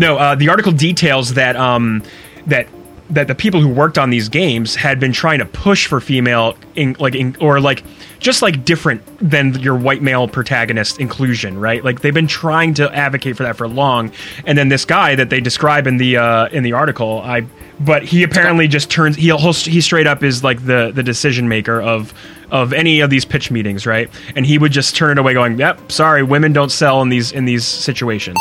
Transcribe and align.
No, 0.00 0.16
uh, 0.16 0.34
the 0.34 0.48
article 0.48 0.72
details 0.72 1.34
that 1.34 1.56
um, 1.56 2.02
that 2.46 2.66
that 3.10 3.28
the 3.28 3.34
people 3.34 3.60
who 3.60 3.68
worked 3.68 3.98
on 3.98 4.08
these 4.08 4.30
games 4.30 4.74
had 4.74 4.98
been 4.98 5.12
trying 5.12 5.40
to 5.40 5.44
push 5.44 5.86
for 5.86 6.00
female, 6.00 6.56
in, 6.76 6.96
like, 6.98 7.14
in, 7.14 7.36
or 7.40 7.60
like 7.60 7.82
just 8.18 8.40
like 8.40 8.64
different 8.64 9.02
than 9.18 9.52
your 9.60 9.76
white 9.76 10.00
male 10.00 10.26
protagonist 10.26 11.00
inclusion, 11.00 11.60
right? 11.60 11.84
Like 11.84 12.00
they've 12.00 12.14
been 12.14 12.28
trying 12.28 12.72
to 12.74 12.90
advocate 12.96 13.36
for 13.36 13.42
that 13.42 13.56
for 13.56 13.68
long, 13.68 14.10
and 14.46 14.56
then 14.56 14.70
this 14.70 14.86
guy 14.86 15.16
that 15.16 15.28
they 15.28 15.38
describe 15.38 15.86
in 15.86 15.98
the 15.98 16.16
uh, 16.16 16.48
in 16.48 16.62
the 16.62 16.72
article, 16.72 17.20
I, 17.22 17.42
but 17.78 18.02
he 18.02 18.22
apparently 18.22 18.68
just 18.68 18.90
turns 18.90 19.16
he 19.16 19.30
he 19.36 19.82
straight 19.82 20.06
up 20.06 20.22
is 20.22 20.42
like 20.42 20.64
the 20.64 20.92
the 20.94 21.02
decision 21.02 21.46
maker 21.46 21.78
of 21.78 22.14
of 22.50 22.72
any 22.72 23.00
of 23.00 23.10
these 23.10 23.26
pitch 23.26 23.50
meetings, 23.50 23.84
right? 23.84 24.08
And 24.34 24.46
he 24.46 24.56
would 24.56 24.72
just 24.72 24.96
turn 24.96 25.10
it 25.10 25.18
away, 25.18 25.34
going, 25.34 25.58
"Yep, 25.58 25.92
sorry, 25.92 26.22
women 26.22 26.54
don't 26.54 26.72
sell 26.72 27.02
in 27.02 27.10
these 27.10 27.32
in 27.32 27.44
these 27.44 27.66
situations." 27.66 28.38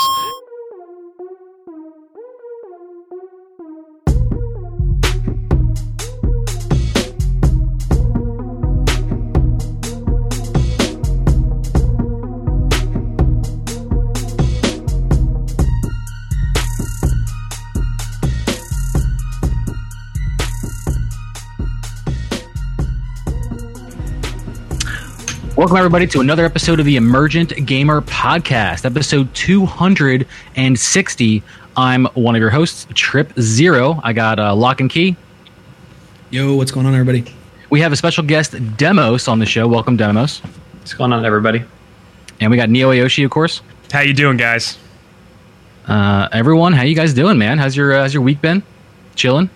Welcome, 25.69 25.85
everybody, 25.85 26.07
to 26.07 26.21
another 26.21 26.45
episode 26.45 26.79
of 26.79 26.87
the 26.87 26.95
Emergent 26.95 27.67
Gamer 27.67 28.01
Podcast, 28.01 28.85
episode 28.85 29.31
260. 29.35 31.43
I'm 31.77 32.05
one 32.15 32.33
of 32.33 32.39
your 32.39 32.49
hosts, 32.49 32.87
Trip 32.95 33.31
Zero. 33.39 33.99
I 34.03 34.13
got 34.13 34.39
uh, 34.39 34.55
Lock 34.55 34.81
and 34.81 34.89
Key. 34.89 35.15
Yo, 36.31 36.55
what's 36.55 36.71
going 36.71 36.87
on, 36.87 36.95
everybody? 36.95 37.31
We 37.69 37.81
have 37.81 37.91
a 37.91 37.95
special 37.95 38.23
guest, 38.23 38.55
Demos, 38.77 39.27
on 39.27 39.37
the 39.37 39.45
show. 39.45 39.67
Welcome, 39.67 39.95
Demos. 39.95 40.39
What's 40.39 40.95
going 40.95 41.13
on, 41.13 41.23
everybody? 41.23 41.63
And 42.39 42.49
we 42.49 42.57
got 42.57 42.71
Neo 42.71 42.89
Ayoshi, 42.89 43.23
of 43.23 43.29
course. 43.29 43.61
How 43.91 43.99
you 43.99 44.15
doing, 44.15 44.37
guys? 44.37 44.79
Uh, 45.87 46.29
everyone, 46.31 46.73
how 46.73 46.81
you 46.81 46.95
guys 46.95 47.13
doing, 47.13 47.37
man? 47.37 47.59
How's 47.59 47.77
your 47.77 47.93
uh, 47.93 48.01
how's 48.01 48.13
your 48.15 48.23
week 48.23 48.41
been? 48.41 48.63
Chilling. 49.13 49.51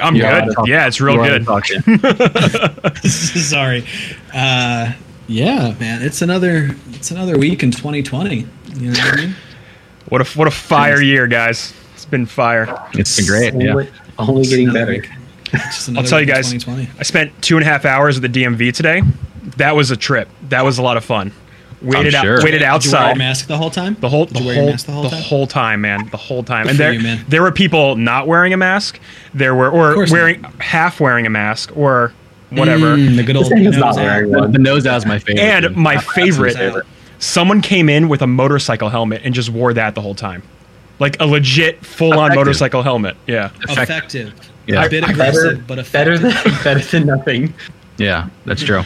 I'm 0.00 0.14
Yeah, 0.16 0.46
good. 0.46 0.66
Yeah, 0.68 0.86
it's 0.86 1.00
real 1.00 1.16
good. 1.16 1.46
wanna 1.46 1.60
talk 1.60 1.64
shit. 1.66 1.84
Sorry. 3.10 3.84
Uh, 4.34 4.92
yeah, 5.28 5.74
man, 5.80 6.02
it's 6.02 6.22
another 6.22 6.74
it's 6.90 7.10
another 7.10 7.38
week 7.38 7.62
in 7.62 7.70
2020. 7.70 8.36
You 8.36 8.46
know 8.80 8.90
what 8.90 9.00
I 9.12 9.16
mean? 9.16 9.34
What 10.08 10.20
a 10.20 10.38
what 10.38 10.48
a 10.48 10.50
fire 10.50 11.00
year, 11.00 11.26
guys! 11.26 11.72
It's 11.94 12.04
been 12.04 12.26
fire. 12.26 12.74
It's 12.94 13.16
been 13.16 13.26
great. 13.26 13.54
Yeah. 13.54 13.70
Only, 13.72 13.88
only 14.18 14.42
getting 14.44 14.68
Another 14.68 14.86
better. 14.86 15.00
week. 15.00 15.10
Just 15.52 15.88
another 15.88 16.08
tell 16.08 16.20
you 16.20 16.26
guys. 16.26 16.50
2020. 16.52 16.98
I 16.98 17.02
spent 17.02 17.42
two 17.42 17.56
and 17.56 17.66
a 17.66 17.68
half 17.68 17.84
hours 17.84 18.16
at 18.16 18.22
the 18.22 18.28
DMV 18.28 18.74
today. 18.74 19.02
That 19.58 19.76
was 19.76 19.90
a 19.90 19.96
trip. 19.96 20.28
That 20.48 20.64
was 20.64 20.78
a 20.78 20.82
lot 20.82 20.96
of 20.96 21.04
fun. 21.04 21.32
Waited 21.82 22.12
sure. 22.12 22.38
out, 22.38 22.44
waited 22.44 22.44
Did 22.44 22.44
you 22.44 22.50
wear 22.52 22.60
your 22.60 22.68
outside 22.70 23.18
mask 23.18 23.46
the 23.48 23.56
whole 23.58 23.70
time? 23.70 23.96
the 24.00 24.08
whole 24.08 24.26
Did 24.26 24.36
the 24.36 24.40
you 24.40 24.46
wear 24.46 24.54
whole 24.54 24.64
your 24.64 24.72
mask 24.72 24.86
the 24.86 24.92
whole 24.92 25.46
time? 25.46 25.48
time, 25.48 25.80
man, 25.80 26.08
the 26.10 26.16
whole 26.16 26.42
time. 26.44 26.62
Good 26.64 26.70
and 26.70 26.78
there 26.78 26.92
you, 26.92 27.16
there 27.28 27.42
were 27.42 27.50
people 27.52 27.96
not 27.96 28.26
wearing 28.26 28.52
a 28.52 28.56
mask. 28.56 29.00
There 29.34 29.54
were 29.54 29.68
or 29.70 29.94
course 29.94 30.10
wearing 30.12 30.42
half 30.60 31.00
wearing 31.00 31.26
a 31.26 31.30
mask 31.30 31.76
or 31.76 32.12
whatever. 32.50 32.96
Mm, 32.96 33.16
the 33.16 33.22
good 33.24 33.36
old 33.36 33.46
This 33.46 33.58
nose 33.60 33.76
not 33.78 33.96
wearing 33.96 34.30
The, 34.30 34.38
one. 34.38 34.52
the 34.52 34.58
nose 34.58 34.86
out 34.86 34.98
is 34.98 35.06
my 35.06 35.18
favorite. 35.18 35.42
And 35.42 35.62
dude. 35.64 35.76
my 35.76 35.96
favorite, 35.98 36.54
favorite. 36.56 36.86
someone 37.18 37.60
came 37.62 37.88
in 37.88 38.08
with 38.08 38.22
a 38.22 38.26
motorcycle 38.26 38.88
helmet 38.88 39.22
and 39.24 39.34
just 39.34 39.48
wore 39.50 39.72
that 39.74 39.94
the 39.94 40.00
whole 40.02 40.14
time, 40.14 40.42
like 41.00 41.20
a 41.20 41.26
legit 41.26 41.84
full 41.84 42.18
on 42.18 42.34
motorcycle 42.34 42.82
helmet. 42.82 43.16
Yeah. 43.26 43.46
Effect- 43.64 43.90
Effective. 43.90 44.34
Yeah. 44.68 44.84
A 44.84 44.88
bit 44.88 45.00
Better, 45.02 45.12
aggressive, 45.12 45.66
but 45.66 45.90
better 45.92 46.16
than 46.16 46.32
better 46.64 46.78
than 46.80 47.06
nothing. 47.06 47.52
yeah, 47.96 48.28
that's 48.44 48.62
true. 48.62 48.82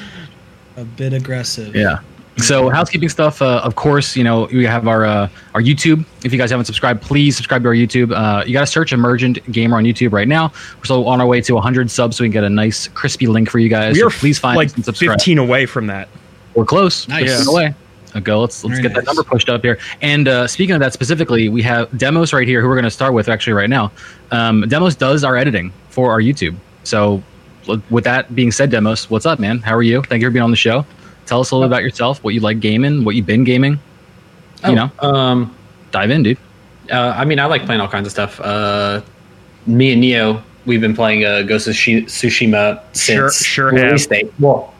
a 0.78 0.84
bit 0.84 1.12
aggressive. 1.12 1.76
Yeah. 1.76 1.98
So 2.38 2.68
housekeeping 2.68 3.08
stuff. 3.08 3.40
Uh, 3.40 3.60
of 3.64 3.76
course, 3.76 4.14
you 4.14 4.22
know 4.22 4.46
we 4.52 4.64
have 4.64 4.86
our 4.86 5.04
uh, 5.04 5.28
our 5.54 5.62
YouTube. 5.62 6.04
If 6.24 6.32
you 6.32 6.38
guys 6.38 6.50
haven't 6.50 6.66
subscribed, 6.66 7.02
please 7.02 7.34
subscribe 7.36 7.62
to 7.62 7.68
our 7.68 7.74
YouTube. 7.74 8.12
Uh, 8.14 8.44
you 8.44 8.52
got 8.52 8.60
to 8.60 8.66
search 8.66 8.92
Emergent 8.92 9.50
Gamer 9.50 9.76
on 9.76 9.84
YouTube 9.84 10.12
right 10.12 10.28
now. 10.28 10.52
We're 10.76 10.84
still 10.84 11.08
on 11.08 11.20
our 11.20 11.26
way 11.26 11.40
to 11.40 11.54
100 11.54 11.90
subs, 11.90 12.16
so 12.16 12.24
we 12.24 12.28
can 12.28 12.32
get 12.32 12.44
a 12.44 12.50
nice 12.50 12.88
crispy 12.88 13.26
link 13.26 13.48
for 13.48 13.58
you 13.58 13.68
guys. 13.68 13.94
We 13.94 14.00
So 14.00 14.08
are 14.08 14.10
please 14.10 14.38
find 14.38 14.56
like 14.56 14.68
us 14.68 14.74
and 14.74 14.84
subscribe. 14.84 15.18
15 15.18 15.38
away 15.38 15.66
from 15.66 15.86
that. 15.86 16.08
We're 16.54 16.66
close. 16.66 17.08
Nice. 17.08 17.36
15 17.36 17.48
away. 17.54 17.74
Uh, 18.14 18.20
Go. 18.20 18.40
Let's 18.40 18.64
let's 18.64 18.80
Very 18.80 18.88
get 18.88 18.94
that 18.94 19.06
number 19.06 19.22
pushed 19.22 19.48
up 19.48 19.62
here. 19.62 19.78
And 20.02 20.28
uh, 20.28 20.46
speaking 20.46 20.74
of 20.74 20.80
that 20.80 20.92
specifically, 20.92 21.48
we 21.48 21.62
have 21.62 21.96
Demos 21.98 22.32
right 22.32 22.46
here, 22.46 22.60
who 22.60 22.68
we're 22.68 22.74
going 22.74 22.84
to 22.84 22.90
start 22.90 23.14
with 23.14 23.28
actually 23.28 23.52
right 23.54 23.70
now. 23.70 23.92
Um, 24.30 24.62
Demos 24.68 24.94
does 24.94 25.24
our 25.24 25.36
editing 25.36 25.72
for 25.90 26.10
our 26.10 26.20
YouTube. 26.20 26.56
So, 26.84 27.22
with 27.90 28.04
that 28.04 28.34
being 28.34 28.52
said, 28.52 28.70
Demos, 28.70 29.10
what's 29.10 29.26
up, 29.26 29.38
man? 29.38 29.58
How 29.58 29.74
are 29.74 29.82
you? 29.82 30.02
Thank 30.02 30.22
you 30.22 30.28
for 30.28 30.32
being 30.32 30.42
on 30.42 30.50
the 30.50 30.56
show. 30.56 30.86
Tell 31.26 31.40
us 31.40 31.50
a 31.50 31.54
little 31.56 31.68
bit 31.68 31.74
about 31.74 31.82
yourself, 31.82 32.22
what 32.24 32.34
you 32.34 32.40
like 32.40 32.60
gaming, 32.60 33.04
what 33.04 33.14
you've 33.16 33.26
been 33.26 33.44
gaming. 33.44 33.78
Oh, 34.64 34.70
You 34.70 34.76
know, 34.76 34.90
um, 35.00 35.54
dive 35.90 36.10
in, 36.10 36.22
dude. 36.22 36.38
uh, 36.90 37.14
I 37.16 37.24
mean, 37.24 37.38
I 37.40 37.46
like 37.46 37.66
playing 37.66 37.80
all 37.80 37.88
kinds 37.88 38.06
of 38.06 38.12
stuff. 38.12 38.40
Uh, 38.40 39.00
me 39.66 39.92
and 39.92 40.00
Neo, 40.00 40.42
we've 40.64 40.80
been 40.80 40.94
playing 40.94 41.24
uh, 41.24 41.42
Ghost 41.42 41.66
of 41.68 41.74
Shi- 41.76 42.02
Tsushima 42.06 42.80
Sure- 42.94 43.28
since 43.30 43.44
sure 43.44 43.70
release 43.72 44.02
have. 44.02 44.10
date. 44.10 44.32
Well, 44.38 44.72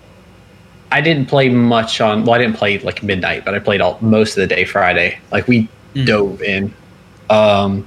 I 0.93 1.01
didn't 1.01 1.27
play 1.27 1.49
much 1.49 2.01
on. 2.01 2.25
Well, 2.25 2.35
I 2.35 2.39
didn't 2.39 2.57
play 2.57 2.79
like 2.79 3.03
midnight, 3.03 3.45
but 3.45 3.55
I 3.55 3.59
played 3.59 3.81
all 3.81 3.99
most 4.01 4.37
of 4.37 4.49
the 4.49 4.55
day 4.55 4.65
Friday. 4.65 5.19
Like 5.33 5.49
we 5.49 5.69
dove 6.05 6.41
in. 6.43 6.73
Um, 7.29 7.87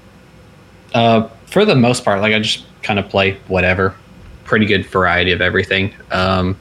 uh, 0.94 1.28
for 1.46 1.64
the 1.64 1.75
most 1.75 2.03
part, 2.03 2.22
like 2.22 2.34
I 2.34 2.40
just 2.40 2.66
kind 2.84 3.00
of 3.00 3.08
play 3.09 3.38
whatever. 3.48 3.96
Pretty 4.44 4.66
good 4.66 4.86
variety 4.86 5.31
of 5.31 5.42
everything. 5.42 5.94
Um, 6.12 6.58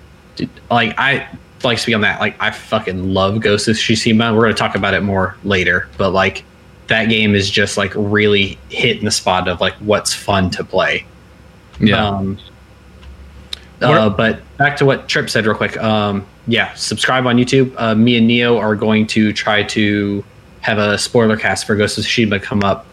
like 0.70 0.94
I 0.96 1.26
like 1.64 1.78
speak 1.78 1.94
on 1.94 2.02
that. 2.02 2.20
Like 2.20 2.40
I 2.40 2.50
fucking 2.50 3.12
love 3.12 3.40
Ghost 3.40 3.68
of 3.68 3.76
Tsushima. 3.76 4.34
We're 4.34 4.42
gonna 4.42 4.54
talk 4.54 4.74
about 4.74 4.94
it 4.94 5.02
more 5.02 5.36
later, 5.44 5.88
but 5.96 6.10
like 6.10 6.44
that 6.88 7.06
game 7.06 7.34
is 7.34 7.50
just 7.50 7.76
like 7.76 7.92
really 7.94 8.58
hitting 8.70 9.04
the 9.04 9.10
spot 9.10 9.48
of 9.48 9.60
like 9.60 9.74
what's 9.74 10.12
fun 10.14 10.50
to 10.50 10.64
play. 10.64 11.06
Yeah. 11.80 12.06
Um, 12.06 12.38
uh, 13.80 14.08
but 14.10 14.40
back 14.56 14.76
to 14.78 14.84
what 14.84 15.08
Trip 15.08 15.30
said 15.30 15.46
real 15.46 15.54
quick. 15.54 15.76
Um, 15.76 16.26
yeah, 16.46 16.74
subscribe 16.74 17.26
on 17.26 17.36
YouTube. 17.36 17.72
Uh, 17.76 17.94
me 17.94 18.16
and 18.16 18.26
Neo 18.26 18.58
are 18.58 18.74
going 18.74 19.06
to 19.08 19.32
try 19.32 19.62
to 19.64 20.24
have 20.60 20.78
a 20.78 20.98
spoiler 20.98 21.36
cast 21.36 21.66
for 21.66 21.76
Ghost 21.76 21.98
of 21.98 22.04
Tsushima 22.04 22.42
come 22.42 22.64
up 22.64 22.86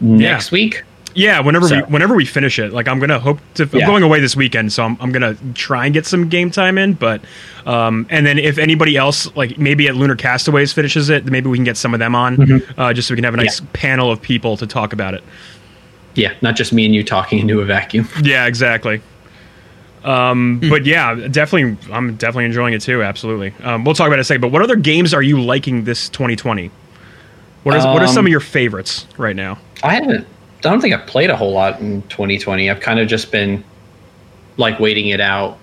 next 0.00 0.50
week. 0.50 0.82
Yeah, 1.16 1.40
whenever 1.40 1.66
we 1.66 1.78
whenever 1.88 2.14
we 2.14 2.26
finish 2.26 2.58
it, 2.58 2.72
like 2.74 2.86
I'm 2.88 2.98
gonna 3.00 3.18
hope 3.18 3.38
to. 3.54 3.62
I'm 3.64 3.70
going 3.86 4.02
away 4.02 4.20
this 4.20 4.36
weekend, 4.36 4.72
so 4.72 4.84
I'm, 4.84 4.96
I'm 5.00 5.10
gonna 5.12 5.34
try 5.54 5.86
and 5.86 5.94
get 5.94 6.04
some 6.06 6.28
game 6.28 6.50
time 6.50 6.76
in. 6.76 6.92
But, 6.92 7.22
um, 7.64 8.06
and 8.10 8.26
then 8.26 8.38
if 8.38 8.58
anybody 8.58 8.96
else, 8.96 9.34
like 9.34 9.56
maybe 9.58 9.88
at 9.88 9.96
Lunar 9.96 10.14
Castaways 10.14 10.72
finishes 10.74 11.08
it, 11.08 11.24
maybe 11.24 11.48
we 11.48 11.56
can 11.56 11.64
get 11.64 11.76
some 11.78 11.94
of 11.94 12.00
them 12.00 12.14
on, 12.14 12.36
Mm-hmm. 12.36 12.78
uh, 12.80 12.92
just 12.92 13.08
so 13.08 13.14
we 13.14 13.16
can 13.16 13.24
have 13.24 13.32
a 13.34 13.38
nice 13.38 13.62
panel 13.72 14.10
of 14.10 14.20
people 14.20 14.56
to 14.58 14.66
talk 14.66 14.92
about 14.92 15.14
it. 15.14 15.24
Yeah, 16.14 16.34
not 16.42 16.54
just 16.54 16.72
me 16.72 16.84
and 16.84 16.94
you 16.94 17.02
talking 17.02 17.38
into 17.38 17.60
a 17.60 17.64
vacuum. 17.64 18.08
Yeah, 18.22 18.44
exactly. 18.46 19.00
Um, 20.04 20.60
but 20.70 20.84
yeah, 20.86 21.14
definitely, 21.14 21.76
I'm 21.92 22.16
definitely 22.16 22.44
enjoying 22.44 22.74
it 22.74 22.82
too. 22.82 23.02
Absolutely. 23.02 23.52
Um, 23.64 23.84
we'll 23.84 23.94
talk 23.94 24.06
about 24.06 24.14
it 24.14 24.18
in 24.18 24.20
a 24.20 24.24
second. 24.24 24.40
But 24.42 24.52
what 24.52 24.62
other 24.62 24.76
games 24.76 25.12
are 25.12 25.22
you 25.22 25.40
liking 25.42 25.84
this 25.84 26.08
2020? 26.10 26.70
What 27.64 27.74
is 27.74 27.84
what 27.84 28.02
are 28.02 28.06
some 28.06 28.18
Um, 28.20 28.26
of 28.26 28.30
your 28.30 28.40
favorites 28.40 29.06
right 29.16 29.34
now? 29.34 29.58
I 29.82 29.94
haven't. 29.94 30.26
I 30.58 30.70
don't 30.70 30.80
think 30.80 30.94
I've 30.94 31.06
played 31.06 31.30
a 31.30 31.36
whole 31.36 31.52
lot 31.52 31.80
in 31.80 32.02
2020. 32.02 32.70
I've 32.70 32.80
kind 32.80 32.98
of 32.98 33.08
just 33.08 33.30
been 33.30 33.62
like 34.56 34.80
waiting 34.80 35.08
it 35.08 35.20
out. 35.20 35.58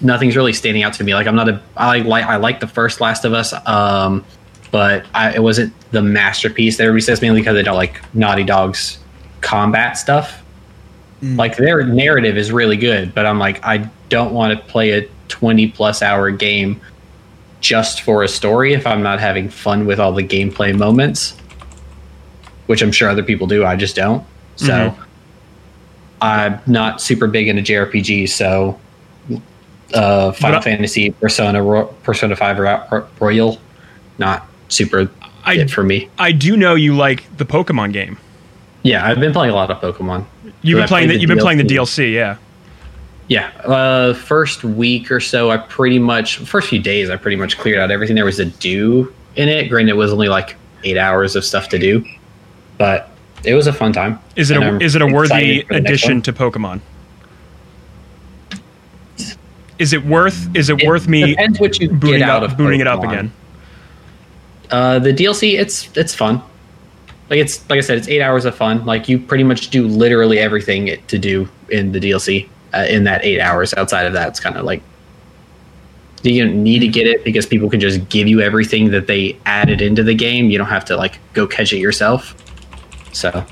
Nothing's 0.00 0.36
really 0.36 0.52
standing 0.52 0.82
out 0.82 0.94
to 0.94 1.04
me. 1.04 1.14
Like 1.14 1.26
I'm 1.26 1.34
not 1.34 1.48
a. 1.48 1.60
I 1.76 1.98
like. 1.98 2.24
I 2.24 2.36
like 2.36 2.60
the 2.60 2.66
first 2.66 3.00
Last 3.00 3.24
of 3.24 3.32
Us. 3.32 3.52
Um, 3.66 4.24
but 4.70 5.04
I, 5.14 5.34
it 5.34 5.42
wasn't 5.42 5.72
the 5.90 6.02
masterpiece 6.02 6.76
that 6.76 6.84
everybody 6.84 7.02
says 7.02 7.20
mainly 7.20 7.40
because 7.40 7.54
they 7.54 7.62
don't 7.62 7.76
like 7.76 8.00
Naughty 8.14 8.44
Dog's 8.44 8.98
combat 9.40 9.98
stuff. 9.98 10.42
Like 11.22 11.56
their 11.56 11.84
narrative 11.84 12.36
is 12.38 12.50
really 12.50 12.76
good, 12.76 13.14
but 13.14 13.26
I'm 13.26 13.38
like 13.38 13.62
I 13.64 13.90
don't 14.08 14.32
want 14.32 14.58
to 14.58 14.64
play 14.66 14.92
a 14.92 15.08
20 15.28 15.68
plus 15.72 16.02
hour 16.02 16.30
game 16.30 16.80
just 17.60 18.00
for 18.02 18.22
a 18.22 18.28
story 18.28 18.72
if 18.72 18.86
I'm 18.86 19.02
not 19.02 19.20
having 19.20 19.50
fun 19.50 19.86
with 19.86 20.00
all 20.00 20.12
the 20.12 20.26
gameplay 20.26 20.76
moments 20.76 21.39
which 22.70 22.82
I'm 22.82 22.92
sure 22.92 23.08
other 23.08 23.24
people 23.24 23.48
do. 23.48 23.64
I 23.64 23.74
just 23.74 23.96
don't. 23.96 24.24
So 24.54 24.94
I'm 26.22 26.60
not 26.68 27.00
super 27.00 27.26
big 27.26 27.48
into 27.48 27.62
JRPGs. 27.62 28.28
So 28.28 28.78
uh, 29.92 30.30
Final 30.30 30.60
I- 30.60 30.62
Fantasy, 30.62 31.10
Persona, 31.10 31.64
Ro- 31.64 31.86
Persona 32.04 32.36
Five 32.36 32.60
Ro- 32.60 32.84
Ro- 32.92 33.08
Royal, 33.18 33.58
not 34.18 34.46
super 34.68 35.10
I- 35.42 35.54
it 35.54 35.68
for 35.68 35.82
me. 35.82 36.08
I 36.16 36.30
do 36.30 36.56
know 36.56 36.76
you 36.76 36.94
like 36.96 37.24
the 37.38 37.44
Pokemon 37.44 37.92
game. 37.92 38.18
Yeah, 38.84 39.04
I've 39.04 39.18
been 39.18 39.32
playing 39.32 39.50
a 39.52 39.56
lot 39.56 39.72
of 39.72 39.78
Pokemon. 39.78 40.24
You've 40.62 40.78
been 40.78 40.86
playing 40.86 41.08
the, 41.08 41.18
you've 41.18 41.26
been 41.26 41.38
playing 41.38 41.58
the 41.58 41.64
DLC, 41.64 42.14
yeah. 42.14 42.36
Yeah, 43.26 43.48
uh, 43.64 44.14
first 44.14 44.62
week 44.62 45.10
or 45.10 45.18
so, 45.18 45.50
I 45.50 45.56
pretty 45.56 45.98
much 45.98 46.36
first 46.38 46.68
few 46.68 46.78
days, 46.78 47.10
I 47.10 47.16
pretty 47.16 47.36
much 47.36 47.58
cleared 47.58 47.78
out 47.80 47.90
everything 47.90 48.14
there 48.14 48.24
was 48.24 48.36
to 48.36 48.44
do 48.44 49.12
in 49.34 49.48
it. 49.48 49.68
Granted, 49.68 49.90
it 49.90 49.96
was 49.96 50.12
only 50.12 50.28
like 50.28 50.54
eight 50.84 50.96
hours 50.96 51.34
of 51.34 51.44
stuff 51.44 51.68
to 51.70 51.78
do. 51.80 52.04
But 52.80 53.10
it 53.44 53.52
was 53.52 53.66
a 53.66 53.74
fun 53.74 53.92
time. 53.92 54.18
Is 54.36 54.50
it 54.50 54.56
And 54.56 54.64
a 54.64 54.68
I'm 54.68 54.80
is 54.80 54.94
it 54.94 55.02
a 55.02 55.06
worthy 55.06 55.26
excited 55.26 55.66
for 55.66 55.74
the 55.74 55.80
next 55.82 55.90
addition 55.90 56.22
to 56.22 56.32
Pokemon? 56.32 56.80
Is 59.78 59.92
it 59.92 60.02
worth 60.06 60.54
is 60.56 60.70
it, 60.70 60.80
It 60.82 60.86
worth 60.88 61.06
me 61.06 61.26
depends 61.26 61.60
what 61.60 61.78
you 61.78 61.90
booting 61.90 62.22
out 62.22 62.42
up 62.42 62.52
of 62.52 62.56
booting 62.56 62.80
it 62.80 62.86
up 62.86 63.04
again? 63.04 63.30
Uh, 64.70 64.98
the 64.98 65.12
DLC, 65.12 65.58
it's 65.60 65.94
it's 65.94 66.14
fun. 66.14 66.40
Like 67.28 67.40
it's 67.40 67.68
like 67.68 67.76
I 67.76 67.80
said, 67.82 67.98
it's 67.98 68.08
eight 68.08 68.22
hours 68.22 68.46
of 68.46 68.54
fun. 68.54 68.86
Like 68.86 69.10
you 69.10 69.18
pretty 69.18 69.44
much 69.44 69.68
do 69.68 69.86
literally 69.86 70.38
everything 70.38 70.88
it- 70.88 71.06
to 71.08 71.18
do 71.18 71.48
in 71.68 71.92
the 71.92 72.00
DLC 72.00 72.48
uh, 72.72 72.86
in 72.88 73.04
that 73.04 73.22
eight 73.26 73.40
hours. 73.40 73.74
Outside 73.74 74.06
of 74.06 74.14
that, 74.14 74.28
it's 74.28 74.40
kind 74.40 74.56
of 74.56 74.64
like 74.64 74.82
you 76.22 76.42
don't 76.44 76.62
need 76.62 76.78
to 76.80 76.88
get 76.88 77.06
it 77.06 77.24
because 77.24 77.44
people 77.44 77.68
can 77.68 77.80
just 77.80 78.08
give 78.08 78.26
you 78.26 78.40
everything 78.40 78.90
that 78.92 79.06
they 79.06 79.38
added 79.44 79.82
into 79.82 80.02
the 80.02 80.14
game. 80.14 80.50
You 80.50 80.56
don't 80.56 80.68
have 80.68 80.84
to 80.86 80.96
like 80.96 81.18
go 81.34 81.46
catch 81.46 81.74
it 81.74 81.78
yourself. 81.78 82.34
So, 83.12 83.44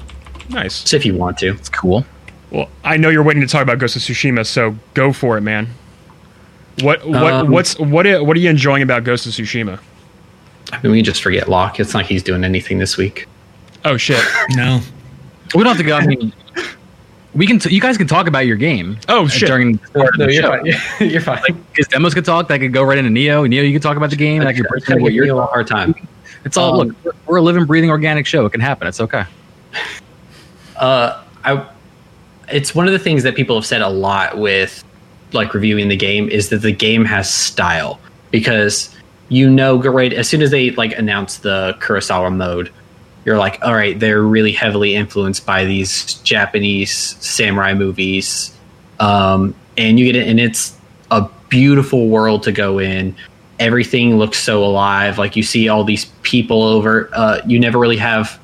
Nice. 0.51 0.81
just 0.83 0.95
if 0.95 1.05
you 1.07 1.15
want 1.15 1.39
to, 1.39 1.49
It's 1.53 1.69
cool. 1.69 2.05
Well, 2.51 2.69
I 2.85 2.97
know 2.97 3.11
you're 3.11 3.23
waiting 3.23 3.43
to 3.43 3.49
talk 3.49 3.63
about 3.63 3.79
Ghost 3.79 3.97
of 3.97 4.03
Tsushima, 4.03 4.47
so 4.47 4.75
go 4.95 5.13
for 5.13 5.37
it, 5.37 5.43
man. 5.43 5.69
What 6.81 7.07
what 7.07 7.33
Um, 7.33 7.51
what's 7.51 7.79
what 7.79 8.07
are, 8.07 8.23
what 8.25 8.37
are 8.37 8.41
you 8.41 8.49
enjoying 8.49 8.83
about 8.83 9.05
Ghost 9.05 9.27
of 9.27 9.33
Tsushima? 9.33 9.79
I 10.73 10.81
mean, 10.83 10.93
we 10.93 10.99
can 10.99 11.05
just 11.05 11.23
forget 11.23 11.49
Locke. 11.49 11.81
It's 11.81 11.93
not 11.93 12.01
like 12.01 12.07
he's 12.07 12.23
doing 12.23 12.45
anything 12.45 12.79
this 12.79 12.97
week. 12.97 13.27
Oh 13.85 13.97
shit. 13.97 14.23
No. 14.51 14.81
We 15.55 15.63
don't 15.65 15.69
have 15.75 15.79
to 15.79 15.83
go. 15.83 15.97
I 15.97 16.07
mean, 16.07 16.33
we 17.35 17.47
can. 17.47 17.59
T- 17.59 17.75
you 17.75 17.81
guys 17.81 17.97
can 17.97 18.07
talk 18.07 18.27
about 18.29 18.47
your 18.47 18.57
game. 18.57 18.99
Oh, 19.09 19.27
shit. 19.29 19.47
During 19.49 19.77
the 19.77 19.87
start 19.87 20.09
of 20.21 20.27
the 20.27 20.33
you're 20.33 20.43
show. 20.43 20.51
fine. 20.99 21.11
you're 21.11 21.21
fine. 21.23 21.43
Because 21.73 21.89
demos 21.89 22.13
could 22.15 22.25
talk. 22.27 22.49
That 22.49 22.59
could 22.61 22.73
go 22.73 22.83
right 22.83 22.99
into 22.99 23.11
Neo. 23.11 23.45
Neo, 23.47 23.63
you 23.63 23.73
can 23.73 23.81
talk 23.81 23.97
about 23.97 24.11
the 24.11 24.17
game. 24.17 24.43
That 24.45 24.55
could 24.57 24.67
It's 24.67 24.71
break 24.71 24.85
gonna 24.87 25.01
what 25.03 25.13
you're. 25.15 25.25
you 25.25 25.39
a 25.39 25.47
hard 25.47 25.67
time. 25.67 25.95
It's 26.45 26.57
all. 26.59 26.81
um, 26.83 26.89
look, 26.89 26.97
we're, 27.05 27.13
we're 27.27 27.37
a 27.39 27.43
living, 27.43 27.65
breathing, 27.65 27.89
organic 27.91 28.27
show. 28.27 28.45
It 28.45 28.51
can 28.53 28.61
happen. 28.61 28.87
It's 28.89 29.01
okay. 29.01 29.25
uh, 30.77 31.23
I, 31.45 31.69
it's 32.51 32.75
one 32.75 32.87
of 32.87 32.93
the 32.93 32.99
things 32.99 33.23
that 33.23 33.35
people 33.35 33.57
have 33.57 33.67
said 33.67 33.83
a 33.83 33.89
lot 33.89 34.39
with 34.39 34.85
like 35.33 35.55
reviewing 35.55 35.89
the 35.89 35.97
game 35.97 36.29
is 36.29 36.49
that 36.49 36.59
the 36.59 36.73
game 36.73 37.05
has 37.05 37.33
style 37.33 38.01
because 38.31 38.95
you 39.29 39.51
know 39.51 39.81
right 39.83 40.13
as 40.13 40.29
soon 40.29 40.41
as 40.41 40.51
they 40.51 40.71
like 40.73 40.97
announce 40.99 41.39
the 41.39 41.77
Kurosawa 41.81 42.35
mode, 42.35 42.73
you're 43.25 43.37
like, 43.37 43.59
all 43.63 43.75
right, 43.75 43.99
they're 43.99 44.23
really 44.23 44.53
heavily 44.53 44.95
influenced 44.95 45.45
by 45.45 45.65
these 45.65 46.15
Japanese 46.15 46.93
samurai 46.93 47.75
movies, 47.75 48.57
um, 49.01 49.55
and 49.77 49.99
you 49.99 50.07
get 50.07 50.17
it, 50.17 50.29
and 50.29 50.41
it's 50.41 50.77
a 51.11 51.29
beautiful 51.49 52.09
world 52.09 52.43
to 52.45 52.53
go 52.53 52.79
in. 52.79 53.15
Everything 53.59 54.17
looks 54.17 54.39
so 54.39 54.65
alive. 54.65 55.19
Like 55.19 55.37
you 55.37 55.43
see 55.43 55.69
all 55.69 55.85
these 55.85 56.07
people 56.23 56.63
over. 56.63 57.11
Uh, 57.13 57.41
you 57.47 57.59
never 57.59 57.79
really 57.79 57.97
have 57.97 58.41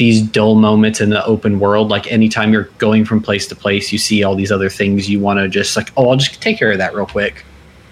these 0.00 0.22
dull 0.22 0.54
moments 0.54 1.00
in 1.00 1.10
the 1.10 1.22
open 1.26 1.60
world. 1.60 1.90
Like 1.90 2.10
anytime 2.10 2.52
you're 2.54 2.70
going 2.78 3.04
from 3.04 3.20
place 3.22 3.46
to 3.48 3.54
place, 3.54 3.92
you 3.92 3.98
see 3.98 4.24
all 4.24 4.34
these 4.34 4.50
other 4.50 4.70
things 4.70 5.08
you 5.10 5.20
want 5.20 5.38
to 5.40 5.46
just 5.48 5.76
like, 5.76 5.90
oh, 5.96 6.08
I'll 6.08 6.16
just 6.16 6.40
take 6.40 6.58
care 6.58 6.72
of 6.72 6.78
that 6.78 6.94
real 6.94 7.04
quick. 7.06 7.44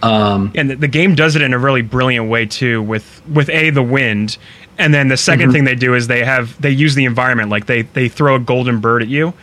Um, 0.03 0.51
And 0.57 0.71
the, 0.71 0.77
the 0.77 0.89
game 0.89 1.15
does 1.15 1.37
it 1.37 1.43
in 1.43 1.53
a 1.53 1.59
really 1.59 1.83
brilliant 1.83 2.29
way 2.31 2.47
too 2.47 2.83
with 2.83 3.21
with 3.29 3.51
a 3.51 3.71
the 3.71 3.83
wind 3.83 4.39
and 4.79 4.95
then 4.95 5.09
the 5.09 5.17
2nd 5.17 5.49
Mhm. 5.49 5.53
thing 5.53 5.65
they 5.65 5.75
do 5.75 5.95
is 5.95 6.07
they 6.07 6.25
have 6.25 6.59
they 6.63 6.71
use 6.71 6.95
the 6.95 7.05
environment 7.05 7.51
like 7.51 7.67
they 7.67 7.83
they 7.83 8.09
throw 8.09 8.37
a 8.37 8.39
golden 8.41 8.79
bird 8.79 9.03
at 9.03 9.09
you 9.09 9.35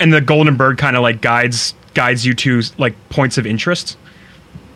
and 0.00 0.12
the 0.12 0.20
golden 0.20 0.56
bird 0.56 0.78
kind 0.78 0.96
of 0.96 1.02
like 1.02 1.20
guides 1.20 1.74
guides 1.94 2.26
you 2.26 2.34
to 2.34 2.60
like 2.76 2.94
points 3.08 3.38
of 3.38 3.46
interest. 3.46 3.96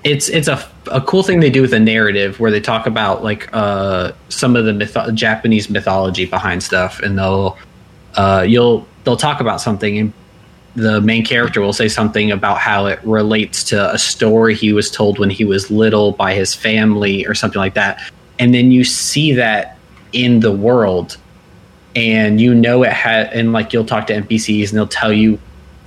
It's 0.04 0.28
it's 0.28 0.48
a, 0.48 0.62
a 0.90 1.00
cool 1.00 1.22
thing 1.22 1.40
they 1.40 1.50
do 1.50 1.62
with 1.62 1.72
a 1.72 1.80
narrative 1.80 2.38
where 2.38 2.50
they 2.50 2.60
talk 2.60 2.86
about 2.86 3.24
like 3.24 3.48
uh, 3.54 4.12
some 4.28 4.54
of 4.54 4.66
the 4.66 5.12
Japanese 5.14 5.70
mythology 5.70 6.26
behind 6.26 6.62
stuff, 6.62 7.00
and 7.00 7.18
they'll 7.18 7.56
uh, 8.14 8.44
you'll 8.46 8.86
they'll 9.02 9.16
talk 9.16 9.40
about 9.40 9.62
something, 9.62 9.98
and 9.98 10.12
the 10.76 11.00
main 11.00 11.24
character 11.24 11.62
will 11.62 11.72
say 11.72 11.88
something 11.88 12.30
about 12.30 12.58
how 12.58 12.84
it 12.86 13.00
relates 13.02 13.64
to 13.64 13.92
a 13.92 13.98
story 13.98 14.54
he 14.54 14.74
was 14.74 14.90
told 14.90 15.18
when 15.18 15.30
he 15.30 15.44
was 15.44 15.70
little 15.70 16.12
by 16.12 16.34
his 16.34 16.54
family 16.54 17.26
or 17.26 17.34
something 17.34 17.58
like 17.58 17.74
that, 17.74 17.98
and 18.38 18.52
then 18.52 18.70
you 18.70 18.84
see 18.84 19.32
that 19.32 19.78
in 20.12 20.40
the 20.40 20.52
world, 20.52 21.16
and 21.96 22.42
you 22.42 22.54
know 22.54 22.82
it 22.82 22.92
had, 22.92 23.32
and 23.32 23.54
like 23.54 23.72
you'll 23.72 23.86
talk 23.86 24.06
to 24.08 24.14
NPCs 24.14 24.68
and 24.68 24.76
they'll 24.76 24.86
tell 24.86 25.14
you 25.14 25.40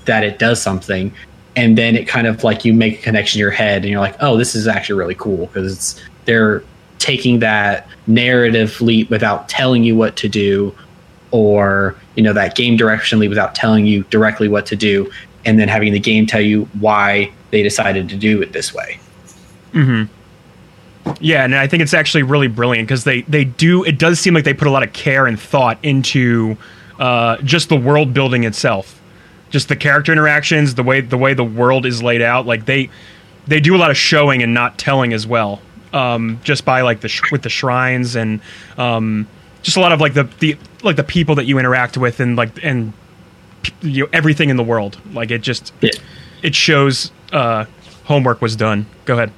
that 0.06 0.24
it 0.24 0.40
does 0.40 0.60
something 0.60 1.14
and 1.58 1.78
then 1.78 1.96
it 1.98 2.08
kind 2.08 2.28
of 2.28 2.46
like 2.46 2.64
you 2.64 2.74
make 2.74 3.00
a 3.00 3.02
connection 3.02 3.40
in 3.40 3.42
your 3.42 3.52
head 3.52 3.82
and 3.82 3.92
you're 3.92 4.00
like 4.00 4.16
oh 4.22 4.38
this 4.38 4.56
is 4.56 4.68
actually 4.68 4.98
really 4.98 5.16
cool 5.16 5.48
because 5.48 5.74
it's 5.74 6.02
they're 6.24 6.64
taking 7.00 7.40
that 7.40 7.88
narrative 8.08 8.80
leap 8.80 9.10
without 9.10 9.50
telling 9.50 9.84
you 9.84 9.96
what 9.96 10.16
to 10.16 10.30
do 10.30 10.74
or 11.32 11.96
you 12.16 12.24
know 12.24 12.32
that 12.32 12.56
game 12.56 12.78
direction 12.78 13.20
leap 13.20 13.30
without 13.30 13.54
telling 13.54 13.86
you 13.86 14.04
directly 14.04 14.48
what 14.48 14.66
to 14.66 14.76
do 14.76 15.12
and 15.46 15.60
then 15.60 15.68
having 15.68 15.92
the 15.92 16.00
game 16.00 16.26
tell 16.26 16.42
you 16.42 16.64
why 16.80 17.30
they 17.52 17.62
decided 17.62 18.08
to 18.08 18.16
do 18.16 18.42
it 18.42 18.54
this 18.54 18.74
way 18.74 18.98
Hmm. 19.74 20.04
Yeah, 21.20 21.44
and 21.44 21.56
I 21.56 21.68
think 21.68 21.84
it's 21.84 21.94
actually 21.94 22.24
really 22.24 22.48
brilliant 22.48 22.88
because 22.88 23.04
they 23.04 23.22
they 23.24 23.46
do. 23.46 23.84
It 23.84 23.98
does 23.98 24.20
seem 24.20 24.34
like 24.34 24.44
they 24.44 24.54
put 24.54 24.68
a 24.68 24.72
lot 24.72 24.84
of 24.84 24.92
care 24.94 25.26
and 25.26 25.40
thought 25.40 25.78
into 25.84 26.58
uh, 27.00 27.38
just 27.38 27.70
the 27.70 27.78
world 27.78 28.14
building 28.14 28.44
itself, 28.44 29.02
just 29.50 29.70
the 29.70 29.76
character 29.76 30.12
interactions, 30.12 30.76
the 30.76 30.84
way 30.84 31.02
the 31.02 31.18
way 31.18 31.34
the 31.34 31.44
world 31.44 31.86
is 31.86 32.02
laid 32.04 32.22
out. 32.22 32.46
Like 32.46 32.66
they 32.66 32.90
they 33.48 33.60
do 33.60 33.76
a 33.76 33.80
lot 33.80 33.92
of 33.92 33.98
showing 33.98 34.44
and 34.44 34.54
not 34.54 34.78
telling 34.78 35.14
as 35.14 35.26
well. 35.28 35.62
Um, 35.94 36.40
just 36.44 36.66
by 36.66 36.82
like 36.82 37.00
the 37.00 37.08
sh- 37.08 37.32
with 37.32 37.44
the 37.44 37.50
shrines 37.50 38.16
and 38.16 38.42
um, 38.78 39.26
just 39.64 39.78
a 39.78 39.80
lot 39.80 39.92
of 39.94 40.02
like 40.02 40.14
the 40.14 40.26
the 40.40 40.58
like 40.84 40.98
the 40.98 41.04
people 41.04 41.36
that 41.36 41.46
you 41.46 41.58
interact 41.60 41.98
with 41.98 42.20
and 42.20 42.36
like 42.36 42.62
and 42.64 42.92
you 43.82 44.04
know, 44.04 44.10
everything 44.14 44.50
in 44.50 44.58
the 44.58 44.64
world. 44.64 45.00
Like 45.14 45.32
it 45.32 45.40
just 45.42 45.74
Yeah. 45.82 45.92
it 46.44 46.54
shows 46.56 47.12
uh, 47.32 47.66
homework 48.04 48.42
was 48.42 48.56
done. 48.56 48.86
Go 49.06 49.14
ahead. 49.14 49.32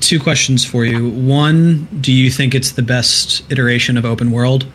Two 0.00 0.18
questions 0.20 0.64
for 0.64 0.84
you. 0.84 1.08
One, 1.10 1.86
do 2.00 2.12
you 2.12 2.30
think 2.30 2.54
it's 2.54 2.72
the 2.72 2.82
best 2.82 3.50
iteration 3.50 3.96
of 3.96 4.04
open 4.04 4.32
world 4.32 4.66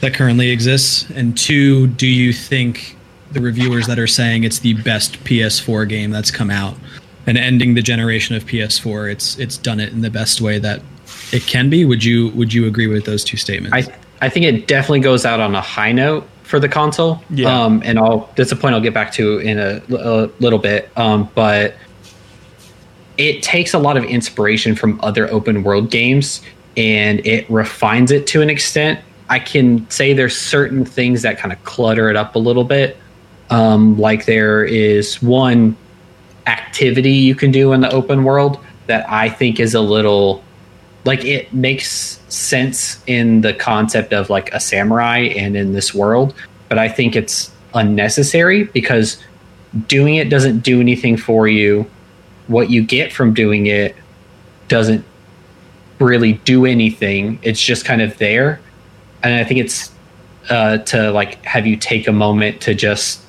that 0.00 0.12
currently 0.12 0.50
exists? 0.50 1.08
And 1.14 1.38
two, 1.38 1.86
do 1.86 2.06
you 2.06 2.32
think 2.32 2.96
the 3.32 3.40
reviewers 3.40 3.86
that 3.86 3.98
are 3.98 4.06
saying 4.06 4.44
it's 4.44 4.58
the 4.60 4.74
best 4.74 5.22
PS4 5.24 5.88
game 5.88 6.10
that's 6.10 6.30
come 6.30 6.50
out 6.50 6.74
and 7.26 7.38
ending 7.38 7.74
the 7.74 7.82
generation 7.82 8.34
of 8.34 8.44
PS4, 8.44 9.12
it's 9.12 9.38
it's 9.38 9.56
done 9.56 9.80
it 9.80 9.92
in 9.92 10.00
the 10.00 10.10
best 10.10 10.40
way 10.40 10.58
that 10.58 10.82
it 11.32 11.46
can 11.46 11.70
be? 11.70 11.84
Would 11.84 12.02
you 12.02 12.30
would 12.30 12.52
you 12.52 12.66
agree 12.66 12.86
with 12.86 13.04
those 13.04 13.24
two 13.24 13.36
statements? 13.36 13.88
I 13.88 13.94
I 14.20 14.28
think 14.28 14.46
it 14.46 14.66
definitely 14.66 15.00
goes 15.00 15.24
out 15.24 15.40
on 15.40 15.54
a 15.54 15.60
high 15.60 15.92
note 15.92 16.26
for 16.42 16.58
the 16.58 16.68
console. 16.68 17.22
Yeah. 17.30 17.64
Um, 17.64 17.82
and 17.84 17.98
I'll 17.98 18.30
that's 18.36 18.52
a 18.52 18.56
point 18.56 18.74
I'll 18.74 18.80
get 18.80 18.94
back 18.94 19.12
to 19.12 19.38
in 19.38 19.58
a, 19.58 19.80
a 19.90 20.30
little 20.40 20.58
bit. 20.58 20.90
Um, 20.96 21.30
but 21.34 21.74
it 23.16 23.42
takes 23.42 23.74
a 23.74 23.78
lot 23.78 23.96
of 23.96 24.04
inspiration 24.04 24.74
from 24.74 24.98
other 25.02 25.30
open 25.30 25.62
world 25.62 25.90
games 25.90 26.42
and 26.76 27.24
it 27.26 27.48
refines 27.50 28.10
it 28.10 28.26
to 28.28 28.42
an 28.42 28.50
extent. 28.50 29.00
I 29.28 29.38
can 29.38 29.88
say 29.90 30.12
there's 30.12 30.36
certain 30.36 30.84
things 30.84 31.22
that 31.22 31.38
kind 31.38 31.52
of 31.52 31.62
clutter 31.64 32.08
it 32.10 32.16
up 32.16 32.34
a 32.34 32.38
little 32.38 32.64
bit. 32.64 32.96
Um, 33.50 33.98
like 33.98 34.26
there 34.26 34.64
is 34.64 35.20
one 35.20 35.76
activity 36.46 37.12
you 37.12 37.34
can 37.34 37.50
do 37.50 37.72
in 37.72 37.80
the 37.80 37.90
open 37.90 38.24
world 38.24 38.58
that 38.86 39.08
I 39.10 39.28
think 39.28 39.60
is 39.60 39.74
a 39.74 39.80
little 39.80 40.42
like 41.04 41.24
it 41.24 41.52
makes 41.52 42.20
sense 42.28 43.02
in 43.06 43.40
the 43.40 43.54
concept 43.54 44.12
of 44.12 44.30
like 44.30 44.52
a 44.52 44.60
samurai 44.60 45.32
and 45.36 45.56
in 45.56 45.72
this 45.72 45.94
world, 45.94 46.34
but 46.68 46.78
I 46.78 46.88
think 46.88 47.16
it's 47.16 47.50
unnecessary 47.74 48.64
because 48.64 49.22
doing 49.86 50.16
it 50.16 50.28
doesn't 50.28 50.60
do 50.60 50.80
anything 50.80 51.16
for 51.16 51.48
you. 51.48 51.88
What 52.48 52.70
you 52.70 52.82
get 52.82 53.12
from 53.12 53.32
doing 53.32 53.66
it 53.66 53.96
doesn't 54.68 55.04
really 55.98 56.34
do 56.34 56.66
anything. 56.66 57.38
It's 57.42 57.62
just 57.62 57.84
kind 57.84 58.02
of 58.02 58.18
there. 58.18 58.60
And 59.22 59.34
I 59.34 59.44
think 59.44 59.60
it's 59.60 59.92
uh, 60.48 60.78
to 60.78 61.12
like 61.12 61.44
have 61.44 61.66
you 61.66 61.76
take 61.76 62.08
a 62.08 62.12
moment 62.12 62.60
to 62.62 62.74
just 62.74 63.20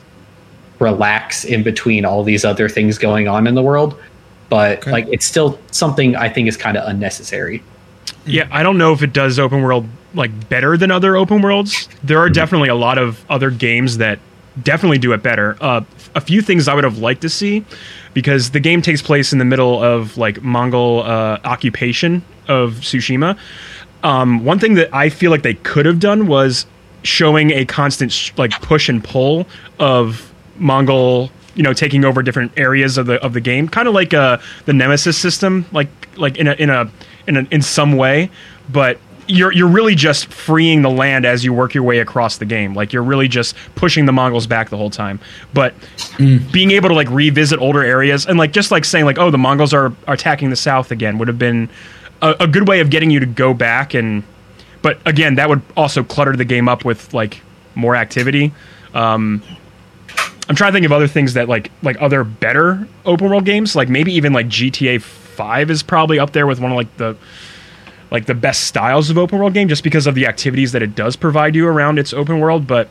relax 0.82 1.46
in 1.46 1.64
between 1.64 2.04
all 2.06 2.24
these 2.24 2.44
other 2.44 2.68
things 2.68 2.98
going 2.98 3.28
on 3.28 3.48
in 3.48 3.56
the 3.56 3.62
world. 3.62 3.96
But 4.50 4.80
Okay. 4.80 4.92
like 4.92 5.08
it's 5.12 5.26
still 5.26 5.58
something 5.72 6.16
I 6.16 6.28
think 6.28 6.48
is 6.50 6.58
kind 6.58 6.76
of 6.76 6.88
unnecessary. 6.90 7.64
Yeah, 8.26 8.48
I 8.52 8.64
don't 8.64 8.78
know 8.78 8.92
if 8.92 9.02
it 9.02 9.14
does 9.14 9.40
open 9.40 9.62
world 9.62 9.86
like 10.14 10.50
better 10.50 10.76
than 10.76 10.92
other 10.92 11.16
open 11.16 11.42
worlds. 11.42 11.88
There 12.04 12.20
are 12.20 12.30
definitely 12.30 12.68
a 12.68 12.76
lot 12.76 12.98
of 12.98 13.24
other 13.30 13.50
games 13.50 13.98
that 14.00 14.20
definitely 14.62 14.98
do 14.98 15.14
it 15.14 15.24
better. 15.24 15.56
Uh, 15.62 15.82
a 16.16 16.20
few 16.20 16.42
things 16.42 16.68
I 16.68 16.74
would 16.74 16.84
have 16.84 16.98
liked 16.98 17.22
to 17.22 17.30
see 17.30 17.64
because 18.14 18.50
the 18.52 18.60
game 18.60 18.82
takes 18.82 19.02
place 19.02 19.32
in 19.32 19.40
the 19.40 19.46
middle 19.46 19.82
of 19.82 20.18
like 20.18 20.42
Mongol 20.44 21.04
uh, 21.04 21.40
occupation 21.46 22.22
of 22.50 22.74
Tsushima. 22.82 23.38
Um, 24.04 24.44
one 24.44 24.60
thing 24.60 24.74
that 24.74 24.94
I 24.94 25.08
feel 25.10 25.32
like 25.32 25.44
they 25.44 25.54
could 25.54 25.86
have 25.86 26.00
done 26.02 26.28
was 26.28 26.66
showing 27.04 27.52
a 27.52 27.64
constant 27.66 28.12
sh- 28.12 28.32
like 28.36 28.52
push 28.62 28.90
and 28.90 29.02
pull 29.02 29.48
of 29.80 30.31
Mongol, 30.62 31.32
you 31.56 31.64
know, 31.64 31.74
taking 31.74 32.06
over 32.06 32.22
different 32.22 32.52
areas 32.58 32.98
of 32.98 33.08
the 33.08 33.22
of 33.24 33.34
the 33.34 33.42
game, 33.42 33.68
kind 33.68 33.88
of 33.88 33.94
like 33.94 34.14
uh, 34.14 34.38
the 34.66 34.74
Nemesis 34.74 35.18
system, 35.18 35.66
like 35.72 35.90
like 36.18 36.38
in 36.38 36.48
a 36.48 36.54
in 36.54 36.70
a 36.70 36.90
in 37.28 37.38
a, 37.38 37.48
in 37.52 37.62
some 37.62 37.98
way. 37.98 38.30
But 38.70 39.00
you're 39.28 39.52
you're 39.52 39.68
really 39.68 39.96
just 39.96 40.32
freeing 40.32 40.82
the 40.82 40.90
land 40.90 41.26
as 41.26 41.44
you 41.44 41.54
work 41.54 41.74
your 41.74 41.84
way 41.84 42.00
across 42.00 42.38
the 42.38 42.46
game. 42.46 42.74
Like 42.74 42.94
you're 42.94 43.04
really 43.04 43.28
just 43.28 43.56
pushing 43.76 44.06
the 44.06 44.12
Mongols 44.12 44.48
back 44.48 44.70
the 44.70 44.78
whole 44.78 44.90
time. 44.90 45.20
But 45.54 45.74
being 46.18 46.72
able 46.72 46.90
to 46.90 46.96
like 46.96 47.10
revisit 47.10 47.60
older 47.60 47.84
areas 47.84 48.26
and 48.26 48.38
like 48.38 48.52
just 48.52 48.72
like 48.72 48.86
saying 48.86 49.06
like, 49.06 49.18
oh, 49.18 49.32
the 49.32 49.38
Mongols 49.38 49.74
are, 49.74 49.94
are 50.08 50.14
attacking 50.14 50.50
the 50.50 50.56
south 50.56 50.92
again 50.92 51.18
would 51.18 51.28
have 51.28 51.40
been 51.40 51.70
a, 52.22 52.36
a 52.42 52.48
good 52.48 52.68
way 52.68 52.80
of 52.80 52.90
getting 52.90 53.10
you 53.10 53.20
to 53.20 53.26
go 53.26 53.54
back 53.54 53.94
and. 53.94 54.24
But 54.84 55.00
again, 55.06 55.36
that 55.36 55.48
would 55.48 55.62
also 55.78 56.04
clutter 56.04 56.36
the 56.36 56.44
game 56.44 56.68
up 56.68 56.84
with 56.84 57.14
like 57.14 57.42
more 57.76 57.96
activity. 57.96 58.52
Um, 58.96 59.44
I'm 60.52 60.56
trying 60.56 60.74
to 60.74 60.76
think 60.76 60.86
of 60.86 60.92
other 60.92 61.08
things 61.08 61.36
that 61.36 61.48
like 61.48 61.72
like 61.82 61.96
other 62.02 62.26
better 62.26 62.86
open 63.06 63.30
world 63.30 63.46
games. 63.46 63.74
Like 63.74 63.88
maybe 63.88 64.12
even 64.16 64.34
like 64.34 64.48
GTA 64.48 65.02
Five 65.02 65.72
is 65.72 65.82
probably 65.82 66.20
up 66.20 66.34
there 66.34 66.46
with 66.46 66.60
one 66.60 66.72
of 66.72 66.76
like 66.76 66.98
the 66.98 67.16
like 68.12 68.26
the 68.26 68.34
best 68.34 68.66
styles 68.66 69.10
of 69.10 69.18
open 69.18 69.40
world 69.40 69.54
game, 69.54 69.70
just 69.70 69.82
because 69.82 70.08
of 70.08 70.14
the 70.14 70.28
activities 70.28 70.74
that 70.74 70.84
it 70.84 70.94
does 70.94 71.16
provide 71.16 71.56
you 71.56 71.66
around 71.66 72.00
its 72.00 72.12
open 72.12 72.42
world. 72.42 72.68
But 72.68 72.90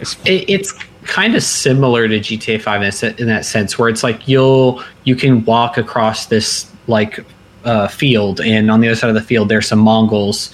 it's 0.00 0.16
it, 0.26 0.50
it's 0.50 0.72
kind 1.04 1.36
of 1.36 1.44
similar 1.44 2.08
to 2.08 2.18
GTA 2.18 2.60
Five 2.60 2.82
in, 3.20 3.28
that 3.28 3.44
sense, 3.44 3.78
where 3.78 3.88
it's 3.88 4.02
like 4.02 4.26
you'll 4.26 4.82
you 5.04 5.14
can 5.14 5.44
walk 5.44 5.78
across 5.78 6.26
this 6.26 6.68
like 6.88 7.24
uh, 7.64 7.86
field, 7.86 8.40
and 8.40 8.68
on 8.68 8.80
the 8.80 8.88
other 8.88 8.96
side 8.96 9.10
of 9.10 9.14
the 9.14 9.22
field 9.22 9.48
there's 9.48 9.68
some 9.68 9.78
Mongols, 9.78 10.52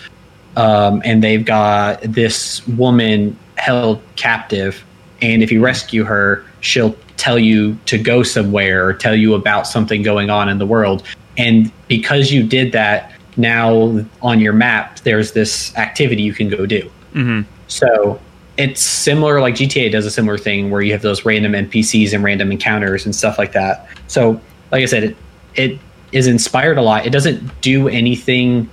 um, 0.54 1.00
and 1.06 1.24
they've 1.24 1.46
got 1.46 2.02
this 2.02 2.68
woman 2.68 3.38
held 3.56 4.02
captive, 4.16 4.84
and 5.20 5.42
if 5.42 5.50
you 5.50 5.62
rescue 5.62 6.04
her, 6.04 6.44
she'll 6.60 6.96
tell 7.16 7.38
you 7.38 7.78
to 7.86 7.98
go 7.98 8.22
somewhere 8.22 8.86
or 8.86 8.94
tell 8.94 9.14
you 9.14 9.34
about 9.34 9.66
something 9.66 10.02
going 10.02 10.30
on 10.30 10.48
in 10.48 10.58
the 10.58 10.66
world, 10.66 11.02
and 11.36 11.72
because 11.88 12.32
you 12.32 12.42
did 12.42 12.72
that, 12.72 13.12
now 13.36 14.04
on 14.20 14.40
your 14.40 14.52
map 14.52 14.98
there's 15.00 15.32
this 15.32 15.74
activity 15.76 16.22
you 16.22 16.34
can 16.34 16.48
go 16.48 16.66
do. 16.66 16.90
Mm-hmm. 17.14 17.42
So 17.68 18.20
it's 18.56 18.82
similar, 18.82 19.40
like 19.40 19.54
GTA 19.54 19.92
does 19.92 20.04
a 20.04 20.10
similar 20.10 20.36
thing 20.36 20.70
where 20.70 20.82
you 20.82 20.92
have 20.92 21.02
those 21.02 21.24
random 21.24 21.52
NPCs 21.52 22.12
and 22.12 22.24
random 22.24 22.50
encounters 22.50 23.04
and 23.06 23.14
stuff 23.14 23.38
like 23.38 23.52
that. 23.52 23.88
So, 24.08 24.40
like 24.72 24.82
I 24.82 24.86
said, 24.86 25.04
it 25.04 25.16
it 25.54 25.78
is 26.12 26.26
inspired 26.26 26.78
a 26.78 26.82
lot. 26.82 27.04
It 27.04 27.10
doesn't 27.10 27.60
do 27.60 27.88
anything 27.88 28.70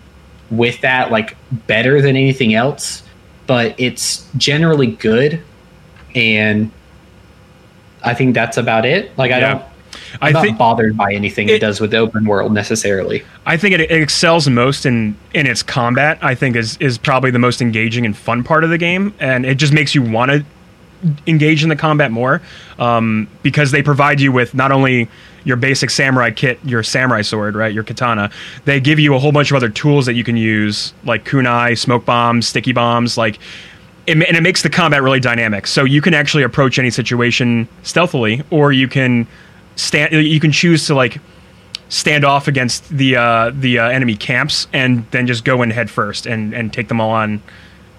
with 0.51 0.79
that 0.81 1.11
like 1.11 1.35
better 1.67 2.01
than 2.01 2.15
anything 2.15 2.53
else, 2.53 3.03
but 3.47 3.75
it's 3.77 4.29
generally 4.37 4.87
good, 4.87 5.41
and 6.15 6.71
I 8.03 8.13
think 8.13 8.33
that's 8.33 8.57
about 8.57 8.85
it. 8.85 9.15
Like 9.17 9.31
I 9.31 9.39
Yeah. 9.39 9.49
don't. 9.51 9.63
I 10.21 10.27
I'm 10.27 10.33
not 10.33 10.43
think 10.43 10.57
bothered 10.57 10.95
by 10.97 11.13
anything 11.13 11.49
it, 11.49 11.55
it- 11.55 11.59
does 11.59 11.79
with 11.81 11.91
the 11.91 11.97
open 11.97 12.25
world 12.25 12.53
necessarily. 12.53 13.23
I 13.45 13.57
think 13.57 13.75
it, 13.75 13.81
it 13.81 13.91
excels 14.01 14.47
most 14.49 14.85
in 14.85 15.15
in 15.33 15.45
its 15.47 15.61
combat. 15.63 16.17
I 16.21 16.35
think 16.35 16.55
is 16.55 16.77
is 16.77 16.97
probably 16.97 17.31
the 17.31 17.39
most 17.39 17.61
engaging 17.61 18.05
and 18.05 18.15
fun 18.15 18.43
part 18.43 18.63
of 18.63 18.69
the 18.69 18.77
game, 18.77 19.13
and 19.19 19.45
it 19.45 19.55
just 19.55 19.73
makes 19.73 19.93
you 19.95 20.01
want 20.01 20.31
to 20.31 20.45
engage 21.27 21.61
in 21.63 21.69
the 21.69 21.75
combat 21.75 22.11
more 22.11 22.41
um, 22.79 23.27
because 23.43 23.71
they 23.71 23.83
provide 23.83 24.19
you 24.19 24.31
with 24.31 24.55
not 24.55 24.71
only 24.71 25.07
your 25.43 25.55
basic 25.57 25.89
samurai 25.91 26.31
kit, 26.31 26.57
your 26.63 26.81
samurai 26.81 27.21
sword, 27.21 27.55
right, 27.55 27.73
your 27.73 27.83
katana. 27.83 28.31
They 28.63 28.79
give 28.79 28.97
you 28.97 29.13
a 29.13 29.19
whole 29.19 29.31
bunch 29.31 29.51
of 29.51 29.55
other 29.57 29.69
tools 29.69 30.07
that 30.07 30.13
you 30.13 30.23
can 30.23 30.35
use, 30.37 30.93
like 31.03 31.23
kunai, 31.25 31.77
smoke 31.77 32.05
bombs, 32.05 32.47
sticky 32.47 32.73
bombs, 32.73 33.17
like. 33.17 33.39
It, 34.07 34.17
and 34.17 34.37
it 34.37 34.43
makes 34.43 34.61
the 34.61 34.69
combat 34.69 35.01
really 35.01 35.19
dynamic. 35.19 35.65
So 35.67 35.83
you 35.83 36.01
can 36.01 36.13
actually 36.13 36.43
approach 36.43 36.77
any 36.77 36.91
situation 36.91 37.67
stealthily, 37.83 38.43
or 38.51 38.71
you 38.71 38.87
can 38.87 39.27
stand. 39.75 40.13
You 40.13 40.39
can 40.39 40.51
choose 40.51 40.85
to 40.87 40.95
like 40.95 41.19
stand 41.89 42.23
off 42.23 42.47
against 42.47 42.89
the 42.89 43.15
uh, 43.15 43.51
the 43.53 43.79
uh, 43.79 43.89
enemy 43.89 44.15
camps 44.15 44.67
and 44.73 45.05
then 45.11 45.27
just 45.27 45.43
go 45.43 45.61
in 45.61 45.71
head 45.71 45.89
first 45.89 46.25
and 46.25 46.53
and 46.53 46.71
take 46.71 46.87
them 46.87 47.01
all 47.01 47.11
on 47.11 47.41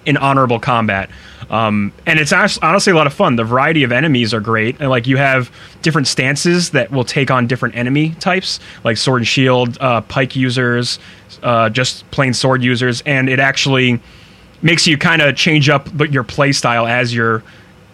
in 0.05 0.17
honorable 0.17 0.61
combat. 0.61 1.11
Um, 1.51 1.93
and 2.07 2.19
it's 2.19 2.33
honestly 2.33 2.93
a 2.93 2.97
lot 2.97 3.07
of 3.07 3.13
fun. 3.13 3.37
The 3.37 3.45
variety 3.45 3.83
of 3.83 3.93
enemies 3.93 4.33
are 4.33 4.41
great. 4.41 4.81
And 4.81 4.89
like 4.89 5.07
you 5.07 5.17
have 5.17 5.51
different 5.83 6.07
stances 6.07 6.71
that 6.71 6.91
will 6.91 7.05
take 7.05 7.31
on 7.31 7.47
different 7.47 7.77
enemy 7.77 8.11
types, 8.21 8.59
like 8.85 8.97
sword 8.97 9.21
and 9.21 9.29
shield, 9.29 9.77
uh, 9.81 10.01
pike 10.03 10.35
users, 10.35 10.99
uh, 11.43 11.69
just 11.69 12.09
plain 12.11 12.33
sword 12.35 12.63
users, 12.63 13.03
and 13.03 13.29
it 13.29 13.39
actually 13.39 14.01
makes 14.67 14.87
you 14.87 14.99
kind 14.99 15.23
of 15.23 15.35
change 15.37 15.69
up 15.71 15.89
but 15.97 16.13
your 16.13 16.25
play 16.25 16.53
style 16.53 16.87
as 16.87 17.15
you're 17.15 17.43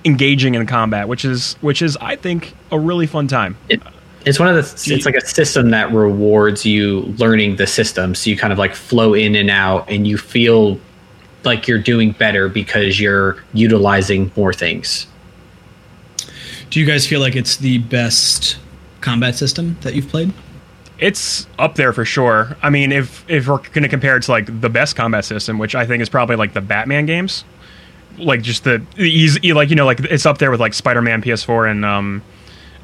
engaging 0.04 0.56
in 0.56 0.66
combat, 0.66 1.06
which 1.06 1.24
is 1.24 1.54
which 1.60 1.82
is 1.82 1.96
I 1.98 2.16
think 2.16 2.54
a 2.72 2.78
really 2.78 3.06
fun 3.06 3.28
time. 3.28 3.56
it, 3.68 3.80
it's 4.24 4.38
one 4.38 4.48
of 4.48 4.54
the 4.54 4.60
it's 4.94 5.04
like 5.06 5.16
a 5.16 5.26
system 5.26 5.70
that 5.70 5.92
rewards 5.92 6.64
you 6.64 7.00
learning 7.18 7.56
the 7.56 7.66
system 7.66 8.14
so 8.14 8.30
you 8.30 8.36
kind 8.36 8.52
of 8.52 8.58
like 8.58 8.74
flow 8.74 9.14
in 9.14 9.34
and 9.34 9.50
out 9.50 9.88
and 9.88 10.06
you 10.06 10.16
feel 10.16 10.78
like 11.44 11.66
you're 11.66 11.78
doing 11.78 12.12
better 12.12 12.48
because 12.48 13.00
you're 13.00 13.42
utilizing 13.52 14.30
more 14.36 14.52
things 14.52 15.08
Do 16.70 16.78
you 16.78 16.86
guys 16.86 17.04
feel 17.06 17.20
like 17.20 17.34
it's 17.34 17.56
the 17.56 17.78
best 17.78 18.58
combat 19.00 19.34
system 19.34 19.76
that 19.80 19.94
you've 19.94 20.08
played? 20.08 20.32
It's 21.02 21.48
up 21.58 21.74
there 21.74 21.92
for 21.92 22.04
sure. 22.04 22.56
I 22.62 22.70
mean, 22.70 22.92
if 22.92 23.28
if 23.28 23.48
we're 23.48 23.58
going 23.58 23.82
to 23.82 23.88
compare 23.88 24.16
it 24.16 24.22
to 24.22 24.30
like 24.30 24.60
the 24.60 24.70
best 24.70 24.94
combat 24.94 25.24
system, 25.24 25.58
which 25.58 25.74
I 25.74 25.84
think 25.84 26.00
is 26.00 26.08
probably 26.08 26.36
like 26.36 26.52
the 26.52 26.60
Batman 26.60 27.06
games, 27.06 27.44
like 28.18 28.40
just 28.40 28.62
the, 28.62 28.86
the 28.94 29.10
easy, 29.10 29.52
like 29.52 29.68
you 29.68 29.74
know, 29.74 29.84
like 29.84 29.98
it's 29.98 30.26
up 30.26 30.38
there 30.38 30.52
with 30.52 30.60
like 30.60 30.74
Spider 30.74 31.02
Man 31.02 31.20
PS4 31.20 31.68
and 31.72 31.84
um, 31.84 32.22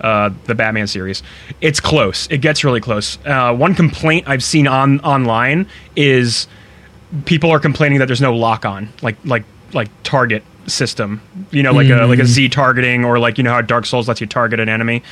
uh, 0.01 0.31
the 0.47 0.57
Batman 0.57 0.89
series. 0.89 1.23
It's 1.61 1.79
close. 1.79 2.27
It 2.29 2.39
gets 2.39 2.65
really 2.65 2.81
close. 2.81 3.19
Uh, 3.25 3.55
one 3.55 3.77
complaint 3.77 4.29
I've 4.29 4.43
seen 4.43 4.67
on 4.67 4.99
online 5.01 5.69
is 5.95 6.49
people 7.25 7.53
are 7.53 7.61
complaining 7.61 8.01
that 8.01 8.07
there's 8.07 8.21
no 8.21 8.35
lock 8.35 8.67
on, 8.67 8.89
like 9.01 9.17
like 9.25 9.45
like 9.73 9.91
target 10.03 10.43
system. 10.69 11.21
You 11.51 11.63
know, 11.63 11.73
like 11.73 11.89
a 11.89 12.07
like 12.07 12.19
a 12.19 12.23
mm. 12.23 12.27
Z 12.27 12.49
targeting 12.51 13.05
or 13.05 13.19
like 13.19 13.39
you 13.39 13.45
know 13.45 13.53
how 13.53 13.61
Dark 13.61 13.87
Souls 13.87 14.09
lets 14.09 14.21
you 14.21 14.27
target 14.27 14.61
an 14.61 14.69
enemy. 14.69 15.03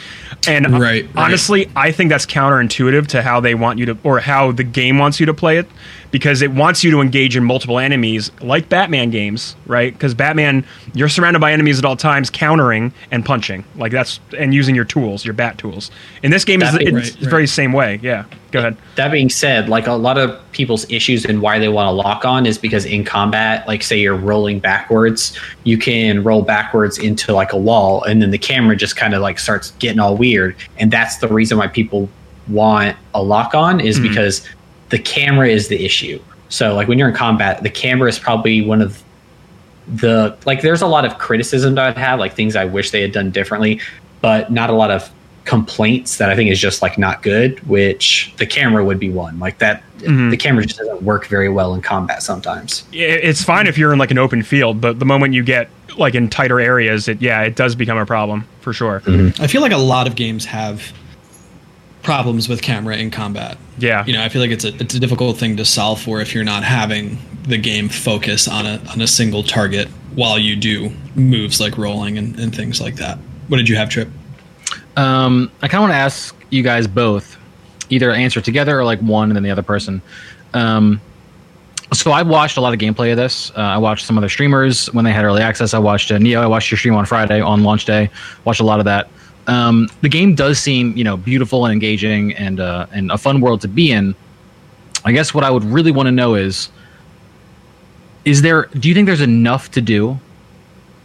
And 0.46 0.66
Right, 0.72 0.80
right. 0.80 1.08
honestly, 1.16 1.70
I 1.74 1.92
think 1.92 2.10
that's 2.10 2.26
counterintuitive 2.26 3.06
to 3.08 3.22
how 3.22 3.40
they 3.40 3.54
want 3.54 3.78
you 3.78 3.86
to 3.86 3.98
or 4.04 4.20
how 4.20 4.52
the 4.52 4.64
game 4.64 4.98
wants 4.98 5.20
you 5.20 5.26
to 5.26 5.34
play 5.34 5.58
it 5.58 5.66
because 6.10 6.42
it 6.42 6.50
wants 6.50 6.82
you 6.84 6.90
to 6.90 7.00
engage 7.00 7.36
in 7.36 7.44
multiple 7.44 7.78
enemies 7.78 8.30
like 8.40 8.68
Batman 8.68 9.10
games, 9.10 9.56
right? 9.66 9.92
Because 9.92 10.14
Batman, 10.14 10.64
you're 10.94 11.08
surrounded 11.08 11.40
by 11.40 11.52
enemies 11.52 11.78
at 11.78 11.84
all 11.84 11.96
times, 11.96 12.30
countering 12.30 12.92
and 13.10 13.24
punching, 13.24 13.64
like 13.76 13.92
that's 13.92 14.20
and 14.36 14.54
using 14.54 14.74
your 14.74 14.84
tools, 14.84 15.24
your 15.24 15.34
bat 15.34 15.58
tools. 15.58 15.90
In 16.22 16.30
this 16.30 16.44
game, 16.44 16.62
is 16.62 16.72
That 16.72 16.82
it's 16.82 16.90
being- 16.90 17.02
it's 17.02 17.16
very 17.16 17.46
same 17.46 17.72
way. 17.72 17.98
Yeah, 18.02 18.24
go 18.52 18.60
ahead. 18.60 18.76
that 18.96 19.10
being 19.10 19.28
said 19.28 19.68
like 19.68 19.86
a 19.86 19.92
lot 19.92 20.18
of 20.18 20.40
people's 20.52 20.90
issues 20.90 21.24
and 21.24 21.42
why 21.42 21.58
they 21.58 21.68
want 21.68 21.86
to 21.86 21.90
lock 21.90 22.24
on 22.24 22.46
is 22.46 22.56
because 22.58 22.86
in 22.86 23.04
combat 23.04 23.66
like 23.68 23.82
say 23.82 23.98
you're 23.98 24.16
rolling 24.16 24.58
backwards 24.58 25.38
you 25.64 25.76
can 25.76 26.22
roll 26.22 26.40
backwards 26.42 26.98
into 26.98 27.34
like 27.34 27.52
a 27.52 27.56
wall 27.56 28.02
and 28.04 28.22
then 28.22 28.30
the 28.30 28.38
camera 28.38 28.74
just 28.74 28.96
kind 28.96 29.12
of 29.14 29.20
like 29.20 29.38
starts 29.38 29.72
getting 29.72 29.98
all 30.00 30.16
weird 30.16 30.56
and 30.78 30.90
that's 30.90 31.18
the 31.18 31.28
reason 31.28 31.58
why 31.58 31.66
people 31.66 32.08
want 32.48 32.96
a 33.14 33.22
lock 33.22 33.54
on 33.54 33.80
is 33.80 33.98
mm-hmm. 33.98 34.08
because 34.08 34.46
the 34.90 34.98
camera 34.98 35.48
is 35.48 35.68
the 35.68 35.84
issue 35.84 36.20
so 36.48 36.74
like 36.74 36.88
when 36.88 36.98
you're 36.98 37.08
in 37.08 37.14
combat 37.14 37.62
the 37.62 37.70
camera 37.70 38.08
is 38.08 38.18
probably 38.18 38.62
one 38.62 38.80
of 38.80 39.02
the 39.88 40.36
like 40.44 40.62
there's 40.62 40.82
a 40.82 40.86
lot 40.86 41.04
of 41.04 41.18
criticism 41.18 41.74
that 41.76 41.86
I'd 41.86 41.98
have, 41.98 42.18
like 42.18 42.34
things 42.34 42.56
I 42.56 42.64
wish 42.64 42.90
they 42.90 43.02
had 43.02 43.12
done 43.12 43.30
differently, 43.30 43.80
but 44.20 44.50
not 44.50 44.70
a 44.70 44.72
lot 44.72 44.90
of 44.90 45.10
complaints 45.44 46.18
that 46.18 46.28
I 46.28 46.34
think 46.34 46.50
is 46.50 46.60
just 46.60 46.82
like 46.82 46.98
not 46.98 47.22
good, 47.22 47.60
which 47.68 48.34
the 48.36 48.46
camera 48.46 48.84
would 48.84 48.98
be 48.98 49.10
one. 49.10 49.38
Like 49.38 49.58
that 49.58 49.82
mm-hmm. 49.98 50.30
the 50.30 50.36
camera 50.36 50.64
just 50.64 50.78
doesn't 50.78 51.02
work 51.02 51.26
very 51.26 51.48
well 51.48 51.74
in 51.74 51.82
combat 51.82 52.22
sometimes. 52.22 52.84
It's 52.92 53.42
fine 53.42 53.66
if 53.66 53.78
you're 53.78 53.92
in 53.92 53.98
like 53.98 54.10
an 54.10 54.18
open 54.18 54.42
field, 54.42 54.80
but 54.80 54.98
the 54.98 55.04
moment 55.04 55.34
you 55.34 55.44
get 55.44 55.70
like 55.96 56.14
in 56.14 56.28
tighter 56.28 56.58
areas, 56.58 57.06
it 57.06 57.22
yeah, 57.22 57.42
it 57.42 57.54
does 57.54 57.74
become 57.74 57.98
a 57.98 58.06
problem 58.06 58.46
for 58.60 58.72
sure. 58.72 59.00
Mm-hmm. 59.00 59.40
I 59.40 59.46
feel 59.46 59.62
like 59.62 59.72
a 59.72 59.78
lot 59.78 60.08
of 60.08 60.16
games 60.16 60.44
have 60.46 60.92
problems 62.06 62.48
with 62.48 62.62
camera 62.62 62.96
in 62.96 63.10
combat. 63.10 63.58
Yeah. 63.78 64.06
You 64.06 64.12
know, 64.12 64.22
I 64.22 64.28
feel 64.28 64.40
like 64.40 64.52
it's 64.52 64.64
a 64.64 64.74
it's 64.76 64.94
a 64.94 65.00
difficult 65.00 65.36
thing 65.36 65.56
to 65.56 65.64
solve 65.64 66.00
for 66.00 66.20
if 66.20 66.34
you're 66.34 66.44
not 66.44 66.62
having 66.62 67.18
the 67.42 67.58
game 67.58 67.88
focus 67.88 68.46
on 68.48 68.64
a 68.64 68.80
on 68.92 69.00
a 69.02 69.06
single 69.08 69.42
target 69.42 69.88
while 70.14 70.38
you 70.38 70.54
do 70.54 70.90
moves 71.16 71.60
like 71.60 71.76
rolling 71.76 72.16
and, 72.16 72.38
and 72.38 72.54
things 72.54 72.80
like 72.80 72.94
that. 72.96 73.18
What 73.48 73.58
did 73.58 73.68
you 73.68 73.76
have, 73.76 73.90
Trip? 73.90 74.08
Um, 74.96 75.50
I 75.60 75.68
kind 75.68 75.82
of 75.82 75.82
want 75.82 75.92
to 75.92 75.96
ask 75.96 76.34
you 76.50 76.62
guys 76.62 76.86
both, 76.86 77.36
either 77.90 78.12
answer 78.12 78.40
together 78.40 78.78
or 78.78 78.84
like 78.84 79.00
one 79.00 79.28
and 79.28 79.36
then 79.36 79.42
the 79.42 79.50
other 79.50 79.62
person. 79.64 80.00
Um, 80.54 81.00
so 81.92 82.12
I 82.12 82.22
watched 82.22 82.56
a 82.56 82.60
lot 82.60 82.72
of 82.72 82.78
gameplay 82.78 83.10
of 83.10 83.16
this. 83.16 83.50
Uh, 83.50 83.60
I 83.60 83.78
watched 83.78 84.06
some 84.06 84.16
other 84.16 84.28
streamers 84.28 84.86
when 84.94 85.04
they 85.04 85.12
had 85.12 85.24
early 85.24 85.42
access. 85.42 85.74
I 85.74 85.78
watched 85.80 86.10
uh, 86.10 86.18
Neo. 86.18 86.40
I 86.40 86.46
watched 86.46 86.70
your 86.70 86.78
stream 86.78 86.94
on 86.94 87.04
Friday 87.04 87.40
on 87.40 87.62
launch 87.64 87.84
day. 87.84 88.10
Watched 88.44 88.60
a 88.60 88.64
lot 88.64 88.78
of 88.78 88.84
that. 88.86 89.08
Um, 89.46 89.88
the 90.00 90.08
game 90.08 90.34
does 90.34 90.58
seem, 90.58 90.96
you 90.96 91.04
know, 91.04 91.16
beautiful 91.16 91.64
and 91.66 91.72
engaging 91.72 92.34
and 92.34 92.60
uh, 92.60 92.86
and 92.92 93.10
a 93.10 93.18
fun 93.18 93.40
world 93.40 93.60
to 93.62 93.68
be 93.68 93.92
in. 93.92 94.14
I 95.04 95.12
guess 95.12 95.32
what 95.32 95.44
I 95.44 95.50
would 95.50 95.64
really 95.64 95.92
want 95.92 96.08
to 96.08 96.12
know 96.12 96.34
is, 96.34 96.68
is 98.24 98.42
there? 98.42 98.66
Do 98.66 98.88
you 98.88 98.94
think 98.94 99.06
there's 99.06 99.20
enough 99.20 99.70
to 99.72 99.80
do? 99.80 100.18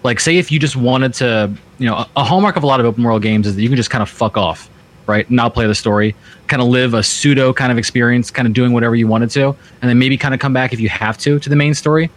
Like, 0.04 0.20
say 0.20 0.38
if 0.38 0.52
you 0.52 0.60
just 0.60 0.76
wanted 0.76 1.14
to, 1.16 1.54
you 1.78 1.86
know, 1.86 1.96
a, 1.96 2.10
a 2.16 2.24
hallmark 2.24 2.56
of 2.56 2.64
a 2.64 2.66
lot 2.66 2.80
of 2.80 2.88
open 2.88 3.04
world 3.04 3.22
games 3.22 3.46
is 3.46 3.56
that 3.56 3.62
you 3.62 3.70
can 3.70 3.78
just 3.78 3.92
kind 3.92 4.02
of 4.02 4.10
fuck 4.10 4.36
off 4.36 4.70
right? 5.08 5.30
Not 5.30 5.54
play 5.54 5.68
the 5.68 5.76
story, 5.76 6.16
kind 6.48 6.62
of 6.62 6.68
live 6.70 6.94
a 6.94 7.04
pseudo 7.04 7.54
kind 7.54 7.72
of 7.72 7.78
experience, 7.78 8.32
kind 8.32 8.48
of 8.48 8.54
doing 8.54 8.72
whatever 8.72 8.96
you 8.96 9.08
wanted 9.08 9.30
to, 9.32 9.48
and 9.48 9.90
then 9.90 10.00
maybe 10.00 10.18
kind 10.18 10.34
of 10.34 10.40
come 10.40 10.54
back 10.54 10.74
if 10.74 10.80
you 10.80 10.90
have 10.90 11.18
to 11.20 11.40
to 11.40 11.50
the 11.50 11.56
main 11.56 11.74
story. 11.74 12.10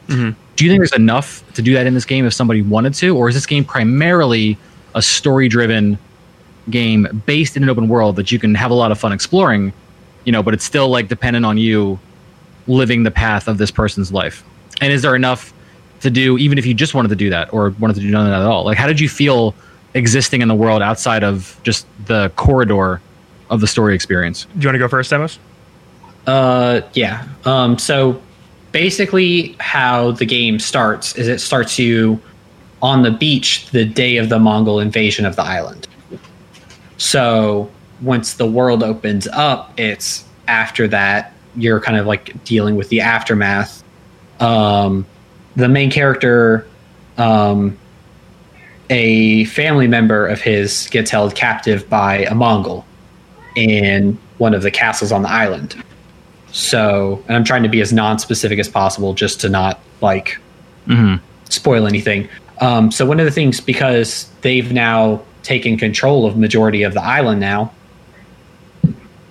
Do 0.57 0.65
you 0.65 0.71
think 0.71 0.81
there's 0.81 0.93
enough 0.93 1.43
to 1.55 1.63
do 1.63 1.75
that 1.75 1.87
in 1.87 1.95
this 1.95 2.05
game 2.05 2.25
if 2.27 2.33
somebody 2.33 2.63
wanted 2.63 2.95
to, 2.95 3.17
or 3.17 3.29
is 3.29 3.35
this 3.35 3.47
game 3.47 3.65
primarily 3.65 4.57
a 4.95 5.03
story-driven 5.03 5.99
game 6.71 7.23
based 7.27 7.57
in 7.57 7.63
an 7.63 7.69
open 7.69 7.89
world 7.89 8.17
that 8.17 8.33
you 8.33 8.39
can 8.39 8.55
have 8.55 8.71
a 8.71 8.75
lot 8.75 8.91
of 8.91 8.99
fun 8.99 9.13
exploring, 9.13 9.73
you 10.25 10.33
know, 10.33 10.43
but 10.43 10.55
it's 10.55 10.65
still 10.65 10.89
like 10.89 11.09
dependent 11.09 11.45
on 11.45 11.59
you 11.59 11.99
living 12.67 13.03
the 13.03 13.11
path 13.11 13.49
of 13.49 13.59
this 13.59 13.71
person's 13.71 14.13
life? 14.13 14.45
And 14.81 14.93
is 14.93 15.03
there 15.03 15.15
enough 15.15 15.53
to 16.01 16.11
do 16.11 16.37
even 16.39 16.59
if 16.59 16.67
you 16.67 16.75
just 16.75 16.95
wanted 16.95 17.09
to 17.09 17.17
do 17.17 17.31
that 17.31 17.53
or 17.53 17.71
wanted 17.79 17.95
to 17.95 18.01
do 18.01 18.11
none 18.11 18.27
of 18.27 18.33
that 18.33 18.41
at 18.41 18.47
all? 18.47 18.65
Like, 18.65 18.79
how 18.79 18.87
did 18.87 19.01
you 19.01 19.09
feel 19.09 19.55
existing 19.95 20.43
in 20.43 20.49
the 20.49 20.55
world 20.55 20.83
outside 20.83 21.23
of 21.23 21.59
just 21.63 21.87
the 22.07 22.31
corridor 22.37 23.01
of 23.51 23.61
the 23.61 23.67
story 23.67 23.95
experience? 23.95 24.45
Do 24.45 24.61
you 24.61 24.69
want 24.69 24.75
to 24.75 24.79
go 24.79 24.89
first, 24.89 25.11
Demos? 25.11 25.39
Uh, 26.27 26.81
yeah. 26.95 27.27
Um, 27.45 27.79
so 27.79 28.21
basically, 28.73 29.57
how 29.61 30.13
the 30.13 30.27
game 30.27 30.59
starts 30.59 31.15
is 31.17 31.29
it 31.29 31.41
starts 31.41 31.79
you 31.79 32.21
on 32.83 33.03
the 33.03 33.11
beach 33.11 33.71
the 33.71 33.85
day 33.85 34.17
of 34.17 34.29
the 34.29 34.39
Mongol 34.39 34.81
invasion 34.81 35.25
of 35.25 35.37
the 35.37 35.43
island. 35.43 35.89
So 36.97 37.71
once 38.01 38.35
the 38.35 38.47
world 38.47 38.83
opens 38.83 39.27
up, 39.29 39.79
it's 39.79 40.25
after 40.47 40.89
that 40.89 41.35
you're 41.57 41.81
kind 41.81 41.99
of 41.99 42.07
like 42.07 42.43
dealing 42.45 42.77
with 42.77 42.89
the 42.89 43.01
aftermath. 43.01 43.83
Um, 44.41 45.07
the 45.57 45.69
main 45.69 45.91
character, 45.91 46.67
um, 47.17 47.79
a 48.91 49.45
family 49.47 49.87
member 49.87 50.27
of 50.27 50.41
his 50.41 50.89
gets 50.91 51.11
held 51.11 51.35
captive 51.35 51.89
by 51.89 52.19
a 52.25 52.35
Mongol 52.35 52.85
in 53.57 54.19
one 54.39 54.53
of 54.53 54.63
the 54.63 54.71
castles 54.71 55.13
on 55.13 55.23
the 55.23 55.31
island. 55.31 55.83
So, 56.49 57.23
and 57.27 57.37
I'm 57.37 57.45
trying 57.45 57.63
to 57.63 57.69
be 57.69 57.81
as 57.81 57.93
non-specific 57.93 58.59
as 58.59 58.69
possible, 58.69 59.15
just 59.15 59.41
to 59.41 59.49
not 59.49 59.81
like 60.01 60.39
mm-hmm. 60.87 61.25
spoil 61.49 61.87
anything. 61.87 62.29
Um, 62.61 62.93
so, 62.93 63.07
one 63.07 63.19
of 63.19 63.27
the 63.27 63.33
things 63.33 63.61
because 63.61 64.29
they've 64.43 64.73
now 64.73 65.23
taken 65.45 65.77
control 65.77 66.27
of 66.27 66.37
majority 66.37 66.83
of 66.83 66.95
the 66.95 67.03
island 67.03 67.39
now, 67.39 67.73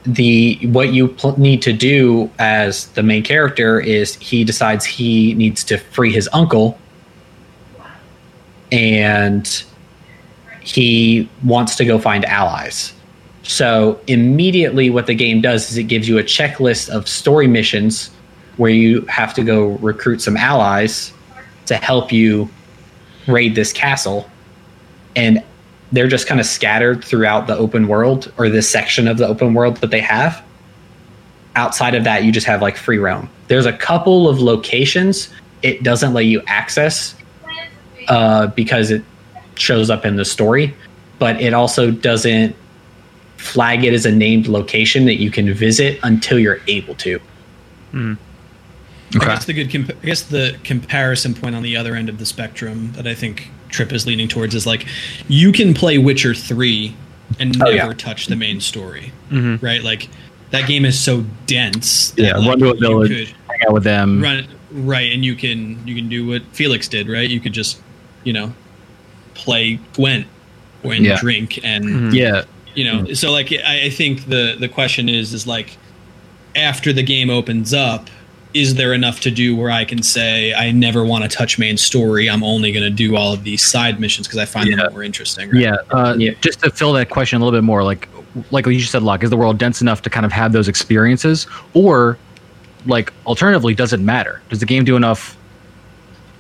the 0.06 0.60
what 0.68 0.94
you 0.94 1.10
pl- 1.10 1.38
need 1.40 1.62
to 1.62 1.74
do 1.74 2.30
as 2.40 2.88
the 2.88 3.04
main 3.04 3.24
character 3.24 3.80
is 3.80 4.16
he 4.16 4.44
decides 4.44 4.86
he 4.86 5.34
needs 5.34 5.64
to 5.66 5.78
free 5.78 6.12
his 6.12 6.30
uncle, 6.34 6.78
and 8.72 9.64
he 10.62 11.30
wants 11.44 11.76
to 11.76 11.86
go 11.86 12.00
find 12.00 12.26
allies. 12.26 12.94
So 13.44 14.00
immediately, 14.08 14.90
what 14.90 15.08
the 15.08 15.16
game 15.16 15.42
does 15.42 15.70
is 15.72 15.78
it 15.78 15.84
gives 15.84 16.08
you 16.08 16.18
a 16.18 16.24
checklist 16.24 16.90
of 16.90 17.08
story 17.08 17.48
missions 17.48 18.10
where 18.58 18.72
you 18.72 19.02
have 19.08 19.34
to 19.34 19.44
go 19.44 19.78
recruit 19.78 20.22
some 20.22 20.38
allies 20.38 21.12
to 21.66 21.76
help 21.76 22.12
you 22.12 22.50
raid 23.28 23.56
this 23.56 23.72
castle, 23.72 24.30
and 25.16 25.44
they're 25.94 26.08
just 26.08 26.28
kind 26.28 26.40
of 26.40 26.46
scattered 26.46 27.04
throughout 27.04 27.46
the 27.48 27.56
open 27.56 27.88
world 27.88 28.34
or 28.38 28.50
this 28.50 28.70
section 28.70 29.08
of 29.08 29.18
the 29.20 29.28
open 29.28 29.54
world 29.54 29.78
that 29.78 29.92
they 29.92 30.02
have. 30.02 30.44
Outside 31.56 31.94
of 31.94 32.04
that, 32.04 32.24
you 32.24 32.32
just 32.32 32.48
have 32.48 32.64
like 32.64 32.76
free 32.76 32.98
roam. 32.98 33.30
There's 33.48 33.68
a 33.68 33.74
couple 33.74 34.28
of 34.28 34.40
locations 34.40 35.30
it 35.62 35.84
doesn't 35.84 36.14
let 36.14 36.26
you 36.26 36.42
access 36.48 37.16
uh, 38.10 38.48
because 38.48 38.92
it 38.92 39.04
shows 39.56 39.90
up 39.90 40.04
in 40.04 40.18
the 40.18 40.26
story, 40.26 40.76
but 41.20 41.40
it 41.40 41.54
also 41.54 41.92
doesn't 41.92 42.56
flag 43.38 43.84
it 43.84 43.94
as 43.94 44.06
a 44.06 44.12
named 44.12 44.48
location 44.48 45.06
that 45.06 45.16
you 45.16 45.30
can 45.30 45.54
visit 45.54 46.00
until 46.04 46.40
you're 46.40 46.60
able 46.68 46.96
to. 46.96 47.20
I 49.16 49.26
guess 49.26 49.46
the 49.46 49.54
good 49.54 49.72
comp- 49.72 49.92
I 49.92 50.06
guess 50.06 50.24
the 50.24 50.58
comparison 50.64 51.36
point 51.36 51.56
on 51.56 51.62
the 51.62 51.78
other 51.78 51.96
end 51.96 52.10
of 52.10 52.18
the 52.18 52.26
spectrum 52.26 52.94
that 52.94 53.06
I 53.06 53.14
think 53.14 53.52
Trip 53.74 53.92
is 53.92 54.06
leaning 54.08 54.28
towards 54.30 54.56
is 54.56 54.66
like 54.66 54.86
you 55.28 55.52
can 55.52 55.74
play 55.74 55.98
Witcher 55.98 56.34
3 56.34 56.96
and 57.40 57.56
Oh, 57.62 57.66
never 57.66 57.76
yeah. 57.76 57.94
touch 57.94 58.28
the 58.28 58.36
main 58.36 58.62
story. 58.62 59.12
Mm-hmm. 59.32 59.66
Right? 59.66 59.84
Like 59.84 60.08
that 60.52 60.68
game 60.68 60.86
is 60.86 60.98
so 61.00 61.26
dense 61.48 62.14
Yeah, 62.16 62.38
like, 62.38 62.48
run 62.48 62.60
to 62.60 62.70
a 62.70 62.76
village, 62.76 63.36
hang 63.50 63.60
out 63.68 63.74
with 63.74 63.84
them. 63.84 64.22
run 64.22 64.48
right 64.72 65.12
and 65.12 65.24
you 65.26 65.36
can 65.36 65.86
you 65.88 65.96
can 65.96 66.08
do 66.10 66.26
what 66.28 66.44
Felix 66.54 66.88
did, 66.88 67.10
right? 67.10 67.30
You 67.30 67.40
could 67.40 67.54
just, 67.54 67.82
you 68.24 68.34
know, 68.34 68.54
play 69.34 69.80
Gwent 69.94 70.28
and 70.84 71.06
Yeah. 71.06 71.20
drink 71.20 71.60
and 71.64 71.86
mm-hmm. 71.86 72.10
Yeah, 72.14 72.44
you 72.76 72.86
know 72.86 73.00
mm-hmm. 73.04 73.14
so 73.14 73.32
like 73.32 73.52
I, 73.52 73.86
I 73.86 73.90
think 73.90 74.26
the 74.30 74.56
the 74.60 74.68
question 74.70 75.10
is 75.10 75.34
is 75.34 75.48
like 75.48 75.78
after 76.56 76.94
the 76.94 77.04
game 77.04 77.30
opens 77.32 77.74
up 77.74 78.10
is 78.54 78.76
there 78.76 78.94
enough 78.94 79.20
to 79.20 79.32
do 79.32 79.56
where 79.56 79.72
i 79.72 79.84
can 79.84 80.04
say 80.04 80.54
i 80.54 80.70
never 80.72 81.04
want 81.04 81.24
to 81.24 81.30
touch 81.38 81.58
main 81.58 81.76
story 81.78 82.30
i'm 82.30 82.44
only 82.44 82.72
going 82.72 82.84
to 82.84 82.90
do 82.90 83.16
all 83.16 83.34
of 83.34 83.44
these 83.44 83.64
side 83.66 84.00
missions 84.00 84.28
because 84.28 84.40
i 84.40 84.46
find 84.46 84.70
Yeah. 84.70 84.76
them 84.78 84.94
more 84.94 85.04
interesting 85.04 85.50
right? 85.50 85.60
Yeah, 85.62 85.76
uh, 85.92 86.16
Yeah. 86.18 86.32
Just 86.42 86.60
to 86.62 86.70
fill 86.70 86.94
that 86.94 87.10
question 87.10 87.42
a 87.42 87.44
little 87.46 87.58
bit 87.58 87.64
more, 87.64 87.84
like 87.84 88.08
like 88.52 88.66
you 88.66 88.80
just 88.80 88.92
said, 88.92 89.04
Locke, 89.04 89.24
is 89.24 89.30
the 89.30 89.38
world 89.38 89.58
dense 89.60 89.80
enough 89.82 90.02
to 90.04 90.10
kind 90.10 90.26
of 90.26 90.32
have 90.32 90.54
those 90.54 90.68
experiences, 90.68 91.46
or 91.76 92.18
like 92.88 93.14
alternatively, 93.28 93.76
does 93.76 93.94
it 93.94 94.00
matter? 94.00 94.42
Does 94.50 94.60
the 94.60 94.66
game 94.66 94.84
do 94.86 94.96
enough 94.96 95.38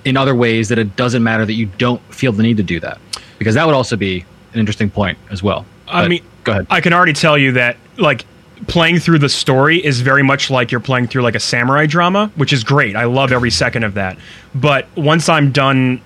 in 0.04 0.17
other 0.17 0.34
ways 0.34 0.69
that 0.69 0.80
it 0.80 0.95
doesn't 0.95 1.21
matter 1.23 1.45
that 1.45 1.54
you 1.54 1.67
don't 1.78 2.02
feel 2.13 2.32
the 2.32 2.41
need 2.41 2.58
to 2.58 2.63
do 2.63 2.80
that? 2.80 2.97
Because 3.38 3.54
that 3.56 3.65
would 3.67 3.76
also 3.76 3.95
be 3.95 4.26
an 4.54 4.60
interesting 4.60 4.89
point 4.89 5.17
as 5.30 5.43
well. 5.43 5.65
I 5.88 6.02
But 6.04 6.10
mean, 6.10 6.23
go 6.43 6.52
ahead. 6.54 6.67
I 6.71 6.82
can 6.82 6.93
already 6.93 7.13
tell 7.13 7.38
you 7.38 7.52
that 7.54 7.78
like 7.97 8.26
playing 8.67 8.99
through 8.99 9.19
the 9.19 9.29
story 9.29 9.83
is 9.83 10.01
very 10.01 10.23
much 10.23 10.49
like 10.49 10.71
you're 10.71 10.79
playing 10.79 11.07
through 11.07 11.21
like 11.21 11.35
a 11.35 11.39
samurai 11.39 11.85
drama, 11.85 12.31
which 12.35 12.53
is 12.53 12.63
great. 12.63 12.95
I 12.95 13.05
love 13.05 13.31
every 13.31 13.51
second 13.51 13.83
of 13.83 13.93
that. 13.95 14.17
But 14.55 14.87
once 14.95 15.29
I'm 15.29 15.51
done 15.51 16.01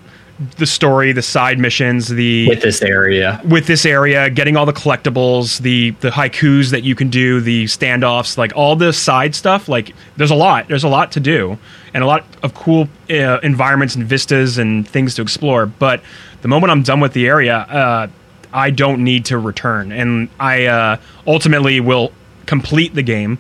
the 0.58 0.68
story, 0.68 1.12
the 1.12 1.22
side 1.22 1.58
missions, 1.58 2.08
the 2.08 2.48
With 2.48 2.62
this 2.62 2.82
area, 2.82 3.42
with 3.44 3.66
this 3.66 3.86
area, 3.86 4.30
getting 4.30 4.56
all 4.56 4.66
the 4.66 4.74
collectibles, 4.74 5.60
the 5.60 5.92
the 6.02 6.10
haikus 6.10 6.72
that 6.72 6.84
you 6.84 6.94
can 6.96 7.10
do, 7.10 7.42
the 7.42 7.66
standoffs, 7.66 8.38
like 8.38 8.56
all 8.56 8.76
the 8.76 8.94
side 8.94 9.34
stuff. 9.34 9.68
Like 9.68 9.96
there's 10.16 10.32
a 10.32 10.36
lot. 10.36 10.68
There's 10.68 10.84
a 10.84 10.90
lot 10.90 11.12
to 11.14 11.20
do, 11.20 11.58
and 11.94 12.04
a 12.04 12.08
lot 12.08 12.24
of 12.44 12.54
cool 12.54 12.88
uh, 13.10 13.40
environments 13.42 13.96
and 13.96 14.06
vistas 14.06 14.58
and 14.58 14.88
things 14.88 15.16
to 15.16 15.22
explore. 15.24 15.66
But 15.66 16.02
the 16.44 16.48
moment 16.48 16.72
I'm 16.72 16.84
done 16.84 17.00
with 17.00 17.14
the 17.14 17.28
area, 17.28 17.58
uh, 17.58 18.08
I 18.54 18.70
don't 18.70 19.04
need 19.04 19.26
to 19.26 19.40
return, 19.40 19.92
and 19.92 20.30
I 20.40 20.66
uh, 20.66 20.98
ultimately 21.26 21.80
will 21.80 22.12
complete 22.48 22.96
the 22.96 23.04
game. 23.04 23.38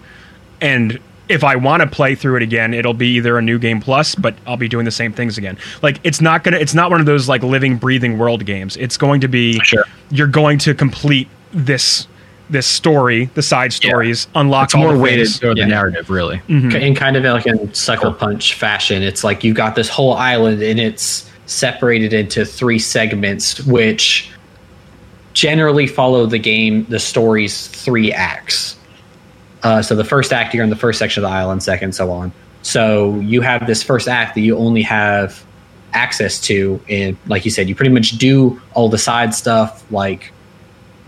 And 0.61 0.99
if 1.29 1.43
I 1.43 1.55
want 1.55 1.81
to 1.81 1.87
play 1.87 2.15
through 2.15 2.37
it 2.37 2.43
again, 2.43 2.73
it'll 2.73 2.93
be 2.93 3.07
either 3.17 3.37
a 3.37 3.41
new 3.41 3.59
game 3.59 3.81
plus, 3.81 4.15
but 4.15 4.35
I'll 4.45 4.55
be 4.57 4.67
doing 4.69 4.85
the 4.85 4.91
same 4.91 5.11
things 5.11 5.37
again. 5.37 5.57
Like 5.81 5.99
it's 6.03 6.21
not 6.21 6.43
gonna, 6.43 6.57
it's 6.57 6.73
not 6.73 6.89
one 6.91 6.99
of 6.99 7.05
those 7.05 7.27
like 7.27 7.43
living, 7.43 7.77
breathing 7.77 8.17
world 8.17 8.45
games. 8.45 8.77
It's 8.77 8.95
going 8.97 9.21
to 9.21 9.27
be 9.27 9.59
Sure. 9.63 9.83
you're 10.11 10.27
going 10.27 10.57
to 10.59 10.73
complete 10.73 11.27
this 11.51 12.07
this 12.49 12.65
story, 12.65 13.25
the 13.33 13.41
side 13.41 13.73
stories, 13.73 14.25
unlock 14.33 14.67
It's 14.67 14.75
all 14.75 14.83
more 14.83 14.93
the 14.93 14.99
weighted 14.99 15.25
things. 15.25 15.39
toward 15.39 15.57
Yeah. 15.57 15.65
the 15.65 15.69
narrative, 15.69 16.09
really. 16.09 16.37
Mm-hmm. 16.47 16.71
in 16.77 16.95
kind 16.95 17.17
of 17.17 17.25
like 17.25 17.45
a 17.45 17.75
sucker 17.75 18.09
punch 18.09 18.53
fashion. 18.53 19.03
It's 19.03 19.21
like 19.25 19.43
you've 19.43 19.57
got 19.57 19.75
this 19.75 19.89
whole 19.89 20.13
island 20.13 20.61
and 20.61 20.79
it's 20.79 21.29
separated 21.45 22.13
into 22.13 22.45
three 22.45 22.79
segments, 22.79 23.59
which 23.65 24.31
generally 25.33 25.87
follow 25.87 26.25
the 26.25 26.39
game, 26.39 26.85
the 26.87 26.99
story's 26.99 27.67
three 27.67 28.13
acts. 28.13 28.76
Uh, 29.67 29.82
so 29.82 29.97
the 29.97 30.03
first 30.06 30.32
act, 30.32 30.53
you're 30.53 30.63
in 30.63 30.69
the 30.69 30.77
first 30.77 30.97
section 30.97 31.25
of 31.25 31.30
the 31.30 31.36
island, 31.36 31.62
second, 31.62 31.93
so 31.93 32.10
on. 32.10 32.32
So 32.62 33.19
you 33.19 33.41
have 33.41 33.67
this 33.67 33.84
first 33.84 34.08
act 34.08 34.36
that 34.36 34.41
you 34.41 34.56
only 34.56 34.82
have 34.84 35.45
access 35.91 36.39
to, 36.43 36.80
and 36.88 37.17
like 37.27 37.43
you 37.43 37.51
said, 37.51 37.67
you 37.67 37.75
pretty 37.75 37.91
much 37.91 38.12
do 38.12 38.62
all 38.75 38.88
the 38.88 38.97
side 38.97 39.36
stuff, 39.36 39.84
like 39.91 40.32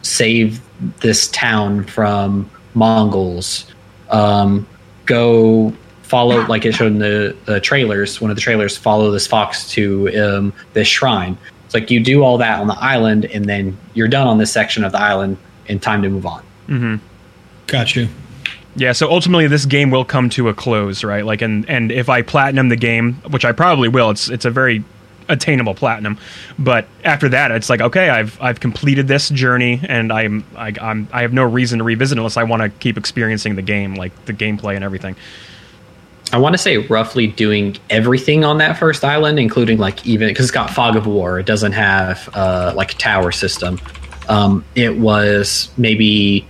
save 0.01 0.61
this 0.99 1.29
town 1.29 1.85
from 1.85 2.51
Mongols, 2.73 3.65
um, 4.09 4.67
go 5.05 5.71
follow, 6.01 6.45
like 6.47 6.65
it 6.65 6.75
showed 6.75 6.87
in 6.91 6.99
the, 6.99 7.37
the 7.45 7.61
trailers, 7.61 8.19
one 8.19 8.29
of 8.29 8.35
the 8.35 8.41
trailers, 8.41 8.75
follow 8.75 9.09
this 9.09 9.25
fox 9.25 9.69
to 9.69 10.09
um, 10.19 10.53
this 10.73 10.87
shrine. 10.89 11.37
It's 11.63 11.73
like 11.73 11.89
you 11.89 12.03
do 12.03 12.23
all 12.23 12.37
that 12.39 12.59
on 12.59 12.67
the 12.67 12.77
island, 12.77 13.23
and 13.23 13.45
then 13.45 13.77
you're 13.93 14.09
done 14.09 14.27
on 14.27 14.37
this 14.37 14.51
section 14.51 14.83
of 14.83 14.91
the 14.91 14.99
island, 14.99 15.37
and 15.69 15.81
time 15.81 16.01
to 16.01 16.09
move 16.09 16.25
on. 16.25 16.43
got 17.67 17.95
you 17.95 18.09
Yeah, 18.79 18.93
so 18.93 19.11
ultimately 19.11 19.47
this 19.47 19.65
game 19.65 19.91
will 19.91 20.05
come 20.05 20.29
to 20.31 20.47
a 20.47 20.53
close, 20.53 21.03
right? 21.03 21.25
Like 21.25 21.41
and 21.41 21.69
and 21.69 21.91
if 21.91 22.07
I 22.07 22.21
platinum 22.21 22.69
the 22.69 22.77
game, 22.77 23.15
which 23.29 23.43
I 23.43 23.51
probably 23.51 23.89
will, 23.89 24.09
it's 24.09 24.29
it's 24.29 24.45
a 24.45 24.49
very 24.49 24.85
attainable 25.27 25.75
platinum. 25.75 26.17
But 26.57 26.87
after 27.03 27.27
that, 27.29 27.51
it's 27.51 27.69
like 27.69 27.81
okay, 27.81 28.09
I've 28.09 28.41
I've 28.41 28.61
completed 28.61 29.09
this 29.09 29.27
journey, 29.27 29.81
and 29.83 30.13
I'm 30.13 30.45
I, 30.55 30.73
I'm 30.81 31.09
I 31.11 31.23
have 31.23 31.33
no 31.33 31.43
reason 31.43 31.79
to 31.79 31.83
revisit 31.83 32.17
unless 32.17 32.37
I 32.37 32.43
want 32.43 32.61
to 32.61 32.69
keep 32.69 32.97
experiencing 32.97 33.55
the 33.55 33.61
game, 33.61 33.95
like 33.95 34.13
the 34.25 34.33
gameplay 34.33 34.75
and 34.75 34.83
everything. 34.85 35.17
I 36.31 36.37
want 36.37 36.53
to 36.53 36.57
say 36.57 36.77
roughly 36.77 37.27
doing 37.27 37.75
everything 37.89 38.45
on 38.45 38.59
that 38.59 38.77
first 38.77 39.03
island, 39.03 39.39
including 39.39 39.77
like 39.77 40.05
even 40.05 40.29
because 40.29 40.45
it's 40.45 40.51
got 40.51 40.69
fog 40.69 40.95
of 40.95 41.05
war. 41.05 41.37
It 41.37 41.45
doesn't 41.45 41.73
have 41.73 42.29
uh, 42.33 42.71
like 42.77 42.93
a 42.93 42.97
tower 42.97 43.33
system. 43.33 43.77
Um, 44.29 44.63
it 44.75 44.95
was 44.95 45.69
maybe 45.75 46.47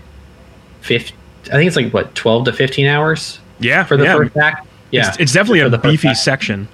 50, 0.82 1.16
I 1.50 1.54
think 1.58 1.68
it's 1.68 1.76
like 1.76 1.92
what 1.94 2.14
12 2.16 2.46
to 2.46 2.54
15 2.54 2.86
hours 2.86 3.40
Yeah, 3.60 3.84
for 3.84 3.98
the 3.98 4.04
yeah. 4.06 4.18
first 4.18 4.38
act. 4.38 4.68
Yeah, 4.92 5.08
It's, 5.10 5.18
it's 5.20 5.34
definitely 5.34 5.60
a 5.62 5.70
the 5.70 5.78
beefy 5.78 6.14
section. 6.16 6.68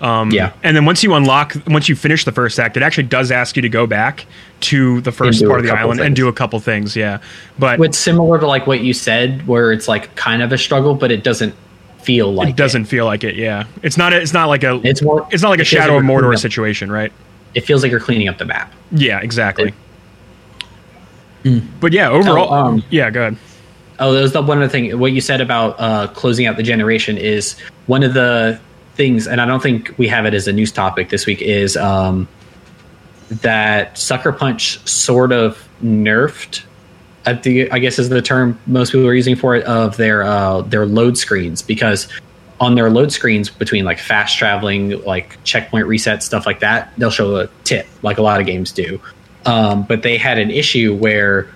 Um, 0.00 0.30
Yeah. 0.30 0.52
and 0.62 0.76
then 0.76 0.84
once 0.84 1.02
you 1.02 1.14
unlock, 1.14 1.54
once 1.66 1.88
you 1.88 1.96
finish 1.96 2.24
the 2.24 2.32
first 2.32 2.58
act, 2.60 2.76
it 2.76 2.82
actually 2.82 3.04
does 3.04 3.30
ask 3.30 3.56
you 3.56 3.62
to 3.62 3.68
go 3.68 3.86
back 3.86 4.26
to 4.60 5.00
the 5.00 5.10
first 5.12 5.44
part 5.44 5.60
of 5.60 5.66
the 5.66 5.72
island 5.72 6.00
and 6.00 6.14
do 6.14 6.28
a 6.28 6.32
couple 6.32 6.58
things. 6.60 6.94
Yeah, 6.94 7.18
but 7.58 7.80
It's 7.80 7.96
similar 7.98 8.38
to 8.38 8.46
like 8.46 8.66
what 8.66 8.80
you 8.82 8.92
said, 8.92 9.46
where 9.46 9.72
it's 9.72 9.88
like 9.88 10.14
kind 10.14 10.42
of 10.42 10.52
a 10.52 10.58
struggle, 10.58 10.94
but 10.94 11.10
it 11.10 11.24
doesn't 11.24 11.54
feel 12.02 12.32
like 12.32 12.50
it 12.50 12.56
doesn't 12.56 12.84
feel 12.84 13.04
like 13.06 13.24
it. 13.24 13.36
Yeah, 13.36 13.64
it's 13.82 13.96
not. 13.96 14.12
It's 14.12 14.32
not 14.34 14.46
like 14.48 14.62
a. 14.64 14.80
It's 14.84 15.02
more. 15.02 15.26
It's 15.32 15.42
not 15.42 15.48
like 15.48 15.58
a 15.58 15.62
it 15.62 15.66
feels 15.68 15.82
Shadow 15.84 15.96
of 15.98 16.04
you're 16.04 16.22
Mordor 16.22 16.38
situation, 16.38 16.92
right? 16.92 17.10
It 17.54 17.62
feels 17.62 17.82
like 17.82 17.90
you're 17.90 17.98
cleaning 18.00 18.28
up 18.28 18.36
the 18.38 18.44
map. 18.44 18.72
Yeah, 18.92 19.18
exactly. 19.20 19.72
It- 21.44 21.62
But 21.80 21.92
yeah, 21.92 22.10
overall, 22.10 22.48
Oh, 22.52 22.56
um, 22.66 22.82
yeah, 22.90 23.08
go 23.10 23.20
ahead. 23.22 23.36
Oh, 23.98 24.12
that 24.12 24.20
was 24.20 24.32
the 24.32 24.42
one 24.42 24.58
other 24.58 24.68
thing. 24.68 24.98
What 24.98 25.12
you 25.12 25.20
said 25.20 25.40
about 25.40 25.76
uh, 25.78 26.08
closing 26.08 26.46
out 26.46 26.56
the 26.56 26.62
generation 26.62 27.16
is 27.16 27.58
one 27.86 28.02
of 28.02 28.14
the 28.14 28.60
things, 28.94 29.26
and 29.26 29.40
I 29.40 29.46
don't 29.46 29.62
think 29.62 29.94
we 29.98 30.08
have 30.08 30.26
it 30.26 30.34
as 30.34 30.46
a 30.46 30.52
news 30.52 30.72
topic 30.72 31.08
this 31.08 31.26
week. 31.26 31.40
Is 31.40 31.76
um, 31.76 32.28
that 33.30 33.96
Sucker 33.96 34.32
Punch 34.32 34.86
sort 34.86 35.32
of 35.32 35.66
nerfed? 35.82 36.62
I, 37.24 37.34
think, 37.34 37.72
I 37.72 37.78
guess 37.78 37.98
is 37.98 38.08
the 38.08 38.22
term 38.22 38.58
most 38.66 38.92
people 38.92 39.06
are 39.06 39.14
using 39.14 39.34
for 39.34 39.56
it 39.56 39.64
of 39.64 39.96
their 39.96 40.22
uh, 40.22 40.60
their 40.62 40.86
load 40.86 41.18
screens 41.18 41.62
because 41.62 42.08
on 42.60 42.74
their 42.74 42.90
load 42.90 43.12
screens 43.12 43.50
between 43.50 43.84
like 43.84 43.98
fast 43.98 44.38
traveling, 44.38 45.02
like 45.04 45.42
checkpoint 45.44 45.86
reset 45.86 46.22
stuff 46.22 46.46
like 46.46 46.60
that, 46.60 46.92
they'll 46.98 47.10
show 47.10 47.36
a 47.36 47.48
tip 47.64 47.86
like 48.02 48.18
a 48.18 48.22
lot 48.22 48.40
of 48.40 48.46
games 48.46 48.72
do. 48.72 49.00
Um, 49.44 49.84
but 49.84 50.02
they 50.02 50.16
had 50.16 50.38
an 50.38 50.50
issue 50.50 50.94
where 50.94 51.48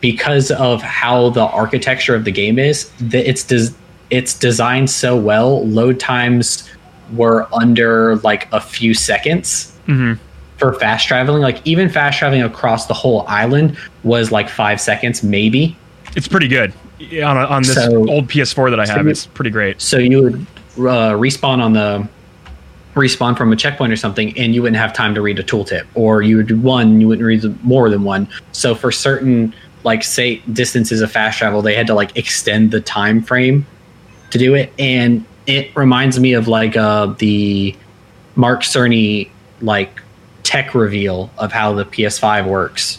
because 0.00 0.50
of 0.50 0.82
how 0.82 1.30
the 1.30 1.42
architecture 1.44 2.14
of 2.14 2.24
the 2.24 2.30
game 2.32 2.58
is, 2.58 2.90
that 3.00 3.28
it's 3.28 3.42
des- 3.44 3.74
it's 4.10 4.34
designed 4.38 4.90
so 4.90 5.16
well. 5.16 5.66
Load 5.66 5.98
times 5.98 6.68
were 7.14 7.46
under 7.52 8.16
like 8.16 8.48
a 8.52 8.60
few 8.60 8.94
seconds 8.94 9.72
Mhm. 9.88 10.18
for 10.58 10.72
fast 10.74 11.06
traveling. 11.08 11.42
Like 11.42 11.60
even 11.64 11.88
fast 11.88 12.18
traveling 12.18 12.42
across 12.42 12.86
the 12.86 12.94
whole 12.94 13.24
island 13.28 13.76
was 14.04 14.30
like 14.30 14.48
five 14.48 14.80
seconds, 14.80 15.22
maybe. 15.22 15.76
It's 16.14 16.28
pretty 16.28 16.48
good 16.48 16.72
on 17.24 17.36
a, 17.36 17.44
on 17.44 17.62
this 17.62 17.74
So- 17.74 18.08
old 18.08 18.28
PS4 18.28 18.70
that 18.70 18.80
I 18.80 18.84
so 18.84 18.94
have. 18.94 19.04
you- 19.04 19.10
it's 19.10 19.26
pretty 19.26 19.50
great. 19.50 19.80
So 19.80 19.98
you 19.98 20.22
would 20.22 20.46
uh, 20.78 21.12
respawn 21.16 21.58
on 21.60 21.72
the 21.72 22.06
respawn 22.94 23.36
from 23.36 23.52
a 23.52 23.56
checkpoint 23.56 23.92
or 23.92 23.96
something, 23.96 24.36
and 24.38 24.54
you 24.54 24.62
wouldn't 24.62 24.78
have 24.78 24.92
time 24.92 25.14
to 25.14 25.20
read 25.20 25.38
a 25.38 25.42
tooltip, 25.42 25.82
or 25.94 26.22
you 26.22 26.36
would 26.38 26.46
do 26.46 26.56
one, 26.56 27.00
you 27.00 27.06
wouldn't 27.08 27.26
read 27.26 27.44
more 27.64 27.90
than 27.90 28.04
one. 28.04 28.26
So 28.52 28.74
for 28.74 28.90
certain 28.90 29.52
like 29.86 30.02
say 30.02 30.42
distances 30.52 31.00
of 31.00 31.12
fast 31.12 31.38
travel, 31.38 31.62
they 31.62 31.74
had 31.74 31.86
to 31.86 31.94
like 31.94 32.14
extend 32.16 32.72
the 32.72 32.80
time 32.80 33.22
frame 33.22 33.64
to 34.32 34.38
do 34.38 34.54
it, 34.54 34.72
and 34.80 35.24
it 35.46 35.74
reminds 35.76 36.18
me 36.18 36.32
of 36.32 36.48
like 36.48 36.76
uh, 36.76 37.06
the 37.18 37.74
Mark 38.34 38.62
Cerny 38.62 39.30
like 39.60 40.02
tech 40.42 40.74
reveal 40.74 41.30
of 41.38 41.52
how 41.52 41.72
the 41.72 41.84
PS5 41.84 42.46
works 42.46 42.98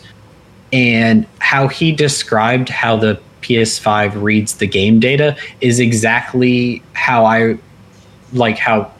and 0.72 1.28
how 1.40 1.68
he 1.68 1.92
described 1.92 2.70
how 2.70 2.96
the 2.96 3.20
PS5 3.42 4.22
reads 4.22 4.56
the 4.56 4.68
game 4.68 5.00
data 5.00 5.38
is 5.62 5.80
exactly 5.80 6.82
how 6.94 7.26
I 7.26 7.58
like 8.32 8.58
how 8.58 8.92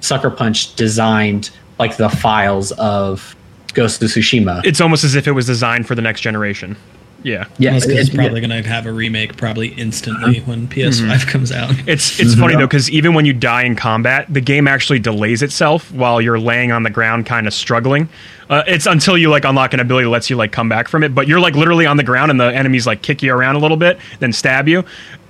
Sucker 0.00 0.30
Punch 0.30 0.74
designed 0.76 1.50
like 1.78 1.98
the 1.98 2.08
files 2.08 2.72
of 2.72 3.36
Ghost 3.74 4.02
of 4.02 4.08
Tsushima. 4.08 4.64
It's 4.64 4.80
almost 4.80 5.04
as 5.04 5.14
if 5.14 5.26
it 5.26 5.32
was 5.32 5.46
designed 5.46 5.86
for 5.86 5.94
the 5.94 6.02
next 6.02 6.22
generation. 6.22 6.76
Yeah, 7.24 7.46
yeah, 7.58 7.72
That's 7.72 7.84
'cause 7.84 7.92
it- 7.94 7.98
it's 7.98 8.08
it- 8.10 8.14
probably 8.14 8.40
going 8.40 8.62
to 8.62 8.68
have 8.68 8.86
a 8.86 8.92
remake 8.92 9.36
probably 9.36 9.68
instantly 9.68 10.38
when 10.46 10.68
PS5 10.68 11.26
comes 11.26 11.50
out. 11.50 11.72
It's 11.86 12.20
it's 12.20 12.34
funny 12.36 12.54
though 12.54 12.66
because 12.66 12.88
even 12.90 13.12
when 13.14 13.24
you 13.24 13.32
die 13.32 13.62
in 13.64 13.74
combat, 13.74 14.26
the 14.32 14.40
game 14.40 14.68
actually 14.68 15.00
delays 15.00 15.42
itself 15.42 15.90
while 15.92 16.20
you're 16.20 16.38
laying 16.38 16.70
on 16.70 16.84
the 16.84 16.90
ground, 16.90 17.26
kind 17.26 17.46
of 17.48 17.54
struggling. 17.54 18.08
Uh, 18.48 18.62
it's 18.66 18.86
until 18.86 19.18
you 19.18 19.30
like 19.30 19.44
unlock 19.44 19.74
an 19.74 19.80
ability 19.80 20.04
that 20.04 20.10
lets 20.10 20.30
you 20.30 20.36
like 20.36 20.52
come 20.52 20.68
back 20.68 20.86
from 20.88 21.02
it, 21.02 21.14
but 21.14 21.26
you're 21.26 21.40
like 21.40 21.54
literally 21.56 21.86
on 21.86 21.96
the 21.96 22.04
ground 22.04 22.30
and 22.30 22.38
the 22.40 22.54
enemies 22.54 22.86
like 22.86 23.02
kick 23.02 23.22
you 23.22 23.34
around 23.34 23.56
a 23.56 23.58
little 23.58 23.76
bit, 23.76 23.98
then 24.20 24.32
stab 24.32 24.68
you. 24.68 24.84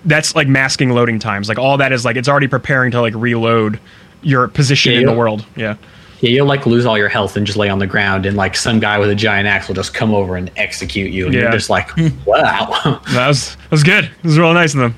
That's 0.05 0.37
like 0.37 0.47
masking 0.47 0.91
loading 0.91 1.19
times. 1.19 1.49
Like 1.49 1.59
all 1.59 1.79
that 1.79 1.91
is 1.93 2.05
like 2.05 2.17
it's 2.17 2.29
already 2.29 2.49
preparing 2.49 2.91
to 2.93 3.01
like 3.01 3.15
reload 3.17 3.81
your 4.23 4.47
position 4.47 4.93
Yeah, 4.93 5.01
in 5.01 5.07
the 5.07 5.13
world. 5.15 5.45
Yeah, 5.57 5.77
yeah, 6.21 6.31
you'll 6.31 6.47
like 6.47 6.67
lose 6.67 6.85
all 6.87 6.99
your 6.99 7.09
health 7.09 7.37
and 7.37 7.47
just 7.47 7.57
lay 7.59 7.69
on 7.69 7.79
the 7.79 7.87
ground, 7.87 8.27
and 8.27 8.37
like 8.37 8.57
some 8.57 8.81
guy 8.81 8.99
with 8.99 9.11
a 9.11 9.15
giant 9.15 9.47
axe 9.49 9.69
will 9.69 9.75
just 9.75 9.95
come 9.95 10.15
over 10.15 10.37
and 10.37 10.51
execute 10.57 11.11
you, 11.13 11.27
and 11.27 11.35
Yeah. 11.35 11.43
you're 11.43 11.53
just 11.53 11.71
like, 11.71 11.91
wow. 12.27 13.01
that 13.13 13.29
was 13.29 13.55
that 13.57 13.71
was 13.71 13.83
good. 13.83 14.05
It 14.05 14.25
was 14.25 14.39
really 14.39 14.55
nice 14.55 14.75
of 14.75 14.81
them. 14.81 14.95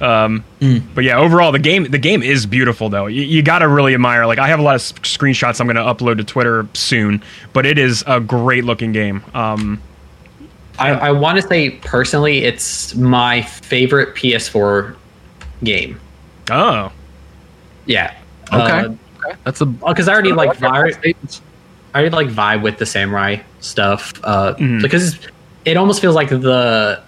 Um, 0.00 0.44
but 0.94 1.02
yeah, 1.02 1.18
overall 1.18 1.50
the 1.50 1.58
game 1.58 1.84
the 1.90 1.98
game 1.98 2.22
is 2.22 2.46
beautiful 2.46 2.88
though. 2.88 3.06
You, 3.06 3.22
you 3.22 3.42
got 3.42 3.58
to 3.60 3.68
really 3.68 3.94
admire. 3.94 4.26
Like 4.26 4.38
I 4.38 4.46
have 4.46 4.60
a 4.60 4.62
lot 4.62 4.76
of 4.76 4.80
screenshots 5.02 5.60
I'm 5.60 5.66
going 5.66 5.74
to 5.76 5.82
upload 5.82 6.18
to 6.18 6.24
Twitter 6.24 6.68
soon, 6.74 7.20
but 7.52 7.66
it 7.66 7.78
is 7.78 8.04
a 8.06 8.20
great 8.20 8.62
looking 8.64 8.92
game. 8.92 9.24
Um, 9.34 9.82
I, 10.78 10.90
I 10.90 11.10
want 11.10 11.40
to 11.40 11.48
say 11.48 11.70
personally, 11.70 12.44
it's 12.44 12.94
my 12.94 13.42
favorite 13.42 14.14
PS4 14.14 14.94
game. 15.64 16.00
oh, 16.52 16.92
Yeah. 17.86 18.14
Okay. 18.52 18.86
Uh, 18.86 18.94
Okay. 19.28 19.36
That's 19.44 19.60
a 19.60 19.66
because 19.66 20.08
I 20.08 20.12
already 20.12 20.32
like 20.32 20.56
vibe. 20.58 21.14
I 21.94 22.00
already 22.00 22.14
like 22.14 22.28
vibe 22.28 22.62
with 22.62 22.78
the 22.78 22.86
samurai 22.86 23.36
stuff 23.60 24.12
uh, 24.24 24.54
Mhm. 24.54 24.82
because 24.82 25.18
it 25.64 25.76
almost 25.76 26.00
feels 26.00 26.14
like 26.14 26.28
the 26.28 27.00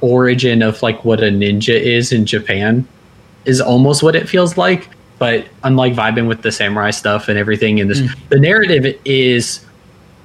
origin 0.00 0.62
of 0.62 0.82
like 0.82 1.04
what 1.04 1.20
a 1.20 1.28
ninja 1.28 1.78
is 1.80 2.12
in 2.12 2.26
Japan 2.26 2.86
is 3.44 3.60
almost 3.60 4.02
what 4.02 4.16
it 4.16 4.28
feels 4.28 4.56
like. 4.56 4.88
But 5.18 5.46
unlike 5.64 5.94
vibing 5.94 6.26
with 6.26 6.42
the 6.42 6.52
samurai 6.52 6.90
stuff 6.90 7.28
and 7.28 7.38
everything 7.38 7.78
in 7.78 7.88
this, 7.88 8.02
the 8.28 8.38
narrative 8.38 8.98
is. 9.04 9.60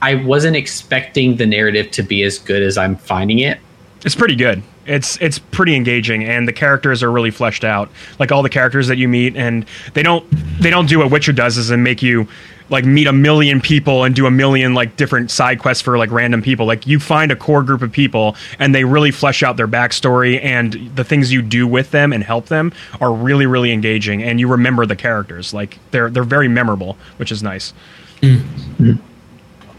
I 0.04 0.15
wasn't 0.15 0.56
expecting 0.56 1.36
the 1.36 1.45
narrative 1.45 1.91
to 1.91 2.01
be 2.01 2.23
as 2.23 2.39
good 2.39 2.63
as 2.63 2.75
I'm 2.75 2.95
finding 2.95 3.38
it. 3.38 3.60
it's 4.04 4.15
pretty 4.15 4.36
good. 4.36 4.63
It's 4.86 5.17
it's 5.17 5.39
pretty 5.39 5.76
engaging, 5.76 6.24
and 6.24 6.48
the 6.48 6.54
characters 6.54 7.04
are 7.04 7.12
really 7.12 7.32
fleshed 7.32 7.63
out. 7.63 7.89
Like 8.20 8.32
all 8.32 8.41
the 8.41 8.50
characters 8.50 8.88
that 8.88 8.98
you 8.98 9.08
meet, 9.08 9.36
and 9.36 9.65
they 9.94 10.04
don't 10.04 10.26
they 10.60 10.70
don't 10.70 10.88
do 10.88 11.00
what 11.00 11.12
Witcher 11.12 11.34
does, 11.34 11.58
is 11.58 11.70
and 11.70 11.84
make 11.84 12.02
you 12.02 12.28
like 12.70 12.86
meet 12.86 13.06
a 13.06 13.13
million 13.13 13.62
people 13.62 14.06
and 14.06 14.15
do 14.15 14.26
a 14.26 14.32
million 14.32 14.74
like 14.74 14.96
different 14.96 15.30
side 15.30 15.60
quests 15.60 15.84
for 15.84 15.98
like 15.98 16.10
random 16.10 16.41
people. 16.41 16.65
Like 16.65 16.88
you 16.88 17.00
find 17.00 17.32
a 17.32 17.36
core 17.36 17.63
group 17.63 17.82
of 17.82 17.91
people, 17.91 18.36
and 18.58 18.74
they 18.74 18.84
really 18.84 19.12
flesh 19.12 19.44
out 19.44 19.58
their 19.58 19.67
backstory 19.67 20.44
and 20.44 20.74
the 20.96 21.04
things 21.04 21.32
you 21.32 21.41
do 21.41 21.67
with 21.67 21.91
them 21.91 22.13
and 22.13 22.24
help 22.24 22.48
them 22.48 22.74
are 23.00 23.13
really 23.13 23.46
really 23.46 23.72
engaging, 23.72 24.24
and 24.24 24.39
you 24.39 24.48
remember 24.48 24.86
the 24.86 24.96
characters. 24.96 25.54
Like 25.54 25.78
they're 25.91 26.10
they're 26.10 26.24
very 26.24 26.48
memorable, 26.48 26.98
which 27.17 27.32
is 27.32 27.44
nice. 27.44 27.74
Mm. 28.22 29.00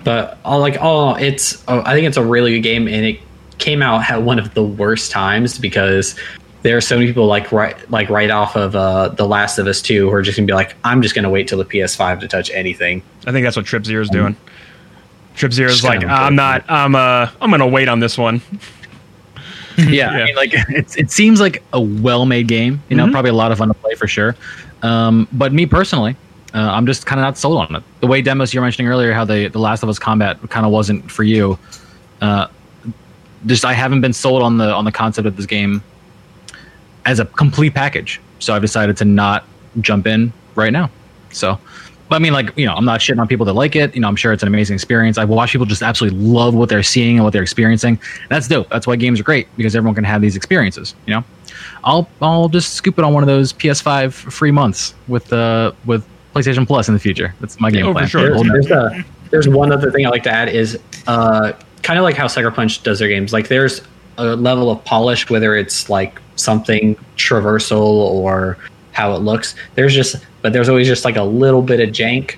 but 0.03 0.39
all 0.45 0.59
like 0.59 0.77
oh 0.81 1.15
it's 1.15 1.63
oh, 1.69 1.81
i 1.87 1.95
think 1.95 2.09
it's 2.09 2.17
a 2.17 2.25
really 2.25 2.55
good 2.55 2.63
game 2.63 2.89
and 2.89 3.05
it 3.05 3.21
came 3.63 3.81
out 3.83 4.11
at 4.11 4.23
one 4.23 4.39
of 4.39 4.53
the 4.55 4.63
worst 4.63 5.11
times 5.11 5.59
because 5.59 6.15
there 6.63 6.77
are 6.77 6.81
so 6.81 6.97
many 6.97 7.07
people 7.07 7.27
like 7.27 7.51
right 7.53 7.77
like 7.91 8.09
right 8.11 8.31
off 8.31 8.55
of 8.57 8.77
uh 8.77 9.09
the 9.09 9.27
last 9.27 9.59
of 9.59 9.67
us 9.67 9.81
2 9.83 10.09
who 10.09 10.15
are 10.15 10.23
just 10.23 10.37
gonna 10.37 10.47
be 10.47 10.53
like 10.53 10.75
i'm 10.85 11.01
just 11.03 11.15
gonna 11.15 11.31
wait 11.31 11.49
till 11.49 11.59
the 11.59 11.65
ps5 11.65 12.21
to 12.21 12.29
touch 12.29 12.51
anything 12.51 13.03
I 13.27 13.33
think 13.33 13.45
that's 13.45 13.57
what 13.57 13.65
Trip 13.67 13.85
Zero 13.85 14.03
is 14.03 14.11
doing. 14.11 14.37
Trip 15.37 15.53
Zero 15.53 15.71
is 15.71 15.83
like, 15.85 16.05
I'm 16.05 16.35
not, 16.35 16.65
I'm 16.69 16.95
uh, 16.97 17.31
I'm 17.41 17.51
gonna 17.51 17.67
wait 17.69 17.87
on 17.89 18.01
this 18.01 18.19
one. 18.19 18.43
yeah, 19.79 19.85
Yeah. 19.89 20.11
I 20.11 20.25
mean, 20.25 20.35
like 20.37 20.51
it's, 20.69 20.97
it 20.97 21.11
seems 21.11 21.41
like 21.41 21.63
a 21.73 21.81
well-made 21.81 22.49
game. 22.49 22.83
You 22.89 22.97
know, 22.97 23.07
Mhm. 23.07 23.13
probably 23.13 23.31
a 23.31 23.35
lot 23.35 23.53
of 23.53 23.59
fun 23.59 23.69
to 23.69 23.75
play 23.75 23.95
for 23.95 24.07
sure. 24.09 24.35
Um, 24.83 25.29
but 25.33 25.53
me 25.53 25.67
personally, 25.67 26.17
uh, 26.53 26.59
I'm 26.59 26.85
just 26.87 27.07
kind 27.07 27.19
of 27.21 27.23
not 27.25 27.39
sold 27.39 27.59
on 27.59 27.77
it. 27.77 27.83
The 28.01 28.07
way 28.09 28.21
demos 28.23 28.53
you 28.53 28.61
were 28.61 28.67
mentioning 28.67 28.91
earlier, 28.91 29.13
how 29.13 29.25
the 29.25 29.47
the 29.49 29.59
Last 29.61 29.83
of 29.85 29.89
Us 29.89 29.99
combat 29.99 30.39
kind 30.51 30.67
of 30.67 30.73
wasn't 30.73 31.11
for 31.11 31.23
you. 31.23 31.59
Uh, 32.21 32.49
just 33.47 33.65
I 33.65 33.73
haven't 33.73 34.01
been 34.01 34.13
sold 34.13 34.43
on 34.43 34.59
the 34.59 34.73
on 34.73 34.85
the 34.85 34.93
concept 34.93 35.27
of 35.27 35.37
this 35.37 35.47
game 35.47 35.83
as 37.05 37.19
a 37.21 37.25
complete 37.25 37.75
package. 37.75 38.21
So 38.39 38.55
I've 38.55 38.63
decided 38.63 38.97
to 38.99 39.05
not 39.05 39.45
jump 39.81 40.07
in 40.07 40.33
right 40.55 40.73
now. 40.73 40.91
So. 41.33 41.59
But 42.09 42.17
I 42.17 42.19
mean, 42.19 42.35
like, 42.35 42.53
you 42.59 42.67
know, 42.67 42.75
I'm 42.75 42.85
not 42.85 43.01
shitting 43.01 43.19
on 43.21 43.27
people 43.27 43.47
that 43.47 43.55
like 43.55 43.75
it. 43.75 43.95
You 43.95 44.03
know, 44.03 44.09
I'm 44.09 44.17
sure 44.17 44.35
it's 44.35 44.43
an 44.43 44.47
amazing 44.49 44.75
experience. 44.75 45.17
I've 45.17 45.31
watched 45.31 45.53
people 45.53 45.65
just 45.65 45.81
absolutely 45.83 46.19
love 46.19 46.53
what 46.55 46.69
they're 46.69 46.83
seeing 46.83 47.17
and 47.17 47.25
what 47.25 47.33
they're 47.33 47.43
experiencing. 47.43 47.99
That's 48.29 48.47
dope. 48.47 48.69
That's 48.69 48.87
why 48.87 48.97
games 48.97 49.19
are 49.19 49.23
great 49.23 49.49
because 49.57 49.75
everyone 49.75 49.95
can 49.95 50.05
have 50.05 50.21
these 50.21 50.37
experiences. 50.37 50.95
You 51.07 51.15
know, 51.15 51.25
I'll 51.85 52.11
I'll 52.21 52.51
just 52.51 52.75
scoop 52.75 52.99
it 52.99 53.05
on 53.05 53.15
one 53.15 53.23
of 53.23 53.29
those 53.29 53.55
PS5 53.55 54.13
free 54.13 54.51
months 54.51 54.95
with 55.09 55.33
uh 55.33 55.73
with 55.87 56.07
PlayStation 56.35 56.67
Plus 56.67 56.87
in 56.89 56.93
the 56.93 57.01
future. 57.01 57.35
That's 57.41 57.59
my 57.59 57.71
game 57.71 57.87
Oh, 57.87 57.93
for 57.95 58.01
plan. 58.01 58.09
sure. 58.09 58.29
There's, 58.45 58.67
there's, 58.67 58.71
a, 58.71 59.05
there's 59.31 59.49
one 59.49 59.73
other 59.73 59.91
thing 59.91 60.05
i 60.05 60.11
like 60.11 60.25
to 60.25 60.31
add 60.31 60.51
is 60.51 60.79
uh 61.07 61.53
kind 61.83 61.99
of 61.99 62.05
like 62.05 62.17
how 62.17 62.27
sucker 62.27 62.51
punch 62.51 62.83
does 62.83 62.99
their 62.99 63.09
games. 63.09 63.33
Like 63.33 63.49
there's 63.49 63.83
a 64.19 64.37
level 64.37 64.71
of 64.71 64.85
polish 64.85 65.31
whether 65.31 65.57
it's 65.57 65.89
like 65.89 66.21
something 66.37 66.97
traversal 67.17 67.81
or 67.81 68.59
how 68.93 69.15
it 69.15 69.19
looks. 69.19 69.55
There's 69.75 69.95
just 69.95 70.17
but 70.43 70.53
there's 70.53 70.69
always 70.69 70.87
just 70.87 71.05
like 71.05 71.17
a 71.17 71.23
little 71.23 71.63
bit 71.63 71.81
of 71.81 71.91
jank. 71.91 72.37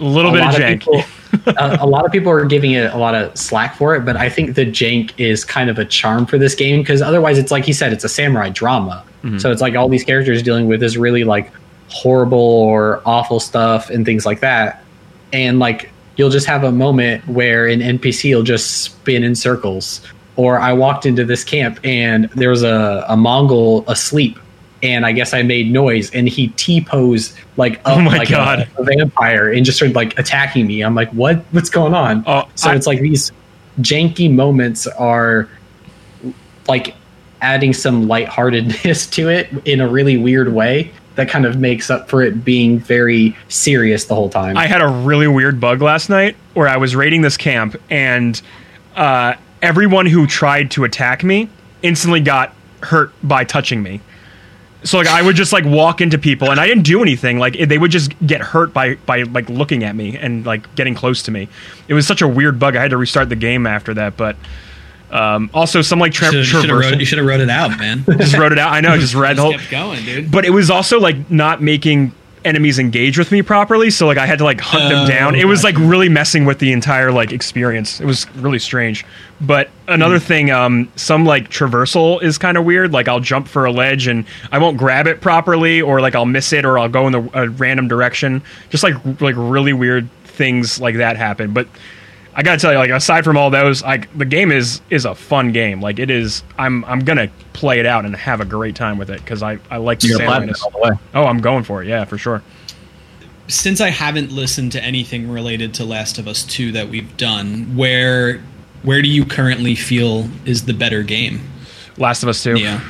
A 0.00 0.04
little 0.04 0.30
a 0.30 0.34
bit 0.34 0.42
of 0.42 0.54
jank. 0.54 0.80
people- 0.80 1.04
a, 1.46 1.50
uh, 1.62 1.76
a 1.80 1.86
lot 1.86 2.04
of 2.04 2.12
people 2.12 2.30
are 2.30 2.44
giving 2.44 2.72
it 2.72 2.92
a 2.92 2.96
lot 2.96 3.14
of 3.14 3.36
slack 3.36 3.76
for 3.76 3.94
it, 3.94 4.04
but 4.04 4.16
I 4.16 4.28
think 4.28 4.54
the 4.54 4.64
jank 4.64 5.12
is 5.18 5.44
kind 5.44 5.68
of 5.70 5.78
a 5.78 5.84
charm 5.84 6.26
for 6.26 6.38
this 6.38 6.54
game 6.54 6.80
because 6.80 7.02
otherwise, 7.02 7.38
it's 7.38 7.50
like 7.50 7.64
he 7.64 7.72
said, 7.72 7.92
it's 7.92 8.04
a 8.04 8.08
samurai 8.08 8.48
drama. 8.48 9.04
Mm-hmm. 9.22 9.38
So 9.38 9.50
it's 9.50 9.60
like 9.60 9.74
all 9.74 9.88
these 9.88 10.04
characters 10.04 10.42
dealing 10.42 10.68
with 10.68 10.80
this 10.80 10.96
really 10.96 11.24
like 11.24 11.52
horrible 11.88 12.38
or 12.38 13.02
awful 13.04 13.40
stuff 13.40 13.90
and 13.90 14.04
things 14.04 14.24
like 14.24 14.40
that, 14.40 14.84
and 15.32 15.58
like 15.58 15.90
you'll 16.18 16.28
just 16.28 16.46
have 16.46 16.64
a 16.64 16.72
moment 16.72 17.26
where 17.26 17.66
an 17.66 17.80
NPC 17.80 18.34
will 18.34 18.42
just 18.42 18.82
spin 18.82 19.24
in 19.24 19.34
circles. 19.34 20.02
Or 20.36 20.60
I 20.60 20.72
walked 20.74 21.06
into 21.06 21.24
this 21.24 21.42
camp 21.42 21.80
and 21.82 22.28
there 22.30 22.50
was 22.50 22.62
a, 22.62 23.06
a 23.08 23.16
Mongol 23.16 23.84
asleep, 23.88 24.38
and 24.82 25.06
I 25.06 25.12
guess 25.12 25.32
I 25.32 25.42
made 25.42 25.72
noise, 25.72 26.10
and 26.12 26.28
he 26.28 26.48
T 26.48 26.80
posed 26.80 27.36
like 27.56 27.78
up 27.84 27.96
Oh 27.96 28.00
my 28.02 28.18
like 28.18 28.28
God. 28.28 28.68
A, 28.76 28.82
a 28.82 28.84
vampire 28.84 29.50
and 29.50 29.64
just 29.64 29.78
started 29.78 29.96
like 29.96 30.16
attacking 30.18 30.66
me. 30.66 30.82
I'm 30.82 30.94
like, 30.94 31.10
what? 31.10 31.38
What's 31.52 31.70
going 31.70 31.94
on? 31.94 32.22
Oh, 32.26 32.48
so 32.54 32.70
I- 32.70 32.74
it's 32.76 32.86
like 32.86 33.00
these 33.00 33.32
janky 33.80 34.32
moments 34.32 34.86
are 34.86 35.48
like 36.68 36.94
adding 37.40 37.72
some 37.72 38.06
lightheartedness 38.08 39.06
to 39.12 39.28
it 39.30 39.48
in 39.64 39.80
a 39.80 39.88
really 39.88 40.16
weird 40.16 40.52
way 40.52 40.92
that 41.18 41.28
kind 41.28 41.44
of 41.44 41.58
makes 41.58 41.90
up 41.90 42.08
for 42.08 42.22
it 42.22 42.44
being 42.44 42.78
very 42.78 43.36
serious 43.48 44.04
the 44.04 44.14
whole 44.14 44.28
time. 44.28 44.56
I 44.56 44.68
had 44.68 44.80
a 44.80 44.86
really 44.86 45.26
weird 45.26 45.58
bug 45.58 45.82
last 45.82 46.08
night 46.08 46.36
where 46.54 46.68
I 46.68 46.76
was 46.76 46.94
raiding 46.94 47.22
this 47.22 47.36
camp 47.36 47.74
and 47.90 48.40
uh, 48.94 49.34
everyone 49.60 50.06
who 50.06 50.28
tried 50.28 50.70
to 50.72 50.84
attack 50.84 51.24
me 51.24 51.50
instantly 51.82 52.20
got 52.20 52.54
hurt 52.84 53.10
by 53.20 53.42
touching 53.42 53.82
me. 53.82 54.00
So 54.84 54.98
like 54.98 55.08
I 55.08 55.20
would 55.20 55.34
just 55.34 55.52
like 55.52 55.64
walk 55.64 56.00
into 56.00 56.18
people 56.18 56.52
and 56.52 56.60
I 56.60 56.68
didn't 56.68 56.84
do 56.84 57.02
anything. 57.02 57.40
Like 57.40 57.58
they 57.58 57.78
would 57.78 57.90
just 57.90 58.12
get 58.24 58.40
hurt 58.40 58.72
by 58.72 58.94
by 58.94 59.24
like 59.24 59.48
looking 59.48 59.82
at 59.82 59.96
me 59.96 60.16
and 60.16 60.46
like 60.46 60.72
getting 60.76 60.94
close 60.94 61.24
to 61.24 61.32
me. 61.32 61.48
It 61.88 61.94
was 61.94 62.06
such 62.06 62.22
a 62.22 62.28
weird 62.28 62.60
bug. 62.60 62.76
I 62.76 62.82
had 62.82 62.92
to 62.92 62.96
restart 62.96 63.28
the 63.28 63.34
game 63.34 63.66
after 63.66 63.92
that. 63.94 64.16
But 64.16 64.36
um, 65.10 65.50
also 65.54 65.82
some 65.82 65.98
like 65.98 66.12
tra- 66.12 66.32
You 66.32 66.44
should 66.44 66.64
have 66.68 66.76
traversal. 66.78 66.90
wrote, 66.90 66.98
you 67.00 67.04
should 67.06 67.18
have 67.18 67.26
wrote 67.26 67.40
it 67.40 67.50
out, 67.50 67.78
man. 67.78 68.04
just 68.18 68.36
wrote 68.36 68.52
it 68.52 68.58
out. 68.58 68.72
I 68.72 68.80
know. 68.80 68.90
I 68.90 68.98
just 68.98 69.14
read 69.14 69.36
the 69.36 69.42
whole 69.42 69.52
kept 69.52 69.70
going, 69.70 70.04
dude. 70.04 70.30
but 70.30 70.44
it 70.44 70.50
was 70.50 70.70
also 70.70 71.00
like 71.00 71.30
not 71.30 71.62
making 71.62 72.12
enemies 72.44 72.78
engage 72.78 73.18
with 73.18 73.32
me 73.32 73.42
properly 73.42 73.90
so 73.90 74.06
like 74.06 74.16
i 74.16 74.24
had 74.24 74.38
to 74.38 74.44
like 74.44 74.60
hunt 74.60 74.88
them 74.88 75.04
Oh, 75.04 75.08
down 75.08 75.34
it 75.34 75.44
was 75.46 75.64
like 75.64 75.74
really 75.76 76.08
messing 76.08 76.44
with 76.44 76.60
the 76.60 76.70
entire 76.72 77.10
like 77.10 77.32
experience 77.32 78.00
it 78.00 78.06
was 78.06 78.32
really 78.36 78.60
strange 78.60 79.04
but 79.40 79.68
another 79.88 80.20
thing 80.20 80.52
um 80.52 80.90
some 80.94 81.24
like 81.24 81.50
traversal 81.50 82.22
is 82.22 82.38
kind 82.38 82.56
of 82.56 82.64
weird 82.64 82.92
like 82.92 83.08
i'll 83.08 83.18
jump 83.18 83.48
for 83.48 83.64
a 83.64 83.72
ledge 83.72 84.06
and 84.06 84.24
i 84.52 84.58
won't 84.58 84.78
grab 84.78 85.08
it 85.08 85.20
properly 85.20 85.82
or 85.82 86.00
like 86.00 86.14
i'll 86.14 86.24
miss 86.24 86.52
it 86.52 86.64
or 86.64 86.78
i'll 86.78 86.88
go 86.88 87.08
in 87.08 87.12
the 87.12 87.28
a 87.34 87.48
random 87.50 87.88
direction 87.88 88.40
just 88.70 88.84
like 88.84 88.94
like 89.20 89.34
really 89.36 89.72
weird 89.72 90.08
things 90.22 90.80
like 90.80 90.94
that 90.98 91.16
happen 91.16 91.52
but 91.52 91.66
I 92.34 92.42
gotta 92.42 92.60
tell 92.60 92.72
you, 92.72 92.78
like 92.78 92.90
aside 92.90 93.24
from 93.24 93.36
all 93.36 93.50
those, 93.50 93.82
like 93.82 94.16
the 94.16 94.24
game 94.24 94.52
is 94.52 94.80
is 94.90 95.04
a 95.04 95.14
fun 95.14 95.50
game. 95.52 95.80
Like 95.80 95.98
it 95.98 96.10
is, 96.10 96.42
I'm 96.56 96.84
I'm 96.84 97.00
gonna 97.00 97.30
play 97.52 97.80
it 97.80 97.86
out 97.86 98.04
and 98.04 98.14
have 98.14 98.40
a 98.40 98.44
great 98.44 98.76
time 98.76 98.96
with 98.98 99.10
it 99.10 99.18
because 99.20 99.42
I 99.42 99.58
I 99.70 99.78
like 99.78 100.00
the 100.00 100.08
You're 100.08 100.18
gonna 100.18 100.28
platinum 100.30 100.54
samurai-ness. 100.54 100.60
it 100.60 100.64
all 100.64 100.70
the 100.88 100.94
way. 100.94 100.98
Oh, 101.14 101.24
I'm 101.28 101.40
going 101.40 101.64
for 101.64 101.82
it. 101.82 101.88
Yeah, 101.88 102.04
for 102.04 102.16
sure. 102.16 102.42
since 103.48 103.80
I 103.80 103.88
haven't 103.90 104.30
listened 104.30 104.72
to 104.72 104.82
anything 104.84 105.30
related 105.30 105.74
to 105.74 105.84
Last 105.84 106.18
of 106.18 106.28
Us 106.28 106.44
2 106.44 106.72
that 106.72 106.88
we've 106.88 107.16
done, 107.16 107.74
where 107.76 108.40
where 108.82 109.02
do 109.02 109.08
you 109.08 109.24
currently 109.24 109.74
feel 109.74 110.28
is 110.44 110.64
the 110.66 110.74
better 110.74 111.02
game? 111.02 111.40
Last 111.96 112.22
of 112.22 112.28
Us 112.28 112.40
Two. 112.42 112.56
Yeah. 112.56 112.80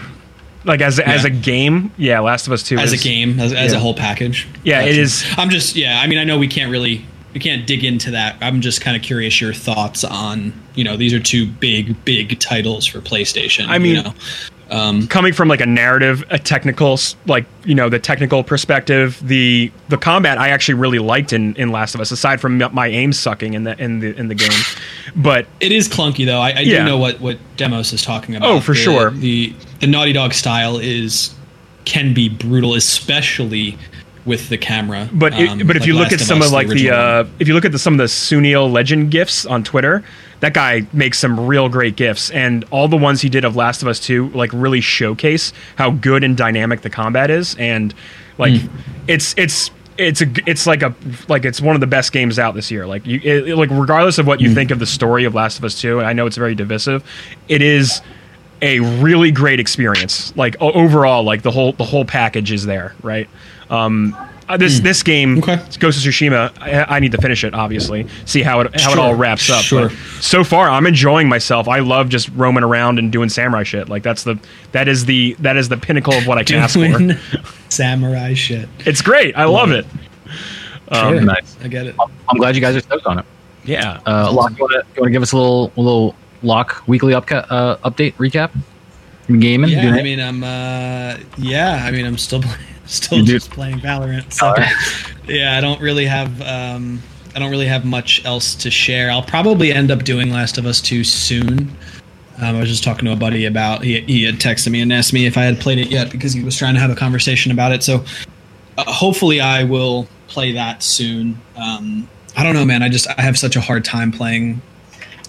Like 0.64 0.82
as 0.82 0.98
as 1.00 1.24
a 1.24 1.30
game, 1.30 1.90
yeah. 1.96 2.20
Last 2.20 2.46
of 2.46 2.52
Us 2.52 2.62
Two. 2.62 2.76
As 2.76 2.92
a 2.92 2.98
game, 2.98 3.40
as, 3.40 3.54
as 3.54 3.72
yeah. 3.72 3.78
a 3.78 3.80
whole 3.80 3.94
package. 3.94 4.46
Yeah, 4.64 4.82
it 4.82 4.88
Gotcha. 4.90 5.00
is- 5.00 5.24
I'm 5.38 5.48
just 5.48 5.76
yeah, 5.76 6.00
I 6.02 6.06
mean 6.06 6.18
I 6.18 6.24
know 6.24 6.36
we 6.38 6.48
can't 6.48 6.70
really 6.70 7.06
we 7.38 7.42
can't 7.42 7.68
dig 7.68 7.84
into 7.84 8.10
that. 8.10 8.36
I'm 8.40 8.60
just 8.60 8.80
kind 8.80 8.96
of 8.96 9.02
curious 9.02 9.40
your 9.40 9.54
thoughts 9.54 10.02
on, 10.02 10.52
you 10.74 10.82
know, 10.82 10.96
these 10.96 11.14
are 11.14 11.20
two 11.20 11.46
big 11.46 12.04
big 12.04 12.40
titles 12.40 12.84
for 12.84 12.98
PlayStation. 13.00 13.66
I 13.68 13.78
mean- 13.78 13.96
you 13.96 14.02
know. 14.02 14.14
um, 14.70 15.06
coming 15.06 15.32
from 15.32 15.46
like 15.46 15.60
a 15.60 15.66
narrative, 15.66 16.24
a 16.30 16.38
technical, 16.40 16.98
like 17.26 17.46
you 17.64 17.76
know, 17.76 17.88
the 17.88 18.00
technical 18.00 18.42
perspective, 18.42 19.20
the 19.22 19.70
the 19.88 19.96
combat 19.96 20.36
I 20.36 20.48
actually 20.48 20.74
really 20.74 20.98
liked 20.98 21.32
in, 21.32 21.54
in 21.54 21.70
Last 21.70 21.94
of 21.94 22.00
Us. 22.00 22.10
Aside 22.10 22.40
from 22.40 22.58
my 22.74 22.88
aim 22.88 23.12
sucking 23.12 23.54
in 23.54 23.62
the 23.62 23.80
in 23.80 24.00
the 24.00 24.16
in 24.18 24.26
the 24.26 24.34
game, 24.34 24.50
but 25.14 25.46
It 25.60 25.70
is 25.70 25.88
clunky 25.88 26.26
though. 26.26 26.40
I, 26.40 26.50
I 26.50 26.58
Yeah. 26.60 26.78
do 26.80 26.84
know 26.86 26.98
what 26.98 27.20
what 27.20 27.38
Demos 27.56 27.92
is 27.92 28.02
talking 28.02 28.34
about. 28.34 28.50
Oh, 28.50 28.58
for 28.60 28.72
The- 28.72 28.78
sure. 28.80 29.10
The 29.12 29.54
the 29.78 29.86
Naughty 29.86 30.12
Dog 30.12 30.34
style 30.34 30.76
is 30.78 31.32
can 31.84 32.12
be 32.12 32.28
brutal, 32.28 32.74
especially 32.74 33.78
with 34.28 34.48
the 34.48 34.58
camera. 34.58 35.08
But 35.12 35.32
it, 35.34 35.48
Um, 35.48 35.58
but 35.66 35.74
if 35.76 35.80
like 35.82 35.86
you 35.88 35.94
look 35.94 36.08
at 36.12 36.20
of 36.20 36.26
some 36.26 36.40
Us, 36.40 36.46
of 36.48 36.52
like 36.52 36.68
the 36.68 36.90
uh, 36.90 37.24
if 37.40 37.48
you 37.48 37.54
look 37.54 37.64
at 37.64 37.72
the, 37.72 37.78
some 37.78 37.94
of 37.94 37.98
the 37.98 38.04
Sunil 38.04 38.70
Legend 38.70 39.10
gifs 39.10 39.44
on 39.46 39.64
Twitter, 39.64 40.04
that 40.40 40.54
guy 40.54 40.86
makes 40.92 41.18
some 41.18 41.46
real 41.46 41.68
great 41.68 41.96
gifs, 41.96 42.30
and 42.30 42.64
all 42.70 42.86
the 42.86 42.96
ones 42.96 43.20
he 43.22 43.28
did 43.28 43.44
of 43.44 43.56
Last 43.56 43.82
of 43.82 43.88
Us 43.88 43.98
Two 43.98 44.28
like 44.28 44.50
really 44.52 44.80
showcase 44.80 45.52
how 45.76 45.90
good 45.90 46.22
and 46.22 46.36
dynamic 46.36 46.82
the 46.82 46.90
combat 46.90 47.30
is, 47.30 47.56
and 47.56 47.92
like 48.38 48.60
Hmm. 48.60 48.68
it's 49.08 49.34
it's. 49.36 49.70
It's 50.00 50.22
a 50.22 50.26
it's 50.46 50.64
like 50.64 50.82
a 50.84 50.94
like 51.26 51.44
it's 51.44 51.60
one 51.60 51.74
of 51.74 51.80
the 51.80 51.88
best 51.88 52.12
games 52.12 52.38
out 52.38 52.54
this 52.54 52.70
year. 52.70 52.86
Like 52.86 53.04
you 53.04 53.18
it, 53.20 53.56
like 53.56 53.68
regardless 53.72 54.18
of 54.18 54.28
what 54.28 54.40
you 54.40 54.54
think 54.54 54.70
of 54.70 54.78
the 54.78 54.86
story 54.86 55.24
of 55.24 55.34
Last 55.34 55.58
of 55.58 55.64
Us 55.64 55.80
Two, 55.80 55.98
and 55.98 56.06
I 56.06 56.12
know 56.12 56.24
it's 56.26 56.36
very 56.36 56.54
divisive. 56.54 57.02
It 57.48 57.62
is 57.62 58.00
a 58.62 58.78
really 58.78 59.32
great 59.32 59.58
experience. 59.58 60.32
Like 60.36 60.54
overall, 60.60 61.24
like 61.24 61.42
the 61.42 61.50
whole 61.50 61.72
the 61.72 61.82
whole 61.82 62.04
package 62.04 62.52
is 62.52 62.64
there, 62.64 62.94
right? 63.02 63.28
Um, 63.70 64.16
uh, 64.48 64.56
this 64.56 64.80
this 64.80 65.02
game. 65.02 65.38
Okay. 65.38 65.56
Ghost 65.78 66.04
of 66.04 66.10
Tsushima, 66.10 66.50
I, 66.60 66.96
I 66.96 67.00
need 67.00 67.12
to 67.12 67.18
finish 67.20 67.44
it. 67.44 67.52
Obviously, 67.52 68.06
see 68.24 68.42
how 68.42 68.60
it 68.60 68.80
how 68.80 68.92
it 68.92 68.98
all 68.98 69.14
wraps 69.14 69.50
up. 69.50 69.62
sure. 69.62 69.88
But 69.90 69.98
so 70.22 70.42
far, 70.42 70.70
I'm 70.70 70.86
enjoying 70.86 71.28
myself. 71.28 71.68
I 71.68 71.80
love 71.80 72.08
just 72.08 72.30
roaming 72.30 72.64
around 72.64 72.98
and 72.98 73.12
doing 73.12 73.28
samurai 73.28 73.62
shit. 73.62 73.90
Like 73.90 74.02
that's 74.02 74.24
the 74.24 74.38
that 74.72 74.88
is 74.88 75.04
the 75.04 75.34
that 75.40 75.58
is 75.58 75.68
the 75.68 75.76
pinnacle 75.76 76.14
of 76.14 76.26
what 76.26 76.38
I 76.38 76.44
can 76.44 76.56
ask 76.56 76.78
for. 76.78 77.42
samurai 77.68 78.32
shit. 78.34 78.68
It's 78.80 79.02
great. 79.02 79.36
I 79.36 79.44
love 79.44 79.70
it. 79.70 79.84
Sure. 80.92 81.20
nice. 81.20 81.56
I 81.62 81.68
get 81.68 81.86
it. 81.86 81.94
I'm 82.28 82.38
glad 82.38 82.54
you 82.54 82.62
guys 82.62 82.74
are 82.74 82.80
stoked 82.80 83.04
on 83.04 83.18
it. 83.18 83.26
Yeah. 83.64 84.00
Uh, 84.06 84.32
Locke, 84.32 84.52
you 84.56 84.66
want 84.66 84.94
to 84.94 85.10
give 85.10 85.20
us 85.22 85.32
a 85.32 85.36
little 85.36 85.70
a 85.76 85.80
little 85.80 86.14
Lock 86.42 86.82
weekly 86.86 87.12
upca- 87.12 87.46
uh, 87.50 87.76
update 87.78 88.14
recap? 88.14 88.50
Gaming? 89.26 89.68
Yeah, 89.70 89.90
I 89.90 90.02
mean, 90.02 90.20
I'm. 90.20 90.42
Uh, 90.42 91.18
yeah, 91.36 91.82
I 91.84 91.90
mean, 91.90 92.06
I'm 92.06 92.16
still 92.16 92.40
play- 92.42 92.56
still 92.88 93.22
just 93.22 93.50
playing 93.50 93.78
Valorant. 93.78 94.32
So, 94.32 94.54
yeah, 95.32 95.56
I 95.56 95.60
don't 95.60 95.80
really 95.80 96.06
have. 96.06 96.40
Um, 96.42 97.02
I 97.34 97.38
don't 97.38 97.50
really 97.50 97.66
have 97.66 97.84
much 97.84 98.24
else 98.24 98.54
to 98.56 98.70
share. 98.70 99.10
I'll 99.10 99.22
probably 99.22 99.72
end 99.72 99.90
up 99.90 100.02
doing 100.02 100.30
Last 100.30 100.58
of 100.58 100.66
Us 100.66 100.80
2 100.80 101.04
soon. 101.04 101.70
Um, 102.38 102.56
I 102.56 102.60
was 102.60 102.68
just 102.68 102.82
talking 102.82 103.04
to 103.04 103.12
a 103.12 103.16
buddy 103.16 103.44
about. 103.46 103.82
He, 103.84 104.00
he 104.00 104.24
had 104.24 104.36
texted 104.36 104.70
me 104.70 104.80
and 104.80 104.92
asked 104.92 105.12
me 105.12 105.26
if 105.26 105.36
I 105.36 105.42
had 105.44 105.60
played 105.60 105.78
it 105.78 105.88
yet 105.88 106.10
because 106.10 106.32
he 106.32 106.42
was 106.42 106.56
trying 106.56 106.74
to 106.74 106.80
have 106.80 106.90
a 106.90 106.96
conversation 106.96 107.52
about 107.52 107.72
it. 107.72 107.82
So, 107.82 108.04
uh, 108.76 108.84
hopefully, 108.90 109.40
I 109.40 109.64
will 109.64 110.08
play 110.28 110.52
that 110.52 110.82
soon. 110.82 111.40
Um, 111.56 112.08
I 112.36 112.42
don't 112.44 112.54
know, 112.54 112.64
man. 112.64 112.82
I 112.82 112.88
just 112.88 113.06
I 113.18 113.20
have 113.22 113.38
such 113.38 113.56
a 113.56 113.60
hard 113.60 113.84
time 113.84 114.10
playing 114.12 114.62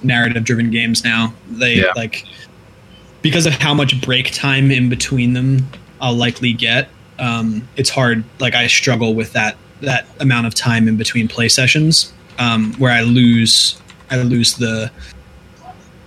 narrative-driven 0.04 0.72
games 0.72 1.04
now. 1.04 1.34
They 1.50 1.76
Yeah. 1.76 1.91
like 1.95 2.26
because 3.22 3.45
of 3.45 3.54
how 3.54 3.74
much 3.74 4.00
break 4.02 4.32
time 4.32 4.72
in 4.72 4.89
between 4.89 5.34
them 5.34 5.67
I'll 6.00 6.13
likely 6.15 6.54
get. 6.54 6.89
Um, 7.19 7.67
it's 7.75 7.89
hard. 7.89 8.23
Like 8.39 8.55
I 8.55 8.67
struggle 8.67 9.13
with 9.13 9.34
that 9.34 9.58
that 9.82 10.08
amount 10.19 10.45
of 10.47 10.53
time 10.53 10.88
in 10.88 10.97
between 10.97 11.27
play 11.27 11.49
sessions, 11.49 12.12
um, 12.38 12.73
where 12.75 12.91
I 12.91 13.01
lose 13.01 13.82
I 14.10 14.21
lose 14.21 14.55
the 14.55 14.91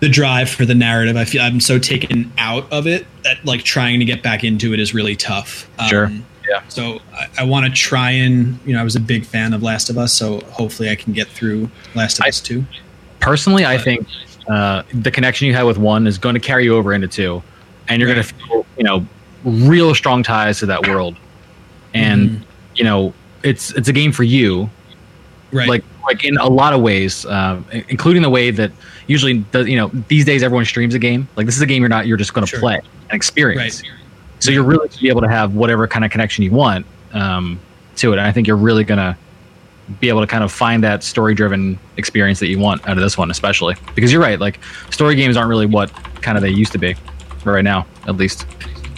the 0.01 0.09
drive 0.09 0.51
for 0.51 0.65
the 0.65 0.75
narrative. 0.75 1.17
I 1.17 1.25
feel 1.25 1.43
I'm 1.43 1.61
so 1.61 1.79
taken 1.79 2.33
out 2.39 2.71
of 2.73 2.87
it 2.87 3.07
that 3.25 3.45
like 3.45 3.63
trying 3.63 4.01
to 4.01 4.05
get 4.05 4.23
back 4.23 4.43
into 4.43 4.75
it 4.75 4.81
is 4.81 4.93
really 4.95 5.15
tough. 5.17 5.69
Um, 5.79 5.89
Sure. 5.89 6.11
Yeah. 6.49 6.61
So 6.69 6.99
I, 7.15 7.29
I 7.39 7.45
want 7.45 7.67
to 7.67 7.73
try 7.73 8.11
and 8.11 8.59
you 8.67 8.75
know 8.75 8.81
I 8.81 8.85
was 8.85 8.97
a 8.97 9.01
big 9.01 9.25
fan 9.25 9.55
of 9.55 9.63
Last 9.63 9.91
of 9.91 9.97
Us, 9.99 10.13
so 10.13 10.41
hopefully 10.47 10.91
I 10.91 10.97
can 10.97 11.13
get 11.13 11.29
through 11.29 11.71
Last 11.95 12.19
of 12.19 12.25
I- 12.25 12.29
Us 12.29 12.41
two. 12.41 12.65
Personally, 13.21 13.65
I 13.65 13.79
think 13.79 14.09
uh, 14.49 14.83
the 14.93 15.13
connection 15.13 15.47
you 15.47 15.55
had 15.55 15.63
with 15.63 15.79
one 15.79 16.09
is 16.09 16.19
going 16.19 16.35
to 16.35 16.41
carry 16.41 16.65
you 16.65 16.75
over 16.77 16.93
into 16.93 17.07
two, 17.07 17.41
and 17.89 18.01
you're 18.03 18.13
going 18.13 18.27
to 18.27 18.35
feel, 18.35 18.67
you 18.77 18.83
know, 18.83 19.07
real 19.45 19.95
strong 19.95 20.23
ties 20.23 20.59
to 20.61 20.67
that 20.67 20.87
world. 20.87 21.17
And 21.95 22.31
Mhm. 22.31 22.41
you 22.77 22.85
know, 22.85 23.13
it's 23.43 23.73
it's 23.73 23.89
a 23.89 23.93
game 23.93 24.13
for 24.13 24.23
you, 24.25 24.71
Right. 25.53 25.69
like 25.69 25.85
like 26.05 26.25
in 26.25 26.37
a 26.39 26.49
lot 26.49 26.73
of 26.73 26.81
ways, 26.81 27.25
i- 27.27 27.59
including 27.89 28.23
the 28.23 28.31
way 28.31 28.51
that 28.51 28.73
usually 29.07 29.45
the, 29.53 29.61
you 29.65 29.77
know 29.77 29.91
these 30.09 30.25
days 30.25 30.43
everyone 30.43 30.65
streams 30.65 30.95
a 30.95 30.99
game. 30.99 31.29
Like 31.37 31.47
this 31.47 31.57
is 31.57 31.63
a 31.63 31.67
game 31.67 31.83
you're 31.83 31.89
not 31.89 32.07
you're 32.07 32.17
just 32.17 32.33
going 32.35 32.45
to 32.47 32.51
Sure. 32.51 32.61
play 32.61 32.75
and 33.11 33.13
experience. 33.17 33.83
right. 33.83 33.91
So 34.41 34.51
you're 34.51 34.65
really 34.65 34.89
to 34.89 34.99
be 35.01 35.09
able 35.09 35.21
to 35.21 35.29
have 35.29 35.55
whatever 35.55 35.87
kind 35.87 36.05
of 36.05 36.11
connection 36.11 36.43
you 36.43 36.51
want 36.51 36.85
um, 37.15 37.61
to 37.97 38.13
it. 38.13 38.19
And 38.19 38.27
I 38.27 38.33
think 38.33 38.47
you're 38.49 38.57
really 38.57 38.83
going 38.85 38.99
to 38.99 39.15
be 40.01 40.09
able 40.09 40.21
to 40.23 40.27
kind 40.27 40.43
of 40.43 40.51
find 40.51 40.83
that 40.83 41.05
story 41.05 41.35
driven 41.35 41.79
experience 41.97 42.41
that 42.41 42.49
you 42.49 42.59
want 42.59 42.81
out 42.89 42.97
of 42.97 43.03
this 43.03 43.17
one, 43.19 43.31
especially 43.31 43.77
because 43.95 44.11
you're 44.11 44.21
right. 44.23 44.41
Like 44.41 44.59
story 44.91 45.15
games 45.15 45.37
aren't 45.37 45.49
really 45.51 45.67
what 45.67 45.93
kind 46.23 46.37
of 46.39 46.43
they 46.43 46.51
used 46.51 46.73
to 46.73 46.79
be 46.79 46.97
right 47.45 47.63
now, 47.63 47.87
at 48.09 48.17
least. 48.17 48.47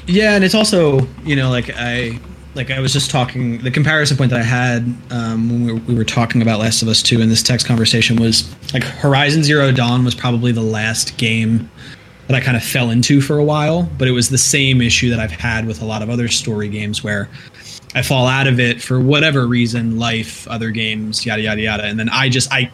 Yeah, 0.07 0.35
and 0.35 0.45
it's 0.45 0.55
also 0.55 1.07
you 1.25 1.37
know 1.37 1.51
like 1.51 1.71
I 1.75 2.19
like 2.55 2.71
I 2.71 2.81
was 2.81 2.93
just 2.93 3.11
talking. 3.11 3.59
The 3.59 3.71
comparison 3.71 4.17
point 4.17 4.31
that 4.31 4.41
I 4.41 4.45
had 4.45 4.83
um, 5.11 5.49
when 5.49 5.67
we 5.67 5.73
were, 5.73 5.81
we 5.81 5.95
were 5.95 6.05
talking 6.05 6.43
about 6.43 6.61
Last 6.61 6.83
of 6.83 6.89
Us 6.89 7.03
Two 7.03 7.21
in 7.21 7.29
this 7.29 7.43
text 7.43 7.67
conversation 7.67 8.17
was 8.17 8.55
like 8.73 8.85
Horizon 8.85 9.43
Zero 9.43 9.73
Dawn 9.73 10.05
was 10.05 10.15
probably 10.15 10.53
the 10.53 10.63
last 10.63 11.17
game 11.17 11.71
that 12.27 12.35
I 12.35 12.41
kind 12.41 12.57
of 12.57 12.65
fell 12.65 12.91
into 12.91 13.21
for 13.21 13.39
a 13.39 13.45
while, 13.45 13.83
but 13.99 14.09
it 14.09 14.13
was 14.13 14.31
the 14.31 14.39
same 14.39 14.81
issue 14.81 15.11
that 15.11 15.21
I've 15.21 15.31
had 15.31 15.67
with 15.67 15.83
a 15.83 15.85
lot 15.85 16.01
of 16.01 16.09
other 16.09 16.29
story 16.29 16.69
games 16.69 17.05
where 17.05 17.29
I 17.95 18.01
fall 18.01 18.27
out 18.27 18.47
of 18.47 18.59
it 18.59 18.81
for 18.81 18.99
whatever 18.99 19.47
reason, 19.47 19.99
life, 19.99 20.49
other 20.49 20.71
games, 20.71 21.27
yada 21.27 21.43
yada 21.43 21.61
yada, 21.61 21.85
and 21.85 21.99
then 21.99 22.09
I 22.09 22.29
just 22.29 22.53
I 22.53 22.71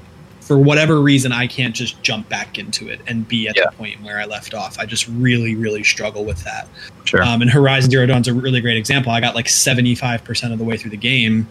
for 0.50 0.58
whatever 0.58 1.00
reason 1.00 1.30
I 1.30 1.46
can't 1.46 1.76
just 1.76 2.02
jump 2.02 2.28
back 2.28 2.58
into 2.58 2.88
it 2.88 3.00
and 3.06 3.28
be 3.28 3.46
at 3.46 3.56
Yeah. 3.56 3.66
the 3.70 3.76
point 3.76 4.02
where 4.02 4.18
I 4.18 4.24
left 4.24 4.52
off. 4.52 4.80
I 4.80 4.84
just 4.84 5.06
really 5.06 5.54
really 5.54 5.84
struggle 5.84 6.24
with 6.24 6.42
that. 6.42 6.66
Sure. 7.04 7.22
Um, 7.22 7.40
and 7.40 7.48
Horizon 7.48 7.88
Zero 7.88 8.04
Dawn's 8.04 8.26
a 8.26 8.34
really 8.34 8.60
great 8.60 8.76
example. 8.76 9.12
I 9.12 9.20
got 9.20 9.36
like 9.36 9.46
75% 9.46 10.52
of 10.52 10.58
the 10.58 10.64
way 10.64 10.76
through 10.76 10.90
the 10.90 10.96
game. 10.96 11.46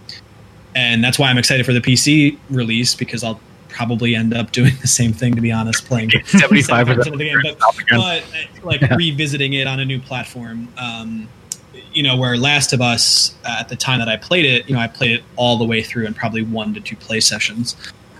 And 0.75 1.01
that's 1.01 1.17
why 1.17 1.29
I'm 1.29 1.37
excited 1.37 1.65
for 1.65 1.71
the 1.71 1.79
PC 1.79 2.37
release 2.49 2.93
because 2.93 3.23
I'll 3.23 3.39
probably 3.69 4.15
end 4.15 4.33
up 4.33 4.51
doing 4.51 4.73
the 4.81 4.87
same 4.89 5.13
thing, 5.13 5.33
to 5.33 5.39
be 5.41 5.49
honest, 5.53 5.85
playing 5.85 6.09
75% 6.09 6.97
of 7.13 7.17
the 7.17 7.23
game. 7.23 7.37
But, 7.41 7.57
but 7.89 7.95
uh, 7.97 8.21
like 8.63 8.81
revisiting 8.81 9.53
it 9.53 9.65
on 9.65 9.79
a 9.79 9.85
new 9.85 9.99
platform, 10.01 10.67
um, 10.77 11.29
you 11.93 12.03
know, 12.03 12.17
where 12.17 12.35
Last 12.35 12.73
of 12.73 12.81
Us, 12.81 13.33
uh, 13.45 13.55
at 13.61 13.69
the 13.69 13.77
time 13.77 13.99
that 13.99 14.09
I 14.09 14.17
played 14.17 14.43
it, 14.43 14.67
you 14.67 14.75
know, 14.75 14.81
I 14.81 14.87
played 14.87 15.11
it 15.11 15.23
all 15.37 15.57
the 15.57 15.63
way 15.65 15.81
through 15.81 16.05
in 16.05 16.13
probably 16.13 16.43
one 16.43 16.73
to 16.73 16.81
two 16.81 16.97
play 16.97 17.21
sessions. 17.21 17.77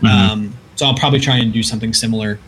Um, 0.10 0.56
so 0.80 0.86
I'll 0.86 0.96
probably 0.96 1.20
try 1.20 1.36
and 1.36 1.52
do 1.52 1.62
something 1.62 1.94
similar 1.94 2.40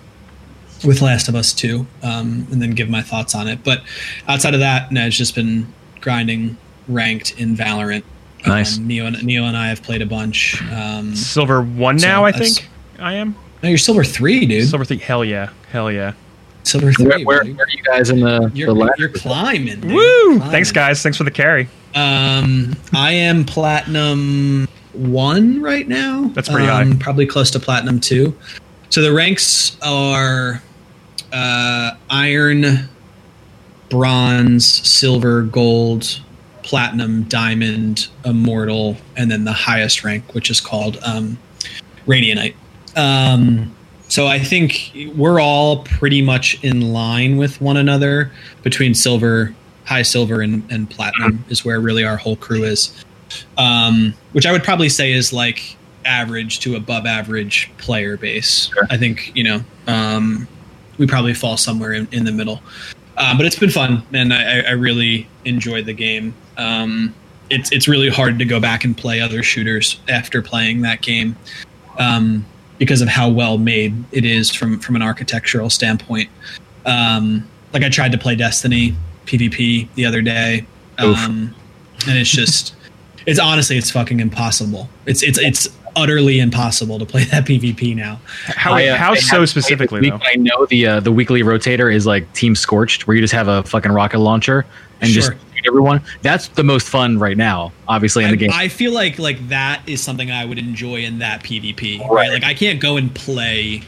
with 0.85 1.01
Last 1.01 1.27
of 1.27 1.35
Us 1.35 1.51
2 1.51 1.85
um, 2.01 2.47
and 2.49 2.61
then 2.61 2.71
give 2.71 2.89
my 2.89 3.01
thoughts 3.01 3.35
on 3.35 3.49
it. 3.49 3.61
But 3.61 3.83
outside 4.25 4.53
of 4.53 4.61
that, 4.61 4.89
no, 4.89 5.05
it's 5.05 5.17
just 5.17 5.35
been 5.35 5.67
grinding 5.99 6.55
ranked 6.87 7.37
in 7.37 7.57
Valorant. 7.57 8.03
Nice. 8.47 8.77
Um, 8.77 8.87
Neo, 8.87 9.05
and, 9.05 9.21
Neo 9.21 9.43
and 9.43 9.57
I 9.57 9.67
have 9.67 9.83
played 9.83 10.01
a 10.01 10.05
bunch. 10.05 10.63
Um, 10.71 11.13
Silver 11.13 11.61
one 11.61 11.99
So 11.99 12.07
now, 12.07 12.23
I 12.23 12.31
think. 12.31 12.69
I 12.99 13.15
am 13.15 13.35
no, 13.61 13.67
you're 13.67 13.77
Silver 13.77 14.05
3, 14.05 14.45
dude. 14.45 14.69
silver 14.69 14.85
three. 14.85 14.97
Hell 14.97 15.25
yeah, 15.25 15.49
hell 15.69 15.91
yeah. 15.91 16.13
Silver 16.63 16.93
3. 16.93 17.05
where, 17.05 17.19
where, 17.25 17.43
where 17.53 17.65
are 17.65 17.69
you 17.69 17.83
guys 17.83 18.09
in 18.11 18.21
the, 18.21 18.49
You're, 18.53 18.67
the 18.67 18.73
ladder? 18.75 18.93
you're 18.97 19.09
climbing. 19.09 19.81
dude. 19.81 19.91
Woo! 19.91 20.37
Climbing. 20.37 20.51
Thanks, 20.51 20.71
guys. 20.71 21.03
Thanks 21.03 21.17
for 21.17 21.25
the 21.25 21.31
carry. 21.31 21.67
Um, 21.95 22.75
I 22.93 23.11
am 23.11 23.43
platinum 23.43 24.69
one 24.93 25.61
right 25.61 25.87
now. 25.87 26.29
That's 26.33 26.49
pretty 26.49 26.67
um, 26.67 26.91
high. 26.91 26.97
Probably 26.99 27.25
close 27.25 27.51
to 27.51 27.59
platinum 27.59 27.99
two. 27.99 28.35
So 28.89 29.01
the 29.01 29.13
ranks 29.13 29.77
are 29.81 30.61
uh, 31.31 31.91
iron, 32.09 32.89
bronze, 33.89 34.65
silver, 34.65 35.43
gold, 35.43 36.21
platinum, 36.63 37.23
diamond, 37.23 38.07
immortal, 38.25 38.97
and 39.15 39.31
then 39.31 39.43
the 39.43 39.53
highest 39.53 40.03
rank, 40.03 40.33
which 40.33 40.49
is 40.49 40.59
called 40.59 40.97
um, 41.03 41.37
radianite. 42.05 42.55
Um, 42.95 43.75
so 44.09 44.27
I 44.27 44.39
think 44.39 44.91
we're 45.15 45.39
all 45.39 45.83
pretty 45.83 46.21
much 46.21 46.61
in 46.63 46.91
line 46.91 47.37
with 47.37 47.61
one 47.61 47.77
another 47.77 48.31
between 48.61 48.93
silver, 48.93 49.55
high 49.85 50.01
silver, 50.01 50.41
and, 50.41 50.69
and 50.69 50.89
platinum 50.89 51.45
is 51.47 51.63
where 51.63 51.79
really 51.79 52.03
our 52.03 52.17
whole 52.17 52.35
crew 52.35 52.63
is. 52.63 53.03
Um, 53.57 54.13
which 54.33 54.45
I 54.45 54.51
would 54.51 54.63
probably 54.63 54.89
say 54.89 55.11
is 55.11 55.31
like 55.33 55.77
average 56.05 56.59
to 56.61 56.75
above 56.75 57.05
average 57.05 57.71
player 57.77 58.17
base. 58.17 58.69
Sure. 58.73 58.87
I 58.89 58.97
think 58.97 59.31
you 59.35 59.43
know 59.43 59.61
um, 59.87 60.47
we 60.97 61.07
probably 61.07 61.33
fall 61.33 61.57
somewhere 61.57 61.93
in, 61.93 62.07
in 62.11 62.25
the 62.25 62.31
middle. 62.31 62.61
Uh, 63.17 63.35
but 63.35 63.45
it's 63.45 63.59
been 63.59 63.69
fun, 63.69 64.03
and 64.13 64.33
I, 64.33 64.61
I 64.61 64.71
really 64.71 65.27
enjoyed 65.45 65.85
the 65.85 65.93
game. 65.93 66.33
Um, 66.57 67.13
it's 67.49 67.71
it's 67.71 67.87
really 67.87 68.09
hard 68.09 68.39
to 68.39 68.45
go 68.45 68.59
back 68.59 68.83
and 68.83 68.97
play 68.97 69.19
other 69.19 69.43
shooters 69.43 69.99
after 70.07 70.41
playing 70.41 70.81
that 70.81 71.01
game 71.01 71.35
um, 71.99 72.45
because 72.77 73.01
of 73.01 73.09
how 73.09 73.29
well 73.29 73.57
made 73.57 73.93
it 74.11 74.25
is 74.25 74.49
from 74.51 74.79
from 74.79 74.95
an 74.95 75.01
architectural 75.01 75.69
standpoint. 75.69 76.29
Um, 76.85 77.47
like 77.73 77.83
I 77.83 77.89
tried 77.89 78.11
to 78.13 78.17
play 78.17 78.35
Destiny 78.35 78.95
PvP 79.25 79.87
the 79.95 80.05
other 80.05 80.21
day, 80.21 80.65
um, 80.97 81.53
and 82.07 82.17
it's 82.17 82.31
just 82.31 82.75
it's 83.25 83.39
honestly 83.39 83.77
it's 83.77 83.91
fucking 83.91 84.19
impossible. 84.19 84.89
It's 85.05 85.23
it's 85.23 85.39
it's 85.39 85.69
utterly 85.95 86.39
impossible 86.39 86.99
to 86.99 87.05
play 87.05 87.23
that 87.31 87.45
PvP 87.45 87.95
now. 87.95 88.19
How, 88.45 88.73
I, 88.73 88.87
uh, 88.87 88.95
how 88.95 89.13
so 89.15 89.45
specifically 89.45 89.99
played 89.99 90.11
though? 90.11 90.17
this 90.17 90.27
week, 90.27 90.35
but 90.35 90.53
I 90.53 90.57
know 90.57 90.65
the 90.65 90.87
uh, 90.87 90.99
the 90.99 91.11
weekly 91.11 91.41
rotator 91.41 91.93
is 91.93 92.05
like 92.05 92.31
Team 92.33 92.55
Scorched, 92.55 93.07
where 93.07 93.15
you 93.15 93.21
just 93.21 93.33
have 93.33 93.47
a 93.47 93.63
fucking 93.63 93.91
rocket 93.91 94.19
launcher 94.19 94.65
and 95.01 95.09
just 95.09 95.31
shoot 95.31 95.67
everyone. 95.67 96.01
That's 96.21 96.47
the 96.49 96.63
most 96.63 96.87
fun 96.87 97.19
right 97.19 97.37
now, 97.37 97.71
obviously 97.87 98.23
in 98.23 98.31
the 98.31 98.37
game. 98.37 98.51
I, 98.51 98.63
I 98.63 98.67
feel 98.67 98.93
like 98.93 99.19
like 99.19 99.47
that 99.49 99.81
is 99.87 100.01
something 100.01 100.31
I 100.31 100.45
would 100.45 100.59
enjoy 100.59 100.97
in 100.97 101.19
that 101.19 101.43
PvP. 101.43 101.99
Right. 101.99 102.09
Right. 102.09 102.31
Like 102.31 102.43
I 102.43 102.53
can't 102.53 102.79
go 102.79 102.97
and 102.97 103.13
play 103.13 103.83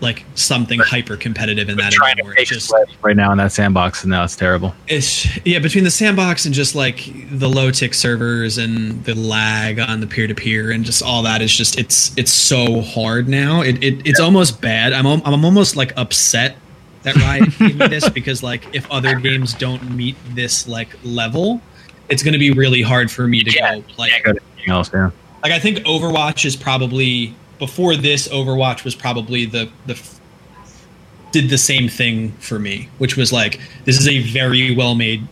like 0.00 0.24
something 0.34 0.80
hyper 0.80 1.16
competitive 1.16 1.68
in 1.68 1.76
that 1.76 1.92
trying 1.92 2.16
to 2.16 2.20
anymore. 2.22 2.34
take 2.34 2.48
just 2.48 2.72
right 3.02 3.16
now 3.16 3.32
in 3.32 3.38
that 3.38 3.52
sandbox, 3.52 4.02
and 4.02 4.10
now 4.10 4.24
it's 4.24 4.34
terrible. 4.36 4.74
it's 4.88 5.26
yeah 5.46 5.58
between 5.58 5.84
the 5.84 5.90
sandbox 5.90 6.46
and 6.46 6.54
just 6.54 6.74
like 6.74 7.12
the 7.30 7.48
low 7.48 7.70
tick 7.70 7.92
servers 7.94 8.56
and 8.58 9.04
the 9.04 9.14
lag 9.14 9.78
on 9.78 10.00
the 10.00 10.06
peer 10.06 10.26
to 10.26 10.34
peer 10.34 10.70
and 10.70 10.84
just 10.84 11.02
all 11.02 11.22
that 11.22 11.42
is 11.42 11.54
just 11.54 11.78
it's 11.78 12.16
it's 12.16 12.32
so 12.32 12.80
hard 12.80 13.28
now. 13.28 13.60
It, 13.62 13.82
it 13.84 14.06
it's 14.06 14.20
almost 14.20 14.60
bad. 14.60 14.92
I'm 14.92 15.06
I'm 15.06 15.44
almost 15.44 15.76
like 15.76 15.92
upset 15.96 16.56
that 17.02 17.16
Riot 17.16 17.50
gave 17.58 17.76
me 17.78 17.86
this 17.88 18.08
because 18.08 18.42
like 18.42 18.74
if 18.74 18.90
other 18.90 19.14
games 19.16 19.54
don't 19.54 19.90
meet 19.90 20.16
this 20.34 20.66
like 20.68 20.88
level, 21.04 21.60
it's 22.08 22.22
going 22.22 22.32
to 22.34 22.38
be 22.38 22.50
really 22.50 22.82
hard 22.82 23.10
for 23.10 23.26
me 23.26 23.42
to 23.42 23.50
Yeah. 23.50 23.76
go 23.76 23.82
play. 23.82 24.10
Can't 24.10 24.24
go 24.66 24.72
else, 24.74 24.90
yeah. 24.92 25.10
Like 25.42 25.52
I 25.52 25.58
think 25.58 25.78
Overwatch 25.78 26.44
is 26.44 26.56
probably 26.56 27.34
before 27.60 27.94
this. 27.94 28.26
Overwatch 28.26 28.82
was 28.82 28.96
probably 28.96 29.44
the 29.44 29.70
the 29.86 29.96
did 31.30 31.48
the 31.48 31.58
same 31.58 31.88
thing 31.88 32.32
for 32.32 32.58
me, 32.58 32.88
which 32.98 33.16
was 33.16 33.32
like 33.32 33.60
this 33.84 33.98
is 33.98 34.08
a 34.08 34.18
very 34.18 34.74
well 34.74 34.96
made 34.96 35.28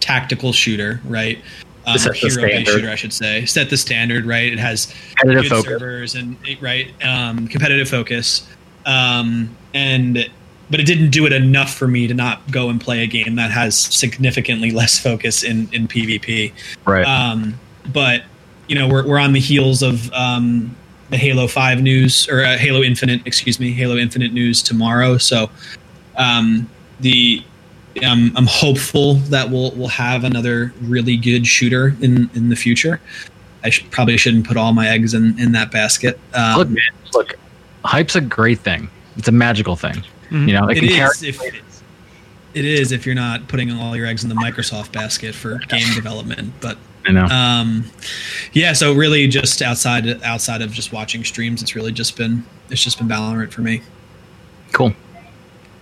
tactical 0.00 0.52
shooter, 0.52 1.00
right? 1.04 1.38
Um, 1.86 1.98
Set 1.98 2.12
the 2.12 2.28
hero 2.28 2.42
based 2.42 2.70
shooter, 2.70 2.90
I 2.90 2.94
should 2.96 3.12
say. 3.12 3.46
Set 3.46 3.70
the 3.70 3.76
standard, 3.76 4.26
right? 4.26 4.52
It 4.52 4.58
has 4.58 4.92
Competitive 5.16 5.42
good 5.44 5.50
focus. 5.50 5.70
servers 5.70 6.14
and 6.16 6.36
right 6.60 6.92
um, 7.04 7.46
competitive 7.46 7.88
focus, 7.88 8.48
um, 8.86 9.56
and 9.72 10.28
but 10.70 10.78
it 10.78 10.84
didn't 10.84 11.10
do 11.10 11.26
it 11.26 11.32
enough 11.32 11.74
for 11.74 11.88
me 11.88 12.06
to 12.06 12.14
not 12.14 12.48
go 12.50 12.68
and 12.68 12.80
play 12.80 13.02
a 13.02 13.06
game 13.06 13.36
that 13.36 13.50
has 13.50 13.76
significantly 13.76 14.70
less 14.80 14.98
focus 14.98 15.42
in 15.42 15.68
in 15.72 15.86
PvP. 15.88 16.52
Right. 16.84 17.04
Um, 17.06 17.58
but 17.92 18.24
you 18.68 18.74
know, 18.74 18.88
we're 18.88 19.06
we're 19.06 19.18
on 19.18 19.32
the 19.32 19.40
heels 19.40 19.82
of 19.82 20.12
um, 20.12 20.76
the 21.10 21.16
Halo 21.16 21.46
Five 21.46 21.82
news 21.82 22.28
or 22.28 22.44
uh, 22.44 22.56
Halo 22.56 22.82
Infinite, 22.82 23.26
excuse 23.26 23.58
me, 23.60 23.72
Halo 23.72 23.96
Infinite 23.96 24.32
news 24.32 24.62
tomorrow. 24.62 25.18
So 25.18 25.50
um, 26.16 26.68
the 27.00 27.42
um, 28.06 28.32
I'm 28.36 28.46
hopeful 28.46 29.14
that 29.14 29.50
we'll 29.50 29.72
we'll 29.72 29.88
have 29.88 30.24
another 30.24 30.72
really 30.82 31.16
good 31.16 31.46
shooter 31.46 31.94
in 32.00 32.30
in 32.34 32.48
the 32.48 32.56
future. 32.56 33.00
I 33.62 33.70
sh- 33.70 33.84
probably 33.90 34.16
shouldn't 34.16 34.46
put 34.46 34.56
all 34.56 34.72
my 34.72 34.88
eggs 34.88 35.12
in 35.14 35.38
in 35.38 35.52
that 35.52 35.70
basket. 35.70 36.18
Um, 36.34 36.58
look, 36.58 36.68
man, 36.68 36.82
look, 37.12 37.34
hype's 37.84 38.16
a 38.16 38.20
great 38.20 38.60
thing. 38.60 38.88
It's 39.16 39.28
a 39.28 39.32
magical 39.32 39.76
thing. 39.76 40.04
Mhm. 40.30 40.46
You 40.46 40.54
know, 40.54 40.68
it, 40.68 40.78
it 40.78 40.80
can 40.80 40.88
is 40.88 41.20
carry. 41.20 41.28
if 41.28 41.62
it 42.54 42.64
is 42.64 42.92
if 42.92 43.04
you're 43.06 43.14
not 43.14 43.48
putting 43.48 43.70
all 43.72 43.96
your 43.96 44.06
eggs 44.06 44.22
in 44.22 44.28
the 44.28 44.34
Microsoft 44.36 44.92
basket 44.92 45.34
for 45.34 45.58
game 45.68 45.86
development, 45.94 46.52
but 46.60 46.78
I 47.06 47.12
know. 47.12 47.24
um 47.24 47.84
yeah 48.52 48.72
so 48.72 48.92
really 48.92 49.26
just 49.26 49.62
outside 49.62 50.06
outside 50.22 50.62
of 50.62 50.72
just 50.72 50.92
watching 50.92 51.24
streams 51.24 51.62
it's 51.62 51.74
really 51.74 51.92
just 51.92 52.16
been 52.16 52.44
it's 52.68 52.82
just 52.82 52.98
been 52.98 53.08
valorant 53.08 53.52
for 53.52 53.62
me 53.62 53.82
cool. 54.72 54.92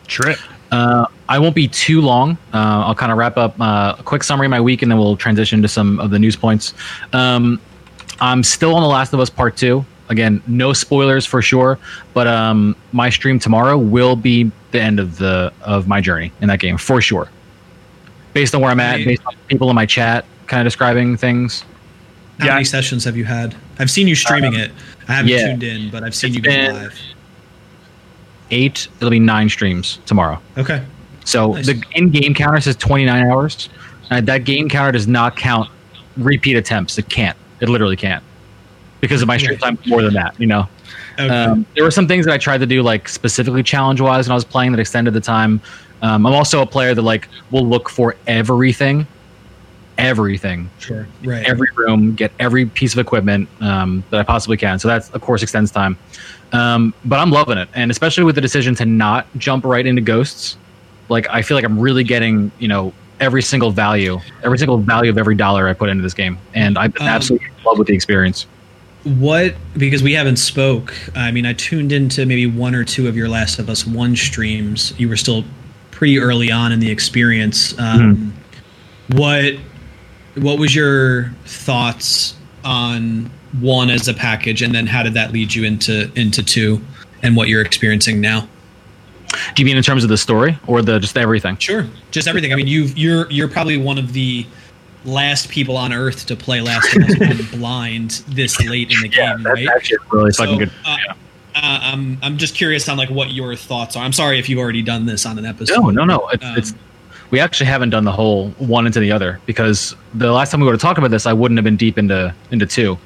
Trip. 0.06 0.38
Uh, 0.70 1.06
I 1.28 1.38
won't 1.38 1.54
be 1.54 1.68
too 1.68 2.00
long. 2.00 2.32
Uh, 2.52 2.84
I'll 2.86 2.94
kind 2.94 3.12
of 3.12 3.18
wrap 3.18 3.36
up 3.36 3.58
uh, 3.60 3.96
a 3.98 4.02
quick 4.02 4.22
summary 4.22 4.46
of 4.46 4.50
my 4.50 4.60
week, 4.60 4.82
and 4.82 4.90
then 4.90 4.98
we'll 4.98 5.16
transition 5.16 5.62
to 5.62 5.68
some 5.68 5.98
of 6.00 6.10
the 6.10 6.18
news 6.18 6.36
points. 6.36 6.74
Um, 7.12 7.60
I'm 8.20 8.42
still 8.42 8.74
on 8.74 8.82
The 8.82 8.88
Last 8.88 9.12
of 9.12 9.20
Us 9.20 9.30
Part 9.30 9.56
Two. 9.56 9.84
Again, 10.08 10.42
no 10.46 10.72
spoilers 10.72 11.26
for 11.26 11.42
sure, 11.42 11.78
but 12.14 12.26
um, 12.26 12.74
my 12.92 13.10
stream 13.10 13.38
tomorrow 13.38 13.76
will 13.76 14.16
be 14.16 14.50
the 14.70 14.80
end 14.80 14.98
of 14.98 15.18
the 15.18 15.52
of 15.62 15.86
my 15.86 16.00
journey 16.00 16.32
in 16.40 16.48
that 16.48 16.60
game 16.60 16.78
for 16.78 17.00
sure. 17.00 17.28
Based 18.32 18.54
on 18.54 18.60
where 18.60 18.70
I'm 18.70 18.80
at, 18.80 19.04
based 19.04 19.22
on 19.26 19.34
people 19.48 19.68
in 19.68 19.76
my 19.76 19.86
chat, 19.86 20.24
kind 20.48 20.60
of 20.60 20.66
describing 20.66 21.16
things. 21.16 21.64
how 22.38 22.46
Yeah. 22.46 22.52
many 22.54 22.64
sessions 22.64 23.04
have 23.04 23.16
you 23.16 23.24
had 23.24 23.54
i've 23.80 23.90
seen 23.90 24.06
you 24.08 24.14
streaming 24.14 24.54
it 24.54 24.70
i 25.08 25.12
haven't 25.14 25.30
yeah. 25.32 25.46
tuned 25.48 25.62
in 25.64 25.90
but 25.90 26.02
i've 26.04 26.14
seen 26.14 26.28
It's 26.30 26.36
you 26.36 26.42
go 26.42 26.50
been- 26.50 26.74
live 26.74 26.98
Eight, 28.50 28.88
it'll 28.96 29.10
be 29.10 29.18
nine 29.20 29.48
streams 29.50 29.98
tomorrow. 30.06 30.40
okay 30.56 30.82
So 31.24 31.52
Nice. 31.52 31.66
the 31.66 31.82
in-game 31.92 32.32
counter 32.34 32.58
says 32.62 32.76
29 32.76 33.26
hours. 33.30 33.68
Uh, 34.10 34.22
that 34.22 34.44
game 34.44 34.70
counter 34.70 34.92
does 34.92 35.06
not 35.06 35.36
count 35.36 35.68
repeat 36.16 36.56
attempts. 36.56 36.96
It 36.96 37.10
can't. 37.10 37.36
It 37.60 37.68
literally 37.68 37.96
can't 37.96 38.24
because 39.02 39.20
of 39.20 39.28
my 39.28 39.36
stream 39.36 39.58
time 39.58 39.78
more 39.86 40.00
than 40.00 40.14
that. 40.14 40.34
You 40.40 40.46
know, 40.46 40.66
okay 41.18 41.28
um, 41.28 41.66
there 41.74 41.84
were 41.84 41.90
some 41.90 42.08
things 42.08 42.24
that 42.24 42.32
I 42.32 42.38
tried 42.38 42.58
to 42.60 42.66
do 42.66 42.82
like 42.82 43.06
specifically 43.10 43.62
challenge-wise 43.62 44.26
when 44.26 44.32
I 44.32 44.34
was 44.34 44.46
playing 44.46 44.72
that 44.72 44.80
extended 44.80 45.12
the 45.12 45.20
time. 45.20 45.60
Um, 46.00 46.24
I'm 46.24 46.32
also 46.32 46.62
a 46.62 46.66
player 46.66 46.94
that 46.94 47.02
like 47.02 47.28
will 47.50 47.66
look 47.66 47.90
for 47.90 48.16
everything 48.26 49.06
everything, 49.98 50.70
Sure. 50.78 51.06
Right. 51.24 51.44
every 51.44 51.68
room, 51.76 52.14
get 52.14 52.32
every 52.38 52.64
piece 52.66 52.92
of 52.94 52.98
equipment 52.98 53.48
um, 53.60 54.02
that 54.10 54.20
I 54.20 54.22
possibly 54.22 54.56
can. 54.56 54.78
So 54.78 54.88
that, 54.88 55.12
of 55.12 55.20
course, 55.20 55.42
extends 55.42 55.70
time. 55.70 55.98
Um, 56.52 56.94
but 57.04 57.18
I'm 57.18 57.30
loving 57.30 57.58
it, 57.58 57.68
and 57.74 57.90
especially 57.90 58.24
with 58.24 58.34
the 58.36 58.40
decision 58.40 58.74
to 58.76 58.86
not 58.86 59.26
jump 59.36 59.64
right 59.64 59.84
into 59.86 60.00
ghosts. 60.00 60.56
Like 61.10 61.26
I 61.30 61.42
feel 61.42 61.56
like 61.56 61.64
I'm 61.64 61.78
really 61.78 62.04
getting 62.04 62.50
you 62.58 62.68
know 62.68 62.92
every 63.20 63.42
single 63.42 63.70
value, 63.70 64.18
every 64.44 64.56
single 64.58 64.78
value 64.78 65.10
of 65.10 65.18
every 65.18 65.34
dollar 65.34 65.68
I 65.68 65.74
put 65.74 65.88
into 65.90 66.02
this 66.02 66.14
game, 66.14 66.38
and 66.54 66.78
I've 66.78 66.94
been 66.94 67.02
Um, 67.02 67.08
absolutely 67.08 67.48
in 67.48 67.64
love 67.64 67.78
with 67.78 67.88
the 67.88 67.94
experience. 67.94 68.46
what 69.04 69.54
because 69.76 70.02
we 70.02 70.12
haven't 70.12 70.36
spoke 70.38 70.92
i 71.14 71.30
mean 71.30 71.46
i 71.46 71.52
tuned 71.52 71.92
into 71.92 72.26
maybe 72.26 72.46
one 72.46 72.74
or 72.74 72.82
two 72.84 73.06
of 73.06 73.16
your 73.16 73.28
last 73.28 73.58
of 73.60 73.70
us 73.70 73.86
one 73.86 74.14
streams 74.16 74.92
you 74.98 75.08
were 75.08 75.16
still 75.16 75.44
pretty 75.92 76.18
early 76.18 76.50
on 76.50 76.72
in 76.72 76.80
the 76.80 76.90
experience 76.90 77.78
um, 77.78 78.34
what 79.12 79.54
what 80.42 80.58
was 80.58 80.74
your 80.74 81.30
thoughts 81.44 82.34
on 82.64 83.30
one 83.60 83.90
as 83.90 84.08
a 84.08 84.14
package 84.14 84.62
and 84.62 84.74
then 84.74 84.86
how 84.86 85.02
did 85.02 85.14
that 85.14 85.32
lead 85.32 85.54
you 85.54 85.64
into 85.64 86.10
into 86.18 86.42
two 86.42 86.80
and 87.22 87.34
what 87.36 87.48
you're 87.48 87.62
experiencing 87.62 88.20
now 88.20 88.46
Do 89.54 89.62
you 89.62 89.66
mean 89.66 89.76
in 89.76 89.82
terms 89.82 90.02
of 90.04 90.10
the 90.10 90.18
story 90.18 90.58
or 90.66 90.82
the 90.82 90.98
just 90.98 91.16
everything? 91.16 91.56
sure 91.58 91.86
just 92.10 92.28
everything 92.28 92.52
i 92.52 92.56
mean 92.56 92.66
you 92.66 92.84
you're 92.96 93.30
you're 93.30 93.48
probably 93.48 93.76
one 93.78 93.96
of 93.98 94.12
the 94.12 94.46
last 95.04 95.48
people 95.48 95.76
on 95.76 95.92
earth 95.92 96.26
to 96.26 96.36
play 96.36 96.60
last 96.60 96.94
of 96.96 97.04
us 97.04 97.18
one 97.20 97.38
blind 97.60 98.10
this 98.28 98.60
late 98.68 98.90
in 98.90 99.00
the 99.02 99.08
game 99.08 99.42
right 99.46 99.66
actually 99.74 99.98
really 100.10 100.30
So, 100.32 100.44
fucking 100.44 100.58
good. 100.58 100.72
uh, 100.84 100.96
uh, 101.54 101.78
I'm 101.82 102.18
I'm 102.22 102.36
just 102.36 102.54
curious 102.54 102.88
on 102.88 102.98
like 102.98 103.08
what 103.10 103.32
your 103.32 103.56
thoughts 103.56 103.96
are. 103.96 104.04
I'm 104.04 104.12
sorry 104.12 104.38
if 104.38 104.48
you've 104.48 104.60
already 104.60 104.82
done 104.82 105.06
this 105.06 105.26
on 105.26 105.38
an 105.38 105.46
episode. 105.46 105.80
No, 105.80 105.90
no, 105.90 106.04
no. 106.04 106.28
It's, 106.28 106.44
Um, 106.44 106.56
it's 106.56 106.74
we 107.30 107.40
actually 107.40 107.66
haven't 107.66 107.90
done 107.90 108.04
the 108.04 108.12
whole 108.12 108.48
one 108.58 108.86
into 108.86 109.00
the 109.00 109.12
other 109.12 109.40
because 109.46 109.94
the 110.14 110.32
last 110.32 110.50
time 110.50 110.60
we 110.60 110.66
were 110.66 110.72
to 110.72 110.78
talk 110.78 110.98
about 110.98 111.10
this, 111.10 111.26
I 111.26 111.32
wouldn't 111.32 111.58
have 111.58 111.64
been 111.64 111.76
deep 111.76 111.98
into 111.98 112.34
into 112.50 112.66
two 112.66 112.98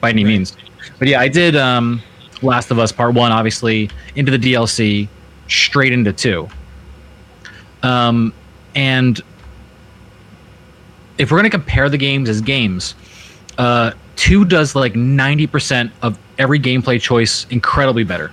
by 0.00 0.10
any 0.10 0.24
Right. 0.24 0.30
means. 0.30 0.56
But 0.98 1.08
yeah, 1.08 1.20
I 1.20 1.28
did 1.28 1.56
um, 1.56 2.00
Last 2.42 2.70
of 2.70 2.78
Us 2.78 2.92
Part 2.92 3.14
One, 3.14 3.32
obviously 3.32 3.90
into 4.14 4.36
the 4.36 4.38
DLC, 4.38 5.08
straight 5.48 5.92
into 5.92 6.12
two. 6.12 6.48
Um, 7.82 8.32
and 8.74 9.20
if 11.18 11.30
we're 11.30 11.38
going 11.38 11.50
to 11.50 11.56
compare 11.56 11.88
the 11.88 11.98
games 11.98 12.28
as 12.28 12.40
games, 12.40 12.94
uh, 13.58 13.92
two 14.16 14.44
does 14.44 14.74
like 14.74 14.94
ninety 14.94 15.46
percent 15.46 15.92
of 16.02 16.18
every 16.38 16.58
gameplay 16.58 17.00
choice 17.00 17.46
incredibly 17.50 18.04
better 18.04 18.30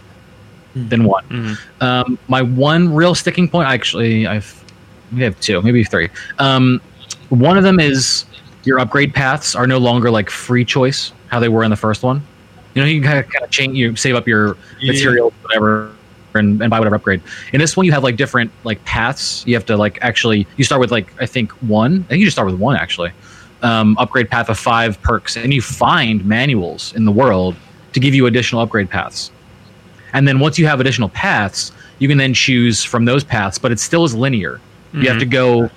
than 0.76 1.04
one. 1.06 1.58
Um, 1.82 2.20
my 2.28 2.42
one 2.44 2.94
real 2.94 3.16
sticking 3.16 3.50
point, 3.50 3.68
actually, 3.68 4.28
I've 4.28 4.64
we 5.14 5.22
have 5.22 5.40
two, 5.40 5.62
maybe 5.62 5.84
three. 5.84 6.10
Um, 6.40 6.82
one 7.30 7.58
of 7.58 7.64
them 7.64 7.80
is 7.80 8.26
your 8.64 8.80
upgrade 8.80 9.14
paths 9.14 9.56
are 9.56 9.68
no 9.68 9.78
longer 9.78 10.12
like 10.12 10.30
free 10.30 10.66
choice, 10.66 11.12
how 11.28 11.40
they 11.40 11.50
were 11.50 11.64
in 11.64 11.70
the 11.70 11.78
first 11.78 12.04
one. 12.04 12.22
You 12.74 12.82
know, 12.82 12.88
you 12.88 13.02
can 13.02 13.24
kind 13.24 13.44
of, 13.44 13.50
change, 13.50 13.76
you 13.78 13.96
save 13.96 14.16
up 14.16 14.28
your 14.28 14.58
Yeah. 14.80 14.92
materials, 14.92 15.34
whatever, 15.42 15.92
and, 16.36 16.62
and 16.62 16.70
buy 16.70 16.80
whatever 16.80 16.96
upgrade. 16.98 17.22
In 17.54 17.60
this 17.60 17.76
one, 17.76 17.86
you 17.86 17.92
have 17.92 18.04
like 18.04 18.18
different 18.18 18.52
like 18.64 18.84
paths. 18.86 19.44
You 19.48 19.56
have 19.56 19.66
to 19.68 19.78
like 19.78 19.98
actually, 20.02 20.46
you 20.58 20.64
start 20.64 20.80
with 20.82 20.92
like 20.92 21.12
I 21.22 21.26
think 21.26 21.52
one. 21.64 22.04
I 22.06 22.10
think 22.10 22.20
you 22.20 22.26
just 22.26 22.36
start 22.36 22.50
with 22.50 22.60
one 22.60 22.76
actually. 22.76 23.12
Um, 23.64 23.98
upgrade 23.98 24.30
path 24.30 24.50
of 24.50 24.60
five 24.60 25.02
perks, 25.02 25.36
and 25.36 25.52
you 25.52 25.64
find 25.64 26.24
manuals 26.24 26.94
in 26.94 27.06
the 27.06 27.12
world 27.12 27.56
to 27.94 28.00
give 28.00 28.14
you 28.14 28.28
additional 28.28 28.62
upgrade 28.62 28.90
paths. 28.90 29.32
And 30.14 30.28
then 30.28 30.40
once 30.40 30.60
you 30.60 30.68
have 30.68 30.80
additional 30.80 31.10
paths, 31.10 31.72
you 31.98 32.08
can 32.08 32.20
then 32.20 32.36
choose 32.36 32.84
from 32.84 33.06
those 33.06 33.24
paths, 33.24 33.58
but 33.58 33.72
it 33.72 33.80
still 33.80 34.04
is 34.04 34.14
linear. 34.14 34.62
You 35.02 35.10
have 35.10 35.20
to 35.20 35.26
go 35.26 35.70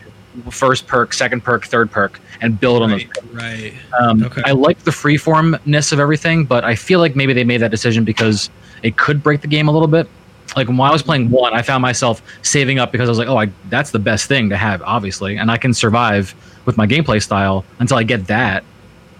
first 0.50 0.86
perk, 0.86 1.12
second 1.12 1.42
perk, 1.42 1.66
third 1.66 1.90
perk, 1.90 2.20
and 2.40 2.58
build 2.58 2.82
on 2.82 2.90
those. 2.90 3.04
Right, 3.32 3.72
right. 3.72 3.74
Um, 4.00 4.22
Okay. 4.24 4.42
I 4.44 4.52
like 4.52 4.78
the 4.84 4.90
freeformness 4.90 5.92
of 5.92 6.00
everything, 6.00 6.44
but 6.44 6.64
I 6.64 6.74
feel 6.74 7.00
like 7.00 7.16
maybe 7.16 7.32
they 7.32 7.44
made 7.44 7.58
that 7.58 7.70
decision 7.70 8.04
because 8.04 8.48
it 8.82 8.96
could 8.96 9.22
break 9.22 9.40
the 9.40 9.48
game 9.48 9.68
a 9.68 9.72
little 9.72 9.88
bit. 9.88 10.08
Like 10.56 10.68
when 10.68 10.80
I 10.80 10.90
was 10.90 11.02
playing 11.02 11.30
one, 11.30 11.52
I 11.54 11.62
found 11.62 11.82
myself 11.82 12.22
saving 12.42 12.78
up 12.78 12.90
because 12.92 13.08
I 13.08 13.12
was 13.12 13.18
like, 13.18 13.28
"Oh, 13.28 13.36
I, 13.36 13.50
that's 13.68 13.90
the 13.92 13.98
best 14.00 14.26
thing 14.26 14.48
to 14.50 14.56
have, 14.56 14.82
obviously," 14.82 15.36
and 15.36 15.48
I 15.50 15.56
can 15.56 15.72
survive 15.72 16.34
with 16.64 16.76
my 16.76 16.86
gameplay 16.88 17.22
style 17.22 17.64
until 17.78 17.96
I 17.98 18.02
get 18.02 18.26
that, 18.26 18.64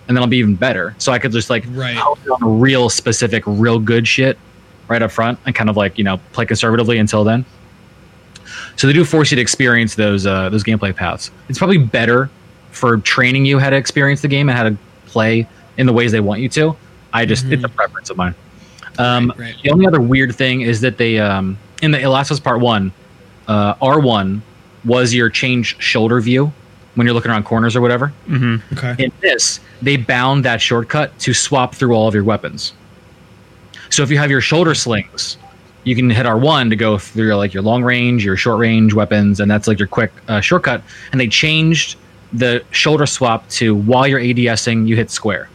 and 0.08 0.16
then 0.16 0.22
I'll 0.24 0.28
be 0.28 0.38
even 0.38 0.56
better. 0.56 0.94
So 0.98 1.12
I 1.12 1.18
could 1.20 1.30
just 1.30 1.48
like 1.50 1.64
Right. 1.68 1.96
on 1.96 2.60
real 2.60 2.88
specific, 2.90 3.44
real 3.46 3.78
good 3.78 4.08
shit 4.08 4.38
right 4.88 5.02
up 5.02 5.12
front, 5.12 5.38
and 5.46 5.54
kind 5.54 5.70
of 5.70 5.76
like 5.76 5.98
you 5.98 6.04
know 6.04 6.18
play 6.32 6.46
conservatively 6.46 6.98
until 6.98 7.22
then. 7.22 7.44
So 8.80 8.86
they 8.86 8.94
do 8.94 9.04
force 9.04 9.30
you 9.30 9.34
to 9.34 9.42
experience 9.42 9.94
those 9.94 10.24
uh, 10.24 10.48
those 10.48 10.64
gameplay 10.64 10.96
paths. 10.96 11.30
It's 11.50 11.58
probably 11.58 11.76
better 11.76 12.30
for 12.70 12.96
training 12.96 13.44
you 13.44 13.58
how 13.58 13.68
to 13.68 13.76
experience 13.76 14.22
the 14.22 14.28
game 14.28 14.48
and 14.48 14.56
how 14.56 14.64
to 14.64 14.76
play 15.04 15.46
in 15.76 15.84
the 15.84 15.92
ways 15.92 16.12
they 16.12 16.20
want 16.20 16.40
you 16.40 16.48
to. 16.48 16.74
I 17.12 17.26
just 17.26 17.44
it's 17.44 17.62
a 17.62 17.68
preference 17.68 18.08
of 18.08 18.16
mine. 18.16 18.34
Um, 18.96 19.34
Right, 19.36 19.38
right. 19.38 19.56
The 19.62 19.70
only 19.70 19.86
other 19.86 20.00
weird 20.00 20.34
thing 20.34 20.62
is 20.62 20.80
that 20.80 20.96
they 20.96 21.18
um, 21.18 21.58
in 21.82 21.90
the 21.90 22.06
Last 22.06 22.30
of 22.30 22.36
Us 22.36 22.40
Part 22.40 22.60
One, 22.60 22.90
uh, 23.48 23.74
R 23.82 24.00
one 24.00 24.40
was 24.86 25.12
your 25.12 25.28
change 25.28 25.78
shoulder 25.82 26.18
view 26.18 26.50
when 26.94 27.06
you're 27.06 27.12
looking 27.12 27.30
around 27.30 27.44
corners 27.44 27.76
or 27.76 27.82
whatever. 27.82 28.14
Okay. 28.72 29.04
In 29.04 29.12
this, 29.20 29.60
they 29.82 29.98
bound 29.98 30.42
that 30.46 30.62
shortcut 30.62 31.18
to 31.18 31.34
swap 31.34 31.74
through 31.74 31.92
all 31.92 32.08
of 32.08 32.14
your 32.14 32.24
weapons. 32.24 32.72
So 33.90 34.02
if 34.02 34.10
you 34.10 34.16
have 34.16 34.30
your 34.30 34.40
shoulder 34.40 34.74
slings, 34.74 35.36
you 35.84 35.94
can 35.96 36.10
hit 36.10 36.26
R1 36.26 36.70
to 36.70 36.76
go 36.76 36.98
through 36.98 37.34
like 37.36 37.54
your 37.54 37.62
long 37.62 37.82
range, 37.82 38.24
your 38.24 38.36
short 38.36 38.58
range 38.58 38.92
weapons, 38.94 39.40
and 39.40 39.50
that's 39.50 39.66
like 39.66 39.78
your 39.78 39.88
quick 39.88 40.12
uh, 40.28 40.40
shortcut. 40.40 40.82
And 41.12 41.20
they 41.20 41.28
changed 41.28 41.96
the 42.32 42.62
shoulder 42.70 43.06
swap 43.06 43.48
to 43.50 43.74
while 43.74 44.06
you're 44.06 44.20
ADSing, 44.20 44.86
you 44.86 44.94
hit 44.96 45.10
square. 45.10 45.48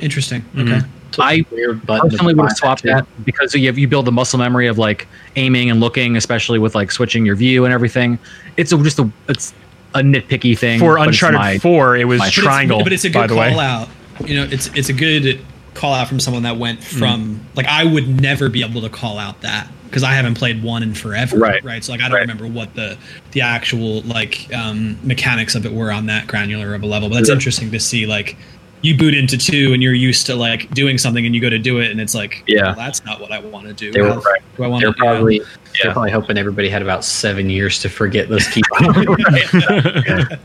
Interesting. 0.00 0.42
Mm-hmm. 0.54 0.72
Okay. 0.72 0.86
I 1.18 1.44
Weird 1.50 1.86
button 1.86 2.10
to 2.10 2.16
personally 2.16 2.34
would 2.34 2.42
have 2.42 2.48
find 2.50 2.56
swapped 2.58 2.82
too. 2.82 2.88
that 2.88 3.06
because 3.24 3.54
you 3.54 3.66
have, 3.66 3.78
you 3.78 3.88
build 3.88 4.04
the 4.04 4.12
muscle 4.12 4.38
memory 4.38 4.66
of 4.66 4.76
like 4.76 5.08
aiming 5.36 5.70
and 5.70 5.80
looking, 5.80 6.16
especially 6.16 6.58
with 6.58 6.74
like 6.74 6.90
switching 6.92 7.24
your 7.24 7.36
view 7.36 7.64
and 7.64 7.72
everything. 7.72 8.18
It's 8.58 8.72
a, 8.72 8.82
just 8.82 8.98
a 8.98 9.10
it's 9.28 9.54
a 9.94 10.00
nitpicky 10.00 10.58
thing 10.58 10.78
For 10.78 10.98
Uncharted 10.98 11.38
my- 11.40 11.58
4, 11.58 11.96
it 11.96 12.04
was 12.04 12.18
my- 12.18 12.26
But 12.26 12.28
it's- 12.36 12.44
triangle. 12.44 12.82
but 12.84 12.92
it's 12.92 13.04
a 13.04 13.10
good 13.10 13.30
call 13.30 13.38
way. 13.38 13.54
out. 13.58 13.88
You 14.26 14.36
know, 14.36 14.44
it's 14.50 14.66
it's 14.74 14.90
a 14.90 14.92
good 14.92 15.40
call 15.76 15.94
out 15.94 16.08
from 16.08 16.18
someone 16.18 16.42
that 16.42 16.56
went 16.56 16.82
Hmm. 16.82 16.98
from 16.98 17.40
like 17.54 17.66
I 17.66 17.84
would 17.84 18.20
never 18.20 18.48
be 18.48 18.64
able 18.64 18.80
to 18.80 18.88
call 18.88 19.18
out 19.18 19.40
that 19.42 19.68
because 19.84 20.02
I 20.02 20.12
haven't 20.14 20.34
played 20.34 20.62
one 20.62 20.82
in 20.82 20.94
forever. 20.94 21.36
Right. 21.38 21.62
Right. 21.62 21.84
So 21.84 21.92
like 21.92 22.00
I 22.00 22.04
don't 22.08 22.14
Right. 22.14 22.20
remember 22.22 22.46
what 22.48 22.74
the 22.74 22.96
the 23.32 23.42
actual 23.42 24.00
like 24.02 24.48
um, 24.54 24.98
mechanics 25.04 25.54
of 25.54 25.64
it 25.66 25.72
were 25.72 25.92
on 25.92 26.06
that 26.06 26.26
granular 26.26 26.74
of 26.74 26.82
a 26.82 26.86
level. 26.86 27.08
But 27.08 27.16
that's 27.16 27.28
Yeah. 27.28 27.34
interesting 27.36 27.70
to 27.70 27.78
see 27.78 28.06
like 28.06 28.36
you 28.82 28.96
boot 28.96 29.14
into 29.14 29.36
two 29.38 29.72
and 29.72 29.82
you're 29.82 29.94
used 29.94 30.26
to 30.26 30.34
like 30.36 30.70
doing 30.74 30.98
something 30.98 31.24
and 31.24 31.34
you 31.34 31.40
go 31.40 31.48
to 31.50 31.58
do 31.58 31.78
it 31.78 31.90
and 31.90 32.00
it's 32.00 32.14
like 32.14 32.42
Yeah. 32.46 32.66
well, 32.66 32.74
that's 32.74 33.04
not 33.04 33.20
what 33.20 33.32
I 33.32 33.38
want 33.40 33.66
to 33.68 33.72
do. 33.72 33.90
They 33.92 34.02
were 34.02 34.10
How- 34.14 34.20
right. 34.20 34.42
do 34.56 34.64
I 34.64 34.66
want 34.66 34.82
They're 34.82 34.92
to 34.92 34.98
probably 34.98 35.36
Yeah. 35.38 35.44
they're 35.84 35.92
probably 35.92 36.10
hoping 36.10 36.36
everybody 36.38 36.68
had 36.68 36.82
about 36.82 37.04
seven 37.04 37.48
years 37.50 37.78
to 37.80 37.88
forget 37.88 38.28
those 38.28 38.46
key. 38.48 38.62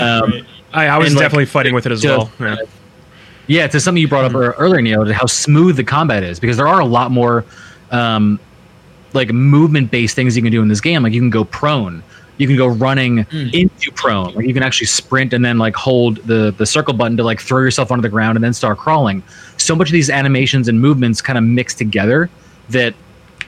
Um, 0.00 0.46
I, 0.72 0.86
I 0.88 0.98
was 0.98 1.08
And, 1.08 1.16
like, 1.16 1.24
definitely 1.24 1.46
fighting 1.46 1.72
with 1.74 1.86
it 1.86 1.92
as 1.92 2.02
just- 2.02 2.18
well. 2.18 2.30
Yeah. 2.40 2.56
Yeah, 3.46 3.66
to 3.66 3.80
something 3.80 4.00
you 4.00 4.08
brought 4.08 4.24
up 4.24 4.34
ear- 4.34 4.52
earlier, 4.52 4.80
Neil, 4.80 5.12
how 5.12 5.26
smooth 5.26 5.76
the 5.76 5.84
combat 5.84 6.22
is, 6.22 6.40
because 6.40 6.56
there 6.56 6.68
are 6.68 6.80
a 6.80 6.84
lot 6.86 7.10
more 7.10 7.44
um, 7.90 8.40
like 9.12 9.30
movement 9.32 9.90
based 9.90 10.16
things 10.16 10.36
you 10.36 10.42
can 10.42 10.52
do 10.52 10.62
in 10.62 10.68
this 10.68 10.80
game. 10.80 11.02
Like 11.02 11.12
you 11.12 11.20
can 11.20 11.30
go 11.30 11.44
prone, 11.44 12.02
you 12.38 12.46
can 12.46 12.56
go 12.56 12.68
running 12.68 13.26
into 13.52 13.92
prone, 13.92 14.34
like 14.34 14.46
you 14.46 14.54
can 14.54 14.62
actually 14.62 14.86
sprint 14.86 15.32
and 15.32 15.44
then 15.44 15.58
like 15.58 15.74
hold 15.76 16.16
the 16.26 16.54
the 16.56 16.66
circle 16.66 16.94
button 16.94 17.16
to 17.18 17.22
like 17.22 17.40
throw 17.40 17.60
yourself 17.60 17.92
onto 17.92 18.02
the 18.02 18.08
ground 18.08 18.36
and 18.36 18.44
then 18.44 18.54
start 18.54 18.78
crawling. 18.78 19.22
So 19.56 19.76
much 19.76 19.88
of 19.88 19.92
these 19.92 20.10
animations 20.10 20.68
and 20.68 20.80
movements 20.80 21.20
kind 21.20 21.38
of 21.38 21.44
mix 21.44 21.74
together 21.74 22.30
that 22.70 22.94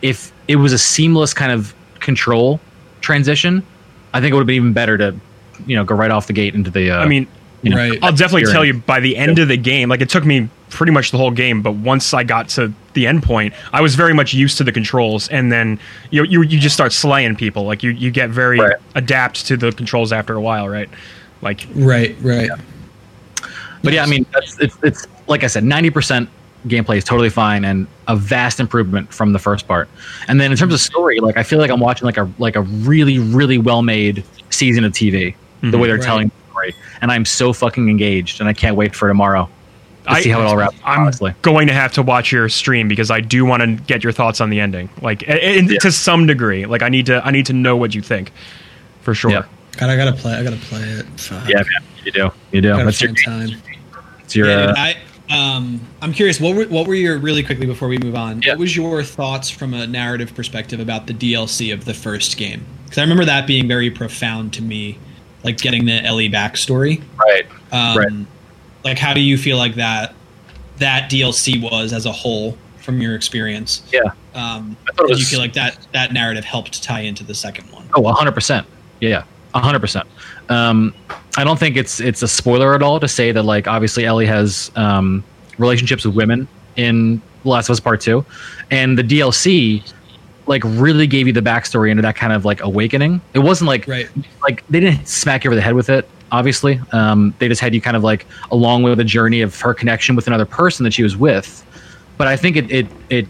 if 0.03 0.32
it 0.47 0.57
was 0.57 0.72
a 0.72 0.78
seamless 0.78 1.32
kind 1.34 1.53
of 1.53 1.74
control 2.01 2.61
transition, 3.01 3.62
I 4.12 4.20
think 4.20 4.32
it 4.32 4.34
would 4.34 4.42
have 4.42 4.47
been 4.47 4.57
even 4.57 4.72
better 4.72 4.99
to 4.99 5.16
you 5.66 5.74
know 5.74 5.84
go 5.84 5.94
right 5.94 6.11
off 6.11 6.26
the 6.26 6.32
gate 6.32 6.55
into 6.55 6.70
the. 6.70 6.90
Uh, 6.90 6.99
I 6.99 7.07
mean, 7.07 7.26
you 7.66 7.70
know, 7.70 7.76
Right. 7.76 7.98
I'll 8.02 8.12
definitely 8.12 8.50
tell 8.52 8.64
you 8.64 8.74
by 8.74 9.00
the 9.00 9.16
end 9.16 9.38
of 9.38 9.48
the 9.48 9.56
game, 9.56 9.88
like 9.88 10.00
it 10.00 10.08
took 10.08 10.24
me 10.24 10.48
pretty 10.70 10.92
much 10.92 11.10
the 11.10 11.18
whole 11.18 11.30
game, 11.30 11.62
but 11.62 11.72
once 11.72 12.14
I 12.14 12.22
got 12.22 12.48
to 12.50 12.72
the 12.94 13.06
end 13.06 13.22
point, 13.22 13.54
I 13.72 13.80
was 13.80 13.94
very 13.94 14.14
much 14.14 14.32
used 14.32 14.56
to 14.58 14.64
the 14.64 14.72
controls, 14.72 15.28
and 15.28 15.50
then 15.50 15.78
you 16.10 16.22
you, 16.24 16.42
you 16.42 16.58
just 16.60 16.74
start 16.74 16.92
slaying 16.92 17.34
people. 17.36 17.64
Like 17.64 17.82
you 17.82 17.90
you 17.90 18.10
get 18.10 18.30
very 18.30 18.60
Right. 18.60 18.76
adapt 18.94 19.46
to 19.46 19.56
the 19.56 19.72
controls 19.72 20.12
after 20.12 20.34
a 20.34 20.40
while, 20.40 20.68
right? 20.68 20.88
Like 21.42 21.66
Right, 21.74 22.16
right. 22.22 22.48
But 23.82 23.92
yeah, 23.92 24.02
I 24.02 24.06
mean, 24.06 24.26
that's, 24.32 24.58
it's, 24.60 24.76
it's 24.82 25.06
like 25.26 25.44
I 25.44 25.48
said, 25.48 25.64
ninety 25.64 25.90
percent 25.90 26.28
gameplay 26.66 26.96
is 26.96 27.04
totally 27.04 27.30
fine 27.30 27.64
and 27.64 27.86
a 28.08 28.16
vast 28.16 28.58
improvement 28.58 29.12
from 29.12 29.32
the 29.32 29.38
first 29.38 29.68
part. 29.68 29.88
And 30.26 30.40
then 30.40 30.50
in 30.50 30.56
terms 30.56 30.74
of 30.74 30.80
story, 30.80 31.20
like 31.20 31.36
I 31.36 31.42
feel 31.42 31.58
like 31.58 31.70
I'm 31.70 31.80
watching 31.80 32.06
like 32.06 32.16
a 32.16 32.28
like 32.38 32.56
a 32.56 32.62
really 32.62 33.18
really 33.18 33.58
well 33.58 33.82
made 33.82 34.24
season 34.50 34.84
of 34.84 34.92
TV. 34.92 35.34
The 35.60 35.68
mm-hmm. 35.68 35.80
way 35.80 35.88
they're 35.88 35.96
Right. 35.96 36.04
telling 36.04 36.28
the 36.28 36.36
story, 36.57 36.74
and 37.00 37.11
I'm 37.12 37.24
so 37.24 37.52
fucking 37.52 37.88
engaged, 37.88 38.40
and 38.40 38.48
I 38.48 38.52
can't 38.52 38.76
wait 38.76 38.94
for 38.94 39.09
tomorrow 39.09 39.48
to 40.04 40.11
I- 40.11 40.20
see 40.22 40.30
how 40.30 40.40
it 40.40 40.44
all 40.44 40.57
wraps. 40.57 40.76
I'm 40.84 41.00
honestly, 41.02 41.34
going 41.42 41.66
to 41.68 41.74
have 41.74 41.92
to 41.92 42.02
watch 42.02 42.32
your 42.32 42.48
stream 42.48 42.88
because 42.88 43.11
I 43.11 43.20
do 43.20 43.44
want 43.44 43.62
to 43.62 43.72
get 43.84 44.02
your 44.02 44.12
thoughts 44.12 44.40
on 44.40 44.50
the 44.50 44.61
ending, 44.61 44.88
like 45.02 45.22
a- 45.22 45.59
and 45.59 45.70
Yeah. 45.70 45.78
to 45.80 45.92
some 45.92 46.26
degree. 46.26 46.66
Like 46.66 46.82
I 46.82 46.88
need 46.88 47.07
to 47.07 47.24
I 47.24 47.30
need 47.30 47.46
to 47.46 47.52
know 47.52 47.76
what 47.76 47.94
you 47.94 48.02
think, 48.02 48.32
for 49.02 49.14
sure. 49.14 49.30
Yeah. 49.30 49.42
God, 49.76 49.90
I 49.90 49.96
gotta 49.96 50.12
play. 50.14 50.32
I 50.34 50.42
gotta 50.42 50.57
play 50.57 50.80
it. 50.82 51.07
Fuck. 51.20 51.48
Yeah, 51.48 51.57
man, 51.57 51.66
you 52.04 52.12
do. 52.12 52.30
You 52.52 52.61
do. 52.62 52.68
Gotta 52.70 52.84
That's 52.86 53.00
your, 53.02 53.12
time. 53.12 53.50
it's 54.20 54.34
your 54.34 54.48
Yeah, 54.48 54.54
uh, 54.57 54.66
dude, 54.68 54.76
I 54.78 54.96
um 55.28 55.80
I'm 56.00 56.12
curious. 56.14 56.40
What 56.40 56.54
were 56.57 56.64
what 56.66 56.86
were 56.86 56.94
your 56.94 57.18
really 57.18 57.42
quickly 57.42 57.66
before 57.66 57.88
we 57.88 57.98
move 57.98 58.14
on? 58.14 58.40
Yeah. 58.42 58.52
What 58.52 58.61
was 58.61 58.76
your 58.76 59.02
thoughts 59.02 59.50
from 59.50 59.74
a 59.74 59.86
narrative 59.86 60.34
perspective 60.34 60.80
about 60.80 61.09
the 61.09 61.12
DLC 61.14 61.72
of 61.74 61.84
the 61.84 61.92
first 61.94 62.36
game? 62.38 62.64
Because 62.84 62.98
I 62.98 63.02
remember 63.02 63.24
that 63.26 63.46
being 63.48 63.66
very 63.68 63.90
profound 63.90 64.52
to 64.54 64.62
me, 64.62 64.98
like 65.47 65.57
getting 65.59 65.86
the 65.86 66.05
Ellie 66.05 66.28
backstory. 66.28 67.03
right. 67.18 67.47
Um, 67.72 67.97
Right. 67.99 68.26
Like, 68.84 68.99
how 68.99 69.14
do 69.14 69.20
you 69.20 69.36
feel 69.38 69.57
like 69.57 69.74
that 69.76 70.14
that 70.78 71.11
DLC 71.11 71.61
was 71.61 71.92
as 71.92 72.05
a 72.07 72.12
whole 72.12 72.57
from 72.78 73.01
your 73.01 73.16
experience? 73.16 73.82
Yeah. 73.92 74.01
Um, 74.34 74.76
I 74.88 74.92
thought 74.92 75.09
did 75.09 75.18
you 75.18 75.24
feel 75.24 75.40
like 75.40 75.55
that 75.55 75.78
that 75.92 76.12
narrative 76.12 76.44
helped 76.44 76.82
tie 76.82 77.01
into 77.01 77.24
the 77.24 77.34
second 77.34 77.72
one? 77.72 77.88
Oh, 77.94 78.03
100%. 78.03 78.64
Yeah, 79.01 79.24
100%. 79.55 80.05
Um, 80.51 80.94
I 81.36 81.42
don't 81.44 81.59
think 81.59 81.76
it's 81.76 81.99
it's 82.01 82.22
a 82.22 82.28
spoiler 82.28 82.74
at 82.74 82.82
all 82.82 83.01
to 83.01 83.09
say 83.09 83.32
that 83.32 83.42
like 83.42 83.66
obviously 83.66 84.05
Ellie 84.05 84.26
has 84.26 84.70
um, 84.76 85.24
relationships 85.59 86.05
with 86.05 86.14
women 86.14 86.47
in 86.76 87.20
The 87.42 87.49
Last 87.49 87.68
of 87.68 87.72
Us 87.72 87.80
Part 87.80 88.01
2 88.03 88.24
and 88.70 88.97
the 88.99 89.03
DLC 89.03 89.82
like 90.47 90.62
really 90.64 91.07
gave 91.07 91.26
you 91.26 91.32
the 91.32 91.40
backstory 91.40 91.90
into 91.90 92.03
that 92.03 92.16
kind 92.16 92.32
of 92.32 92.44
like 92.44 92.61
awakening. 92.62 93.20
It 93.34 93.40
wasn't 93.40 93.68
like 93.68 93.86
Right. 93.88 94.09
like 94.42 94.66
they 94.68 94.80
didn't 94.80 95.07
smack 95.07 95.44
you 95.44 95.51
over 95.51 95.55
the 95.57 95.62
head 95.62 95.74
with 95.74 95.88
it 95.88 96.09
obviously. 96.32 96.80
Um, 96.92 97.32
they 97.38 97.47
just 97.47 97.61
had 97.61 97.72
you 97.72 97.80
kind 97.80 97.97
of 97.97 98.03
like 98.03 98.26
along 98.51 98.82
with 98.82 98.99
the 98.99 99.05
journey 99.05 99.42
of 99.42 99.59
her 99.61 99.72
connection 99.74 100.16
with 100.16 100.26
another 100.26 100.44
person 100.47 100.82
that 100.84 100.92
she 100.92 101.03
was 101.05 101.16
with. 101.16 101.64
But 102.18 102.26
i 102.26 102.36
think 102.36 102.57
it 102.57 102.70
it, 102.70 102.86
it 103.11 103.28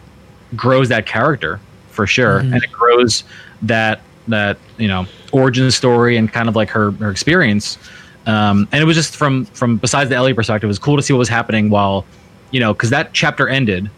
grows 0.55 0.89
that 0.89 1.07
character 1.07 1.61
for 1.91 2.07
sure. 2.07 2.39
And 2.39 2.55
it 2.57 2.71
grows 2.73 3.25
that 3.63 4.01
that 4.29 4.59
you 4.79 4.89
know 4.89 5.07
origin 5.33 5.71
story 5.71 6.17
and 6.17 6.33
kind 6.33 6.49
of 6.49 6.57
like 6.57 6.71
her 6.71 6.91
her 6.93 7.11
experience. 7.11 7.79
Um, 8.27 8.67
and 8.73 8.83
it 8.83 8.85
was 8.87 8.97
just 8.97 9.15
from 9.17 9.45
from 9.47 9.77
besides 9.77 10.11
the 10.11 10.17
ellie 10.17 10.35
perspective 10.35 10.67
it 10.67 10.69
was 10.69 10.79
cool 10.79 10.97
to 10.97 11.03
see 11.03 11.13
what 11.13 11.19
was 11.19 11.29
happening 11.29 11.71
while 11.71 12.05
you 12.51 12.61
know 12.61 12.73
because 12.73 12.91
that 12.91 13.13
chapter 13.13 13.47
ended 13.49 13.91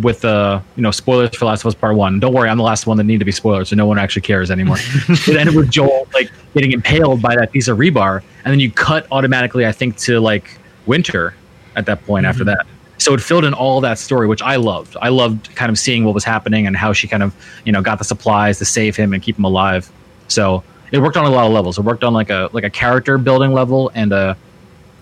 with 0.00 0.24
uh 0.24 0.60
you 0.76 0.82
know 0.82 0.90
spoilers 0.90 1.36
for 1.36 1.44
Last 1.44 1.60
of 1.60 1.66
Us 1.66 1.74
Part 1.74 1.96
One. 1.96 2.20
Don't 2.20 2.32
worry, 2.32 2.48
I'm 2.48 2.56
the 2.56 2.64
last 2.64 2.86
one 2.86 2.96
that 2.96 3.04
need 3.04 3.18
to 3.18 3.24
be 3.24 3.32
spoiled, 3.32 3.66
so 3.66 3.76
no 3.76 3.86
one 3.86 3.98
actually 3.98 4.22
cares 4.22 4.50
anymore. 4.50 4.78
it 5.08 5.36
ended 5.36 5.54
with 5.54 5.70
Joel 5.70 6.08
like 6.14 6.30
getting 6.54 6.72
impaled 6.72 7.20
by 7.20 7.36
that 7.36 7.52
piece 7.52 7.68
of 7.68 7.78
rebar, 7.78 8.22
and 8.44 8.52
then 8.52 8.60
you 8.60 8.70
cut 8.70 9.06
automatically, 9.12 9.66
I 9.66 9.72
think, 9.72 9.96
to 9.98 10.20
like 10.20 10.58
winter 10.86 11.34
at 11.76 11.86
that 11.86 12.04
point 12.04 12.26
after 12.26 12.44
that. 12.44 12.66
So 12.98 13.12
it 13.12 13.20
filled 13.20 13.44
in 13.44 13.52
all 13.52 13.80
that 13.82 13.98
story, 13.98 14.26
which 14.26 14.40
I 14.40 14.56
loved. 14.56 14.96
I 15.02 15.08
loved 15.08 15.54
kind 15.56 15.70
of 15.70 15.78
seeing 15.78 16.04
what 16.04 16.14
was 16.14 16.24
happening 16.24 16.66
and 16.66 16.76
how 16.76 16.92
she 16.92 17.08
kind 17.08 17.22
of 17.22 17.34
you 17.64 17.72
know 17.72 17.82
got 17.82 17.98
the 17.98 18.04
supplies 18.04 18.58
to 18.58 18.64
save 18.64 18.96
him 18.96 19.12
and 19.12 19.22
keep 19.22 19.36
him 19.36 19.44
alive. 19.44 19.90
So 20.28 20.64
it 20.92 21.00
worked 21.00 21.16
on 21.16 21.26
a 21.26 21.30
lot 21.30 21.46
of 21.46 21.52
levels. 21.52 21.78
It 21.78 21.82
worked 21.82 22.04
on 22.04 22.14
like 22.14 22.30
a 22.30 22.48
like 22.52 22.64
a 22.64 22.70
character 22.70 23.18
building 23.18 23.52
level 23.52 23.90
and 23.94 24.12
a 24.12 24.36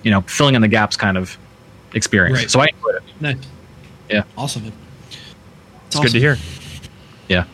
you 0.02 0.10
know 0.10 0.22
filling 0.22 0.54
in 0.54 0.62
the 0.62 0.68
gaps 0.68 0.96
kind 0.96 1.16
of 1.16 1.36
experience. 1.94 2.38
Right. 2.38 2.50
So 2.50 2.60
I 2.60 2.66
enjoyed 2.66 2.94
it. 2.96 3.02
Nice. 3.20 3.36
Yeah. 4.10 4.24
Awesome. 4.36 4.72
It's 5.86 6.00
good 6.00 6.12
to 6.12 6.18
hear. 6.18 6.38
Yeah. 7.28 7.44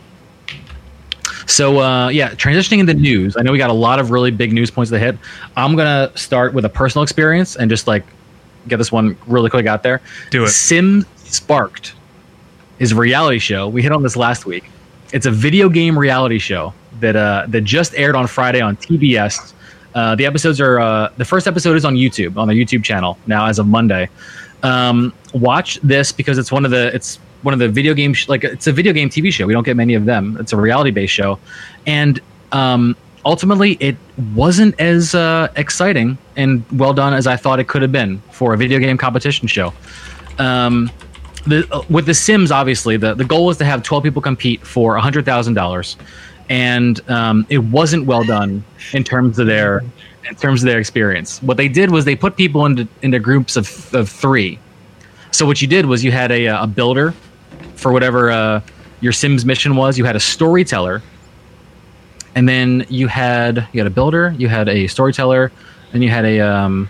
So 1.47 1.81
uh, 1.81 2.09
yeah, 2.09 2.31
transitioning 2.31 2.79
into 2.79 2.95
news. 2.95 3.37
I 3.37 3.43
know 3.43 3.53
we 3.53 3.59
got 3.59 3.71
a 3.71 3.75
lot 3.75 3.99
of 3.99 4.11
really 4.11 4.31
big 4.31 4.53
news 4.53 4.71
points 4.71 4.91
to 4.91 4.99
hit. 4.99 5.17
I'm 5.57 5.77
gonna 5.77 6.13
start 6.15 6.55
with 6.55 6.65
a 6.65 6.69
personal 6.69 7.03
experience 7.03 7.57
and 7.57 7.71
just 7.71 7.87
like 7.87 8.05
get 8.69 8.77
this 8.77 8.93
one 8.93 9.17
really 9.27 9.51
quick 9.51 9.67
out 9.67 9.83
there. 9.83 10.01
Do 10.31 10.45
it. 10.45 10.49
Sim 10.49 11.07
Spark'd 11.17 11.93
is 12.79 12.93
a 12.93 12.97
reality 12.97 13.39
show. 13.39 13.69
We 13.69 13.83
hit 13.83 13.93
on 13.93 14.03
this 14.03 14.17
last 14.17 14.47
week. 14.47 14.71
It's 15.13 15.27
a 15.27 15.31
video 15.31 15.69
game 15.69 15.99
reality 15.99 16.39
show 16.39 16.75
that 17.01 17.17
uh, 17.17 17.47
that 17.49 17.63
just 17.63 17.95
aired 17.95 18.15
on 18.15 18.27
Friday 18.27 18.61
on 18.61 18.77
TBS. 18.77 19.55
Uh, 19.95 20.15
the 20.15 20.27
episodes 20.27 20.61
are 20.61 20.79
uh, 20.79 21.11
the 21.17 21.25
first 21.25 21.47
episode 21.47 21.77
is 21.77 21.85
on 21.85 21.95
YouTube 21.95 22.37
on 22.37 22.47
their 22.47 22.57
YouTube 22.57 22.85
channel 22.85 23.19
now 23.27 23.47
as 23.47 23.59
of 23.59 23.67
Monday. 23.67 24.09
Um, 24.63 25.13
watch 25.35 25.81
this 25.83 26.11
because 26.13 26.39
it's 26.39 26.51
one 26.51 26.65
of 26.65 26.71
the 26.71 26.95
it's 26.95 27.17
one 27.43 27.55
of 27.55 27.61
the 27.61 27.69
video 27.69 27.95
game 27.95 28.13
sh- 28.13 28.29
like 28.29 28.45
it's 28.45 28.67
a 28.67 28.73
video 28.73 28.93
game 28.93 29.09
TV 29.09 29.33
show. 29.33 29.47
We 29.47 29.53
don't 29.53 29.65
get 29.65 29.77
many 29.77 29.95
of 29.95 30.05
them. 30.05 30.37
It's 30.41 30.53
a 30.53 30.57
reality 30.57 30.91
based 30.91 31.15
show, 31.15 31.39
and 31.87 32.21
um, 32.53 32.97
ultimately 33.25 33.77
it 33.81 33.97
wasn't 34.35 34.79
as 34.81 35.15
uh, 35.15 35.49
exciting 35.57 36.19
and 36.37 36.65
well 36.73 36.93
done 36.93 37.13
as 37.15 37.27
I 37.27 37.37
thought 37.37 37.61
it 37.61 37.69
could 37.69 37.83
have 37.83 37.93
been 37.93 38.21
for 38.33 38.55
a 38.55 38.57
video 38.57 38.79
game 38.79 38.97
competition 38.97 39.47
show. 39.47 39.73
Um, 40.39 40.91
the, 41.47 41.67
uh, 41.73 41.83
with 41.89 42.07
the 42.07 42.15
Sims, 42.15 42.51
obviously, 42.51 42.97
the, 42.97 43.15
the 43.15 43.25
goal 43.25 43.47
was 43.47 43.59
to 43.59 43.65
have 43.65 43.83
12 43.83 44.05
people 44.05 44.23
compete 44.23 44.67
for 44.67 44.99
$100,000. 44.99 45.97
And 46.51 47.11
um, 47.11 47.47
it 47.51 47.59
wasn't 47.59 48.07
well 48.07 48.25
done 48.25 48.65
in 48.93 49.05
terms 49.05 49.39
of 49.39 49.47
their 49.47 49.83
in 50.29 50.35
terms 50.35 50.63
of 50.63 50.67
their 50.67 50.79
experience. 50.79 51.43
What 51.43 51.57
they 51.57 51.69
did 51.69 51.91
was 51.91 52.05
they 52.05 52.17
put 52.17 52.37
people 52.37 52.67
into, 52.67 52.89
into 53.03 53.19
groups 53.19 53.57
of, 53.57 53.95
of 53.95 54.09
three. 54.09 54.59
So 55.31 55.47
what 55.47 55.61
you 55.63 55.69
did 55.69 55.87
was 55.87 56.03
you 56.03 56.13
had 56.13 56.33
a, 56.33 56.47
a 56.47 56.67
builder 56.67 57.15
for 57.77 57.93
whatever 57.93 58.31
uh, 58.31 58.61
your 59.01 59.13
Sims 59.13 59.45
mission 59.45 59.77
was. 59.77 59.99
You 59.99 60.05
had 60.05 60.17
a 60.17 60.21
storyteller, 60.21 61.03
and 62.35 62.49
then 62.49 62.87
you 62.89 63.07
had 63.07 63.69
you 63.73 63.81
had 63.81 63.87
a 63.87 63.91
builder, 63.91 64.35
you 64.39 64.49
had 64.49 64.69
a 64.69 64.87
storyteller, 64.87 65.53
and 65.93 66.03
you 66.03 66.11
had 66.11 66.25
a 66.25 66.41
um, 66.41 66.89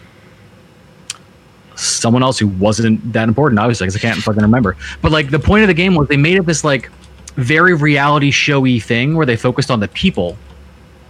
someone 1.75 2.23
else 2.23 2.39
who 2.39 2.49
wasn't 2.49 3.13
that 3.13 3.29
important, 3.29 3.59
obviously, 3.59 3.87
because 3.87 3.97
I 3.97 4.01
can't 4.01 4.21
fucking 4.21 4.43
remember. 4.43 4.77
But 5.03 5.13
like 5.13 5.31
the 5.31 5.39
point 5.39 5.63
of 5.63 5.69
the 5.69 5.75
game 5.75 5.95
was 5.95 6.09
they 6.09 6.17
made 6.17 6.37
it 6.37 6.47
this 6.47 6.65
like 6.65 6.91
very 7.37 7.75
reality 7.75 8.31
showy 8.31 8.81
thing 8.81 9.15
where 9.15 9.27
they 9.27 9.37
focused 9.37 9.71
on 9.71 9.81
the 9.81 9.89
people 9.89 10.37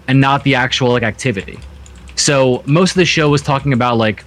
and 0.08 0.20
not 0.20 0.44
the 0.44 0.54
actual 0.54 0.90
like 0.90 1.02
activity. 1.02 1.58
So 2.18 2.64
most 2.66 2.90
of 2.90 2.96
the 2.96 3.04
show 3.04 3.30
was 3.30 3.42
talking 3.42 3.72
about 3.72 3.96
like, 3.96 4.24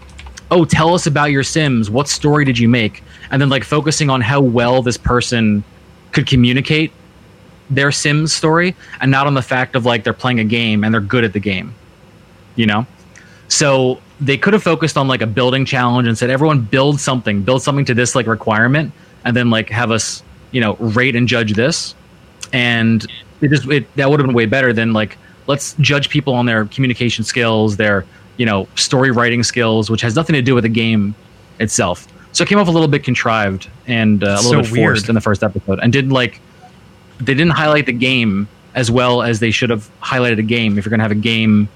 oh, 0.49 0.65
tell 0.65 0.93
us 0.93 1.07
about 1.07 1.31
your 1.31 1.43
Sims. 1.43 1.89
What 1.89 2.07
story 2.07 2.45
did 2.45 2.57
you 2.57 2.69
make? 2.69 3.03
And 3.29 3.41
then 3.41 3.49
like 3.49 3.63
focusing 3.63 4.09
on 4.09 4.21
how 4.21 4.41
well 4.41 4.81
this 4.81 4.97
person 4.97 5.63
could 6.13 6.25
communicate 6.25 6.91
their 7.69 7.91
Sims 7.91 8.33
story, 8.33 8.75
and 8.99 9.11
not 9.11 9.27
on 9.27 9.33
the 9.33 9.41
fact 9.41 9.75
of 9.75 9.85
like 9.85 10.03
they're 10.03 10.13
playing 10.13 10.39
a 10.39 10.43
game 10.43 10.83
and 10.83 10.93
they're 10.93 10.99
good 11.01 11.23
at 11.23 11.33
the 11.33 11.39
game. 11.39 11.73
You 12.55 12.65
know, 12.65 12.85
so 13.47 14.01
they 14.19 14.37
could 14.37 14.53
have 14.53 14.63
focused 14.63 14.97
on 14.97 15.07
like 15.07 15.21
a 15.21 15.27
building 15.27 15.63
challenge 15.63 16.07
and 16.07 16.17
said 16.17 16.29
everyone 16.29 16.61
build 16.61 16.99
something, 16.99 17.43
build 17.43 17.61
something 17.61 17.85
to 17.85 17.93
this 17.93 18.13
like 18.13 18.27
requirement, 18.27 18.91
and 19.23 19.35
then 19.35 19.49
like 19.49 19.69
have 19.69 19.91
us 19.91 20.21
you 20.51 20.59
know 20.59 20.75
rate 20.75 21.15
and 21.15 21.27
judge 21.27 21.53
this. 21.53 21.95
And 22.51 23.05
it 23.41 23.49
just 23.49 23.69
it, 23.69 23.93
that 23.95 24.09
would 24.09 24.19
have 24.19 24.27
been 24.27 24.35
way 24.35 24.45
better 24.45 24.73
than 24.73 24.91
like 24.91 25.17
let's 25.47 25.73
judge 25.79 26.09
people 26.09 26.33
on 26.33 26.45
their 26.45 26.65
communication 26.65 27.23
skills, 27.23 27.77
their 27.77 28.05
you 28.37 28.45
know 28.45 28.67
story 28.75 29.11
writing 29.11 29.43
skills, 29.43 29.89
which 29.89 30.01
has 30.01 30.15
nothing 30.15 30.33
to 30.33 30.41
do 30.41 30.55
with 30.55 30.63
the 30.63 30.69
game 30.69 31.15
itself. 31.59 32.07
So 32.33 32.43
it 32.43 32.47
came 32.47 32.59
off 32.59 32.67
a 32.67 32.71
little 32.71 32.87
bit 32.87 33.03
contrived 33.03 33.69
and 33.87 34.23
uh, 34.23 34.27
a 34.27 34.41
little 34.41 34.51
So 34.51 34.61
bit 34.61 34.67
forced 34.67 35.03
weird. 35.03 35.09
in 35.09 35.15
the 35.15 35.21
first 35.21 35.43
episode, 35.43 35.79
and 35.81 35.91
didn't 35.91 36.11
like 36.11 36.39
they 37.17 37.33
didn't 37.33 37.51
highlight 37.51 37.85
the 37.85 37.91
game 37.93 38.47
as 38.73 38.89
well 38.89 39.21
as 39.21 39.39
they 39.39 39.51
should 39.51 39.69
have 39.69 39.89
highlighted 40.01 40.39
a 40.39 40.43
game 40.43 40.77
if 40.77 40.85
you're 40.85 40.89
going 40.89 40.99
to 40.99 41.03
have 41.03 41.11
a 41.11 41.15
game 41.15 41.67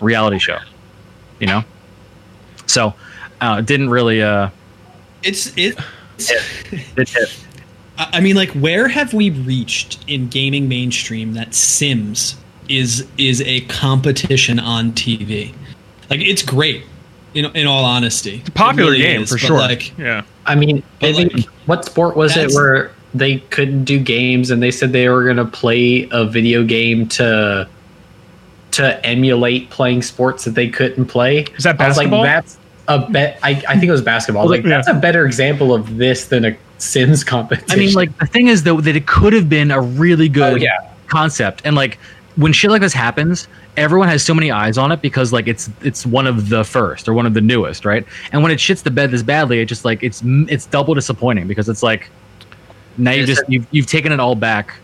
reality 0.00 0.38
show, 0.38 0.58
you 1.38 1.46
know. 1.46 1.62
So 2.66 2.94
uh, 3.40 3.56
it 3.60 3.66
didn't 3.66 3.90
really 3.90 4.22
uh, 4.22 4.50
It's 5.22 5.46
it. 5.56 5.78
it 6.96 7.08
hit. 7.08 7.44
I 7.96 8.08
I 8.14 8.20
mean, 8.20 8.34
like, 8.34 8.50
where 8.52 8.88
have 8.88 9.12
we 9.14 9.30
reached 9.30 10.02
in 10.08 10.28
gaming 10.28 10.68
mainstream 10.68 11.34
that 11.34 11.54
Sims 11.54 12.36
is 12.70 13.06
is 13.18 13.42
a 13.42 13.60
competition 13.62 14.58
on 14.58 14.92
TV? 14.92 15.52
Like, 16.08 16.20
it's 16.20 16.42
great. 16.42 16.84
In, 17.32 17.44
in 17.54 17.66
all 17.68 17.84
honesty, 17.84 18.42
It 18.44 18.54
Popular 18.54 18.90
really 18.90 19.02
game 19.02 19.22
is, 19.22 19.28
for 19.28 19.36
but, 19.36 19.40
sure. 19.40 19.58
Like, 19.58 19.96
yeah. 19.96 20.22
I 20.46 20.56
mean, 20.56 20.82
But, 20.98 21.10
I 21.10 21.12
think- 21.12 21.32
like, 21.34 21.44
what 21.66 21.84
sport 21.84 22.16
was 22.16 22.36
it 22.36 22.50
where 22.52 22.90
they 23.14 23.36
couldn't 23.50 23.84
do 23.84 24.00
games 24.00 24.50
and 24.50 24.60
they 24.60 24.72
said 24.72 24.92
they 24.92 25.08
were 25.08 25.22
going 25.22 25.36
to 25.36 25.44
play 25.44 26.08
a 26.10 26.24
video 26.24 26.64
game 26.64 27.06
to 27.08 27.68
to 28.72 29.06
emulate 29.06 29.68
playing 29.70 30.02
sports 30.02 30.44
that 30.44 30.54
they 30.56 30.68
couldn't 30.68 31.06
play? 31.06 31.44
Is 31.56 31.64
that 31.64 31.80
I 31.80 31.88
was 31.88 31.96
basketball? 31.98 32.20
like, 32.20 32.28
that's 32.28 32.58
a 32.88 32.98
bet. 32.98 33.38
I, 33.44 33.50
I 33.68 33.74
think 33.74 33.84
it 33.84 33.90
was 33.92 34.02
basketball. 34.02 34.42
I 34.42 34.46
was 34.46 34.58
like, 34.58 34.64
Yeah. 34.64 34.70
that's 34.70 34.88
a 34.88 34.94
better 34.94 35.24
example 35.24 35.72
of 35.74 35.96
this 35.98 36.26
than 36.26 36.44
a 36.44 36.56
Sims 36.78 37.22
competition. 37.22 37.70
I 37.70 37.76
mean, 37.76 37.92
like 37.94 38.16
the 38.18 38.26
thing 38.26 38.48
is 38.48 38.62
though 38.64 38.80
that 38.80 38.96
it 38.96 39.06
could 39.06 39.34
have 39.34 39.48
been 39.48 39.70
a 39.70 39.80
really 39.80 40.26
oh, 40.26 40.32
good 40.32 40.52
Oh, 40.54 40.56
yeah. 40.56 40.90
concept, 41.08 41.62
and 41.64 41.76
like 41.76 41.98
when 42.36 42.52
shit 42.52 42.70
like 42.70 42.80
this 42.80 42.92
happens, 42.92 43.48
everyone 43.76 44.08
has 44.08 44.22
so 44.24 44.32
many 44.34 44.50
eyes 44.50 44.78
on 44.78 44.92
it 44.92 45.02
because 45.02 45.32
like 45.32 45.48
it's 45.48 45.68
it's 45.82 46.06
one 46.06 46.26
of 46.26 46.48
the 46.48 46.64
first 46.64 47.08
or 47.08 47.14
one 47.14 47.26
of 47.26 47.34
the 47.34 47.40
newest, 47.40 47.84
right? 47.84 48.04
And 48.32 48.42
when 48.42 48.52
it 48.52 48.58
shits 48.58 48.82
the 48.82 48.90
bed 48.90 49.10
this 49.10 49.22
badly, 49.22 49.60
it 49.60 49.66
just 49.66 49.84
like 49.84 50.02
it's 50.02 50.22
it's 50.24 50.66
double 50.66 50.94
disappointing 50.94 51.46
because 51.48 51.68
it's 51.68 51.82
like 51.82 52.10
now 52.98 53.10
you 53.12 53.22
It's 53.22 53.30
just 53.30 53.42
you've 53.48 53.66
you've 53.70 53.86
taken 53.86 54.12
it 54.12 54.20
all 54.20 54.34
back 54.34 54.74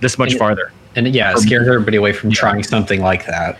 this 0.00 0.18
much 0.18 0.30
And- 0.32 0.38
farther. 0.38 0.72
and 0.96 1.06
yeah, 1.14 1.32
it 1.32 1.38
scares 1.38 1.66
everybody 1.68 1.96
away 1.96 2.12
from 2.12 2.30
trying 2.30 2.62
something 2.62 3.00
like 3.00 3.26
that. 3.26 3.58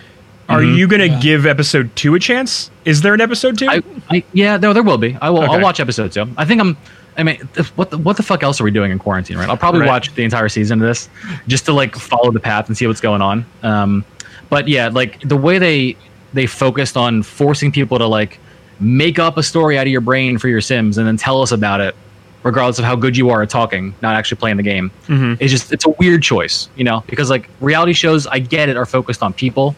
Are 0.49 0.61
Mhm. 0.63 0.77
you 0.77 0.89
going 0.89 1.01
to 1.01 1.07
Yeah. 1.09 1.21
give 1.21 1.47
episode 1.47 1.95
two 1.95 2.17
a 2.17 2.19
chance? 2.19 2.71
Is 2.85 3.03
there 3.03 3.15
an 3.15 3.21
episode 3.21 3.57
two? 3.57 3.69
I, 3.69 3.83
I 4.11 4.25
yeah, 4.33 4.57
no, 4.57 4.73
there 4.73 4.83
will 4.83 4.99
be. 4.99 5.17
I 5.23 5.31
will. 5.31 5.43
I'll 5.43 5.61
watch 5.61 5.79
episode 5.79 6.11
two. 6.13 6.29
I 6.37 6.45
think 6.45 6.61
I'm. 6.61 6.77
I 7.21 7.23
mean, 7.23 7.37
what 7.77 7.91
the, 7.91 7.99
what 7.99 8.17
the 8.17 8.23
fuck 8.23 8.43
else 8.43 8.61
are 8.61 8.65
we 8.65 8.71
doing 8.71 8.91
in 8.91 8.99
quarantine? 8.99 9.37
Right. 9.37 9.49
I'll 9.49 9.57
probably 9.57 9.83
Right. 9.83 9.89
watch 9.89 10.15
the 10.15 10.25
entire 10.25 10.49
season 10.49 10.81
of 10.83 10.89
this 10.89 11.09
just 11.47 11.67
to 11.67 11.73
like 11.73 11.95
follow 11.95 12.31
the 12.33 12.41
path 12.41 12.69
and 12.69 12.77
see 12.77 12.87
what's 12.87 13.01
going 13.01 13.23
on. 13.23 13.45
Um, 13.63 14.05
but 14.49 14.67
yeah, 14.69 14.89
like 14.89 15.21
the 15.21 15.37
way 15.37 15.59
they 15.59 15.97
they 16.33 16.47
focused 16.47 16.97
on 16.97 17.23
forcing 17.23 17.71
people 17.73 17.99
to 17.99 18.07
like 18.07 18.39
make 18.81 19.19
up 19.19 19.37
a 19.37 19.43
story 19.43 19.77
out 19.79 19.87
of 19.87 19.93
your 19.93 20.01
brain 20.01 20.39
for 20.39 20.49
your 20.49 20.61
Sims 20.61 20.97
and 20.99 21.07
then 21.07 21.17
tell 21.17 21.43
us 21.43 21.53
about 21.53 21.81
it, 21.81 21.95
regardless 22.43 22.79
of 22.79 22.85
how 22.85 22.97
good 22.97 23.17
you 23.17 23.31
are 23.31 23.43
at 23.43 23.51
talking, 23.51 23.95
not 24.01 24.17
actually 24.17 24.39
playing 24.39 24.57
the 24.57 24.63
game. 24.63 24.91
Mm-hmm. 25.07 25.35
It's 25.41 25.51
just 25.53 25.73
it's 25.73 25.85
a 25.85 25.91
weird 25.91 26.23
choice, 26.23 26.69
you 26.77 26.85
know, 26.85 27.05
because 27.07 27.29
like 27.31 27.49
reality 27.61 27.93
shows, 27.93 28.27
I 28.27 28.39
get 28.39 28.69
it, 28.69 28.77
are 28.77 28.87
focused 28.87 29.23
on 29.23 29.33
people, 29.35 29.77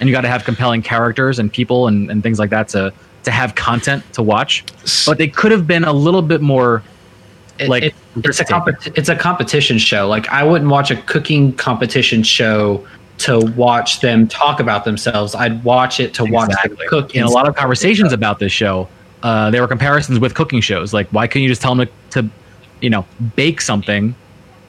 and 0.00 0.08
you 0.08 0.14
got 0.14 0.22
to 0.22 0.28
have 0.28 0.44
compelling 0.44 0.82
characters 0.82 1.38
and 1.38 1.52
people 1.52 1.86
and, 1.86 2.10
and 2.10 2.22
things 2.22 2.38
like 2.38 2.50
that 2.50 2.68
to 2.70 2.92
to 3.24 3.30
have 3.30 3.54
content 3.54 4.02
to 4.14 4.22
watch. 4.22 4.64
But 5.06 5.18
they 5.18 5.28
could 5.28 5.52
have 5.52 5.66
been 5.66 5.84
a 5.84 5.92
little 5.92 6.22
bit 6.22 6.40
more 6.40 6.82
It- 7.58 7.68
like 7.68 7.82
it- 7.82 7.94
it's 8.16 8.40
a 8.40 8.44
risk-taking. 8.56 8.92
it's 8.96 9.08
a 9.08 9.14
competition 9.16 9.78
show. 9.78 10.08
Like 10.08 10.28
I 10.30 10.42
wouldn't 10.42 10.70
watch 10.70 10.90
a 10.90 10.96
cooking 10.96 11.52
competition 11.52 12.22
show 12.22 12.84
to 13.18 13.38
watch 13.54 14.00
them 14.00 14.26
talk 14.26 14.60
about 14.60 14.84
themselves. 14.86 15.34
I'd 15.34 15.62
watch 15.62 16.00
it 16.00 16.14
to 16.14 16.24
watch 16.24 16.50
them 16.62 16.76
cook. 16.88 17.14
in 17.14 17.22
a 17.22 17.28
lot 17.28 17.46
of 17.46 17.54
conversations 17.54 18.12
about 18.14 18.38
this 18.38 18.50
show, 18.52 18.88
uh, 19.22 19.50
there 19.50 19.60
were 19.60 19.68
comparisons 19.68 20.18
with 20.18 20.34
cooking 20.34 20.62
shows. 20.62 20.94
Like, 20.94 21.08
why 21.10 21.26
couldn't 21.26 21.42
you 21.42 21.50
just 21.50 21.60
tell 21.60 21.74
them 21.74 21.86
to, 22.10 22.22
to 22.22 22.28
you 22.80 22.88
know, 22.88 23.04
bake 23.36 23.60
something 23.60 24.14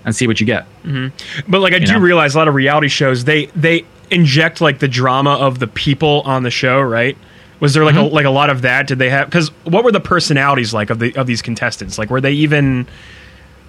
and 0.04 0.14
see 0.14 0.28
what 0.28 0.42
you 0.42 0.46
get? 0.46 0.66
But 1.48 1.62
like 1.62 1.72
I 1.74 1.78
You 1.78 1.86
do 1.86 1.94
know? 1.94 2.00
realize 2.00 2.36
a 2.36 2.38
lot 2.40 2.50
of 2.50 2.56
reality 2.56 2.90
shows 2.90 3.24
they 3.24 3.46
they 3.56 3.86
inject 4.10 4.60
like 4.60 4.80
the 4.80 4.90
drama 4.90 5.36
of 5.36 5.60
the 5.60 5.68
people 5.68 6.22
on 6.26 6.44
the 6.44 6.52
show, 6.52 6.82
right? 6.82 7.18
Was 7.62 7.74
there 7.74 7.86
like 7.86 7.96
Mm-hmm. 7.96 8.12
a 8.14 8.16
like 8.16 8.26
a 8.26 8.30
lot 8.32 8.50
of 8.50 8.64
that? 8.64 8.88
Did 8.88 9.00
they 9.00 9.10
have 9.10 9.28
because 9.28 9.48
what 9.64 9.84
were 9.86 9.92
the 9.94 10.00
personalities 10.02 10.74
like 10.74 10.90
of 10.90 11.00
the 11.00 11.16
of 11.16 11.26
these 11.28 11.42
contestants? 11.42 11.98
Like 11.98 12.10
were 12.10 12.20
they 12.20 12.34
even 12.34 12.88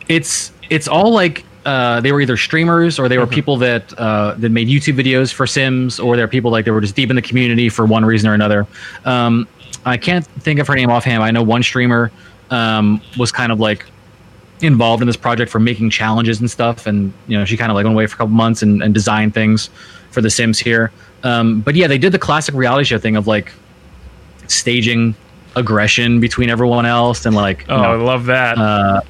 It's 0.09 0.51
it's 0.71 0.89
all 0.89 1.13
like 1.13 1.45
uh, 1.65 2.01
they 2.01 2.11
were 2.11 2.21
either 2.21 2.37
streamers 2.37 2.99
or 2.99 3.09
they 3.09 3.15
Mm-hmm. 3.17 3.21
were 3.21 3.27
people 3.29 3.57
that 3.59 3.97
uh, 3.99 4.35
that 4.39 4.51
made 4.51 4.67
YouTube 4.69 4.97
videos 4.97 5.33
for 5.33 5.47
Sims, 5.47 6.01
or 6.01 6.17
they're 6.17 6.27
people 6.27 6.51
like 6.51 6.65
they 6.65 6.71
were 6.73 6.81
just 6.81 6.97
deep 6.97 7.11
in 7.11 7.17
the 7.17 7.23
community 7.23 7.69
for 7.69 7.87
one 7.87 8.05
reason 8.05 8.29
or 8.29 8.35
another. 8.35 8.67
Um, 9.05 9.47
I 9.85 9.97
can't 9.97 10.27
think 10.27 10.59
of 10.59 10.67
her 10.67 10.75
name 10.75 10.91
offhand. 10.91 11.23
I 11.23 11.31
know 11.31 11.43
one 11.43 11.63
streamer 11.63 12.11
um, 12.51 13.01
was 13.17 13.31
kind 13.31 13.53
of 13.53 13.61
like 13.61 13.85
involved 14.61 15.03
in 15.03 15.07
this 15.07 15.17
project 15.17 15.51
for 15.51 15.59
making 15.61 15.91
challenges 15.91 16.41
and 16.41 16.51
stuff, 16.51 16.87
and 16.87 17.13
you 17.29 17.39
know 17.39 17.45
she 17.45 17.57
kind 17.57 17.71
of 17.71 17.75
like 17.77 17.85
went 17.85 17.95
away 17.95 18.07
for 18.07 18.15
a 18.15 18.19
couple 18.19 18.35
months 18.35 18.63
and, 18.63 18.83
and 18.83 18.93
designed 18.95 19.35
things 19.35 19.71
for 20.11 20.21
the 20.21 20.31
Sims 20.31 20.59
here. 20.59 20.91
Um, 21.23 21.61
but 21.61 21.75
yeah, 21.77 21.87
they 21.87 21.99
did 21.99 22.11
the 22.13 22.19
classic 22.19 22.55
reality 22.57 22.85
show 22.85 22.99
thing 22.99 23.15
of 23.17 23.27
like 23.29 23.53
staging 24.49 25.15
aggression 25.57 26.19
between 26.21 26.49
everyone 26.51 26.87
else 26.87 27.27
and 27.27 27.37
like 27.37 27.61
you 27.61 27.75
oh 27.75 27.77
I 27.77 27.95
love 27.97 28.27
that. 28.27 28.57
uh, 28.59 29.01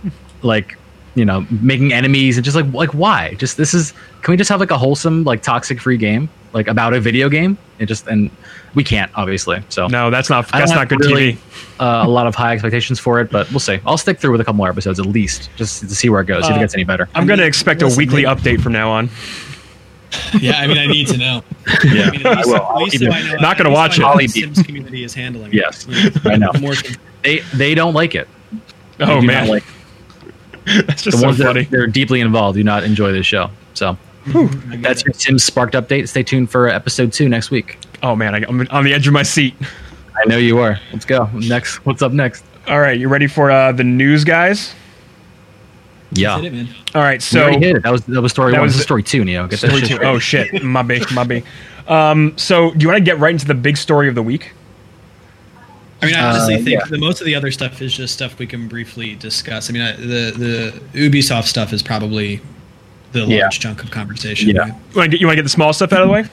like 0.43 0.76
you 1.14 1.24
know 1.24 1.47
making 1.51 1.93
enemies 1.93 2.37
and 2.37 2.45
just 2.45 2.57
like 2.57 2.66
like 2.72 2.91
why 2.95 3.35
just 3.35 3.57
this 3.57 3.74
is 3.74 3.93
can 4.22 4.33
we 4.33 4.37
just 4.37 4.51
have 4.51 4.61
like 4.61 4.70
a 4.70 4.78
wholesome 4.78 5.24
like 5.24 5.43
toxic 5.43 5.78
free 5.80 5.97
game 5.99 6.28
like 6.53 6.66
about 6.68 6.95
a 6.95 7.01
video 7.01 7.28
game 7.28 7.57
it 7.78 7.87
just 7.87 8.07
and 8.09 8.30
we 8.74 8.83
can't 8.83 9.11
obviously 9.14 9.62
so 9.68 9.87
no, 9.89 10.11
that's 10.11 10.30
not 10.30 10.47
I 10.55 10.59
don't 10.59 10.61
that's 10.66 10.72
not 10.72 10.89
good 10.89 11.01
really, 11.01 11.35
TV. 11.35 11.39
uh, 11.80 12.07
a 12.07 12.09
lot 12.09 12.26
of 12.26 12.35
high 12.35 12.55
expectations 12.55 12.99
for 12.99 13.20
it 13.20 13.30
but 13.30 13.49
we'll 13.51 13.61
see 13.61 13.78
i'll 13.87 13.99
stick 13.99 14.18
through 14.18 14.33
with 14.33 14.41
a 14.41 14.45
couple 14.45 14.57
more 14.57 14.68
episodes 14.70 14.99
at 14.99 15.07
least 15.07 15.51
just 15.57 15.80
to 15.80 15.95
see 15.95 16.09
where 16.09 16.22
it 16.22 16.26
goes 16.26 16.45
see 16.45 16.51
if 16.51 16.57
it 16.57 16.59
Uh, 16.59 16.62
gets 16.62 16.74
any 16.74 16.85
better 16.85 17.09
I'm 17.14 17.26
going 17.26 17.39
to 17.39 17.47
expect 17.47 17.83
a 17.83 17.89
weekly 17.89 18.22
update 18.24 18.61
from 18.62 18.72
now 18.72 18.91
on. 18.91 19.11
Yeah, 20.40 20.58
I 20.58 20.66
mean, 20.66 20.78
I 20.78 20.86
need 20.86 21.06
to 21.08 21.16
know. 21.16 21.42
yeah 21.84 22.08
I 22.08 22.10
mean, 22.10 22.26
at 22.26 22.36
least, 22.36 22.48
will. 22.48 22.56
at 22.56 22.62
I'll 22.62 22.82
least 22.82 22.98
keep 22.98 23.10
I 23.12 23.22
know, 23.22 23.34
Not 23.36 23.56
gonna 23.58 23.70
watch 23.70 23.96
so 23.96 24.02
I 24.02 24.04
know 24.04 24.04
it. 24.04 24.06
how 24.06 24.12
I'll 24.12 24.18
the 24.18 24.28
Sims 24.28 24.62
community 24.62 25.04
is 25.04 25.14
handling. 25.14 25.52
it. 25.52 25.54
Yes, 25.54 25.86
You 25.88 26.10
know, 26.38 26.50
I 26.54 26.60
know. 26.60 26.72
They 27.22 27.38
they 27.54 27.74
don't 27.74 27.94
like 27.94 28.14
it 28.14 28.28
They 28.98 29.04
Oh 29.04 29.20
man, 29.20 29.46
not 29.46 29.52
like 29.52 29.64
that's 30.86 31.02
the 31.04 31.10
just 31.10 31.18
so 31.20 31.26
ones 31.26 31.38
that 31.38 31.44
funny. 31.46 31.60
are, 31.60 31.64
that 31.64 31.80
are 31.80 31.86
deeply 31.86 32.20
involved 32.20 32.56
do 32.56 32.64
not 32.64 32.84
enjoy 32.84 33.12
this 33.12 33.26
show 33.26 33.50
so 33.74 33.96
that's 34.76 35.04
your 35.04 35.12
Sims 35.14 35.44
Spark'd 35.44 35.74
update 35.74 36.08
stay 36.08 36.22
tuned 36.22 36.50
for 36.50 36.68
episode 36.68 37.12
two 37.12 37.28
next 37.28 37.50
week 37.50 37.78
Oh 38.04 38.16
man, 38.16 38.34
I, 38.34 38.38
I'm 38.48 38.66
on 38.70 38.82
the 38.84 38.92
edge 38.92 39.06
of 39.06 39.12
my 39.12 39.22
seat. 39.22 39.54
I 40.16 40.28
know 40.28 40.36
you 40.36 40.58
are. 40.58 40.76
Let's 40.92 41.04
go. 41.04 41.26
Next, 41.34 41.76
what's 41.86 42.02
up 42.02 42.10
next? 42.10 42.44
All 42.66 42.80
right, 42.80 42.98
you 42.98 43.08
ready 43.08 43.28
for 43.28 43.48
uh, 43.52 43.70
the 43.70 43.84
news, 43.84 44.24
guys? 44.24 44.74
Yeah, 46.14 46.36
Hit 46.36 46.46
it, 46.46 46.52
man. 46.54 46.68
All 46.94 47.02
right, 47.02 47.22
so 47.22 47.52
so 47.52 47.58
hit 47.58 47.76
it. 47.76 47.82
That 47.82 47.92
was 47.92 48.02
that 48.04 48.20
was 48.20 48.32
story 48.32 48.52
That 48.52 48.58
one. 48.58 48.64
was- 48.66 48.72
This 48.74 48.80
is 48.80 48.84
story 48.84 49.02
two, 49.02 49.24
Neo. 49.24 49.46
Get 49.46 49.60
that 49.60 49.70
shit 49.70 49.80
two. 49.80 49.86
straight. 49.94 50.06
Oh 50.06 50.18
shit, 50.18 50.62
my 50.62 50.82
B, 50.82 51.02
my 51.14 51.24
B. 51.24 51.42
Um, 51.88 52.36
so 52.36 52.70
do 52.72 52.78
you 52.80 52.88
want 52.88 52.98
to 52.98 53.04
get 53.04 53.18
right 53.18 53.32
into 53.32 53.46
the 53.46 53.54
big 53.54 53.76
story 53.76 54.08
of 54.08 54.14
the 54.14 54.22
week? 54.22 54.52
I 56.02 56.06
mean, 56.06 56.14
I 56.16 56.30
honestly 56.30 56.54
Uh, 56.56 56.58
think 56.58 56.80
yeah. 56.80 56.84
the 56.88 56.98
most 56.98 57.20
of 57.20 57.26
the 57.26 57.34
other 57.34 57.50
stuff 57.52 57.80
is 57.80 57.94
just 57.96 58.12
stuff 58.14 58.38
we 58.38 58.46
can 58.46 58.66
briefly 58.68 59.14
discuss. 59.14 59.70
I 59.70 59.72
mean, 59.72 59.82
I, 59.82 59.92
the 59.92 60.72
the 60.92 61.08
Ubisoft 61.08 61.44
stuff 61.44 61.72
is 61.72 61.82
probably 61.82 62.40
the 63.12 63.20
large 63.20 63.30
Yeah. 63.30 63.48
chunk 63.50 63.82
of 63.84 63.90
conversation. 63.90 64.50
Yeah. 64.50 64.66
You 64.66 64.72
want 64.96 65.04
to 65.04 65.08
get 65.08 65.20
you 65.20 65.26
want 65.26 65.34
to 65.36 65.42
get 65.42 65.44
the 65.44 65.48
small 65.48 65.72
stuff 65.72 65.92
out 65.92 66.02
of 66.02 66.08
the 66.08 66.12
way? 66.12 66.24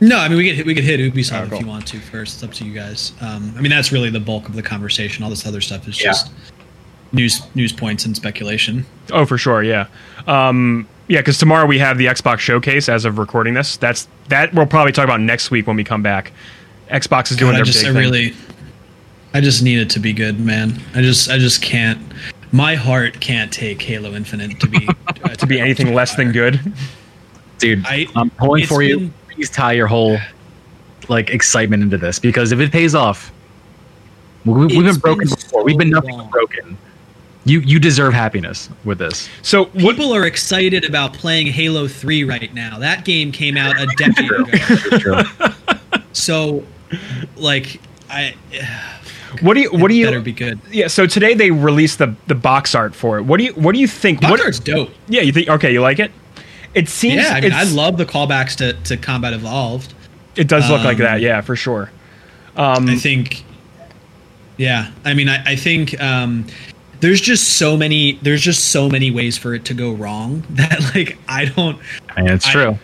No, 0.00 0.18
I 0.18 0.28
mean 0.28 0.38
we 0.38 0.48
could 0.48 0.56
hit, 0.56 0.66
we 0.66 0.74
could 0.74 0.84
hit 0.84 0.98
Ubisoft 1.00 1.44
Oh, 1.44 1.48
cool. 1.48 1.54
if 1.58 1.60
you 1.60 1.66
want 1.68 1.86
to 1.88 1.98
first. 2.00 2.34
It's 2.34 2.42
up 2.42 2.52
to 2.54 2.64
you 2.64 2.72
guys. 2.72 3.12
Um, 3.20 3.54
I 3.56 3.60
mean, 3.60 3.70
that's 3.70 3.92
really 3.92 4.10
the 4.10 4.18
bulk 4.20 4.48
of 4.48 4.54
the 4.56 4.62
conversation. 4.62 5.22
All 5.22 5.30
this 5.30 5.46
other 5.46 5.60
stuff 5.60 5.86
is 5.86 6.00
Yeah. 6.00 6.08
just 6.08 6.30
news 7.12 7.42
news 7.54 7.72
points 7.72 8.04
and 8.04 8.16
speculation. 8.16 8.86
Oh, 9.12 9.24
for 9.26 9.38
sure, 9.38 9.62
yeah, 9.62 9.86
um, 10.26 10.86
yeah. 11.08 11.20
Because 11.20 11.38
tomorrow 11.38 11.66
we 11.66 11.78
have 11.78 11.98
the 11.98 12.06
Xbox 12.06 12.38
showcase. 12.38 12.88
As 12.88 13.04
of 13.04 13.18
recording 13.18 13.54
this, 13.54 13.76
that's 13.76 14.08
that 14.28 14.52
we'll 14.54 14.66
probably 14.66 14.92
talk 14.92 15.04
about 15.04 15.20
next 15.20 15.50
week 15.50 15.66
when 15.66 15.76
we 15.76 15.84
come 15.84 16.02
back. 16.02 16.32
Xbox 16.90 17.30
is 17.30 17.36
doing 17.36 17.52
God, 17.52 17.60
I 17.60 17.64
just 17.64 17.80
big 17.80 17.90
I 17.90 17.92
thing. 17.92 18.00
really 18.02 18.34
I 19.34 19.40
just 19.40 19.62
need 19.62 19.78
it 19.78 19.90
to 19.90 19.98
be 20.00 20.12
good, 20.12 20.38
man. 20.40 20.78
I 20.94 21.00
just 21.00 21.30
I 21.30 21.38
just 21.38 21.62
can't. 21.62 22.00
My 22.54 22.74
heart 22.74 23.18
can't 23.20 23.50
take 23.50 23.80
Halo 23.80 24.12
Infinite 24.14 24.60
to 24.60 24.66
be 24.68 24.86
uh, 25.24 25.28
to 25.34 25.46
be 25.46 25.58
anything 25.60 25.94
less 25.94 26.14
than 26.16 26.32
good. 26.32 26.60
dude. 27.58 27.84
I- 27.86 28.06
I'm 28.14 28.30
pulling 28.30 28.66
for 28.66 28.82
you. 28.82 28.98
been- 28.98 29.14
Please 29.30 29.48
tie 29.48 29.72
your 29.72 29.86
whole 29.86 30.18
like 31.08 31.30
excitement 31.30 31.82
into 31.82 31.96
this 31.96 32.18
because 32.18 32.52
if 32.52 32.60
it 32.60 32.70
pays 32.70 32.94
off, 32.94 33.32
we, 34.44 34.66
we've 34.66 34.84
been 34.84 34.96
broken 34.96 35.26
been 35.26 35.34
before. 35.34 35.64
We've 35.64 35.78
been 35.78 35.88
nothing 35.88 36.18
long. 36.18 36.28
broken. 36.28 36.76
You 37.44 37.60
you 37.60 37.80
deserve 37.80 38.14
happiness 38.14 38.68
with 38.84 38.98
this. 38.98 39.28
So 39.42 39.64
what? 39.64 39.96
People 39.96 40.14
are 40.14 40.26
excited 40.26 40.84
about 40.84 41.12
playing 41.12 41.48
Halo 41.48 41.88
3 41.88 42.24
right 42.24 42.54
now. 42.54 42.78
That 42.78 43.04
game 43.04 43.32
came 43.32 43.56
out 43.56 43.80
a 43.80 43.86
decade 43.96 44.30
ago. 44.92 45.22
So, 46.12 46.62
like, 47.36 47.80
I 48.10 48.34
What 49.40 49.54
do 49.54 49.60
you? 49.60 49.70
What 49.72 49.88
do 49.88 49.94
you? 49.94 50.06
better 50.06 50.20
be 50.20 50.32
good. 50.32 50.60
yeah. 50.70 50.86
So 50.86 51.06
today 51.06 51.34
they 51.34 51.50
released 51.50 51.98
the 51.98 52.14
the 52.26 52.34
box 52.34 52.74
art 52.74 52.94
for 52.94 53.18
it. 53.18 53.22
What 53.22 53.38
do 53.38 53.44
you? 53.44 53.52
What 53.54 53.72
do 53.72 53.80
you 53.80 53.88
think? 53.88 54.20
Box 54.20 54.30
what, 54.30 54.40
art's 54.40 54.60
dope. 54.60 54.90
Yeah, 55.08 55.22
you 55.22 55.32
think? 55.32 55.48
Okay, 55.48 55.72
you 55.72 55.80
like 55.80 55.98
it? 55.98 56.12
It 56.74 56.88
seems. 56.88 57.22
Yeah, 57.22 57.34
I 57.34 57.40
mean, 57.40 57.52
I 57.52 57.64
love 57.64 57.96
the 57.96 58.06
callbacks 58.06 58.56
to, 58.56 58.72
to 58.84 58.96
Combat 58.96 59.32
Evolved. 59.32 59.94
It 60.36 60.48
does 60.48 60.70
look 60.70 60.84
like 60.84 60.96
um, 60.96 61.02
that. 61.02 61.20
Yeah, 61.20 61.40
for 61.42 61.56
sure. 61.56 61.90
Um, 62.56 62.88
I 62.88 62.96
think, 62.96 63.44
yeah, 64.56 64.90
I 65.04 65.12
mean, 65.12 65.28
I, 65.28 65.42
I 65.44 65.56
think 65.56 66.00
um, 66.00 66.46
there's 67.02 67.20
just 67.20 67.58
so 67.58 67.76
many. 67.76 68.12
There's 68.22 68.40
just 68.40 68.70
so 68.70 68.88
many 68.88 69.10
ways 69.10 69.36
for 69.36 69.54
it 69.54 69.66
to 69.66 69.74
go 69.74 69.92
wrong 69.92 70.42
that, 70.50 70.80
like, 70.94 71.18
I 71.28 71.44
don't. 71.44 71.78
And 72.16 72.30
it's 72.30 72.46
I- 72.46 72.52
true. 72.52 72.78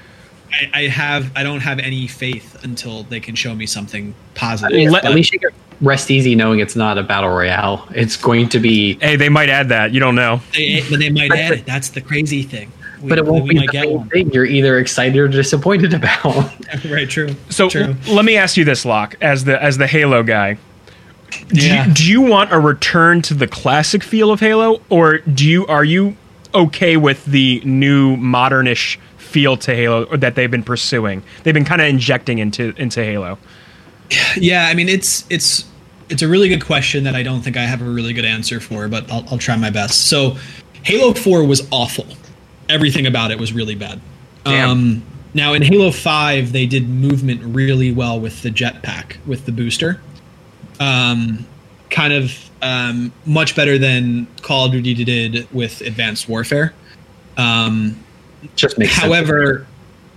I, 0.51 0.71
I 0.75 0.83
have. 0.89 1.31
I 1.37 1.43
don't 1.43 1.61
have 1.61 1.79
any 1.79 2.07
faith 2.07 2.62
until 2.64 3.05
they 3.05 3.21
can 3.21 3.35
show 3.35 3.55
me 3.55 3.64
something 3.66 4.14
I 4.35 4.39
positive. 4.39 4.77
mean, 4.77 4.91
Let- 4.91 5.05
at 5.05 5.14
least 5.14 5.33
you 5.33 5.39
can 5.39 5.51
rest 5.81 6.11
easy 6.11 6.35
knowing 6.35 6.59
it's 6.61 6.75
not 6.77 6.99
a 6.99 7.03
battle 7.03 7.31
royale. 7.31 7.87
It's 7.95 8.16
going 8.16 8.49
to 8.51 8.59
be, 8.59 8.95
hey, 9.01 9.14
they 9.16 9.29
might 9.29 9.49
add 9.51 9.69
that. 9.69 9.93
You 9.93 10.01
don't 10.01 10.14
know. 10.16 10.41
They, 10.55 10.79
eh, 10.81 10.85
but 10.91 10.99
they 10.99 11.11
might 11.11 11.31
add 11.33 11.53
it. 11.53 11.66
That's 11.66 11.91
the 11.91 12.01
crazy 12.01 12.43
thing. 12.43 12.73
We- 13.03 13.11
but 13.11 13.19
it 13.19 13.27
won't 13.27 13.49
be 13.49 13.59
the 13.59 13.66
get 13.69 13.85
same 13.85 14.09
thing. 14.09 14.31
You're 14.33 14.47
either 14.47 14.79
excited 14.79 15.16
or 15.19 15.29
disappointed 15.29 15.95
about. 15.95 16.25
right. 16.91 17.09
True. 17.09 17.37
So 17.51 17.69
true. 17.69 17.95
l- 18.09 18.14
let 18.14 18.25
me 18.25 18.37
ask 18.37 18.57
you 18.57 18.64
this, 18.64 18.85
Locke, 18.85 19.14
as 19.21 19.45
the 19.45 19.62
as 19.62 19.77
the 19.79 19.87
Halo 19.87 20.23
guy. 20.25 20.59
Do, 21.49 21.66
Yeah. 21.66 21.87
you, 21.87 21.95
do 21.95 22.11
you 22.11 22.20
want 22.22 22.53
a 22.53 22.59
return 22.59 23.22
to 23.22 23.35
the 23.35 23.47
classic 23.47 24.03
feel 24.03 24.31
of 24.31 24.41
Halo, 24.41 24.81
or 24.89 25.18
do 25.18 25.47
you 25.49 25.66
are 25.66 25.85
you 25.85 26.16
okay 26.55 26.97
with 26.97 27.24
the 27.26 27.61
new 27.64 28.16
modernish 28.16 28.99
feel 29.18 29.57
to 29.59 29.74
Halo 29.74 30.16
that 30.16 30.35
they've 30.35 30.51
been 30.51 30.62
pursuing? 30.62 31.22
They've 31.43 31.55
been 31.55 31.64
kind 31.64 31.81
of 31.83 31.89
injecting 31.89 32.39
into 32.39 32.74
into 32.76 33.05
Halo. 33.05 33.39
Yeah, 34.37 34.66
I 34.68 34.74
mean 34.74 34.89
it's 34.89 35.24
it's 35.31 35.64
it's 36.09 36.22
a 36.22 36.29
really 36.29 36.49
good 36.49 36.64
question 36.64 37.05
that 37.05 37.14
I 37.14 37.22
don't 37.22 37.43
think 37.43 37.57
I 37.59 37.62
have 37.64 37.83
a 37.83 37.85
really 37.85 38.14
good 38.14 38.24
answer 38.24 38.61
for, 38.61 38.89
but 38.89 39.11
I'll, 39.12 39.24
I'll 39.31 39.39
try 39.39 39.57
my 39.57 39.68
best. 39.68 40.09
So, 40.09 40.39
Halo 40.85 41.12
Four 41.12 41.45
was 41.45 41.68
awful. 41.70 42.07
Everything 42.70 43.07
about 43.07 43.31
it 43.31 43.39
was 43.39 43.53
really 43.53 43.74
bad. 43.74 44.01
Damn. 44.45 44.70
Um, 44.70 45.03
now 45.35 45.53
in 45.53 45.61
Halo 45.61 45.91
Five, 45.91 46.53
they 46.53 46.64
did 46.64 46.89
movement 46.89 47.43
really 47.45 47.93
well 47.93 48.18
with 48.18 48.41
the 48.43 48.51
jetpack 48.51 49.16
with 49.26 49.45
the 49.45 49.53
booster. 49.53 50.01
Um, 50.81 51.47
kind 51.91 52.12
of 52.12 52.51
um, 52.62 53.12
much 53.24 53.57
better 53.57 53.79
than 53.79 54.26
Call 54.43 54.66
of 54.66 54.72
Duty 54.72 54.95
did 55.05 55.51
with 55.53 55.81
Advanced 55.81 56.29
Warfare. 56.29 56.74
Um, 57.37 57.97
Just 58.57 58.79
makes 58.79 58.93
sense. 58.93 59.05
however 59.05 59.66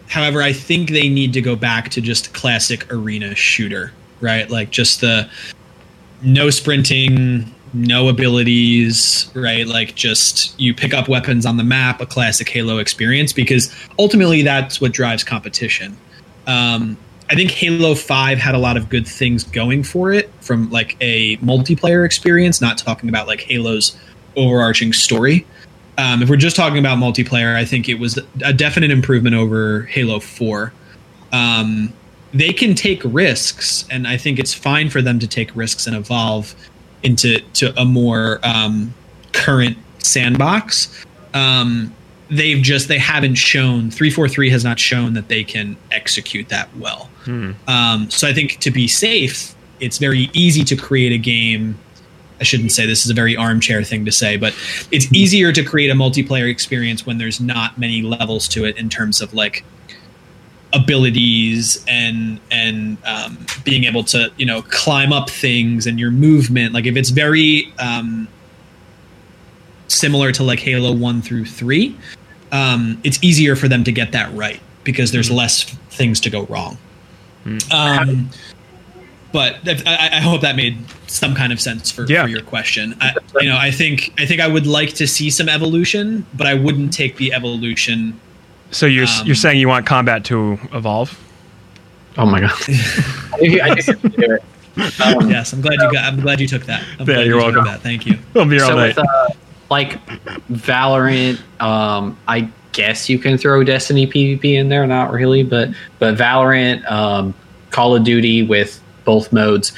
however 0.07 0.41
i 0.41 0.51
think 0.51 0.89
they 0.89 1.07
need 1.07 1.31
to 1.33 1.41
go 1.41 1.55
back 1.55 1.87
to 1.89 2.01
just 2.01 2.33
classic 2.33 2.91
arena 2.91 3.33
shooter 3.33 3.91
right 4.19 4.49
like 4.49 4.69
just 4.69 4.99
the 5.01 5.27
no 6.21 6.49
sprinting 6.49 7.49
no 7.73 8.09
abilities 8.09 9.31
right 9.33 9.67
like 9.67 9.95
just 9.95 10.59
you 10.59 10.73
pick 10.73 10.93
up 10.93 11.07
weapons 11.07 11.45
on 11.45 11.55
the 11.57 11.63
map 11.63 12.01
a 12.01 12.05
classic 12.05 12.49
halo 12.49 12.77
experience 12.79 13.31
because 13.31 13.73
ultimately 13.97 14.41
that's 14.41 14.81
what 14.81 14.91
drives 14.91 15.23
competition 15.23 15.95
Um, 16.45 16.97
I 17.31 17.35
think 17.35 17.49
Halo 17.51 17.95
5 17.95 18.39
had 18.39 18.55
a 18.55 18.57
lot 18.57 18.75
of 18.75 18.89
good 18.89 19.07
things 19.07 19.45
going 19.45 19.83
for 19.83 20.11
it 20.11 20.29
from 20.41 20.69
like 20.69 20.97
a 20.99 21.37
multiplayer 21.37 22.05
experience, 22.05 22.59
not 22.59 22.77
talking 22.77 23.07
about 23.07 23.25
like 23.25 23.39
Halo's 23.39 23.97
overarching 24.35 24.91
story. 24.91 25.47
Um, 25.97 26.21
if 26.21 26.29
we're 26.29 26.35
just 26.35 26.57
talking 26.57 26.77
about 26.77 26.97
multiplayer, 26.97 27.55
I 27.55 27.63
think 27.63 27.87
it 27.87 27.99
was 27.99 28.19
a 28.43 28.51
definite 28.51 28.91
improvement 28.91 29.33
over 29.33 29.83
Halo 29.83 30.19
4. 30.19 30.73
Um, 31.31 31.93
they 32.33 32.51
can 32.51 32.75
take 32.75 33.01
risks, 33.05 33.85
and 33.89 34.09
I 34.09 34.17
think 34.17 34.37
it's 34.37 34.53
fine 34.53 34.89
for 34.89 35.01
them 35.01 35.17
to 35.19 35.27
take 35.27 35.55
risks 35.55 35.87
and 35.87 35.95
evolve 35.95 36.53
into 37.01 37.39
to 37.53 37.73
a 37.79 37.85
more 37.85 38.41
um, 38.43 38.93
current 39.31 39.77
sandbox. 39.99 41.05
Um, 41.33 41.95
they've 42.29 42.61
just 42.61 42.89
they 42.89 42.97
haven't 42.97 43.35
shown 43.35 43.89
343 43.89 44.49
has 44.49 44.65
not 44.65 44.79
shown 44.79 45.13
that 45.13 45.29
they 45.29 45.45
can 45.45 45.77
execute 45.91 46.49
that 46.49 46.75
well. 46.75 47.09
Um, 47.67 48.09
so 48.09 48.27
I 48.27 48.33
think 48.33 48.59
to 48.59 48.71
be 48.71 48.87
safe, 48.87 49.55
it's 49.79 49.97
very 49.97 50.29
easy 50.33 50.63
to 50.65 50.75
create 50.75 51.11
a 51.11 51.17
game. 51.17 51.77
I 52.39 52.43
shouldn't 52.43 52.71
say 52.71 52.85
this 52.85 53.05
is 53.05 53.11
a 53.11 53.13
very 53.13 53.35
armchair 53.35 53.83
thing 53.83 54.05
to 54.05 54.11
say, 54.11 54.37
but 54.37 54.55
it's 54.91 55.11
easier 55.13 55.51
to 55.51 55.63
create 55.63 55.89
a 55.91 55.93
multiplayer 55.93 56.49
experience 56.49 57.05
when 57.05 57.17
there's 57.17 57.39
not 57.39 57.77
many 57.77 58.01
levels 58.01 58.47
to 58.49 58.65
it 58.65 58.77
in 58.77 58.89
terms 58.89 59.21
of 59.21 59.33
like 59.33 59.63
abilities 60.73 61.83
and 61.87 62.39
and 62.49 62.97
um, 63.05 63.45
being 63.63 63.83
able 63.83 64.03
to 64.05 64.31
you 64.37 64.45
know 64.45 64.61
climb 64.63 65.11
up 65.11 65.29
things 65.29 65.85
and 65.85 65.99
your 65.99 66.11
movement. 66.11 66.73
Like 66.73 66.85
if 66.85 66.95
it's 66.95 67.09
very 67.09 67.71
um, 67.79 68.27
similar 69.87 70.31
to 70.31 70.43
like 70.43 70.59
Halo 70.59 70.91
one 70.93 71.21
through 71.21 71.45
three, 71.45 71.95
um, 72.51 72.99
it's 73.03 73.21
easier 73.23 73.55
for 73.55 73.67
them 73.67 73.83
to 73.83 73.91
get 73.91 74.11
that 74.13 74.33
right 74.33 74.59
because 74.83 75.11
there's 75.11 75.29
less 75.29 75.63
things 75.91 76.19
to 76.21 76.29
go 76.29 76.43
wrong. 76.45 76.77
Um, 77.71 78.29
but 79.31 79.57
I, 79.67 80.09
I 80.13 80.19
hope 80.19 80.41
that 80.41 80.55
made 80.55 80.77
some 81.07 81.33
kind 81.33 81.53
of 81.53 81.61
sense 81.61 81.89
for, 81.89 82.05
Yeah. 82.07 82.23
for 82.23 82.29
your 82.29 82.41
question. 82.41 82.95
I, 82.99 83.13
you 83.39 83.47
know, 83.49 83.57
I 83.57 83.71
think 83.71 84.13
I 84.19 84.25
think 84.25 84.41
I 84.41 84.47
would 84.47 84.67
like 84.67 84.93
to 84.95 85.07
see 85.07 85.29
some 85.29 85.47
evolution, 85.49 86.25
but 86.33 86.47
I 86.47 86.53
wouldn't 86.53 86.91
take 86.93 87.17
the 87.17 87.33
evolution. 87.33 88.19
So 88.71 88.85
you're 88.85 89.05
Um, 89.05 89.25
you're 89.25 89.35
saying 89.35 89.59
you 89.59 89.67
want 89.69 89.85
combat 89.85 90.23
to 90.25 90.59
evolve? 90.73 91.17
Oh 92.17 92.25
my 92.25 92.41
god. 92.41 92.51
I 92.51 92.55
think 93.37 93.61
I 93.61 93.75
think 93.75 93.87
you 93.87 94.09
can 94.09 94.21
do 94.21 94.33
it. 94.35 94.43
Um, 95.01 95.29
Yes, 95.29 95.51
I'm 95.53 95.61
glad 95.61 95.73
you 95.81 95.91
got. 95.91 96.05
I'm 96.05 96.19
glad 96.21 96.39
you 96.39 96.47
took 96.47 96.65
that. 96.65 96.81
I'm 96.99 96.99
Yeah, 96.99 97.05
glad 97.15 97.25
you're 97.25 97.37
you 97.39 97.43
welcome. 97.43 97.65
That. 97.65 97.81
Thank 97.81 98.05
you. 98.05 98.17
I'll 98.35 98.45
be 98.45 98.55
here 98.55 98.63
all 98.63 98.69
so 98.71 98.75
night. 98.77 98.95
with 98.95 98.99
uh, 98.99 99.27
like 99.69 100.05
Valorant, 100.49 101.39
um, 101.61 102.17
I 102.27 102.49
guess 102.71 103.09
you 103.09 103.19
can 103.19 103.37
throw 103.37 103.63
Destiny 103.63 104.07
PvP 104.07 104.53
in 104.53 104.69
there. 104.69 104.85
Not 104.87 105.11
really, 105.11 105.43
but 105.43 105.69
but 105.99 106.15
Valorant, 106.15 106.89
um, 106.89 107.33
Call 107.69 107.95
of 107.95 108.03
Duty 108.03 108.43
with 108.43 108.81
both 109.05 109.31
modes. 109.31 109.73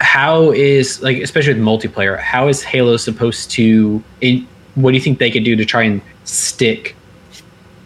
How 0.00 0.50
is 0.52 1.02
like 1.02 1.18
especially 1.18 1.54
with 1.54 1.62
multiplayer? 1.62 2.18
How 2.18 2.48
is 2.48 2.62
Halo 2.62 2.96
supposed 2.96 3.50
to? 3.52 4.02
It, 4.20 4.44
what 4.74 4.90
do 4.90 4.96
you 4.96 5.02
think 5.02 5.18
they 5.18 5.30
could 5.30 5.44
do 5.44 5.56
to 5.56 5.64
try 5.64 5.84
and 5.84 6.02
stick? 6.24 6.96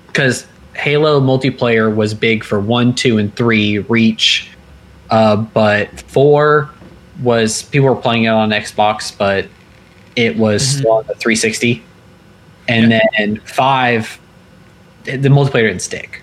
Because 0.07 0.47
Halo 0.75 1.21
multiplayer 1.21 1.95
was 1.95 2.15
big 2.15 2.45
for 2.45 2.61
one, 2.61 2.95
two, 2.95 3.19
and 3.19 3.35
three 3.37 3.79
Reach, 3.79 4.51
uh, 5.11 5.37
but 5.37 6.01
four 6.03 6.71
was 7.23 7.63
people 7.63 7.89
were 7.89 7.97
playing 7.97 8.25
it 8.25 8.29
on 8.29 8.51
Xbox, 8.51 9.17
but 9.17 9.47
it 10.17 10.37
was 10.37 10.67
still 10.67 10.93
on 10.93 11.07
the 11.07 11.15
360. 11.15 11.83
And 12.69 12.93
then 12.93 13.41
five, 13.41 14.19
the 15.05 15.17
multiplayer 15.17 15.69
didn't 15.69 15.83
stick. 15.83 16.23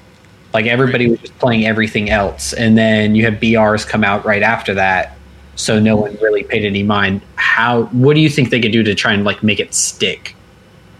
Like 0.54 0.68
everybody 0.68 1.10
was 1.10 1.20
just 1.20 1.38
playing 1.40 1.66
everything 1.66 2.10
else, 2.10 2.54
and 2.54 2.78
then 2.78 3.14
you 3.14 3.26
have 3.26 3.36
BRs 3.36 3.86
come 3.86 4.06
out 4.06 4.24
right 4.24 4.42
after 4.42 4.74
that, 4.76 5.18
so 5.56 5.80
no 5.80 5.98
one 5.98 6.18
really 6.22 6.44
paid 6.44 6.64
any 6.64 6.82
mind. 6.82 7.22
How? 7.36 7.84
What 7.86 8.14
do 8.14 8.22
you 8.22 8.30
think 8.30 8.52
they 8.52 8.62
could 8.62 8.72
do 8.72 8.82
to 8.84 8.96
try 8.96 9.12
and 9.12 9.26
like 9.26 9.44
make 9.44 9.60
it 9.60 9.74
stick? 9.74 10.34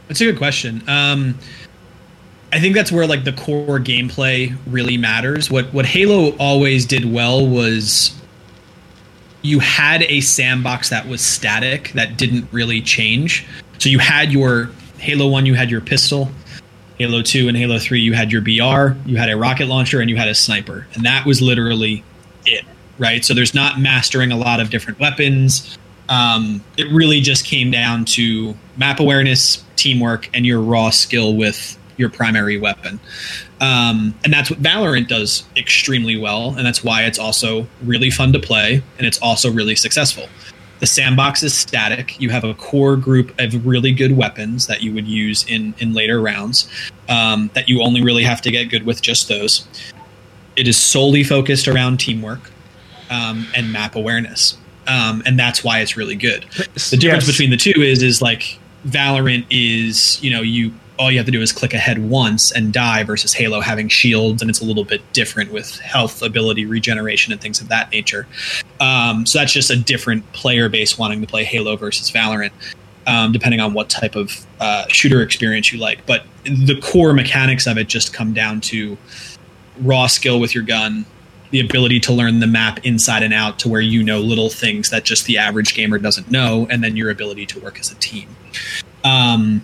That's 0.08 0.20
a 0.20 0.26
good 0.26 0.38
question. 0.38 0.84
Um, 0.90 1.40
I 2.52 2.60
think 2.60 2.76
that's 2.76 2.92
where 2.92 3.08
like 3.08 3.24
the 3.24 3.34
core 3.34 3.80
gameplay 3.80 4.56
really 4.68 4.98
matters. 4.98 5.50
What 5.50 5.74
what 5.74 5.86
Halo 5.86 6.36
always 6.38 6.86
did 6.86 7.06
well 7.06 7.48
was 7.48 8.14
you 9.42 9.60
had 9.60 10.04
a 10.04 10.22
sandbox 10.22 10.90
that 10.90 11.08
was 11.08 11.22
static 11.22 11.92
that 11.94 12.18
didn't 12.18 12.48
really 12.52 12.82
change. 12.82 13.46
So 13.78 13.90
you 13.90 14.00
had 14.00 14.32
your 14.32 14.70
Halo 14.98 15.28
1 15.28 15.46
you 15.46 15.54
had 15.54 15.70
your 15.70 15.82
pistol, 15.82 16.30
Halo 16.98 17.22
2 17.22 17.48
and 17.48 17.58
Halo 17.58 17.78
3 17.80 18.00
you 18.00 18.14
had 18.14 18.32
your 18.32 18.42
BR, 18.42 18.98
you 19.06 19.18
had 19.18 19.30
a 19.30 19.38
rocket 19.38 19.68
launcher 19.68 20.00
and 20.02 20.10
you 20.10 20.16
had 20.16 20.28
a 20.28 20.36
sniper. 20.36 20.88
And 20.94 21.06
that 21.06 21.26
was 21.26 21.42
literally 21.42 22.04
it, 22.46 22.66
right? 22.98 23.24
So 23.24 23.34
there's 23.34 23.54
not 23.54 23.80
mastering 23.80 24.32
a 24.32 24.38
lot 24.38 24.60
of 24.60 24.70
different 24.70 25.00
weapons. 25.00 25.78
Um, 26.08 26.64
it 26.78 26.88
really 26.92 27.20
just 27.22 27.46
came 27.46 27.72
down 27.72 28.06
to 28.06 28.56
map 28.78 29.00
awareness, 29.00 29.64
teamwork, 29.76 30.30
and 30.34 30.46
your 30.46 30.62
raw 30.62 30.90
skill 30.90 31.36
with 31.36 31.78
your 31.98 32.10
primary 32.10 32.58
weapon. 32.58 33.00
Um, 33.62 34.14
and 34.24 34.34
that's 34.34 34.50
what 34.50 34.62
Valorant 34.62 35.08
does 35.08 35.46
extremely 35.56 36.18
well, 36.18 36.56
and 36.56 36.66
that's 36.66 36.84
why 36.84 37.04
it's 37.04 37.18
also 37.18 37.68
really 37.84 38.10
fun 38.10 38.34
to 38.34 38.40
play, 38.40 38.84
and 38.98 39.08
it's 39.08 39.18
also 39.20 39.52
really 39.52 39.76
successful. 39.76 40.28
The 40.80 40.88
sandbox 40.88 41.42
is 41.42 41.54
static. 41.54 42.20
You 42.20 42.30
have 42.32 42.44
a 42.44 42.54
core 42.54 42.98
group 42.98 43.34
of 43.40 43.66
really 43.66 43.92
good 43.94 44.18
weapons 44.18 44.68
that 44.68 44.82
you 44.84 44.94
would 44.94 45.08
use 45.08 45.46
in 45.48 45.74
in 45.80 45.94
later 45.94 46.22
rounds. 46.22 46.70
Um, 47.08 47.50
that 47.54 47.70
you 47.70 47.82
only 47.82 48.04
really 48.04 48.24
have 48.24 48.42
to 48.42 48.52
get 48.52 48.66
good 48.66 48.86
with 48.86 49.02
just 49.02 49.28
those. 49.30 49.68
It 50.56 50.68
is 50.68 50.78
solely 50.78 51.24
focused 51.24 51.68
around 51.68 52.00
teamwork 52.00 52.52
um, 53.10 53.48
and 53.56 53.72
map 53.72 53.96
awareness, 53.96 54.58
um, 54.88 55.22
and 55.26 55.38
that's 55.40 55.64
why 55.64 55.80
it's 55.80 55.96
really 55.98 56.16
good. 56.16 56.46
The 56.90 56.98
difference 56.98 57.26
Yes. 57.26 57.28
between 57.28 57.50
the 57.52 57.58
two 57.58 57.82
is 57.82 58.02
is 58.04 58.22
like 58.22 58.58
Valorant 58.88 59.46
is 59.50 60.22
you 60.24 60.32
know 60.32 60.42
you 60.42 60.74
all 60.98 61.12
you 61.12 61.18
have 61.18 61.26
to 61.26 61.32
do 61.32 61.42
is 61.42 61.52
click 61.52 61.74
ahead 61.74 62.10
once 62.10 62.52
and 62.52 62.72
die 62.72 63.04
versus 63.04 63.34
Halo 63.34 63.60
having 63.60 63.90
shields 63.90 64.42
and 64.42 64.50
it's 64.50 64.62
a 64.62 64.66
little 64.66 64.86
bit 64.86 65.02
different 65.14 65.52
with 65.52 65.78
health, 65.80 66.22
ability, 66.22 66.66
regeneration, 66.66 67.34
and 67.34 67.42
things 67.42 67.62
of 67.62 67.68
that 67.70 67.92
nature. 67.92 68.28
Um, 68.80 69.26
so 69.26 69.40
that's 69.40 69.54
just 69.54 69.70
a 69.70 69.76
different 69.76 70.32
player 70.34 70.70
base 70.70 70.98
wanting 70.98 71.22
to 71.22 71.28
play 71.28 71.44
Halo 71.44 71.76
versus 71.76 72.12
Valorant, 72.12 72.52
um, 73.08 73.32
depending 73.32 73.60
on 73.60 73.74
what 73.74 73.90
type 73.90 74.16
of 74.16 74.46
uh, 74.60 74.86
shooter 74.88 75.22
experience 75.22 75.72
you 75.72 75.80
like. 75.80 76.06
But 76.06 76.26
the 76.44 76.80
core 76.82 77.14
mechanics 77.14 77.68
of 77.68 77.78
it 77.78 77.88
just 77.88 78.14
come 78.14 78.34
down 78.34 78.62
to 78.62 78.98
raw 79.82 80.08
skill 80.08 80.40
with 80.40 80.56
your 80.56 80.64
gun, 80.64 81.06
the 81.52 81.60
ability 81.60 82.00
to 82.02 82.14
learn 82.14 82.40
the 82.40 82.48
map 82.48 82.86
inside 82.86 83.24
and 83.24 83.34
out 83.34 83.60
to 83.60 83.70
where 83.70 83.82
you 83.82 84.04
know 84.04 84.20
little 84.20 84.50
things 84.50 84.90
that 84.90 85.04
just 85.04 85.26
the 85.26 85.38
average 85.38 85.74
gamer 85.76 85.98
doesn't 85.98 86.32
know, 86.32 86.68
and 86.70 86.84
then 86.84 86.96
your 86.96 87.10
ability 87.10 87.46
to 87.48 87.60
work 87.60 87.80
as 87.80 87.92
a 87.92 87.96
team. 87.96 88.30
Um, 89.04 89.62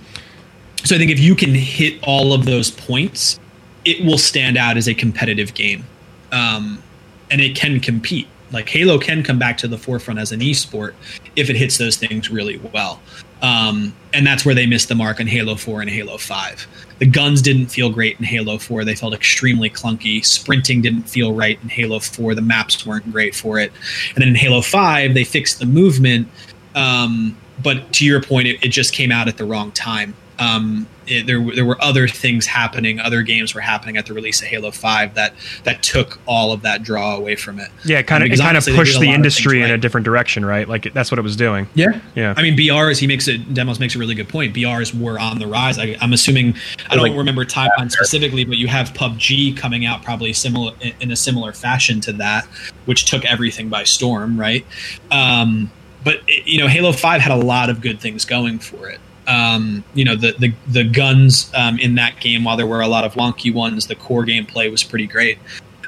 so 0.84 0.96
I 0.96 0.98
think 0.98 1.12
if 1.12 1.20
you 1.20 1.36
can 1.36 1.54
hit 1.54 2.00
all 2.04 2.34
of 2.34 2.46
those 2.46 2.72
points, 2.72 3.40
it 3.86 4.04
will 4.06 4.18
stand 4.18 4.58
out 4.58 4.78
as 4.78 4.88
a 4.88 4.94
competitive 4.94 5.54
game, 5.54 5.84
um, 6.32 6.82
and 7.30 7.42
it 7.42 7.56
can 7.56 7.80
compete. 7.80 8.28
Like 8.52 8.68
Halo 8.68 9.00
can 9.00 9.24
come 9.24 9.40
back 9.40 9.58
to 9.60 9.68
the 9.68 9.78
forefront 9.78 10.20
as 10.20 10.32
an 10.34 10.42
esport 10.42 10.94
if 11.36 11.50
it 11.50 11.56
hits 11.56 11.78
those 11.78 11.96
things 11.96 12.30
really 12.30 12.58
well, 12.74 13.02
um, 13.42 13.94
and 14.14 14.28
that's 14.28 14.46
where 14.46 14.56
they 14.56 14.66
missed 14.66 14.90
the 14.90 14.96
mark 14.96 15.20
on 15.20 15.28
Halo 15.28 15.56
Four 15.56 15.82
and 15.82 15.90
Halo 15.90 16.18
Five. 16.18 16.68
The 17.02 17.08
guns 17.08 17.42
didn't 17.42 17.70
feel 17.70 17.90
great 17.90 18.20
in 18.20 18.26
Halo 18.26 18.60
4. 18.60 18.86
They 18.86 18.94
felt 18.94 19.16
extremely 19.16 19.72
clunky. 19.72 20.24
Sprinting 20.24 20.84
didn't 20.84 21.10
feel 21.10 21.34
right 21.34 21.58
in 21.64 21.68
Halo 21.68 21.98
4. 21.98 22.36
The 22.36 22.44
maps 22.44 22.86
weren't 22.86 23.12
great 23.12 23.34
for 23.34 23.58
it. 23.58 23.72
And 24.14 24.22
then 24.22 24.28
in 24.28 24.36
Halo 24.36 24.62
5, 24.62 25.16
they 25.16 25.24
fixed 25.24 25.58
the 25.58 25.66
movement. 25.66 26.28
Um, 26.76 27.36
but 27.64 27.92
to 27.94 28.06
your 28.06 28.22
point, 28.22 28.50
it, 28.50 28.64
it 28.64 28.68
just 28.68 28.94
came 28.94 29.12
out 29.12 29.28
at 29.28 29.38
the 29.38 29.46
wrong 29.46 29.72
time. 29.72 30.14
Um, 30.42 30.88
it, 31.08 31.28
there, 31.28 31.40
there 31.54 31.66
were 31.66 31.82
other 31.84 32.08
things 32.08 32.46
happening. 32.48 33.00
Other 33.00 33.22
games 33.22 33.54
were 33.54 33.62
happening 33.62 33.98
at 33.98 34.06
the 34.06 34.14
release 34.14 34.42
of 34.42 34.48
Halo 34.48 34.72
5 34.72 35.14
that, 35.16 35.34
that 35.66 35.84
took 35.84 36.20
all 36.26 36.52
of 36.52 36.62
that 36.62 36.84
draw 36.84 37.16
away 37.16 37.36
from 37.36 37.60
it. 37.60 37.70
Yeah, 37.86 38.02
kind 38.02 38.24
Um, 38.24 38.32
of 38.32 38.34
it 38.34 38.42
kind 38.42 38.58
of 38.58 38.66
pushed 38.66 39.00
the 39.00 39.10
industry 39.12 39.60
things 39.60 39.66
in 39.70 39.72
a 39.76 39.78
different 39.78 40.06
direction, 40.06 40.46
right? 40.46 40.68
Like 40.68 40.94
that's 40.94 41.12
what 41.12 41.20
it 41.20 41.24
was 41.24 41.36
doing. 41.36 41.68
Yeah, 41.76 42.00
Yeah. 42.16 42.34
I 42.38 42.42
mean, 42.42 42.58
BRs. 42.58 42.98
He 43.00 43.08
makes 43.08 43.28
it. 43.28 43.54
Demos 43.54 43.80
makes 43.80 43.96
a 43.96 44.00
really 44.00 44.16
good 44.16 44.30
point. 44.30 44.56
BRs 44.56 44.98
were 45.00 45.20
on 45.20 45.38
the 45.40 45.48
rise. 45.48 45.78
I, 45.78 45.96
I'm 46.02 46.14
assuming. 46.14 46.56
I 46.90 46.96
don't 46.96 47.04
Like- 47.10 47.18
remember 47.18 47.46
timeline 47.46 47.92
specifically, 47.92 48.44
but 48.46 48.58
you 48.58 48.68
have 48.68 48.94
PUBG 48.94 49.56
coming 49.58 49.86
out 49.86 50.04
probably 50.04 50.34
similar 50.34 50.74
in 51.00 51.12
a 51.12 51.16
similar 51.16 51.52
fashion 51.54 52.00
to 52.02 52.14
that, 52.14 52.46
which 52.86 53.06
took 53.06 53.26
everything 53.26 53.70
by 53.70 53.84
storm, 53.84 54.40
right? 54.40 54.66
Um, 55.12 55.72
but 56.04 56.22
it, 56.28 56.48
you 56.48 56.60
know, 56.60 56.68
Halo 56.68 56.92
Five 56.94 57.22
had 57.22 57.32
a 57.32 57.44
lot 57.44 57.70
of 57.70 57.82
good 57.82 58.00
things 58.00 58.26
going 58.26 58.60
for 58.60 58.90
it. 58.90 59.00
Um, 59.32 59.84
you 59.94 60.04
know, 60.06 60.16
the 60.16 60.32
the 60.40 60.54
the 60.68 60.84
guns 60.84 61.52
um, 61.54 61.80
in 61.80 61.96
that 61.96 62.20
game, 62.20 62.44
while 62.44 62.58
there 62.58 62.68
were 62.68 62.82
a 62.82 62.88
lot 62.88 63.04
of 63.04 63.14
wonky 63.14 63.54
ones, 63.54 63.88
the 63.88 63.96
core 63.96 64.26
gameplay 64.26 64.70
was 64.70 64.84
pretty 64.84 65.08
great. 65.08 65.38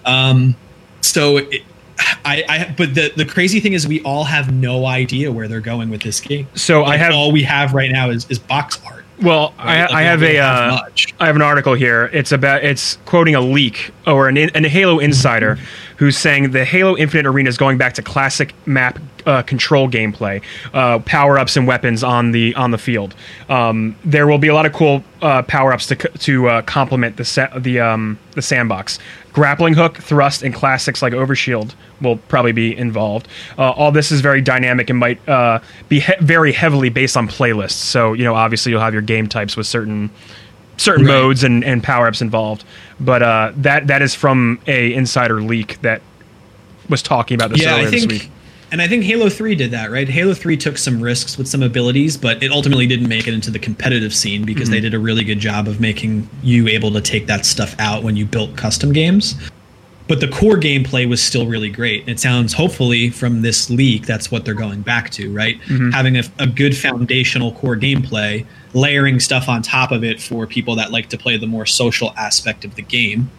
Um, 0.06 0.56
so 1.02 1.38
it, 1.38 1.64
I, 2.26 2.44
I 2.50 2.76
but 2.78 2.96
the 2.96 3.12
the 3.16 3.26
crazy 3.26 3.60
thing 3.60 3.74
is 3.74 3.88
we 3.88 4.02
all 4.04 4.24
have 4.24 4.54
no 4.54 4.86
idea 4.86 5.32
where 5.32 5.48
they're 5.48 5.60
going 5.74 5.90
with 5.90 6.02
this 6.02 6.20
game. 6.20 6.48
So 6.56 6.84
I 6.84 6.90
Like, 6.90 7.00
have 7.00 7.14
all 7.14 7.32
we 7.32 7.44
have 7.44 7.74
right 7.74 7.92
now 7.92 8.10
is, 8.10 8.30
is 8.30 8.40
box 8.40 8.80
art. 8.86 9.04
Well, 9.22 9.54
I, 9.58 9.82
Like, 9.82 9.92
I 9.92 10.02
have 10.04 10.24
a 10.24 10.40
uh. 10.40 10.80
I 11.20 11.26
have 11.26 11.36
an 11.36 11.42
article 11.42 11.74
here. 11.74 12.10
It's 12.14 12.32
about 12.32 12.64
it's 12.64 12.98
quoting 13.06 13.36
a 13.36 13.42
leak 13.42 13.92
or 14.08 14.28
an, 14.28 14.38
an 14.38 14.64
Halo 14.64 15.00
insider 15.00 15.58
who's 15.98 16.18
saying 16.18 16.52
the 16.52 16.66
Halo 16.66 16.96
Infinite 16.98 17.26
Arena 17.26 17.50
is 17.50 17.58
going 17.58 17.78
back 17.78 17.94
to 17.94 18.02
classic 18.02 18.54
map 18.66 19.00
uh, 19.26 19.42
control 19.42 19.90
gameplay, 19.90 20.44
uh, 20.74 21.00
power 21.00 21.38
ups 21.40 21.56
and 21.56 21.68
weapons 21.68 22.04
on 22.04 22.32
the 22.32 22.54
on 22.56 22.72
the 22.72 22.78
field. 22.78 23.16
Um, 23.50 23.96
there 24.04 24.28
will 24.28 24.38
be 24.38 24.48
a 24.48 24.54
lot 24.54 24.66
of 24.66 24.74
cool 24.74 25.04
uh, 25.22 25.44
power 25.44 25.74
ups 25.74 25.88
to 25.88 25.96
to 25.96 26.50
uh, 26.50 26.62
complement 26.64 27.18
the 27.18 27.26
sa- 27.26 27.58
the 27.58 27.80
um, 27.80 28.20
the 28.32 28.42
sandbox. 28.42 29.00
Grappling 29.32 29.74
hook, 29.74 29.98
thrust, 29.98 30.44
and 30.44 30.54
classics 30.54 31.02
like 31.02 31.14
Overshield 31.14 31.74
will 32.02 32.18
probably 32.18 32.52
be 32.52 32.78
involved. 32.78 33.28
Uh, 33.58 33.72
all 33.72 33.92
this 33.92 34.12
is 34.12 34.22
very 34.22 34.42
dynamic 34.42 34.92
and 34.92 35.00
might 35.00 35.28
uh, 35.28 35.60
be 35.90 36.02
he- 36.02 36.14
very 36.20 36.52
heavily 36.52 36.90
based 36.90 37.18
on 37.18 37.28
playlists. 37.28 37.72
So 37.72 38.14
you 38.14 38.24
know, 38.24 38.36
obviously, 38.36 38.72
you'll 38.72 38.82
have 38.82 38.94
your 38.94 39.02
game 39.02 39.28
types 39.28 39.58
with 39.58 39.66
certain 39.66 40.12
certain 40.84 41.06
Right. 41.06 41.14
modes 41.14 41.44
and, 41.44 41.64
and 41.64 41.82
power 41.84 42.08
ups 42.08 42.22
involved. 42.22 42.64
But 43.00 43.24
uh, 43.24 43.52
that 43.58 43.88
that 43.88 44.02
is 44.02 44.14
from 44.16 44.60
a 44.68 44.94
insider 44.94 45.42
leak 45.42 45.82
that 45.82 46.02
was 46.90 47.02
talking 47.02 47.36
about 47.36 47.50
this 47.52 47.62
yeah, 47.62 47.74
earlier 47.74 47.88
I 47.88 47.92
this 47.92 48.00
think, 48.06 48.12
week. 48.12 48.30
and 48.72 48.82
I 48.82 48.88
think 48.88 49.04
Halo 49.04 49.30
Three 49.30 49.56
did 49.56 49.72
that, 49.72 49.90
right? 49.92 50.08
Halo 50.08 50.34
Three 50.34 50.58
took 50.58 50.78
some 50.78 51.02
risks 51.02 51.38
with 51.38 51.48
some 51.48 51.64
abilities, 51.64 52.18
but 52.18 52.44
it 52.44 52.52
ultimately 52.52 52.88
didn't 52.88 53.08
make 53.08 53.28
it 53.28 53.34
into 53.34 53.50
the 53.52 53.60
competitive 53.60 54.14
scene 54.14 54.46
because 54.46 54.70
they 54.70 54.80
did 54.82 54.94
a 54.94 55.00
really 55.00 55.24
good 55.24 55.40
job 55.40 55.68
of 55.68 55.80
making 55.80 56.30
you 56.44 56.68
able 56.68 56.92
to 56.92 57.02
take 57.02 57.26
that 57.28 57.46
stuff 57.46 57.76
out 57.80 58.04
when 58.04 58.16
you 58.16 58.26
built 58.26 58.56
custom 58.58 58.92
games. 58.94 59.36
But 60.06 60.20
the 60.20 60.28
core 60.28 60.58
gameplay 60.58 61.08
was 61.08 61.24
still 61.24 61.48
really 61.48 61.70
great. 61.70 62.02
And 62.02 62.10
it 62.10 62.20
sounds, 62.20 62.52
hopefully, 62.52 63.10
from 63.10 63.42
this 63.42 63.70
leak, 63.70 64.06
that's 64.06 64.30
what 64.30 64.44
they're 64.44 64.54
going 64.54 64.82
back 64.82 65.10
to, 65.12 65.32
right? 65.34 65.58
Having 65.94 66.18
a, 66.18 66.24
a 66.40 66.46
good 66.48 66.76
foundational 66.78 67.54
core 67.54 67.78
gameplay, 67.78 68.46
layering 68.74 69.20
stuff 69.20 69.48
on 69.48 69.62
top 69.62 69.92
of 69.92 70.04
it 70.04 70.22
for 70.22 70.48
people 70.48 70.76
that 70.76 70.92
like 70.92 71.10
to 71.10 71.18
play 71.18 71.38
the 71.38 71.48
more 71.48 71.66
social 71.66 72.12
aspect 72.18 72.66
of 72.66 72.76
the 72.76 72.82
game 72.82 73.30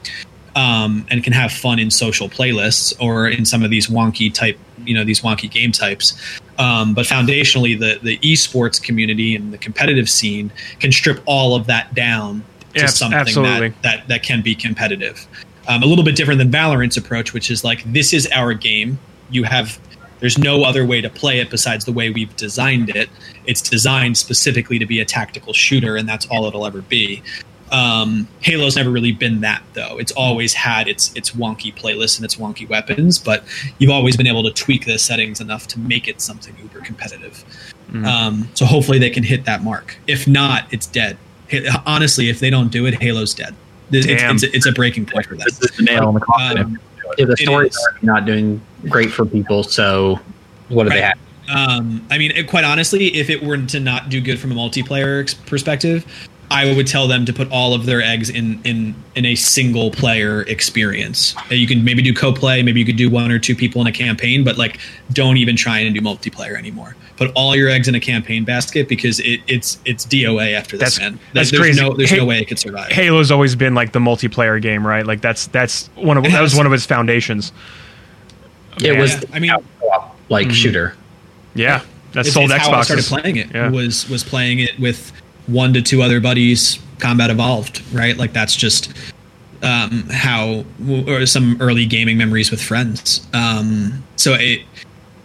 um, 0.56 1.06
and 1.10 1.24
can 1.24 1.32
have 1.32 1.52
fun 1.52 1.78
in 1.78 1.90
social 1.90 2.28
playlists 2.28 2.94
or 3.00 3.28
in 3.28 3.44
some 3.44 3.62
of 3.62 3.70
these 3.70 3.88
wonky 3.88 4.32
type, 4.32 4.58
you 4.84 4.94
know, 4.94 5.04
these 5.04 5.20
wonky 5.20 5.50
game 5.50 5.72
types. 5.72 6.16
Um, 6.58 6.94
but 6.94 7.06
foundationally, 7.06 7.78
the 7.78 7.98
the 8.02 8.18
esports 8.18 8.80
community 8.80 9.34
and 9.34 9.52
the 9.52 9.58
competitive 9.58 10.08
scene 10.08 10.52
can 10.78 10.92
strip 10.92 11.20
all 11.26 11.56
of 11.56 11.66
that 11.66 11.94
down 11.94 12.44
to 12.74 12.80
Yeah, 12.80 12.86
something 12.86 13.42
that, 13.42 13.82
that 13.82 14.08
that 14.08 14.22
can 14.22 14.42
be 14.42 14.54
competitive. 14.54 15.26
Um, 15.66 15.82
a 15.82 15.86
little 15.86 16.04
bit 16.04 16.14
different 16.14 16.38
than 16.38 16.50
Valorant's 16.50 16.96
approach, 16.96 17.32
which 17.32 17.50
is 17.50 17.64
like 17.64 17.82
this 17.92 18.12
is 18.12 18.28
our 18.32 18.54
game. 18.54 18.98
You 19.30 19.44
have 19.44 19.80
there's 20.20 20.38
no 20.38 20.64
other 20.64 20.86
way 20.86 21.00
to 21.00 21.10
play 21.10 21.40
it 21.40 21.50
besides 21.50 21.84
the 21.84 21.92
way 21.92 22.10
we've 22.10 22.34
designed 22.36 22.90
it. 22.90 23.08
It's 23.46 23.60
designed 23.60 24.16
specifically 24.16 24.78
to 24.78 24.86
be 24.86 25.00
a 25.00 25.04
tactical 25.04 25.52
shooter, 25.52 25.96
and 25.96 26.08
that's 26.08 26.26
all 26.26 26.46
it'll 26.46 26.66
ever 26.66 26.82
be. 26.82 27.22
Um, 27.72 28.28
Halo's 28.40 28.76
never 28.76 28.90
really 28.90 29.12
been 29.12 29.40
that 29.40 29.62
though. 29.72 29.98
It's 29.98 30.12
always 30.12 30.54
had 30.54 30.86
its 30.86 31.12
its 31.14 31.32
wonky 31.32 31.74
playlist 31.74 32.18
and 32.18 32.24
its 32.24 32.36
wonky 32.36 32.68
weapons, 32.68 33.18
but 33.18 33.44
you've 33.78 33.90
always 33.90 34.16
been 34.16 34.26
able 34.26 34.44
to 34.44 34.52
tweak 34.52 34.84
the 34.84 34.98
settings 34.98 35.40
enough 35.40 35.66
to 35.68 35.78
make 35.80 36.06
it 36.06 36.20
something 36.20 36.54
uber 36.62 36.80
competitive. 36.80 37.44
Um, 38.04 38.48
so 38.54 38.66
hopefully 38.66 38.98
they 38.98 39.10
can 39.10 39.22
hit 39.22 39.44
that 39.44 39.62
mark. 39.62 39.96
If 40.06 40.26
not, 40.26 40.66
it's 40.72 40.86
dead. 40.86 41.16
Honestly, 41.86 42.28
if 42.28 42.40
they 42.40 42.50
don't 42.50 42.72
do 42.72 42.86
it, 42.86 42.94
Halo's 42.94 43.34
dead. 43.34 43.54
It's, 43.92 44.06
it's, 44.06 44.54
it's 44.54 44.66
a 44.66 44.72
breaking 44.72 45.06
point 45.06 45.26
for 45.26 45.36
them. 45.36 45.44
This 45.44 45.60
is 45.60 45.76
the 45.76 45.84
nail 45.84 46.08
on 46.08 46.14
the 46.14 46.20
coffin. 46.20 46.58
Um, 46.58 46.78
Yeah, 47.18 47.26
the 47.26 47.32
It 47.32 47.38
story's 47.40 47.72
is. 47.74 47.88
not 48.02 48.24
doing 48.24 48.60
great 48.88 49.10
for 49.10 49.24
people. 49.26 49.62
So 49.62 50.20
what 50.68 50.84
do 50.84 50.90
they 50.90 51.02
have? 51.02 51.18
Um, 51.54 52.06
I 52.10 52.16
mean, 52.18 52.30
it, 52.30 52.48
quite 52.48 52.64
honestly, 52.64 53.14
if 53.16 53.28
it 53.28 53.42
were 53.42 53.58
to 53.58 53.80
not 53.80 54.08
do 54.08 54.20
good 54.20 54.38
from 54.38 54.52
a 54.52 54.54
multiplayer 54.54 55.20
ex- 55.20 55.34
perspective, 55.34 56.06
I 56.50 56.72
would 56.74 56.86
tell 56.86 57.06
them 57.08 57.24
to 57.26 57.32
put 57.32 57.50
all 57.50 57.74
of 57.74 57.84
their 57.86 58.00
eggs 58.00 58.30
in 58.30 58.60
in 58.64 58.94
in 59.14 59.26
a 59.26 59.34
single 59.34 59.90
player 59.90 60.42
experience. 60.42 61.34
You 61.50 61.66
can 61.66 61.84
maybe 61.84 62.02
do 62.02 62.14
co-play, 62.14 62.62
maybe 62.62 62.80
you 62.80 62.86
could 62.86 62.96
do 62.96 63.10
one 63.10 63.30
or 63.30 63.38
two 63.38 63.54
people 63.54 63.80
in 63.80 63.86
a 63.86 63.92
campaign, 63.92 64.44
but 64.44 64.56
like 64.56 64.78
don't 65.12 65.36
even 65.36 65.56
try 65.56 65.80
and 65.80 65.94
do 65.94 66.00
multiplayer 66.00 66.56
anymore. 66.56 66.96
Put 67.16 67.30
all 67.36 67.54
your 67.54 67.68
eggs 67.70 67.86
in 67.86 67.94
a 67.94 68.00
campaign 68.00 68.42
basket 68.44 68.88
because 68.88 69.20
it, 69.20 69.40
it's 69.46 69.78
it's 69.84 70.04
DOA 70.04 70.52
after 70.54 70.76
this, 70.76 70.96
That's- 70.96 71.12
man. 71.12 71.20
that's 71.32 71.50
there's 71.52 71.60
crazy. 71.62 71.80
no 71.80 71.94
there's 71.94 72.10
Hey- 72.10 72.16
no 72.18 72.24
way 72.24 72.40
it 72.40 72.46
could 72.48 72.58
survive. 72.58 72.90
Halo's 72.90 73.30
always 73.30 73.54
been 73.54 73.74
like 73.74 73.92
the 73.92 74.00
multiplayer 74.00 74.60
game, 74.60 74.84
right? 74.84 75.06
Like 75.06 75.20
that's 75.20 75.46
that's 75.48 75.88
one 75.94 76.16
of 76.16 76.24
that 76.24 76.40
was 76.42 76.56
one 76.56 76.66
of 76.66 76.72
its 76.72 76.84
foundations. 76.86 77.52
It 78.78 78.94
Yeah. 78.94 79.00
was, 79.00 79.12
Yeah, 79.14 79.20
I 79.32 79.38
mean- 79.38 79.52
co-op, 79.80 80.18
like 80.28 80.50
shooter. 80.50 80.96
Yeah, 81.54 81.82
that 82.14 82.26
It's, 82.26 82.34
sold 82.34 82.50
it's 82.50 82.64
Xboxes. 82.64 82.70
how 82.72 82.78
I 82.78 82.82
started 82.82 83.04
playing 83.04 83.36
it. 83.36 83.48
Yeah. 83.54 83.68
Was 83.70 84.08
was 84.08 84.24
playing 84.24 84.58
it 84.58 84.76
with 84.80 85.12
one 85.46 85.72
to 85.74 85.82
two 85.82 86.02
other 86.02 86.18
buddies. 86.20 86.80
Combat 86.98 87.30
Evolved, 87.30 87.82
right? 87.92 88.16
Like 88.16 88.32
that's 88.32 88.56
just 88.56 88.92
um, 89.62 90.08
how 90.10 90.64
or 91.06 91.26
some 91.26 91.56
early 91.60 91.86
gaming 91.86 92.16
memories 92.18 92.50
with 92.50 92.60
friends. 92.62 93.24
Um, 93.32 94.02
so 94.16 94.34
it, 94.34 94.62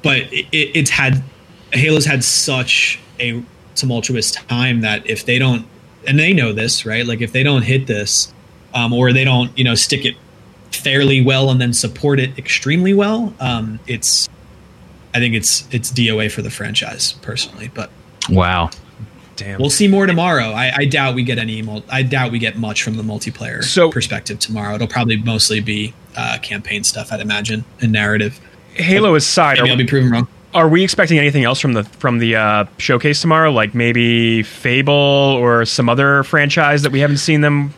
but 0.03 0.17
it, 0.31 0.45
it, 0.51 0.71
it's 0.75 0.89
had 0.89 1.23
Halo's 1.73 2.05
had 2.05 2.23
such 2.23 2.99
a 3.19 3.43
tumultuous 3.75 4.31
time 4.31 4.81
that 4.81 5.07
if 5.09 5.25
they 5.25 5.39
don't, 5.39 5.65
and 6.07 6.17
they 6.17 6.33
know 6.33 6.53
this, 6.53 6.85
right? 6.85 7.05
Like 7.05 7.21
if 7.21 7.31
they 7.31 7.43
don't 7.43 7.61
hit 7.63 7.87
this, 7.87 8.33
um, 8.73 8.93
or 8.93 9.11
they 9.13 9.23
don't, 9.23 9.55
you 9.57 9.63
know, 9.63 9.75
stick 9.75 10.05
it 10.05 10.15
fairly 10.71 11.21
well 11.21 11.49
and 11.49 11.59
then 11.59 11.73
support 11.73 12.19
it 12.19 12.37
extremely 12.37 12.93
well, 12.93 13.33
um, 13.39 13.79
it's 13.87 14.29
I 15.13 15.19
think 15.19 15.33
it's 15.35 15.67
it's 15.73 15.91
DOA 15.91 16.31
for 16.31 16.41
the 16.41 16.49
franchise 16.51 17.13
personally, 17.13 17.69
but 17.73 17.89
Wow. 18.29 18.69
Damn. 19.35 19.59
we'll 19.59 19.69
see 19.69 19.87
more 19.87 20.05
tomorrow. 20.05 20.51
I, 20.51 20.71
I 20.75 20.85
doubt 20.85 21.15
we 21.15 21.23
get 21.23 21.37
any. 21.39 21.63
I 21.89 22.03
doubt 22.03 22.31
we 22.33 22.39
get 22.39 22.57
much 22.57 22.83
from 22.83 22.95
the 22.97 23.03
multiplayer 23.03 23.63
So- 23.63 23.89
perspective 23.89 24.37
tomorrow. 24.39 24.75
It'll 24.75 24.87
probably 24.87 25.15
mostly 25.17 25.61
be 25.61 25.93
uh, 26.17 26.37
campaign 26.41 26.83
stuff, 26.83 27.11
I'd 27.13 27.21
imagine, 27.21 27.63
and 27.81 27.91
narrative. 27.93 28.39
Halo 28.73 29.15
aside, 29.15 29.57
Maybe 29.57 29.71
I'll 29.71 29.77
be 29.77 29.85
proven 29.85 30.11
wrong. 30.11 30.27
Are 30.53 30.67
we 30.67 30.83
expecting 30.83 31.17
anything 31.19 31.43
else 31.43 31.59
from 31.59 31.73
the 31.73 31.83
from 31.83 32.19
the 32.19 32.35
uh, 32.35 32.65
showcase 32.77 33.21
tomorrow? 33.21 33.51
Like 33.51 33.75
maybe 33.75 34.43
Fable 34.43 34.93
or 34.93 35.65
some 35.65 35.89
other 35.89 36.23
franchise 36.23 36.81
that 36.83 36.91
we 36.91 36.99
haven't 36.99 37.17
seen 37.17 37.41
them 37.41 37.73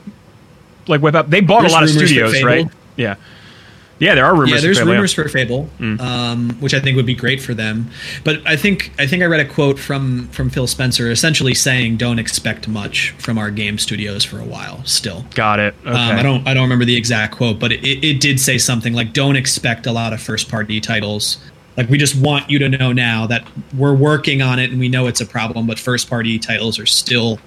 like 0.87 1.01
whip 1.01 1.15
up. 1.15 1.29
They 1.29 1.41
bought 1.41 1.61
There's 1.61 1.73
a 1.73 1.75
lot 1.75 1.83
of 1.83 1.89
studios, 1.89 2.41
right? 2.43 2.67
Yeah, 2.97 3.15
yeah. 3.99 4.15
There 4.15 4.25
are 4.25 4.33
rumors. 4.33 4.49
yeah, 4.49 4.55
for 4.57 4.61
there's 4.61 4.77
Fable, 4.79 4.91
rumors 4.91 5.13
for 5.13 5.27
Fable, 5.27 5.69
um, 5.99 6.51
which 6.59 6.73
I 6.73 6.79
think 6.79 6.95
would 6.95 7.05
be 7.05 7.13
great 7.15 7.41
for 7.41 7.53
them. 7.53 7.89
But 8.23 8.45
I 8.45 8.55
think 8.55 8.91
I 8.97 9.05
think 9.05 9.21
I 9.21 9.25
read 9.25 9.41
a 9.41 9.45
quote 9.47 9.77
from 9.77 10.27
from 10.29 10.49
Phil 10.49 10.67
Spencer, 10.67 11.11
essentially 11.11 11.53
saying, 11.53 11.97
"Don't 11.97 12.19
expect 12.19 12.67
much 12.67 13.11
from 13.17 13.37
our 13.37 13.51
game 13.51 13.77
studios 13.77 14.23
for 14.23 14.39
a 14.39 14.45
while." 14.45 14.83
Still, 14.85 15.25
Got 15.35 15.59
it. 15.59 15.75
Okay. 15.81 15.89
Um, 15.89 16.17
I 16.17 16.23
don't 16.23 16.47
I 16.47 16.53
don't 16.53 16.63
remember 16.63 16.85
the 16.85 16.95
exact 16.95 17.35
quote, 17.35 17.59
but 17.59 17.71
it, 17.71 17.83
it 17.83 18.19
did 18.21 18.39
say 18.39 18.57
something 18.57 18.93
like 18.93 19.13
don't 19.13 19.35
expect 19.35 19.85
a 19.85 19.91
lot 19.91 20.13
of 20.13 20.21
first 20.21 20.49
party 20.49 20.79
titles. 20.79 21.37
Like 21.77 21.89
we 21.89 21.97
just 21.97 22.15
want 22.15 22.49
you 22.49 22.59
to 22.59 22.69
know 22.69 22.91
now 22.91 23.27
that 23.27 23.45
we're 23.77 23.95
working 23.95 24.41
on 24.41 24.59
it 24.59 24.71
and 24.71 24.79
we 24.79 24.89
know 24.89 25.07
it's 25.07 25.21
a 25.21 25.25
problem, 25.25 25.67
but 25.67 25.79
first 25.79 26.09
party 26.09 26.37
titles 26.37 26.77
are 26.79 26.85
still 26.85 27.39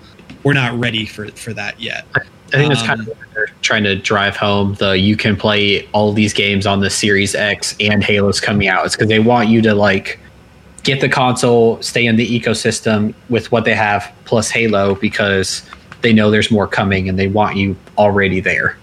we're 0.42 0.54
not 0.54 0.78
ready 0.78 1.06
for 1.06 1.28
for 1.32 1.52
that 1.54 1.80
yet. 1.80 2.06
I 2.14 2.20
think 2.56 2.68
that's 2.68 2.82
kind 2.82 3.00
Um, 3.00 3.08
of 3.08 3.18
they're 3.34 3.48
trying 3.62 3.84
to 3.84 3.96
drive 3.96 4.36
home. 4.36 4.74
The 4.74 4.96
you 4.98 5.16
can 5.16 5.36
play 5.36 5.88
all 5.92 6.12
these 6.12 6.32
games 6.32 6.66
on 6.66 6.80
the 6.80 6.90
Series 6.90 7.34
X 7.34 7.74
and 7.80 8.02
Halo's 8.04 8.40
coming 8.40 8.68
out. 8.68 8.86
It's 8.86 8.94
because 8.94 9.08
they 9.08 9.18
want 9.18 9.48
you 9.48 9.60
to 9.62 9.74
like 9.74 10.18
get 10.84 11.00
the 11.00 11.08
console, 11.08 11.80
stay 11.82 12.06
in 12.06 12.16
the 12.16 12.26
ecosystem 12.40 13.14
with 13.28 13.50
what 13.50 13.64
they 13.64 13.74
have 13.74 14.12
plus 14.26 14.50
Halo 14.50 14.94
because 14.94 15.62
they 16.02 16.12
know 16.12 16.30
there's 16.30 16.50
more 16.50 16.68
coming 16.68 17.08
and 17.08 17.18
they 17.18 17.26
want 17.26 17.56
you 17.56 17.74
already 17.96 18.40
there. 18.40 18.76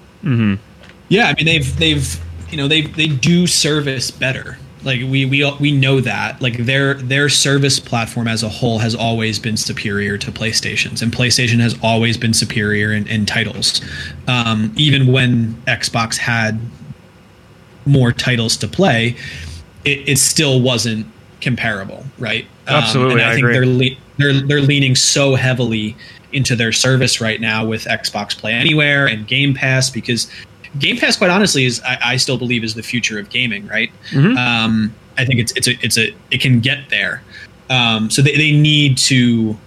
Yeah, 1.10 1.28
I 1.28 1.34
mean 1.36 1.46
they've 1.46 1.78
they've 1.78 2.20
you 2.50 2.58
know 2.58 2.68
they 2.68 2.82
they 2.82 3.08
do 3.08 3.48
service 3.48 4.12
better. 4.12 4.58
Like 4.84 5.02
we 5.02 5.26
we 5.26 5.50
we 5.60 5.72
know 5.72 6.02
that 6.02 6.42
like 6.42 6.58
their 6.58 6.96
their 6.96 7.30
service 7.30 7.80
platform 7.80 8.28
as 8.28 8.42
a 8.42 8.50
whole 8.50 8.80
has 8.80 8.96
always 8.96 9.38
been 9.38 9.58
superior 9.58 10.18
to 10.18 10.32
PlayStation's, 10.32 11.02
and 11.02 11.12
PlayStation 11.12 11.60
has 11.60 11.78
always 11.84 12.18
been 12.18 12.34
superior 12.34 12.92
in, 12.92 13.08
in 13.08 13.26
titles. 13.26 13.82
Um, 14.28 14.74
even 14.76 15.12
when 15.12 15.54
Xbox 15.68 16.18
had 16.18 16.60
more 17.86 18.12
titles 18.12 18.58
to 18.58 18.68
play, 18.68 19.16
it, 19.86 20.10
it 20.10 20.18
still 20.18 20.62
wasn't 20.62 21.06
comparable, 21.42 22.06
right? 22.18 22.46
Um, 22.68 22.76
Absolutely, 22.76 23.22
and 23.22 23.22
I, 23.22 23.32
I 23.32 23.34
think 23.36 23.46
agree. 23.46 23.54
they're 23.54 23.66
le- 23.66 23.98
they're 24.18 24.48
they're 24.48 24.62
leaning 24.62 24.96
so 24.96 25.36
heavily 25.36 25.96
into 26.34 26.56
their 26.56 26.72
service 26.72 27.20
right 27.20 27.42
now 27.42 27.66
with 27.66 27.86
Xbox 27.86 28.38
Play 28.38 28.54
Anywhere 28.54 29.06
and 29.06 29.28
Game 29.28 29.54
Pass 29.54 29.90
because 29.90 30.30
Game 30.80 30.97
Pass, 30.97 31.17
quite 31.17 31.30
honestly, 31.30 31.65
is 31.65 31.82
I, 31.82 31.97
I 32.03 32.17
still 32.17 32.38
believe 32.38 32.63
is 32.63 32.76
the 32.76 32.84
future 32.84 33.19
of 33.19 33.30
gaming. 33.30 33.67
Right? 33.67 33.91
Mhm. 34.11 34.38
Um, 34.38 34.93
I 35.17 35.26
think 35.26 35.39
it's 35.39 35.51
it's 35.53 35.67
a 35.67 35.78
it's 35.82 35.97
a 35.97 36.15
it 36.32 36.41
can 36.41 36.59
get 36.59 36.89
there. 36.89 37.22
Um, 37.69 38.09
so 38.09 38.22
they, 38.22 38.36
they 38.36 38.51
need 38.51 38.97
to 38.99 39.57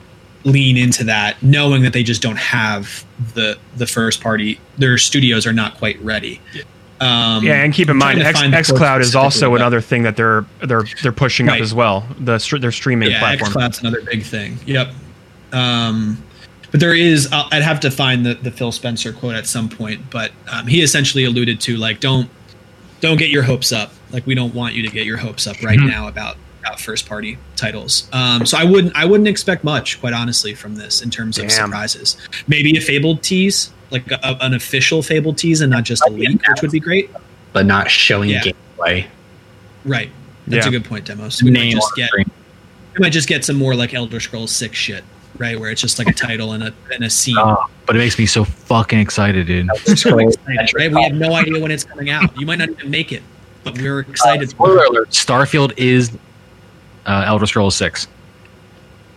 lean 0.44 0.76
into 0.76 1.04
that, 1.04 1.42
knowing 1.42 1.82
that 1.82 1.92
they 1.92 2.02
just 2.02 2.22
don't 2.22 2.38
have 2.38 3.04
the 3.34 3.58
the 3.76 3.86
first 3.86 4.20
party. 4.22 4.58
Their 4.78 4.98
studios 4.98 5.46
are 5.46 5.52
not 5.52 5.76
quite 5.76 6.00
ready. 6.02 6.40
Um, 7.00 7.44
yeah, 7.44 7.62
and 7.62 7.74
keep 7.74 7.90
in 7.90 7.96
mind, 7.96 8.22
X, 8.22 8.40
find 8.40 8.52
the 8.52 8.62
quote 8.62 8.80
XCloud 8.80 9.00
is 9.00 9.16
also 9.16 9.54
another 9.54 9.80
thing 9.80 10.04
that 10.04 10.16
they're 10.16 10.46
they're 10.62 10.84
they're 11.02 11.12
pushing 11.12 11.48
up 11.48 11.60
as 11.60 11.74
well. 11.74 12.06
The 12.18 12.38
their 12.60 12.72
streaming 12.72 13.10
platform. 13.10 13.32
yeah, 13.32 13.36
platform. 13.36 13.62
xCloud's 13.64 13.80
another 13.80 14.00
big 14.02 14.22
thing. 14.22 14.58
Yep. 14.66 14.88
Um, 15.52 16.23
but 16.74 16.80
there 16.80 16.92
is. 16.92 17.28
I'll- 17.30 17.46
I'd 17.52 17.62
have 17.62 17.78
to 17.80 17.90
find 17.92 18.26
the 18.26 18.34
the 18.34 18.50
Phil 18.50 18.72
Spencer 18.72 19.12
quote 19.12 19.36
at 19.36 19.46
some 19.46 19.68
point, 19.68 20.10
but 20.10 20.32
um, 20.50 20.66
he 20.66 20.82
essentially 20.82 21.22
alluded 21.24 21.60
to 21.60 21.76
like 21.76 22.00
don't 22.00 22.28
don't 23.00 23.16
get 23.16 23.30
your 23.30 23.44
hopes 23.44 23.70
up. 23.70 23.92
Like 24.10 24.26
we 24.26 24.34
don't 24.34 24.52
want 24.54 24.74
you 24.74 24.82
to 24.82 24.88
get 24.90 25.06
your 25.06 25.18
hopes 25.18 25.46
up 25.46 25.62
right 25.62 25.78
now 25.78 26.08
about 26.08 26.36
about 26.58 26.80
first 26.80 27.06
party 27.08 27.38
titles. 27.54 28.08
Um, 28.12 28.44
so 28.44 28.58
I 28.58 28.64
wouldn't 28.64 28.92
I 28.96 29.04
wouldn't 29.04 29.28
expect 29.28 29.62
much, 29.62 30.00
quite 30.00 30.14
honestly, 30.14 30.52
from 30.52 30.74
this 30.74 31.00
in 31.00 31.10
terms 31.10 31.38
of 31.38 31.52
surprises. 31.52 32.16
Maybe 32.48 32.76
a 32.76 32.80
Fable 32.80 33.18
tease, 33.18 33.70
like 33.92 34.10
a, 34.10 34.18
a- 34.24 34.38
an 34.44 34.52
official 34.54 35.00
Fable 35.00 35.32
tease, 35.32 35.60
and 35.60 35.70
not 35.70 35.84
just 35.84 36.02
a 36.04 36.10
leak, 36.10 36.42
which 36.48 36.60
would 36.60 36.72
be 36.72 36.80
great. 36.80 37.08
but 37.52 37.66
not 37.66 37.88
showing 37.88 38.30
Yeah. 38.30 38.42
gameplay. 38.42 39.06
Right. 39.84 40.10
That's 40.48 40.64
Yeah. 40.66 40.70
a 40.70 40.72
good 40.72 40.84
point, 40.84 41.04
Demos. 41.04 41.40
We 41.40 41.52
might 41.52 41.70
just 41.70 41.94
get 41.94 42.10
we 42.16 42.24
might 42.98 43.12
just 43.12 43.28
get 43.28 43.44
some 43.44 43.54
more 43.54 43.76
like 43.76 43.94
Elder 43.94 44.18
Scrolls 44.18 44.50
Six 44.50 44.76
shit, 44.76 45.04
right? 45.38 45.58
Where 45.58 45.70
it's 45.70 45.80
just 45.80 45.98
like 45.98 46.08
a 46.08 46.12
title 46.12 46.52
and 46.52 46.62
a 46.62 46.74
and 46.92 47.04
a 47.04 47.10
scene. 47.10 47.36
Oh, 47.38 47.66
but 47.86 47.96
it 47.96 47.98
makes 47.98 48.18
me 48.18 48.26
so 48.26 48.44
fucking 48.44 48.98
excited, 48.98 49.46
dude. 49.46 49.68
So 49.84 50.18
excited, 50.18 50.74
right? 50.74 50.92
We 50.92 51.02
have 51.02 51.14
no 51.14 51.34
idea 51.34 51.60
when 51.60 51.70
it's 51.70 51.84
coming 51.84 52.10
out. 52.10 52.36
You 52.38 52.46
might 52.46 52.58
not 52.58 52.70
even 52.70 52.90
make 52.90 53.12
it, 53.12 53.22
but 53.62 53.78
we're 53.78 54.00
excited. 54.00 54.50
Spoiler 54.50 54.84
alert: 54.84 55.10
Starfield 55.10 55.72
is 55.76 56.16
uh, 57.06 57.24
Elder 57.26 57.46
Scrolls 57.46 57.76
Six. 57.76 58.06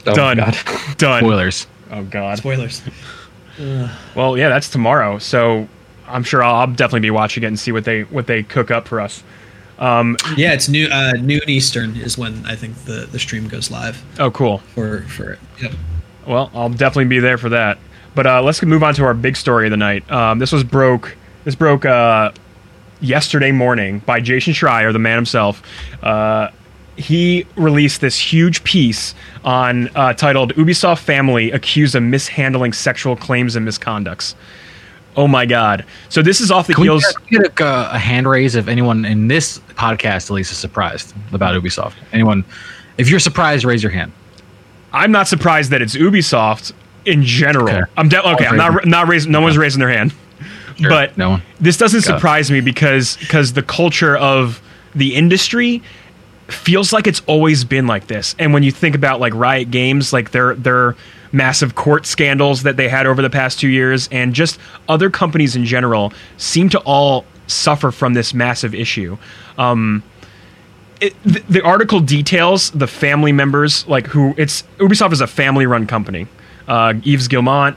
Oh, 0.06 0.14
Done. 0.14 0.38
God. 0.38 0.58
Done. 0.98 1.24
Spoilers. 1.24 1.68
Oh 1.92 2.04
God. 2.04 2.38
Spoilers. 2.38 2.82
Well, 4.16 4.38
yeah, 4.38 4.50
that's 4.50 4.70
tomorrow. 4.70 5.18
So 5.18 5.68
I'm 6.08 6.24
sure 6.24 6.44
I'll, 6.44 6.56
I'll 6.56 6.68
definitely 6.68 7.02
be 7.02 7.12
watching 7.12 7.44
it 7.44 7.48
and 7.48 7.60
see 7.60 7.72
what 7.72 7.86
they 7.86 8.04
what 8.04 8.28
they 8.28 8.44
cook 8.44 8.72
up 8.72 8.88
for 8.88 9.02
us. 9.02 9.24
Um, 9.80 10.18
Yeah, 10.36 10.54
it's 10.54 10.70
new 10.70 10.88
uh, 10.88 11.14
noon 11.14 11.42
Eastern 11.48 11.96
is 11.96 12.18
when 12.18 12.46
I 12.46 12.56
think 12.56 12.76
the 12.86 13.08
the 13.12 13.20
stream 13.20 13.48
goes 13.48 13.70
live 13.70 14.04
oh, 14.20 14.32
cool. 14.32 14.60
for 14.60 15.02
for 15.04 15.34
it. 15.34 15.40
Yep. 15.62 15.74
Well, 16.28 16.52
I'll 16.54 16.70
definitely 16.70 17.06
be 17.06 17.20
there 17.20 17.38
for 17.38 17.50
that. 17.50 17.78
But 18.14 18.28
uh, 18.28 18.42
let's 18.42 18.62
move 18.64 18.84
on 18.84 18.94
to 18.96 19.06
our 19.06 19.14
big 19.14 19.36
story 19.38 19.68
of 19.68 19.72
the 19.72 19.78
night. 19.78 20.10
Um, 20.12 20.40
this 20.40 20.52
was 20.52 20.64
broke. 20.64 21.16
This 21.44 21.56
broke 21.56 21.86
uh, 21.86 22.32
yesterday 23.00 23.52
morning 23.52 24.00
by 24.00 24.20
Jason 24.20 24.54
Schreier, 24.54 24.92
the 24.92 25.00
man 25.00 25.16
himself. 25.16 25.62
Uh, 26.04 26.50
he 26.96 27.46
released 27.56 28.02
this 28.02 28.18
huge 28.18 28.64
piece 28.64 29.14
on 29.46 29.88
uh, 29.96 30.14
titled 30.14 30.54
"Ubisoft 30.56 31.00
Family 31.00 31.52
Accused 31.52 31.96
of 31.96 32.02
Mishandling 32.04 32.74
Sexual 32.74 33.18
Claims 33.18 33.56
and 33.56 33.68
Misconducts." 33.68 34.34
Oh 35.16 35.28
my 35.28 35.46
God! 35.46 35.86
So 36.10 36.22
this 36.22 36.42
is 36.42 36.50
off 36.52 36.68
the 36.68 36.74
Can 36.74 36.82
we 36.82 36.88
heels. 36.88 37.04
get, 37.04 37.16
can 37.28 37.42
we 37.44 37.50
get 37.50 37.60
a, 37.62 37.96
a 37.96 38.00
hand 38.00 38.28
raise 38.28 38.56
if 38.56 38.68
anyone 38.68 39.06
in 39.06 39.28
this 39.28 39.60
podcast 39.76 40.26
at 40.26 40.32
least 40.32 40.52
is 40.52 40.58
surprised 40.58 41.14
about 41.34 41.54
Ubisoft? 41.54 41.94
Anyone? 42.12 42.44
If 42.98 43.10
you're 43.10 43.20
surprised, 43.20 43.64
raise 43.64 43.84
your 43.84 43.92
hand. 43.92 44.12
I'm 44.98 45.12
not 45.12 45.28
surprised 45.28 45.72
that 45.72 45.82
it's 45.82 45.96
Ubisoft 45.96 46.74
in 47.06 47.24
general. 47.24 47.70
Okay. 47.70 47.92
I'm 47.98 48.10
de- 48.10 48.30
okay. 48.34 48.46
I'm 48.48 48.58
not 48.58 48.86
not 48.86 49.08
raising. 49.08 49.32
No 49.32 49.42
one's 49.42 49.58
raising 49.58 49.80
their 49.80 49.90
hand. 49.90 50.14
Sure, 50.80 50.90
But 50.90 51.18
no 51.18 51.32
one. 51.32 51.42
this 51.60 51.78
doesn't 51.78 52.04
Got 52.06 52.14
it. 52.16 52.18
surprise 52.18 52.52
me 52.52 52.62
because 52.62 53.18
because 53.18 53.54
the 53.54 53.64
culture 53.64 54.16
of 54.18 54.62
the 54.94 55.16
industry 55.16 55.82
feels 56.50 56.94
like 56.94 57.08
it's 57.08 57.22
always 57.28 57.64
been 57.64 57.88
like 57.88 58.08
this. 58.08 58.36
And 58.40 58.54
when 58.54 58.64
you 58.64 58.72
think 58.72 58.96
about 58.96 59.20
like 59.20 59.34
Riot 59.34 59.72
Games, 59.72 60.14
like 60.14 60.32
their 60.32 60.54
their 60.56 60.96
massive 61.32 61.76
court 61.76 62.06
scandals 62.06 62.64
that 62.64 62.78
they 62.78 62.88
had 62.88 63.06
over 63.08 63.22
the 63.22 63.30
past 63.30 63.60
two 63.60 63.68
years, 63.68 64.08
and 64.12 64.34
just 64.34 64.60
other 64.88 65.10
companies 65.10 65.56
in 65.56 65.66
general, 65.66 66.14
seem 66.38 66.70
to 66.70 66.80
all 66.80 67.26
suffer 67.48 67.92
from 67.92 68.14
this 68.14 68.34
massive 68.34 68.74
issue. 68.76 69.18
Um, 69.58 70.04
it, 71.02 71.22
the, 71.24 71.40
the 71.50 71.62
article 71.62 72.00
details 72.00 72.72
the 72.72 72.88
family 72.88 73.32
members, 73.32 73.88
like 73.88 74.08
who 74.08 74.34
it's 74.38 74.64
Ubisoft 74.78 75.14
is 75.14 75.22
a 75.22 75.28
family-run 75.28 75.88
company. 75.88 76.28
Uh, 76.68 76.94
Yves 77.04 77.28
Guillemot, 77.28 77.76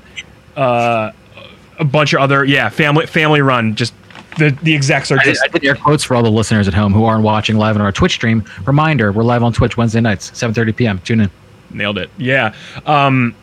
uh, 0.56 1.12
a 1.78 1.84
bunch 1.84 2.12
of 2.12 2.20
other 2.20 2.44
yeah 2.44 2.68
family 2.68 3.06
family 3.06 3.40
run. 3.40 3.74
Just 3.74 3.94
the 4.38 4.50
the 4.62 4.74
execs 4.74 5.10
are 5.10 5.18
I 5.18 5.24
did, 5.24 5.30
just 5.30 5.44
I 5.44 5.48
did 5.48 5.64
air 5.64 5.74
quotes 5.74 6.04
for 6.04 6.14
all 6.14 6.22
the 6.22 6.30
listeners 6.30 6.68
at 6.68 6.74
home 6.74 6.92
who 6.92 7.04
aren't 7.04 7.24
watching 7.24 7.56
live 7.56 7.76
on 7.76 7.82
our 7.82 7.92
Twitch 7.92 8.12
stream. 8.12 8.44
Reminder: 8.64 9.12
We're 9.12 9.22
live 9.22 9.42
on 9.42 9.52
Twitch 9.52 9.76
Wednesday 9.76 10.00
nights, 10.00 10.30
7:30 10.32 10.76
p.m. 10.76 10.98
Tune 11.00 11.20
in. 11.20 11.30
Nailed 11.72 11.98
it. 11.98 12.10
Yeah. 12.18 12.54
Um, 12.86 13.34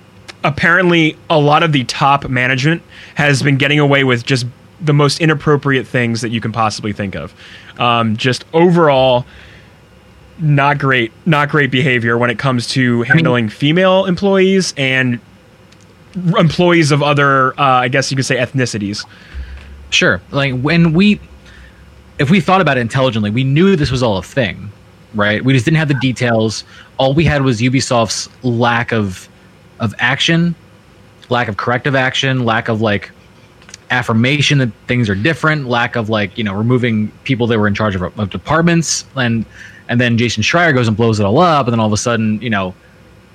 apparently, 0.44 1.18
a 1.30 1.40
lot 1.40 1.64
of 1.64 1.72
the 1.72 1.84
top 1.86 2.28
management 2.30 2.82
has 3.16 3.42
been 3.42 3.58
getting 3.58 3.80
away 3.80 4.04
with 4.04 4.26
just 4.26 4.46
the 4.82 4.94
most 4.94 5.22
inappropriate 5.22 5.88
things 5.88 6.22
that 6.22 6.30
you 6.30 6.42
can 6.42 6.52
possibly 6.52 6.94
think 6.94 7.16
of. 7.16 7.34
Um, 7.80 8.18
just 8.18 8.46
overall, 8.54 9.26
not 10.40 10.78
great, 10.78 11.12
not 11.26 11.50
great 11.50 11.72
behavior 11.72 12.18
when 12.18 12.30
it 12.30 12.40
comes 12.40 12.68
to 12.68 13.04
handling 13.04 13.50
female 13.50 14.06
employees 14.06 14.74
and 14.78 15.20
employees 16.38 16.92
of 16.92 17.04
other, 17.04 17.60
uh, 17.60 17.64
I 17.64 17.88
guess 17.88 18.12
you 18.12 18.18
could 18.18 18.26
say, 18.26 18.38
ethnicities. 18.38 19.06
Sure. 19.90 20.22
Like 20.32 20.60
when 20.62 20.94
we, 20.94 21.20
if 22.20 22.30
we 22.30 22.42
thought 22.42 22.62
about 22.62 22.78
it 22.78 22.82
intelligently, 22.82 23.30
we 23.30 23.44
knew 23.44 23.76
this 23.76 23.92
was 23.92 24.04
all 24.04 24.18
a 24.18 24.24
thing, 24.24 24.72
right? 25.14 25.44
We 25.44 25.54
just 25.54 25.66
didn't 25.66 25.78
have 25.78 25.88
the 25.88 25.96
details. 25.96 26.64
All 26.98 27.14
we 27.14 27.26
had 27.26 27.44
was 27.44 27.62
Ubisoft's 27.62 28.30
lack 28.44 28.92
of, 28.92 29.30
of 29.80 29.94
action, 30.00 30.56
lack 31.30 31.48
of 31.48 31.58
corrective 31.58 31.96
action, 31.96 32.46
lack 32.46 32.68
of 32.68 32.82
like 32.82 33.12
affirmation 33.90 34.58
that 34.58 34.72
things 34.88 35.10
are 35.10 35.16
different, 35.16 35.68
lack 35.68 35.96
of 35.96 36.10
like 36.10 36.38
you 36.38 36.44
know 36.44 36.54
removing 36.54 37.12
people 37.24 37.48
that 37.48 37.60
were 37.60 37.68
in 37.68 37.76
charge 37.76 37.96
of, 37.96 38.20
of 38.20 38.30
departments, 38.30 39.06
and 39.16 39.46
and 39.90 40.00
then 40.02 40.18
Jason 40.18 40.44
Schreier 40.44 40.74
goes 40.74 40.88
and 40.88 40.96
blows 40.98 41.20
it 41.20 41.26
all 41.26 41.40
up, 41.40 41.68
and 41.68 41.74
then 41.74 41.80
all 41.80 41.88
of 41.88 41.94
a 41.94 41.98
sudden 41.98 42.42
you 42.42 42.50
know. 42.50 42.74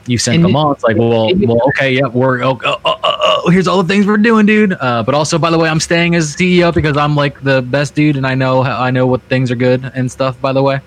You 0.09 0.18
sent 0.18 0.34
And 0.34 0.44
them 0.46 0.57
it- 0.57 0.59
on. 0.59 0.72
It's 0.72 0.82
like, 0.82 0.96
well, 0.96 1.32
well, 1.32 1.61
okay, 1.68 1.92
yeah, 1.94 2.09
we're 2.09 2.42
oh, 2.42 2.59
oh, 2.64 2.80
oh, 2.84 2.98
oh, 3.05 3.40
oh, 3.46 3.50
here's 3.50 3.68
all 3.68 3.80
the 3.80 3.86
things 3.88 4.05
we're 4.05 4.16
doing, 4.16 4.46
dude. 4.46 4.72
Uh, 4.80 5.05
but 5.05 5.14
also, 5.14 5.38
by 5.38 5.48
the 5.48 5.59
way, 5.61 5.68
I'm 5.68 5.78
staying 5.78 6.16
as 6.16 6.34
CEO 6.34 6.74
because 6.74 6.96
I'm 6.96 7.14
like 7.14 7.40
the 7.40 7.62
best 7.62 7.94
dude, 7.94 8.16
and 8.16 8.26
I 8.26 8.34
know 8.34 8.62
I 8.64 8.90
know 8.90 9.07
what 9.07 9.22
things 9.22 9.53
are 9.53 9.55
good 9.55 9.88
and 9.94 10.11
stuff. 10.11 10.40
By 10.40 10.53
the 10.53 10.61
way, 10.61 10.80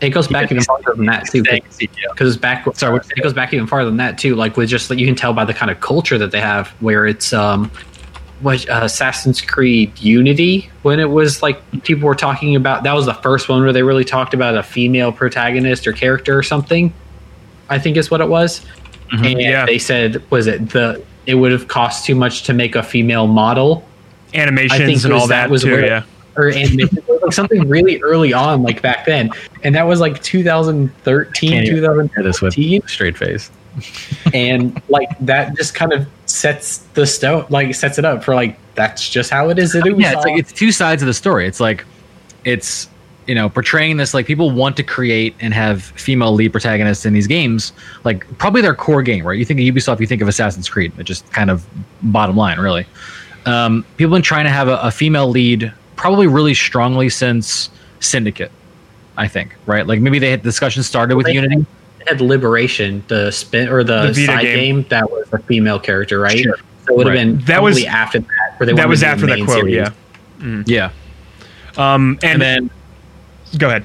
It 0.00 0.10
goes 0.10 0.26
back 0.26 0.50
even 0.50 0.64
farther 0.64 0.92
than 0.96 1.06
that 1.06 1.26
too. 1.30 1.44
Because 2.10 2.36
back, 2.36 2.64
Sorry, 2.76 2.96
it 3.16 3.22
goes 3.22 3.32
back 3.32 3.54
even 3.54 3.68
farther 3.68 3.90
than 3.90 3.98
that 3.98 4.18
too. 4.18 4.34
Like 4.34 4.56
with 4.56 4.68
just 4.68 4.90
like 4.90 4.98
you 4.98 5.06
can 5.06 5.14
tell 5.14 5.32
by 5.32 5.44
the 5.44 5.54
kind 5.54 5.70
of 5.70 5.78
culture 5.80 6.18
that 6.18 6.32
they 6.32 6.40
have, 6.40 6.70
where 6.80 7.06
it's 7.06 7.32
um, 7.32 7.70
what 8.40 8.68
uh, 8.68 8.80
Assassin's 8.84 9.40
Creed 9.40 9.98
Unity 10.00 10.70
when 10.82 11.00
it 11.00 11.10
was 11.10 11.42
like 11.42 11.60
people 11.82 12.06
were 12.06 12.14
talking 12.14 12.54
about 12.56 12.82
that 12.84 12.94
was 12.94 13.06
the 13.06 13.14
first 13.14 13.48
one 13.48 13.62
where 13.62 13.72
they 13.72 13.82
really 13.82 14.04
talked 14.04 14.34
about 14.34 14.56
a 14.56 14.62
female 14.62 15.10
protagonist 15.12 15.86
or 15.86 15.92
character 15.92 16.36
or 16.38 16.42
something. 16.42 16.92
I 17.68 17.78
think 17.78 17.96
is 17.96 18.10
what 18.10 18.20
it 18.20 18.28
was, 18.28 18.64
and 19.12 19.40
Yeah. 19.40 19.66
they 19.66 19.78
said 19.78 20.22
was 20.30 20.46
it 20.46 20.70
the 20.70 21.02
it 21.26 21.34
would 21.34 21.52
have 21.52 21.68
cost 21.68 22.06
too 22.06 22.14
much 22.14 22.44
to 22.44 22.54
make 22.54 22.74
a 22.76 22.82
female 22.82 23.26
model 23.26 23.86
Animations 24.34 25.04
and 25.04 25.12
was- 25.14 25.22
all 25.22 25.28
that, 25.28 25.50
was 25.50 25.62
too. 25.62 25.80
Yeah. 25.80 26.02
or 26.36 26.48
animation, 26.50 26.98
like 27.22 27.32
something 27.32 27.68
really 27.68 28.00
early 28.02 28.32
on, 28.32 28.62
like 28.62 28.80
back 28.80 29.04
then, 29.04 29.30
and 29.64 29.74
that 29.74 29.86
was 29.86 29.98
like 30.00 30.22
2013, 30.22 31.50
Can't 31.50 31.64
even 31.66 31.76
2014 31.80 32.24
this 32.24 32.40
with 32.40 32.88
straight 32.88 33.16
face. 33.18 33.50
and 34.32 34.80
like 34.88 35.08
that 35.20 35.56
just 35.56 35.74
kind 35.74 35.92
of 35.92 36.06
sets 36.28 36.78
the 36.94 37.06
stone 37.06 37.46
like 37.48 37.74
sets 37.74 37.98
it 37.98 38.04
up 38.04 38.22
for 38.22 38.34
like 38.34 38.58
that's 38.74 39.08
just 39.08 39.30
how 39.30 39.48
it 39.48 39.58
is 39.58 39.74
at 39.74 39.82
Ubisoft. 39.84 40.00
yeah, 40.00 40.12
it's 40.12 40.24
like 40.24 40.38
it's 40.38 40.52
two 40.52 40.70
sides 40.70 41.02
of 41.02 41.06
the 41.06 41.14
story. 41.14 41.46
It's 41.46 41.58
like 41.60 41.84
it's 42.44 42.88
you 43.26 43.34
know 43.34 43.48
portraying 43.48 43.96
this 43.96 44.14
like 44.14 44.26
people 44.26 44.50
want 44.50 44.76
to 44.76 44.82
create 44.82 45.34
and 45.40 45.52
have 45.52 45.82
female 45.82 46.32
lead 46.32 46.52
protagonists 46.52 47.04
in 47.06 47.12
these 47.12 47.26
games, 47.26 47.72
like 48.04 48.26
probably 48.38 48.60
their 48.62 48.74
core 48.74 49.02
game, 49.02 49.26
right? 49.26 49.38
You 49.38 49.44
think 49.44 49.58
of 49.60 49.64
Ubisoft, 49.66 50.00
you 50.00 50.06
think 50.06 50.22
of 50.22 50.28
Assassin's 50.28 50.68
Creed. 50.68 50.92
It 50.98 51.04
just 51.04 51.30
kind 51.32 51.50
of 51.50 51.66
bottom 52.02 52.36
line, 52.36 52.60
really. 52.60 52.86
Um, 53.46 53.84
people 53.96 54.10
have 54.12 54.18
been 54.18 54.22
trying 54.22 54.44
to 54.44 54.50
have 54.50 54.68
a, 54.68 54.76
a 54.78 54.90
female 54.90 55.28
lead 55.28 55.72
probably 55.96 56.26
really 56.26 56.54
strongly 56.54 57.08
since 57.08 57.70
Syndicate. 58.00 58.52
I 59.16 59.26
think, 59.26 59.56
right? 59.66 59.84
Like 59.84 60.00
maybe 60.00 60.20
they 60.20 60.30
had 60.30 60.42
discussions 60.42 60.86
started 60.86 61.16
with 61.16 61.26
They- 61.26 61.32
Unity. 61.32 61.56
had 61.56 61.66
Liberation, 62.20 63.04
the 63.08 63.30
spin 63.30 63.68
or 63.68 63.84
the, 63.84 64.06
The 64.08 64.12
Vita 64.12 64.26
side 64.26 64.42
game. 64.42 64.76
game. 64.82 64.86
that 64.88 65.10
was 65.10 65.26
a 65.32 65.38
female 65.40 65.78
character, 65.78 66.18
right? 66.20 66.38
Sure. 66.38 66.56
So 66.86 66.94
it 66.94 66.96
would 66.96 67.06
have 67.06 67.14
Right. 67.16 67.36
been 67.36 67.44
That 67.46 67.62
was- 67.62 67.84
after 67.84 68.20
that. 68.20 68.28
Where 68.58 68.66
they 68.66 68.72
That 68.72 68.88
was 68.88 69.02
after 69.02 69.22
the 69.22 69.26
that 69.28 69.36
main 69.38 69.44
quote. 69.46 69.58
series. 69.58 69.74
Yeah. 69.74 70.62
Yeah, 70.66 70.90
Um, 71.76 72.18
and, 72.22 72.32
and 72.34 72.42
then 72.42 72.70
go 73.58 73.68
ahead. 73.68 73.84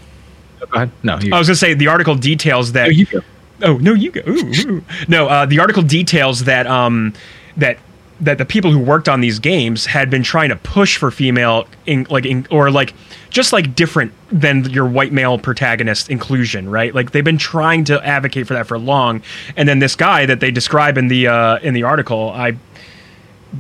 go 0.60 0.66
ahead. 0.76 0.92
No, 1.04 1.18
you, 1.20 1.34
I 1.34 1.38
was 1.40 1.48
gonna 1.48 1.56
say 1.56 1.74
the 1.74 1.88
article 1.88 2.16
details 2.16 2.72
that 2.74 2.88
Oh, 2.88 2.92
you 2.92 3.06
go. 3.06 3.22
Oh 3.64 3.78
no, 3.78 3.94
you 3.94 4.12
go. 4.12 4.22
Ooh, 4.28 4.52
ooh. 4.70 4.84
No, 5.08 5.28
uh, 5.28 5.46
the 5.46 5.60
article 5.60 5.82
details 5.84 6.44
that 6.46 6.68
um, 6.68 7.14
that 7.58 7.78
that 8.24 8.38
the 8.38 8.46
people 8.46 8.72
who 8.72 8.80
worked 8.80 9.10
on 9.10 9.22
these 9.22 9.40
games 9.40 9.86
had 9.86 10.10
been 10.10 10.24
trying 10.24 10.50
to 10.50 10.56
push 10.56 10.98
for 10.98 11.12
female, 11.12 11.68
in, 11.86 12.08
like, 12.10 12.26
in, 12.26 12.48
or 12.50 12.72
like 12.72 12.94
just 13.30 13.52
like 13.52 13.76
different 13.76 14.14
than 14.32 14.64
your 14.70 14.86
white 14.88 15.12
male 15.12 15.38
protagonist 15.38 16.10
inclusion, 16.10 16.70
right? 16.70 16.94
Like 16.94 17.12
they've 17.12 17.24
been 17.24 17.38
trying 17.38 17.84
to 17.86 18.06
advocate 18.06 18.48
for 18.48 18.54
that 18.54 18.68
for 18.68 18.78
long. 18.78 19.22
And 19.58 19.68
then 19.68 19.80
this 19.80 19.96
guy 19.96 20.26
that 20.26 20.40
they 20.40 20.52
describe 20.52 20.98
in 20.98 21.08
the 21.08 21.28
uh, 21.28 21.60
in 21.60 21.74
the 21.74 21.84
article, 21.84 22.30
I 22.30 22.58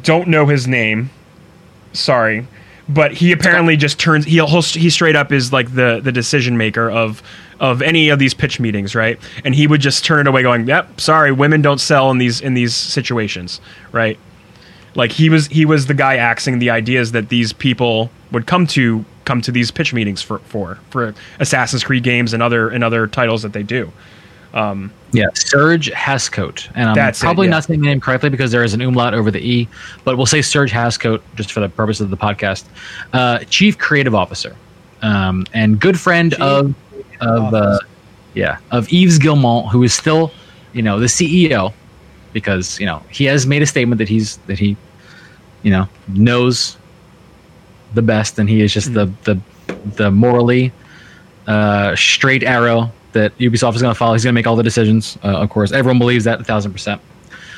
don't 0.03 0.28
know 0.28 0.45
his 0.45 0.68
name. 0.68 1.09
Sorry. 1.91 2.47
But 2.88 3.14
he 3.14 3.32
apparently 3.32 3.78
just 3.78 3.97
turns 3.99 4.26
he 4.26 4.39
he 4.45 4.89
straight 4.89 5.16
up 5.16 5.32
is 5.32 5.53
like 5.53 5.74
the 5.74 6.01
the 6.03 6.11
decision 6.11 6.57
maker 6.57 6.91
of 6.91 7.24
of 7.59 7.82
any 7.82 8.09
of 8.09 8.20
these 8.20 8.34
pitch 8.34 8.59
meetings, 8.59 8.93
right? 8.93 9.18
And 9.45 9.55
he 9.55 9.68
would 9.68 9.80
just 9.80 10.03
turn 10.03 10.20
it 10.20 10.28
away, 10.28 10.41
going, 10.43 10.68
"Yep, 10.68 10.99
sorry, 10.99 11.32
women 11.32 11.61
don't 11.61 11.80
sell 11.80 12.11
in 12.11 12.18
these 12.18 12.41
in 12.41 12.55
these 12.55 12.76
situations," 12.76 13.61
right? 13.93 14.20
Like 14.96 15.12
he 15.12 15.30
was 15.30 15.48
he 15.48 15.66
was 15.66 15.88
the 15.88 15.94
guy 15.94 16.18
axing 16.18 16.60
the 16.60 16.70
ideas 16.70 17.12
that 17.14 17.30
these 17.30 17.54
people 17.54 18.12
would 18.32 18.48
come 18.48 18.68
to 18.68 19.04
come 19.26 19.41
to 19.41 19.52
these 19.52 19.72
pitch 19.72 19.94
meetings 19.94 20.22
for 20.22 20.39
for 20.39 20.80
for 20.89 21.16
Assassin's 21.39 21.84
Creed 21.84 22.04
games 22.04 22.34
and 22.34 22.44
other 22.44 22.70
and 22.70 22.84
other 22.84 23.08
titles 23.08 23.41
that 23.41 23.54
they 23.54 23.64
do. 23.64 23.91
Yeah, 25.14 25.28
Serge 25.36 25.91
Hascoët, 25.91 26.70
and 26.74 26.89
I'm 26.89 26.96
That's 26.96 27.22
it, 27.22 27.24
probably 27.24 27.46
yeah. 27.46 27.52
not 27.52 27.66
saying 27.66 27.82
the 27.82 27.86
name 27.86 28.02
correctly 28.02 28.32
because 28.32 28.52
there 28.52 28.64
is 28.64 28.74
an 28.74 28.82
umlaut 28.82 29.14
over 29.14 29.30
the 29.30 29.39
e, 29.39 29.70
but 30.04 30.18
we'll 30.18 30.26
say 30.26 30.41
Serge 30.41 30.72
Hascoët 30.72 31.22
just 31.36 31.52
for 31.52 31.60
the 31.60 31.70
purpose 31.70 32.02
of 32.02 32.10
the 32.10 32.18
podcast. 32.18 32.66
Uh, 33.14 33.39
Chief 33.50 33.78
Creative 33.78 34.16
Officer, 34.16 34.56
um, 35.04 35.46
and 35.54 35.80
good 35.80 36.00
friend 36.00 36.34
of 36.36 36.74
of 37.22 37.54
uh, 37.54 37.78
yeah 38.34 38.58
of 38.72 38.91
Yves 38.91 39.20
Guillemot, 39.20 39.68
who 39.72 39.84
is 39.84 39.94
still 39.94 40.32
you 40.74 40.82
know 40.82 41.00
the 41.00 41.06
CEO 41.06 41.72
because 42.34 42.80
you 42.80 42.88
know 42.88 43.04
he 43.12 43.26
has 43.26 43.46
made 43.46 43.62
a 43.62 43.68
statement 43.68 44.00
that 44.00 44.10
he's 44.10 44.38
that 44.48 44.58
he 44.58 44.76
you 45.64 45.72
know 45.72 45.88
knows 46.07 46.78
the 47.93 48.01
best, 48.01 48.39
and 48.39 48.49
he 48.49 48.61
is 48.61 48.74
just 48.74 48.93
the 48.93 49.11
the 49.24 49.39
the 49.95 50.11
morally 50.11 50.72
uh, 51.47 51.95
straight 51.95 52.43
arrow 52.43 52.91
that 53.14 53.38
Ubisoft 53.38 53.76
is 53.76 53.82
going 53.82 53.93
to 53.93 53.97
follow. 53.97 54.14
He's 54.14 54.24
going 54.24 54.34
to 54.34 54.38
make 54.38 54.47
all 54.47 54.55
the 54.55 54.64
decisions. 54.64 55.18
Uh, 55.24 55.28
of 55.28 55.49
course, 55.49 55.72
everyone 55.72 55.99
believes 55.99 56.26
that 56.26 56.39
a 56.41 56.43
thousand 56.43 56.72
percent. 56.72 57.01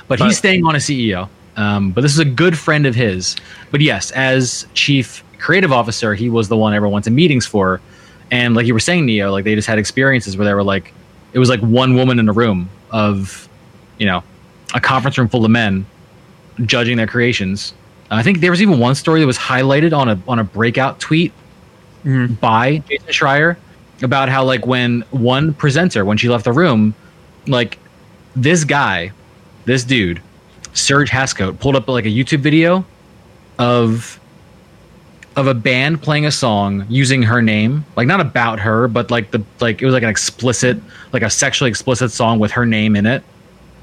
But, 0.07 0.19
But- 0.19 0.25
he's 0.27 0.37
staying 0.37 0.65
on 0.65 0.75
as 0.75 0.83
CEO. 0.83 1.29
Um, 1.57 1.91
but 1.91 2.01
this 2.01 2.11
is 2.11 2.19
a 2.19 2.25
good 2.25 2.57
friend 2.57 2.85
of 2.85 2.95
his. 2.95 3.37
But 3.71 3.79
yes, 3.79 4.11
as 4.11 4.67
chief 4.73 5.23
creative 5.39 5.71
officer, 5.71 6.13
he 6.13 6.29
was 6.29 6.49
the 6.49 6.57
one 6.57 6.73
everyone 6.73 6.93
went 6.93 7.05
to 7.05 7.11
meetings 7.11 7.45
for. 7.45 7.79
And 8.29 8.55
like 8.55 8.65
you 8.65 8.73
were 8.73 8.79
saying, 8.81 9.05
Neo, 9.05 9.31
like 9.31 9.45
they 9.45 9.55
just 9.55 9.67
had 9.67 9.79
experiences 9.79 10.35
where 10.35 10.45
they 10.45 10.53
were 10.53 10.63
like, 10.63 10.91
it 11.31 11.39
was 11.39 11.47
like 11.47 11.61
one 11.61 11.95
woman 11.95 12.19
in 12.19 12.27
a 12.27 12.33
room 12.33 12.69
of, 12.91 13.47
you 13.99 14.05
know, 14.05 14.21
a 14.73 14.81
conference 14.81 15.17
room 15.17 15.29
full 15.29 15.45
of 15.45 15.51
men 15.51 15.85
judging 16.65 16.97
their 16.97 17.07
creations. 17.07 17.73
I 18.11 18.23
think 18.23 18.39
there 18.39 18.51
was 18.51 18.61
even 18.61 18.79
one 18.79 18.95
story 18.95 19.19
that 19.19 19.27
was 19.27 19.37
highlighted 19.37 19.97
on 19.97 20.09
a 20.09 20.19
on 20.27 20.39
a 20.39 20.43
breakout 20.43 20.99
tweet 20.99 21.33
mm-hmm. 22.03 22.35
by 22.35 22.77
Jason 22.89 23.07
Schreier 23.09 23.57
about 24.01 24.29
how 24.29 24.43
like 24.43 24.65
when 24.65 25.01
one 25.11 25.53
presenter 25.53 26.05
when 26.05 26.17
she 26.17 26.29
left 26.29 26.45
the 26.45 26.51
room, 26.51 26.93
like 27.47 27.79
this 28.35 28.63
guy, 28.63 29.11
this 29.65 29.83
dude, 29.83 30.21
Serge 30.73 31.09
Hascoët, 31.09 31.59
pulled 31.59 31.75
up 31.75 31.87
like 31.87 32.05
a 32.05 32.09
YouTube 32.09 32.39
video 32.39 32.85
of 33.57 34.19
of 35.35 35.47
a 35.47 35.53
band 35.53 36.01
playing 36.01 36.25
a 36.25 36.31
song 36.31 36.85
using 36.89 37.21
her 37.23 37.41
name, 37.41 37.85
like 37.95 38.07
not 38.07 38.21
about 38.21 38.59
her, 38.59 38.87
but 38.87 39.11
like 39.11 39.31
the 39.31 39.43
like 39.59 39.81
it 39.81 39.85
was 39.85 39.93
like 39.93 40.03
an 40.03 40.09
explicit, 40.09 40.79
like 41.11 41.23
a 41.23 41.29
sexually 41.29 41.69
explicit 41.69 42.11
song 42.11 42.39
with 42.39 42.51
her 42.51 42.65
name 42.65 42.95
in 42.95 43.05
it. 43.05 43.23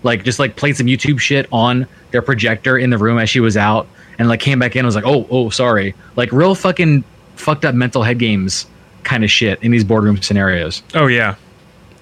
Like 0.03 0.25
just 0.25 0.39
like 0.39 0.57
played 0.57 0.77
some 0.77 0.87
YouTube 0.87 1.21
shit 1.21 1.49
on 1.53 1.87
their 2.11 2.23
projector 2.23 2.77
in 2.79 2.91
the 2.91 2.99
room 2.99 3.19
as 3.19 3.31
she 3.31 3.41
was 3.41 3.57
out, 3.57 3.87
and 4.19 4.29
like 4.29 4.41
came 4.41 4.59
back 4.59 4.75
in 4.75 4.81
and 4.81 4.87
was 4.87 4.95
like, 4.97 5.07
oh 5.07 5.27
oh 5.31 5.51
sorry, 5.51 5.95
like 6.17 6.33
real 6.33 6.55
fucking 6.55 7.05
fucked 7.37 7.65
up 7.65 7.75
mental 7.75 8.03
head 8.03 8.19
games 8.19 8.67
kind 9.05 9.25
of 9.25 9.31
shit 9.31 9.63
in 9.63 9.71
these 9.71 9.85
boardroom 9.85 10.21
scenarios. 10.21 10.83
Oh 10.95 11.07
yeah, 11.07 11.37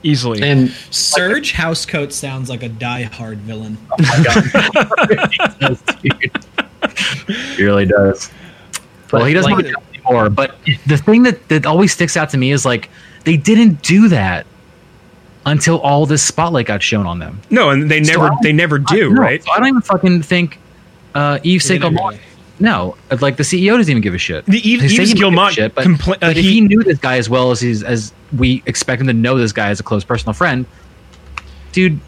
easily. 0.02 0.42
And 0.42 0.70
Serge 0.90 1.52
Housecoat 1.52 2.12
sounds 2.12 2.48
like 2.50 2.62
a 2.62 2.68
die-hard 2.68 3.38
villain. 3.38 3.76
Oh, 5.62 5.76
he 6.02 6.10
really 7.64 7.84
does. 7.86 8.30
well, 9.12 9.24
he 9.24 9.34
doesn't 9.34 9.52
like- 9.52 9.66
have 9.66 9.74
a 9.74 9.94
anymore. 9.94 10.30
But 10.30 10.56
the 10.86 10.96
thing 10.96 11.22
that, 11.24 11.48
that 11.48 11.66
always 11.66 11.92
sticks 11.92 12.16
out 12.16 12.30
to 12.30 12.38
me 12.38 12.52
is 12.52 12.64
like 12.64 12.88
they 13.24 13.36
didn't 13.36 13.82
do 13.82 14.08
that 14.08 14.46
until 15.50 15.78
all 15.80 16.06
this 16.06 16.22
spotlight 16.22 16.66
got 16.66 16.82
shown 16.82 17.06
on 17.06 17.18
them. 17.18 17.40
no, 17.50 17.70
and 17.70 17.90
they 17.90 18.00
never 18.00 18.26
I- 18.32 18.36
they 18.42 18.52
never 18.52 18.78
do, 18.78 19.10
No, 19.12 19.20
right? 19.20 19.42
So 19.42 19.50
I 19.52 19.58
don't 19.58 19.68
even 19.68 19.82
fucking 19.82 20.22
think 20.22 20.58
uh, 21.14 21.38
Yves 21.44 21.64
They 21.68 21.78
Saint 21.80 21.92
never 21.94 22.18
No, 22.60 22.96
like 23.20 23.36
the 23.36 23.42
CEO 23.42 23.76
doesn't 23.76 23.90
even 23.90 24.02
give 24.02 24.14
a 24.14 24.18
shit. 24.18 24.44
The 24.46 24.58
Yves- 24.58 24.82
They 24.82 24.88
say 24.88 25.02
Yves 25.02 25.08
he 25.10 25.14
give 25.14 25.28
a 25.28 25.30
Guillemot 25.30 25.52
shit, 25.54 25.74
but, 25.74 25.84
compla- 25.86 26.14
uh, 26.14 26.18
but 26.20 26.36
if 26.36 26.44
he- 26.44 26.52
he 26.54 26.60
knew 26.60 26.82
this 26.82 26.98
guy 26.98 27.16
as 27.16 27.28
well 27.28 27.50
as 27.50 27.60
he's 27.60 27.82
as 27.82 28.12
we 28.36 28.62
expect 28.66 29.00
him 29.00 29.06
to 29.08 29.12
know 29.12 29.36
this 29.38 29.52
guy 29.52 29.68
as 29.70 29.80
a 29.80 29.82
close 29.82 30.04
personal 30.04 30.34
friend, 30.34 30.66
dude, 31.72 31.98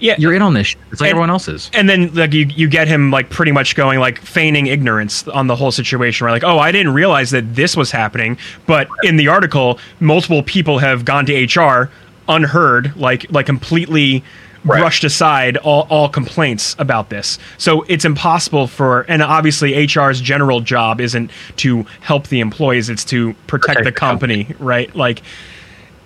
Yeah, 0.00 0.14
you're 0.18 0.32
in 0.32 0.42
on 0.42 0.54
this. 0.54 0.68
Shit. 0.68 0.78
It's 0.92 1.00
like 1.00 1.08
And- 1.08 1.16
everyone 1.16 1.30
else 1.30 1.48
is. 1.48 1.70
and 1.74 1.88
then 1.88 2.14
like 2.14 2.32
you 2.32 2.46
you 2.54 2.68
get 2.68 2.86
him 2.88 3.10
like 3.10 3.30
pretty 3.30 3.50
much 3.52 3.74
going 3.74 3.98
like 3.98 4.20
feigning 4.20 4.66
ignorance 4.68 5.26
on 5.28 5.46
the 5.48 5.56
whole 5.56 5.72
situation 5.72 6.24
right 6.24 6.32
like 6.32 6.44
oh 6.44 6.58
i 6.58 6.70
didn't 6.72 6.94
realize 6.94 7.30
that 7.32 7.54
this 7.56 7.76
was 7.76 7.90
happening 7.90 8.38
but 8.66 8.86
in 9.02 9.16
the 9.16 9.26
article 9.28 9.78
multiple 9.98 10.42
people 10.44 10.78
have 10.78 11.04
gone 11.04 11.26
to 11.26 11.34
hr 11.60 11.90
unheard 12.28 12.94
like 12.96 13.30
like 13.30 13.46
completely 13.46 14.22
brushed 14.64 15.04
aside 15.04 15.56
all, 15.58 15.86
all 15.88 16.08
complaints 16.08 16.74
about 16.78 17.08
this. 17.10 17.38
So 17.58 17.82
it's 17.88 18.04
impossible 18.04 18.66
for 18.66 19.02
and 19.02 19.22
obviously 19.22 19.86
hr's 19.86 20.20
general 20.20 20.60
job 20.60 21.00
isn't 21.00 21.30
to 21.56 21.84
help 22.00 22.26
the 22.28 22.40
employees 22.40 22.90
it's 22.90 23.04
to 23.06 23.34
protect, 23.46 23.68
Protect 23.68 23.78
the 23.78 23.84
the 23.84 23.92
company. 23.92 24.44
company 24.44 24.64
right? 24.64 24.94
Like 24.94 25.22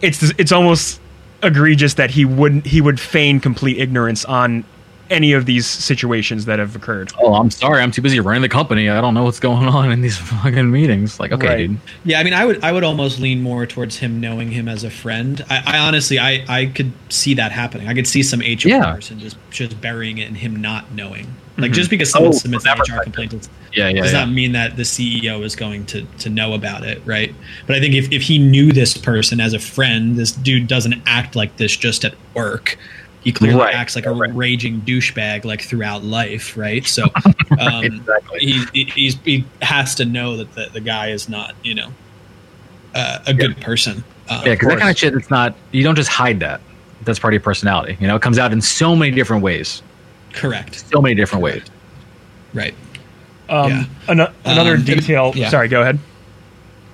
it's 0.01 0.23
it's 0.39 0.53
almost 0.53 1.01
egregious 1.43 1.95
that 1.95 2.11
he 2.11 2.25
wouldn't 2.25 2.67
he 2.67 2.81
would 2.81 3.01
feign 3.01 3.41
complete 3.41 3.79
ignorance 3.79 4.25
on 4.25 4.65
any 5.11 5.33
of 5.33 5.45
these 5.47 5.67
situations 5.67 6.47
that 6.47 6.59
have 6.59 6.75
occurred. 6.75 7.13
Oh, 7.21 7.35
I'm 7.35 7.51
sorry. 7.51 7.83
I'm 7.83 7.91
too 7.91 8.01
busy 8.03 8.19
running 8.21 8.43
the 8.43 8.49
company. 8.49 8.89
I 8.89 9.01
don't 9.01 9.13
know 9.15 9.25
what's 9.25 9.41
going 9.41 9.69
on 9.69 9.91
in 9.93 10.01
these 10.01 10.17
fucking 10.43 10.71
meetings. 10.71 11.21
Like, 11.21 11.33
okay, 11.33 11.47
Right. 11.47 11.57
dude. 11.69 11.79
Yeah, 12.05 12.21
I 12.21 12.25
mean, 12.25 12.33
I 12.35 12.45
would 12.45 12.63
I 12.65 12.73
would 12.73 12.85
almost 12.85 13.19
lean 13.21 13.43
more 13.43 13.67
towards 13.67 13.99
him 13.99 14.21
knowing 14.21 14.51
him 14.51 14.69
as 14.69 14.85
a 14.85 14.91
friend. 14.91 15.45
I, 15.51 15.63
I 15.77 15.79
honestly, 15.79 16.19
I, 16.19 16.45
I 16.49 16.67
could 16.67 16.93
see 17.11 17.35
that 17.35 17.53
happening. 17.53 17.89
I 17.89 17.95
could 17.95 18.07
see 18.07 18.23
some 18.23 18.41
HR 18.41 18.69
Yeah. 18.69 18.95
person 18.95 19.19
just 19.19 19.37
just 19.51 19.81
burying 19.81 20.19
it 20.19 20.29
and 20.29 20.37
him 20.37 20.57
not 20.57 20.93
knowing. 20.93 21.35
Like 21.59 21.67
mm-hmm. 21.67 21.75
just 21.75 21.91
because 21.91 22.11
someone 22.11 22.31
Oh, 22.31 22.39
submits 22.39 22.65
an 22.65 22.79
HR 22.81 23.03
complaint 23.03 23.33
does, 23.33 23.51
Yeah, 23.75 23.89
yeah, 23.89 24.01
does 24.03 24.13
yeah. 24.15 24.21
not 24.21 24.31
mean 24.31 24.53
that 24.53 24.77
the 24.77 24.85
CEO 24.85 25.43
is 25.45 25.55
going 25.55 25.85
to 25.87 26.05
to 26.21 26.31
know 26.31 26.55
about 26.55 26.85
it, 26.85 27.03
right? 27.05 27.35
But 27.67 27.77
I 27.77 27.81
think 27.81 27.95
if 27.95 28.11
if 28.11 28.23
he 28.23 28.39
knew 28.39 28.73
this 28.73 28.97
person 28.97 29.39
as 29.39 29.53
a 29.53 29.59
friend, 29.59 30.17
this 30.17 30.33
dude 30.33 30.67
doesn't 30.67 31.03
act 31.07 31.37
like 31.37 31.59
this 31.59 31.77
just 31.77 32.07
at 32.07 32.15
work. 32.33 32.79
He 33.25 33.31
clearly 33.33 33.61
Right, 33.61 33.75
acts 33.75 33.95
like 33.95 34.07
a 34.07 34.11
right. 34.13 34.35
raging 34.35 34.81
douchebag 34.81 35.45
like 35.45 35.63
throughout 35.63 36.03
life, 36.03 36.57
right? 36.57 36.85
So 36.87 37.05
um, 37.59 37.85
Exactly. 37.85 38.39
he, 38.41 38.65
he, 38.73 38.85
he's, 38.85 39.15
he 39.25 39.45
has 39.61 39.95
to 39.97 40.05
know 40.05 40.37
that 40.39 40.53
the, 40.55 40.69
the 40.73 40.81
guy 40.81 41.11
is 41.11 41.29
not, 41.29 41.55
you 41.63 41.75
know, 41.75 41.89
uh, 42.95 43.21
a 43.27 43.33
good 43.35 43.61
person. 43.61 44.03
Uh, 44.29 44.43
Yeah, 44.45 44.53
because 44.55 44.69
that 44.69 44.79
kind 44.79 44.91
of 44.91 44.99
shit, 44.99 45.15
it's 45.15 45.31
not, 45.31 45.55
you 45.71 45.83
don't 45.85 45.95
just 45.95 46.09
hide 46.11 46.41
that. 46.41 46.61
That's 47.05 47.19
part 47.19 47.33
of 47.33 47.35
your 47.35 47.43
personality. 47.45 47.97
You 48.01 48.07
know, 48.09 48.17
it 48.17 48.23
comes 48.23 48.39
out 48.39 48.53
in 48.53 48.61
so 48.61 48.95
many 48.97 49.13
different 49.15 49.43
ways. 49.43 49.83
correct. 50.33 50.85
So 50.93 51.01
many 51.01 51.15
different 51.15 51.43
ways. 51.43 51.63
Right. 52.55 52.75
Um, 53.49 53.71
Yeah. 53.71 53.85
ano- 54.09 54.33
another 54.45 54.75
Um, 54.75 54.85
detail. 54.85 55.33
yeah. 55.37 55.49
Sorry, 55.49 55.69
go 55.69 55.81
ahead. 55.83 55.99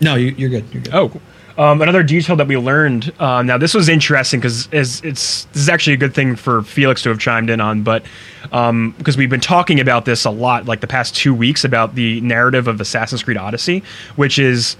No, 0.00 0.14
you, 0.14 0.34
you're 0.36 0.50
good. 0.50 0.64
You're 0.72 0.82
good. 0.82 0.94
Oh, 0.94 1.08
cool. 1.08 1.22
Um, 1.58 1.82
another 1.82 2.04
detail 2.04 2.36
that 2.36 2.46
we 2.46 2.56
learned. 2.56 3.12
Um, 3.18 3.46
now, 3.46 3.58
this 3.58 3.74
was 3.74 3.88
interesting 3.88 4.38
because 4.38 4.68
it's 4.72 5.00
this 5.00 5.46
is 5.56 5.68
actually 5.68 5.94
a 5.94 5.98
good 5.98 6.14
thing 6.14 6.36
for 6.36 6.62
Felix 6.62 7.02
to 7.02 7.08
have 7.08 7.18
chimed 7.18 7.50
in 7.50 7.60
on, 7.60 7.82
but 7.82 8.04
because 8.42 9.16
we've 9.16 9.28
been 9.28 9.40
talking 9.40 9.80
about 9.80 10.04
this 10.04 10.24
a 10.24 10.30
lot, 10.30 10.66
like 10.66 10.80
the 10.80 10.86
past 10.86 11.16
two 11.16 11.34
weeks, 11.34 11.64
about 11.64 11.96
the 11.96 12.20
narrative 12.20 12.68
of 12.68 12.80
Assassin's 12.80 13.24
Creed 13.24 13.36
Odyssey, 13.36 13.82
which 14.14 14.38
is 14.38 14.76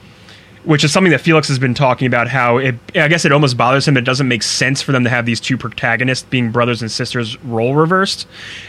which 0.65 0.85
is 0.85 0.93
something 0.93 1.13
that 1.13 1.21
Felix 1.21 1.49
has 1.49 1.59
been 1.59 1.75
talking 1.75 2.07
about. 2.07 2.29
How 2.29 2.59
it, 2.59 2.77
I 2.95 3.09
guess, 3.09 3.25
it 3.25 3.33
almost 3.33 3.57
bothers 3.57 3.89
him. 3.89 3.97
It 3.97 4.03
doesn't 4.03 4.29
make 4.29 4.45
sense 4.45 4.81
for 4.81 4.93
them 4.93 5.03
to 5.03 5.11
have 5.11 5.27
these 5.27 5.41
two 5.41 5.57
protagonists 5.57 6.29
being 6.29 6.53
brothers 6.53 6.81
and 6.81 6.91
sisters 6.91 7.43
role 7.43 7.75
reversed. 7.75 8.29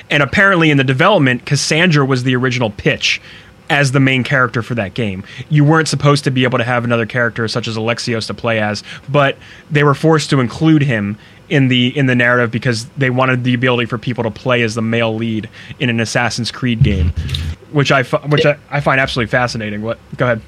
And 0.10 0.24
apparently, 0.24 0.72
in 0.72 0.78
the 0.78 0.84
development, 0.84 1.46
Cassandra 1.46 2.06
was 2.06 2.24
the 2.24 2.36
original 2.36 2.72
pitch 2.72 3.22
as 3.70 3.92
the 3.92 4.00
main 4.00 4.24
character 4.24 4.62
for 4.62 4.76
that 4.76 4.94
game. 4.94 5.24
You 5.50 5.64
weren't 5.64 5.88
supposed 5.88 6.24
to 6.24 6.32
be 6.32 6.44
able 6.44 6.58
to 6.58 6.64
have 6.64 6.84
another 6.84 7.06
character 7.06 7.48
such 7.48 7.68
as 7.68 7.78
Alexios 7.78 8.28
to 8.28 8.34
play 8.34 8.60
as, 8.60 8.84
but 9.08 9.38
they 9.70 9.84
were 9.84 9.94
forced 9.94 10.30
to 10.32 10.40
include 10.40 10.82
him 10.82 11.18
in 11.50 11.68
the 11.68 11.98
in 11.98 12.06
the 12.06 12.16
narrative 12.16 12.52
because 12.52 12.86
they 12.90 13.10
wanted 13.10 13.44
the 13.44 13.54
ability 13.54 13.86
for 13.86 13.98
people 13.98 14.24
to 14.24 14.32
play 14.32 14.62
as 14.62 14.76
the 14.76 14.82
male 14.82 15.16
lead 15.16 15.50
in 15.80 15.90
an 15.90 16.00
Assassin's 16.00 16.52
Creed 16.52 16.84
game, 16.84 17.10
which 17.72 17.92
I 17.92 18.04
which 18.04 18.46
I, 18.46 18.58
I 18.70 18.80
find 18.82 19.00
absolutely 19.00 19.30
fascinating. 19.30 19.82
What? 19.82 20.00
Go 20.18 20.26
ahead. 20.26 20.42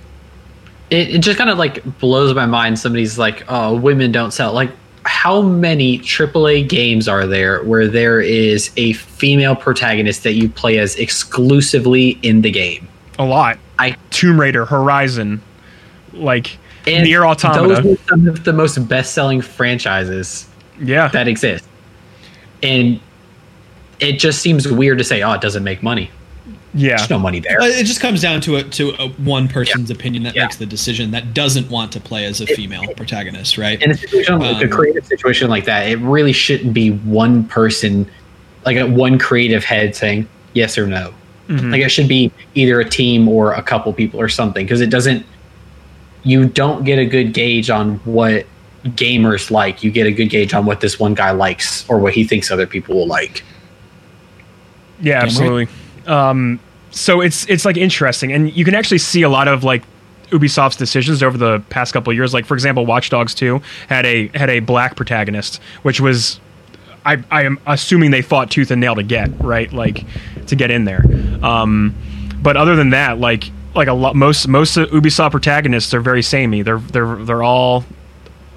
it, 0.90 1.16
it 1.16 1.20
just 1.20 1.38
kind 1.38 1.50
of 1.50 1.58
like 1.58 2.00
blows 2.00 2.36
my 2.36 2.46
mind. 2.46 2.80
Somebody's 2.80 3.18
like, 3.18 3.44
"Oh, 3.48 3.76
women 3.76 4.12
don't 4.12 4.32
sell." 4.32 4.54
Like, 4.54 4.72
how 5.04 5.42
many 5.42 6.00
AAA 6.00 6.70
games 6.70 7.08
are 7.08 7.26
there 7.26 7.64
where 7.64 7.88
there 7.88 8.22
is 8.22 8.72
a 8.78 8.94
female 8.94 9.56
protagonist 9.56 10.24
that 10.24 10.34
you 10.34 10.50
play 10.50 10.78
as 10.78 10.96
exclusively 10.98 12.20
in 12.22 12.42
the 12.42 12.52
game? 12.52 12.88
A 13.22 13.26
lot. 13.26 13.60
I 13.78 13.96
Tomb 14.10 14.42
Raider, 14.42 14.66
Horizon, 14.66 15.44
like 16.12 16.58
and 16.88 17.04
Nier 17.04 17.24
Automata. 17.24 17.82
Those 17.84 18.00
are 18.00 18.04
some 18.10 18.28
of 18.28 18.44
the 18.44 18.52
most 18.52 18.88
best-selling 18.88 19.42
franchises 19.42 20.48
yeah, 20.80 21.08
that 21.10 21.28
exist, 21.28 21.64
and 22.64 23.00
it 24.00 24.14
just 24.14 24.42
seems 24.42 24.68
weird 24.68 24.98
to 24.98 25.04
say, 25.04 25.22
"Oh, 25.22 25.34
it 25.34 25.42
doesn't 25.42 25.64
make 25.64 25.84
money." 25.84 26.10
Yeah. 26.74 26.98
There's 26.98 27.12
no 27.12 27.20
money 27.20 27.40
there. 27.40 27.58
It 27.62 27.86
just 27.86 28.00
comes 28.00 28.22
down 28.22 28.42
to 28.42 28.56
a, 28.56 28.64
to 28.64 28.90
a, 28.98 29.10
one 29.10 29.48
person's 29.48 29.92
opinion 29.92 30.24
that 30.24 30.36
Yeah. 30.36 30.46
makes 30.46 30.56
the 30.56 30.66
decision 30.66 31.12
that 31.12 31.36
doesn't 31.36 31.70
want 31.70 31.92
to 31.92 32.00
play 32.00 32.26
as 32.26 32.42
a 32.42 32.48
female 32.48 32.88
protagonist, 32.96 33.58
right? 33.58 33.80
in 33.82 33.92
a 33.92 33.94
situation 33.94 34.40
like 34.40 34.62
a 34.62 34.66
Um, 34.66 34.72
creative 34.72 35.06
situation 35.06 35.50
like 35.50 35.66
that, 35.66 35.88
it 35.88 36.00
really 36.00 36.32
shouldn't 36.34 36.74
be 36.74 36.90
one 36.92 37.44
person, 37.44 38.10
like 38.66 38.78
a 38.78 38.88
one 38.88 39.20
creative 39.20 39.64
head 39.64 39.96
saying 39.96 40.28
yes 40.54 40.78
or 40.78 40.88
no. 40.88 41.14
Like 41.58 41.82
it 41.82 41.90
should 41.90 42.08
be 42.08 42.32
either 42.56 42.80
a 42.80 42.90
team 42.90 43.28
or 43.28 43.54
a 43.54 43.62
couple 43.62 43.92
people 43.94 44.20
or 44.20 44.30
something 44.30 44.66
because 44.66 44.82
it 44.82 44.90
doesn't. 44.90 45.26
You 46.24 46.48
don't 46.48 46.84
get 46.84 47.00
a 47.00 47.06
good 47.06 47.34
gauge 47.34 47.70
on 47.70 47.96
what 48.00 48.46
gamers 48.86 49.52
like. 49.52 49.84
You 49.84 49.92
get 49.92 50.08
a 50.08 50.12
good 50.12 50.30
gauge 50.30 50.54
on 50.54 50.66
what 50.66 50.82
this 50.82 51.00
one 51.00 51.14
guy 51.14 51.32
likes 51.32 51.88
or 51.90 52.00
what 52.00 52.14
he 52.14 52.24
thinks 52.24 52.52
other 52.52 52.68
people 52.68 52.96
will 52.96 53.08
like. 53.08 53.44
Yeah, 55.00 55.24
absolutely. 55.24 55.68
Um, 56.06 56.60
so 56.92 57.22
it's 57.22 57.50
it's 57.50 57.66
like 57.66 57.78
interesting, 57.78 58.32
and 58.32 58.56
you 58.56 58.66
can 58.66 58.76
actually 58.76 59.00
see 59.00 59.24
a 59.24 59.30
lot 59.30 59.48
of 59.48 59.64
like 59.64 59.84
Ubisoft's 60.30 60.76
decisions 60.76 61.24
over 61.24 61.38
the 61.38 61.60
past 61.70 61.94
couple 61.94 62.12
of 62.12 62.18
years. 62.18 62.34
Like 62.34 62.46
for 62.46 62.54
example, 62.54 62.86
Watch 62.86 63.10
Dogs 63.10 63.34
Two 63.34 63.62
had 63.88 64.06
a 64.06 64.28
had 64.30 64.50
a 64.50 64.60
black 64.60 64.96
protagonist, 64.96 65.62
which 65.84 66.00
was 66.00 66.40
I 67.06 67.24
I 67.32 67.44
am 67.44 67.60
assuming 67.66 68.12
they 68.12 68.22
fought 68.22 68.52
tooth 68.52 68.72
and 68.72 68.82
nail 68.82 68.96
to 68.96 69.04
get 69.04 69.30
right, 69.42 69.72
like 69.72 70.06
to 70.48 70.56
get 70.56 70.72
in 70.72 70.86
there. 70.86 71.04
Um, 71.44 71.96
but 72.42 72.58
other 72.58 72.76
than 72.76 72.92
that, 72.92 73.20
like 73.20 73.52
like 73.76 73.88
a 73.88 73.94
lot 73.94 74.16
most 74.16 74.48
most 74.48 74.76
Ubisoft 74.78 75.32
protagonists 75.32 75.94
are 75.94 76.02
very 76.02 76.22
samey. 76.24 76.62
They're 76.62 76.80
they're 76.80 77.16
they're 77.18 77.44
all 77.44 77.86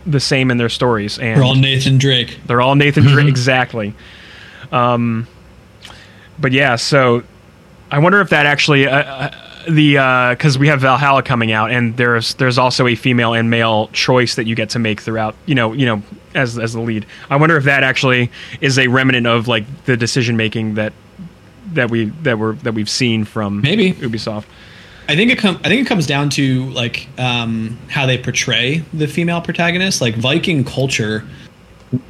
the 0.06 0.20
same 0.20 0.50
in 0.50 0.56
their 0.58 0.68
stories, 0.68 1.18
and 1.18 1.40
We're 1.40 1.46
all 1.46 1.54
Nathan 1.54 1.98
Drake. 1.98 2.38
they're 2.46 2.60
all 2.60 2.74
Nathan 2.74 3.04
Drake, 3.04 3.28
exactly. 3.28 3.94
Um, 4.72 5.26
but 6.38 6.52
yeah, 6.52 6.76
so 6.76 7.22
I 7.90 7.98
wonder 7.98 8.20
if 8.20 8.30
that 8.30 8.44
actually 8.46 8.86
uh, 8.86 8.96
uh, 9.02 9.30
the 9.68 9.94
because 10.34 10.58
we 10.58 10.68
have 10.68 10.80
Valhalla 10.80 11.22
coming 11.22 11.52
out, 11.52 11.70
and 11.70 11.96
there's 11.96 12.34
there's 12.34 12.58
also 12.58 12.86
a 12.86 12.94
female 12.94 13.34
and 13.34 13.50
male 13.50 13.88
choice 13.92 14.34
that 14.34 14.46
you 14.46 14.54
get 14.54 14.70
to 14.70 14.78
make 14.78 15.00
throughout. 15.00 15.36
You 15.46 15.54
know, 15.54 15.72
you 15.72 15.86
know, 15.86 16.02
as 16.34 16.58
as 16.58 16.72
the 16.72 16.80
lead. 16.80 17.06
I 17.30 17.36
wonder 17.36 17.56
if 17.56 17.64
that 17.64 17.82
actually 17.84 18.30
is 18.60 18.78
a 18.78 18.88
remnant 18.88 19.26
of 19.26 19.46
like 19.48 19.64
the 19.84 19.96
decision 19.96 20.36
making 20.36 20.74
that 20.74 20.92
that 21.74 21.90
we 21.90 22.06
that 22.22 22.38
we're 22.38 22.54
that 22.54 22.74
we've 22.74 22.88
seen 22.88 23.24
from 23.24 23.60
Maybe. 23.60 23.92
Ubisoft. 23.92 24.44
I 25.06 25.16
think 25.16 25.30
it 25.30 25.38
com- 25.38 25.60
I 25.62 25.68
think 25.68 25.82
it 25.82 25.86
comes 25.86 26.06
down 26.06 26.30
to 26.30 26.64
like 26.70 27.08
um, 27.18 27.78
how 27.88 28.06
they 28.06 28.16
portray 28.16 28.82
the 28.92 29.06
female 29.06 29.40
protagonist. 29.40 30.00
Like 30.00 30.14
Viking 30.16 30.64
culture 30.64 31.24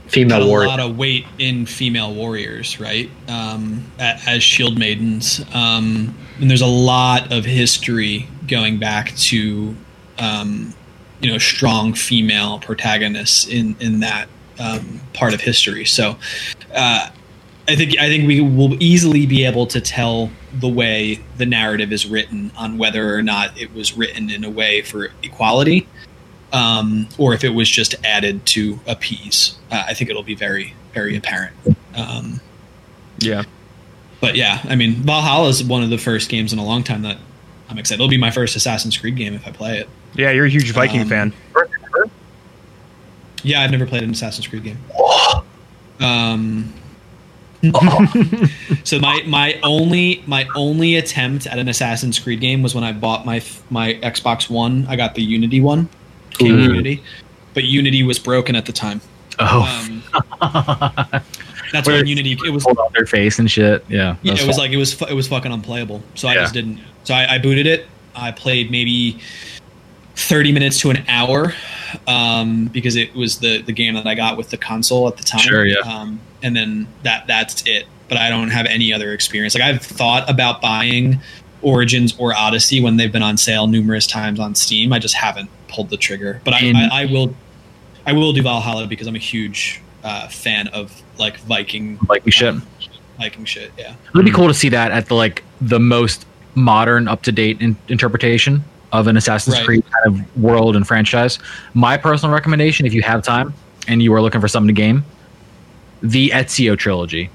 female 0.06 0.40
Female 0.40 0.62
a 0.62 0.66
lot 0.66 0.80
of 0.80 0.96
weight 0.96 1.26
in 1.38 1.66
female 1.66 2.14
warriors, 2.14 2.80
right? 2.80 3.10
Um, 3.28 3.84
as 3.98 4.42
shield 4.42 4.78
maidens, 4.78 5.44
um, 5.52 6.14
and 6.40 6.50
there's 6.50 6.62
a 6.62 6.66
lot 6.66 7.32
of 7.32 7.44
history 7.44 8.28
going 8.46 8.78
back 8.78 9.14
to 9.16 9.74
um, 10.18 10.72
you 11.20 11.30
know 11.30 11.38
strong 11.38 11.94
female 11.94 12.58
protagonists 12.60 13.46
in 13.46 13.76
in 13.80 14.00
that 14.00 14.28
um, 14.58 15.00
part 15.12 15.34
of 15.34 15.40
history. 15.40 15.84
So. 15.84 16.16
Uh, 16.74 17.10
I 17.66 17.76
think 17.76 17.98
I 17.98 18.08
think 18.08 18.26
we 18.26 18.40
will 18.42 18.80
easily 18.82 19.24
be 19.26 19.44
able 19.46 19.66
to 19.68 19.80
tell 19.80 20.30
the 20.52 20.68
way 20.68 21.20
the 21.38 21.46
narrative 21.46 21.92
is 21.92 22.06
written 22.06 22.50
on 22.58 22.76
whether 22.76 23.14
or 23.14 23.22
not 23.22 23.58
it 23.58 23.72
was 23.74 23.96
written 23.96 24.28
in 24.30 24.44
a 24.44 24.50
way 24.50 24.82
for 24.82 25.10
equality, 25.22 25.86
um, 26.52 27.08
or 27.16 27.32
if 27.32 27.42
it 27.42 27.48
was 27.50 27.68
just 27.70 27.94
added 28.04 28.44
to 28.46 28.78
appease. 28.86 29.56
Uh, 29.70 29.82
I 29.88 29.94
think 29.94 30.10
it'll 30.10 30.22
be 30.22 30.34
very 30.34 30.74
very 30.92 31.16
apparent. 31.16 31.54
Um, 31.96 32.40
Yeah. 33.20 33.44
but 34.20 34.36
yeah, 34.36 34.60
I 34.64 34.76
mean, 34.76 34.96
Valhalla 34.96 35.48
is 35.48 35.64
one 35.64 35.82
of 35.82 35.88
the 35.90 35.98
first 35.98 36.28
games 36.28 36.52
in 36.52 36.58
a 36.58 36.64
long 36.64 36.82
time 36.84 37.00
that 37.02 37.16
I'm 37.70 37.78
excited. 37.78 37.94
It'll 38.00 38.10
be 38.10 38.18
my 38.18 38.30
first 38.30 38.56
Assassin's 38.56 38.96
Creed 38.98 39.16
game 39.16 39.32
if 39.32 39.46
I 39.48 39.50
play 39.52 39.78
it. 39.78 39.88
Yeah, 40.14 40.30
you're 40.32 40.44
a 40.44 40.50
huge 40.50 40.70
Viking 40.72 41.00
Um, 41.00 41.08
fan. 41.08 41.32
Yeah, 43.42 43.62
I've 43.62 43.70
never 43.70 43.86
played 43.86 44.02
an 44.02 44.10
Assassin's 44.10 44.46
Creed 44.46 44.64
game. 44.64 44.78
Um, 46.00 46.72
so 48.84 48.98
my 48.98 49.22
my 49.26 49.58
only 49.62 50.22
my 50.26 50.46
only 50.54 50.96
attempt 50.96 51.46
at 51.46 51.58
an 51.58 51.68
Assassin's 51.68 52.18
Creed 52.18 52.40
game 52.40 52.62
was 52.62 52.74
when 52.74 52.84
I 52.84 52.92
bought 52.92 53.24
my 53.24 53.42
my 53.70 53.94
Xbox 53.94 54.50
One. 54.50 54.86
I 54.88 54.96
got 54.96 55.14
the 55.14 55.22
Unity 55.22 55.60
one, 55.60 55.88
King 56.30 56.52
Ooh. 56.52 56.62
Unity, 56.62 57.02
but 57.54 57.64
Unity 57.64 58.02
was 58.02 58.18
broken 58.18 58.56
at 58.56 58.66
the 58.66 58.72
time. 58.72 59.00
Oh, 59.38 59.62
Um, 59.62 60.02
that's 61.72 61.88
when 61.88 62.06
Unity 62.06 62.38
it 62.46 62.50
was 62.50 62.64
off 62.66 62.92
their 62.92 63.06
face 63.06 63.38
and 63.38 63.50
shit. 63.50 63.84
Yeah, 63.88 64.16
yeah, 64.22 64.32
it 64.34 64.46
was 64.46 64.56
fun. 64.56 64.64
like 64.66 64.70
it 64.72 64.76
was 64.76 65.00
it 65.02 65.14
was 65.14 65.28
fucking 65.28 65.52
unplayable. 65.52 66.02
So 66.14 66.28
I 66.28 66.34
Yeah. 66.34 66.40
just 66.42 66.54
didn't. 66.54 66.80
So 67.04 67.14
I, 67.14 67.34
I 67.34 67.38
booted 67.38 67.66
it. 67.66 67.86
I 68.14 68.30
played 68.30 68.70
maybe 68.70 69.18
thirty 70.14 70.52
minutes 70.52 70.80
to 70.80 70.90
an 70.90 71.04
hour 71.08 71.52
um, 72.06 72.66
because 72.66 72.96
it 72.96 73.14
was 73.14 73.38
the 73.38 73.62
the 73.62 73.72
game 73.72 73.94
that 73.94 74.06
I 74.06 74.14
got 74.14 74.36
with 74.36 74.50
the 74.50 74.56
console 74.56 75.08
at 75.08 75.16
the 75.16 75.24
time. 75.24 75.40
Sure, 75.40 75.64
yeah. 75.64 75.78
Um, 75.80 76.20
and 76.42 76.56
then 76.56 76.86
that 77.02 77.26
that's 77.26 77.66
it. 77.66 77.86
But 78.08 78.18
I 78.18 78.28
don't 78.28 78.50
have 78.50 78.66
any 78.66 78.92
other 78.92 79.12
experience. 79.12 79.54
Like 79.54 79.64
I've 79.64 79.82
thought 79.82 80.28
about 80.28 80.60
buying 80.60 81.20
Origins 81.62 82.14
or 82.18 82.34
Odyssey 82.34 82.80
when 82.80 82.96
they've 82.96 83.10
been 83.10 83.22
on 83.22 83.36
sale 83.36 83.66
numerous 83.66 84.06
times 84.06 84.38
on 84.38 84.54
Steam. 84.54 84.92
I 84.92 84.98
just 84.98 85.14
haven't 85.14 85.48
pulled 85.68 85.90
the 85.90 85.96
trigger. 85.96 86.40
But 86.44 86.54
I, 86.54 86.72
I, 86.74 87.02
I 87.02 87.04
will. 87.06 87.34
I 88.06 88.12
will 88.12 88.34
do 88.34 88.42
Valhalla 88.42 88.86
because 88.86 89.06
I'm 89.06 89.16
a 89.16 89.18
huge 89.18 89.80
uh, 90.02 90.28
fan 90.28 90.68
of 90.68 91.02
like 91.18 91.38
Viking 91.38 91.96
Viking 91.98 92.30
shit. 92.30 92.48
um, 92.48 92.66
Viking 93.18 93.44
shit. 93.46 93.72
Yeah. 93.78 93.94
It'd 94.14 94.26
be 94.26 94.30
cool 94.30 94.48
to 94.48 94.54
see 94.54 94.68
that 94.68 94.92
at 94.92 95.06
the 95.06 95.14
like 95.14 95.42
the 95.60 95.80
most 95.80 96.26
modern, 96.54 97.08
up 97.08 97.22
to 97.22 97.32
date 97.32 97.60
in- 97.60 97.76
interpretation 97.88 98.64
of 98.94 99.06
an 99.08 99.16
Assassin's 99.16 99.56
Right. 99.56 99.66
Creed 99.66 99.84
kind 99.90 100.06
of 100.20 100.42
world 100.42 100.76
and 100.76 100.86
franchise. 100.86 101.38
My 101.74 101.96
personal 101.96 102.32
recommendation, 102.34 102.86
if 102.86 102.94
you 102.94 103.02
have 103.02 103.22
time 103.22 103.52
and 103.88 104.02
you 104.02 104.14
are 104.14 104.22
looking 104.22 104.40
for 104.40 104.48
something 104.48 104.68
to 104.74 104.80
game, 104.80 105.04
the 106.02 106.30
Ezio 106.30 106.78
trilogy, 106.78 107.28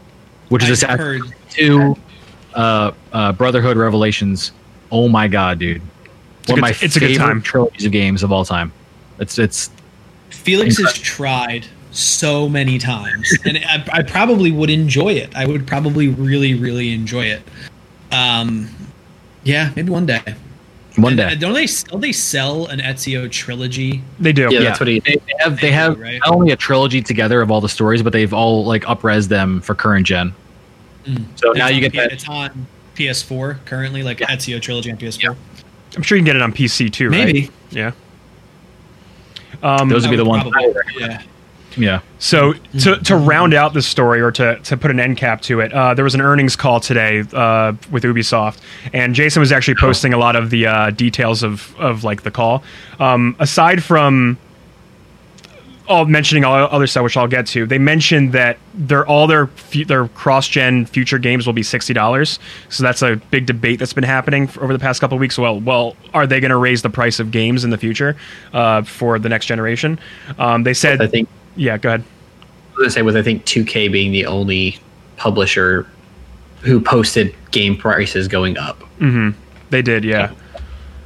which 0.48 0.64
is 0.64 0.84
I've 0.84 1.00
Assassin's 1.00 1.22
Creed 1.24 1.34
Two, 1.50 1.96
uh, 2.56 2.92
uh, 3.14 3.32
Brotherhood, 3.34 3.78
Revelations. 3.78 4.52
Oh 4.92 5.08
my 5.10 5.28
god, 5.28 5.60
dude! 5.60 5.78
a 5.78 5.82
One 5.82 5.84
of 5.84 6.48
good- 6.56 6.62
my 6.62 6.70
it's 6.70 6.96
a 6.96 7.00
good 7.00 7.08
favorite 7.12 7.18
time. 7.28 7.42
trilogies 7.42 7.86
of 7.86 7.92
games 7.92 8.24
of 8.24 8.32
all 8.32 8.46
time. 8.46 8.72
It's 9.20 9.38
it's 9.38 9.70
Felix 10.30 10.78
has 10.78 10.94
tried 10.94 11.66
so 11.92 12.48
many 12.48 12.78
times, 12.80 13.28
and 13.46 13.58
I, 13.58 13.84
I 13.92 14.04
probably 14.04 14.52
would 14.52 14.70
enjoy 14.70 15.10
it. 15.14 15.36
I 15.36 15.46
would 15.46 15.68
probably 15.68 16.08
really, 16.08 16.54
really 16.54 16.94
enjoy 16.94 17.26
it. 17.26 17.42
Um, 18.12 18.70
yeah, 19.44 19.72
maybe 19.76 19.90
one 19.92 20.06
day. 20.06 20.22
One 21.02 21.14
And, 21.14 21.22
uh, 21.22 21.30
day. 21.30 21.36
don't 21.36 21.54
they? 21.54 21.66
Don't 21.66 22.02
they 22.02 22.12
sell 22.12 22.66
an 22.68 22.80
Ezio 22.80 23.30
trilogy? 23.32 24.02
They 24.20 24.34
do. 24.34 24.48
Yeah, 24.52 24.62
that's 24.62 24.80
what 24.80 24.88
he. 24.88 25.00
They, 25.00 25.16
they 25.16 25.34
have 25.40 25.56
they 25.56 25.62
They 25.68 25.72
have 25.72 25.96
do, 25.96 26.02
right? 26.02 26.20
not 26.26 26.34
only 26.36 26.52
a 26.52 26.56
trilogy 26.56 27.02
together 27.02 27.42
of 27.42 27.52
all 27.52 27.62
the 27.62 27.70
stories, 27.70 28.02
but 28.04 28.14
they've 28.14 28.34
all 28.34 28.66
like 28.66 28.84
upres 28.84 29.28
them 29.28 29.62
for 29.62 29.76
current 29.76 30.06
gen. 30.08 30.34
So 31.36 31.52
now 31.54 31.68
you 31.68 31.82
get 31.82 31.92
P- 31.94 31.98
that. 32.00 32.12
It's 32.12 32.28
on 32.30 32.68
PS4 32.96 33.66
currently, 33.66 34.04
like 34.04 34.20
Yeah. 34.20 34.28
Ezio 34.36 34.62
trilogy 34.62 34.92
on 34.92 34.98
PS4. 34.98 35.24
Yeah. 35.24 35.34
I'm 35.96 36.04
sure 36.04 36.18
you 36.18 36.22
can 36.22 36.26
get 36.26 36.36
it 36.36 36.42
on 36.42 36.54
PC 36.54 36.92
too, 36.92 37.10
right? 37.10 37.26
Maybe. 37.26 37.50
Yeah. 37.72 37.92
Um, 39.64 39.90
Those 39.90 40.04
would 40.04 40.12
be 40.12 40.18
the 40.18 40.26
ones. 40.26 40.44
Probably- 40.44 40.74
yeah. 41.00 41.22
Yeah. 41.78 42.02
So 42.18 42.54
to 42.80 42.98
to 42.98 43.16
round 43.16 43.54
out 43.54 43.74
the 43.74 43.82
story 43.82 44.22
or 44.22 44.32
to 44.32 44.60
to 44.60 44.76
put 44.76 44.92
an 44.92 45.00
end 45.00 45.18
cap 45.18 45.42
to 45.42 45.60
it, 45.62 45.72
uh, 45.72 45.94
there 45.94 46.04
was 46.04 46.16
an 46.16 46.22
earnings 46.22 46.56
call 46.56 46.80
today 46.80 47.24
uh, 47.34 47.74
with 47.92 48.04
Ubisoft, 48.04 48.60
and 48.94 49.16
Jason 49.16 49.40
was 49.40 49.52
actually 49.52 49.76
posting 49.76 50.14
a 50.14 50.18
lot 50.18 50.36
of 50.36 50.50
the 50.50 50.68
uh, 50.68 50.90
details 50.90 51.44
of 51.44 51.76
of 51.80 52.04
like 52.04 52.24
the 52.24 52.32
call. 52.32 52.64
Um, 53.00 53.36
aside 53.40 53.84
from 53.84 54.38
all 55.88 56.06
mentioning 56.06 56.44
all 56.44 56.56
other 56.56 56.86
stuff, 56.86 57.04
which 57.04 57.18
I'll 57.18 57.28
get 57.28 57.48
to, 57.48 57.66
they 57.66 57.80
mentioned 57.80 58.32
that 58.34 58.60
their 58.76 59.08
all 59.08 59.26
their 59.26 59.48
fu- 59.48 59.86
their 59.86 60.08
cross 60.10 60.48
gen 60.48 60.86
future 60.86 61.18
games 61.18 61.48
will 61.48 61.54
be 61.54 61.64
sixty 61.64 61.94
dollars. 61.94 62.40
So 62.70 62.84
that's 62.84 63.02
a 63.02 63.16
big 63.32 63.48
debate 63.48 63.80
that's 63.80 63.94
been 63.94 64.04
happening 64.04 64.48
for, 64.48 64.64
over 64.64 64.72
the 64.72 64.80
past 64.80 65.02
couple 65.02 65.16
of 65.16 65.20
weeks. 65.20 65.38
Well, 65.38 65.60
well, 65.60 65.96
are 66.14 66.28
they 66.28 66.40
going 66.40 66.52
to 66.52 66.58
raise 66.58 66.84
the 66.84 66.92
price 66.92 67.20
of 67.20 67.32
games 67.32 67.64
in 67.64 67.72
the 67.72 67.78
future 67.78 68.16
uh, 68.54 68.84
for 68.84 69.18
the 69.18 69.30
next 69.30 69.48
generation? 69.48 70.00
Um, 70.38 70.64
they 70.64 70.76
said, 70.76 71.02
I 71.02 71.08
think. 71.08 71.28
Yeah, 71.60 71.78
go 71.78 71.90
ahead. 71.90 72.04
I 72.04 72.44
was 72.72 72.78
gonna 72.78 72.90
say 72.92 73.02
with 73.02 73.18
I 73.18 73.22
think 73.22 73.46
2K 73.46 73.92
being 73.92 74.12
the 74.12 74.26
only 74.26 74.80
publisher 75.18 75.86
who 76.62 76.80
posted 76.80 77.36
game 77.52 77.76
prices 77.78 78.28
going 78.28 78.58
up. 78.58 78.82
They 79.70 79.82
did, 79.82 80.04
yeah. 80.04 80.32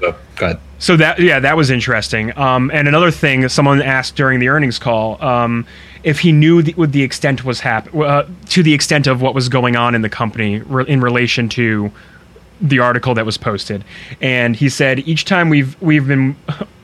Oh, 0.01 0.15
go 0.35 0.45
ahead. 0.45 0.59
So 0.79 0.97
that 0.97 1.19
yeah, 1.19 1.39
that 1.39 1.55
was 1.57 1.69
interesting. 1.69 2.37
Um, 2.37 2.69
and 2.73 2.87
another 2.87 3.09
thing, 3.11 3.47
someone 3.49 3.81
asked 3.81 4.15
during 4.15 4.39
the 4.39 4.49
earnings 4.49 4.77
call 4.77 5.23
um, 5.23 5.65
if 6.03 6.19
he 6.19 6.31
knew 6.31 6.61
the, 6.61 6.73
what 6.73 6.91
the 6.91 7.01
extent 7.01 7.43
was 7.45 7.59
hap- 7.61 7.93
uh, 7.95 8.25
to 8.49 8.63
the 8.63 8.73
extent 8.73 9.07
of 9.07 9.21
what 9.21 9.33
was 9.33 9.47
going 9.49 9.75
on 9.75 9.95
in 9.95 10.01
the 10.01 10.09
company 10.09 10.59
re- 10.59 10.85
in 10.87 10.99
relation 11.01 11.47
to 11.49 11.89
the 12.61 12.79
article 12.79 13.13
that 13.15 13.25
was 13.25 13.37
posted. 13.37 13.83
And 14.21 14.55
he 14.55 14.69
said 14.69 14.99
each 15.07 15.25
time 15.25 15.49
we've 15.49 15.81
we've 15.81 16.07
been. 16.07 16.35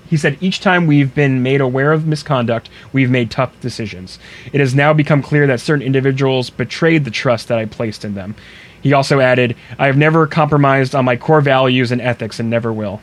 He 0.10 0.18
said, 0.18 0.38
each 0.41 0.60
time 0.60 0.88
we've 0.88 1.14
been 1.14 1.44
made 1.44 1.61
aware 1.61 1.91
of 1.91 2.07
misconduct, 2.07 2.69
we've 2.94 3.11
made 3.11 3.30
tough 3.30 3.60
decisions. 3.61 4.18
It 4.52 4.60
has 4.60 4.73
now 4.73 4.91
become 4.94 5.22
clear 5.22 5.45
that 5.48 5.60
certain 5.60 5.86
individuals 5.86 6.49
betrayed 6.49 7.06
the 7.06 7.11
trust 7.11 7.48
that 7.49 7.60
I 7.60 7.65
placed 7.65 8.03
in 8.03 8.15
them. 8.15 8.36
He 8.81 8.94
also 8.94 9.19
added, 9.19 9.56
"I 9.77 9.86
have 9.88 9.98
never 9.98 10.26
compromised 10.26 10.95
on 10.95 11.06
my 11.06 11.15
core 11.15 11.41
values 11.41 11.91
and 11.91 12.02
ethics, 12.02 12.40
and 12.40 12.49
never 12.49 12.72
will." 12.73 13.02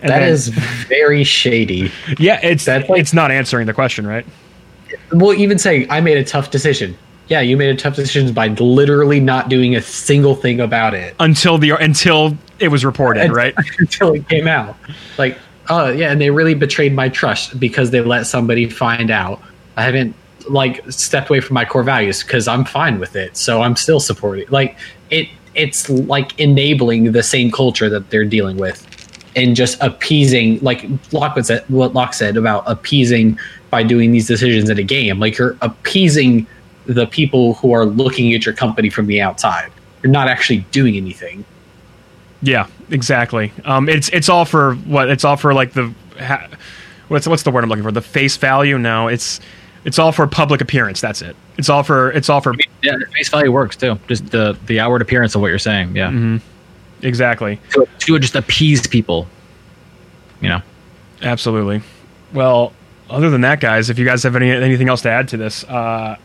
And 0.00 0.10
That 0.10 0.18
then- 0.20 0.28
is 0.30 0.48
very 0.48 1.22
shady. 1.24 1.90
yeah. 2.18 2.40
It's 2.42 2.64
that's 2.64 2.88
like- 2.88 3.00
it's 3.00 3.14
not 3.14 3.30
answering 3.30 3.66
the 3.66 3.72
question, 3.72 4.06
right? 4.06 4.26
Well, 5.12 5.32
even 5.34 5.58
saying 5.58 5.86
I 5.90 6.00
made 6.00 6.18
a 6.18 6.24
tough 6.24 6.50
decision. 6.50 6.96
Yeah, 7.28 7.40
you 7.40 7.56
made 7.56 7.70
a 7.70 7.76
tough 7.76 7.94
decision 7.94 8.32
by 8.32 8.48
literally 8.48 9.20
not 9.20 9.48
doing 9.48 9.76
a 9.76 9.80
single 9.80 10.34
thing 10.34 10.60
about 10.60 10.92
it 10.92 11.14
Until 11.20 11.56
the 11.56 11.70
until 11.70 12.36
it 12.58 12.68
was 12.68 12.84
reported, 12.84 13.30
right? 13.34 13.54
until 13.78 14.12
it 14.12 14.28
came 14.28 14.48
out. 14.48 14.76
Like, 15.18 15.38
oh 15.68 15.90
yeah, 15.90 16.10
and 16.10 16.20
they 16.20 16.30
really 16.30 16.54
betrayed 16.54 16.94
my 16.94 17.08
trust 17.08 17.58
because 17.58 17.90
they 17.90 18.00
let 18.00 18.26
somebody 18.26 18.68
find 18.68 19.10
out. 19.10 19.40
I 19.76 19.82
haven't 19.82 20.14
like 20.48 20.84
stepped 20.90 21.30
away 21.30 21.40
from 21.40 21.54
my 21.54 21.64
core 21.64 21.82
values 21.82 22.22
because 22.22 22.48
I'm 22.48 22.64
fine 22.64 22.98
with 22.98 23.16
it, 23.16 23.36
so 23.36 23.62
I'm 23.62 23.76
still 23.76 24.00
supporting. 24.00 24.46
Like 24.50 24.76
it, 25.10 25.28
it's 25.54 25.88
like 25.88 26.38
enabling 26.38 27.12
the 27.12 27.22
same 27.22 27.50
culture 27.50 27.88
that 27.88 28.10
they're 28.10 28.24
dealing 28.24 28.56
with, 28.56 28.86
and 29.36 29.56
just 29.56 29.80
appeasing. 29.80 30.58
Like 30.60 30.84
Locke 31.12 31.36
would 31.36 31.46
said, 31.46 31.64
what 31.68 31.94
Locke 31.94 32.14
said 32.14 32.36
about 32.36 32.64
appeasing 32.66 33.38
by 33.70 33.82
doing 33.82 34.12
these 34.12 34.26
decisions 34.26 34.68
in 34.68 34.78
a 34.78 34.82
game. 34.82 35.18
Like 35.18 35.38
you're 35.38 35.56
appeasing 35.62 36.46
the 36.86 37.06
people 37.06 37.54
who 37.54 37.72
are 37.72 37.86
looking 37.86 38.34
at 38.34 38.44
your 38.44 38.54
company 38.54 38.90
from 38.90 39.06
the 39.06 39.20
outside. 39.20 39.70
You're 40.02 40.12
not 40.12 40.28
actually 40.28 40.58
doing 40.72 40.96
anything. 40.96 41.44
Yeah, 42.42 42.66
exactly. 42.92 43.52
Um, 43.64 43.88
it's 43.88 44.08
it's 44.10 44.28
all 44.28 44.44
for 44.44 44.74
what? 44.74 45.08
It's 45.10 45.24
all 45.24 45.36
for 45.36 45.52
like 45.54 45.72
the 45.72 45.92
ha, 46.20 46.48
what's 47.08 47.26
what's 47.26 47.42
the 47.42 47.50
word 47.50 47.64
I'm 47.64 47.70
looking 47.70 47.84
for? 47.84 47.90
The 47.92 48.00
face 48.02 48.36
value? 48.36 48.78
No, 48.78 49.08
it's 49.08 49.40
it's 49.84 49.98
all 49.98 50.12
for 50.12 50.26
public 50.28 50.60
appearance. 50.60 51.00
That's 51.00 51.22
it. 51.22 51.34
It's 51.58 51.68
all 51.68 51.82
for 51.82 52.10
it's 52.12 52.28
all 52.28 52.40
for 52.40 52.54
Yeah, 52.82 52.96
the 52.98 53.06
face 53.14 53.28
value 53.28 53.50
works 53.50 53.76
too. 53.76 53.98
Just 54.08 54.30
the 54.30 54.56
the 54.66 54.78
outward 54.80 55.02
appearance 55.02 55.34
of 55.34 55.40
what 55.40 55.48
you're 55.48 55.58
saying. 55.58 55.96
Yeah, 55.96 56.10
Mm-hmm. 56.10 56.36
exactly, 57.04 57.58
to, 57.70 57.86
to 57.98 58.18
just 58.20 58.36
appease 58.36 58.86
people. 58.86 59.26
You 60.40 60.48
know. 60.50 60.62
absolutely. 61.22 61.82
Well, 62.32 62.72
other 63.08 63.30
than 63.30 63.42
that, 63.42 63.60
guys, 63.60 63.90
if 63.90 63.98
you 63.98 64.04
guys 64.04 64.22
have 64.24 64.36
any 64.36 64.50
anything 64.50 64.88
else 64.88 65.02
to 65.02 65.10
add 65.10 65.28
to 65.28 65.36
this, 65.36 65.64
uh, 65.64 66.16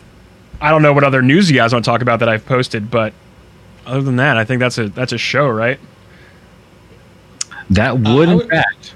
I 0.62 0.70
don't 0.72 0.82
know 0.82 0.94
what 0.94 1.04
other 1.04 1.22
news 1.22 1.52
you 1.52 1.56
guys 1.58 1.72
want 1.74 1.86
to 1.86 1.92
talk 1.92 2.02
about 2.02 2.20
that 2.20 2.30
I've 2.30 2.46
posted, 2.46 2.90
but 2.90 3.14
other 3.86 4.02
than 4.02 4.16
that, 4.16 4.38
I 4.38 4.44
think 4.46 4.60
that's 4.60 4.78
a 4.78 4.90
that's 4.90 5.12
a 5.14 5.18
show, 5.18 5.48
right? 5.50 5.80
That 7.70 7.98
would, 8.00 8.30
I 8.30 8.32
in 8.34 8.50
fact, 8.50 8.94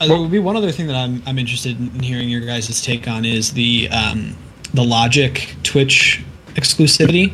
Uh, 0.00 0.06
there 0.08 0.18
would 0.20 0.30
be 0.30 0.38
one 0.38 0.56
other 0.56 0.70
thing 0.72 0.86
that 0.88 0.96
I'm 0.96 1.22
I'm 1.26 1.38
interested 1.38 1.78
in 1.78 2.00
hearing 2.02 2.28
your 2.28 2.40
guys' 2.42 2.80
take 2.82 3.08
on 3.08 3.24
is 3.24 3.52
the 3.52 3.88
um, 3.90 4.36
the 4.74 4.82
Logic 4.82 5.54
Twitch 5.62 6.22
exclusivity. 6.54 7.32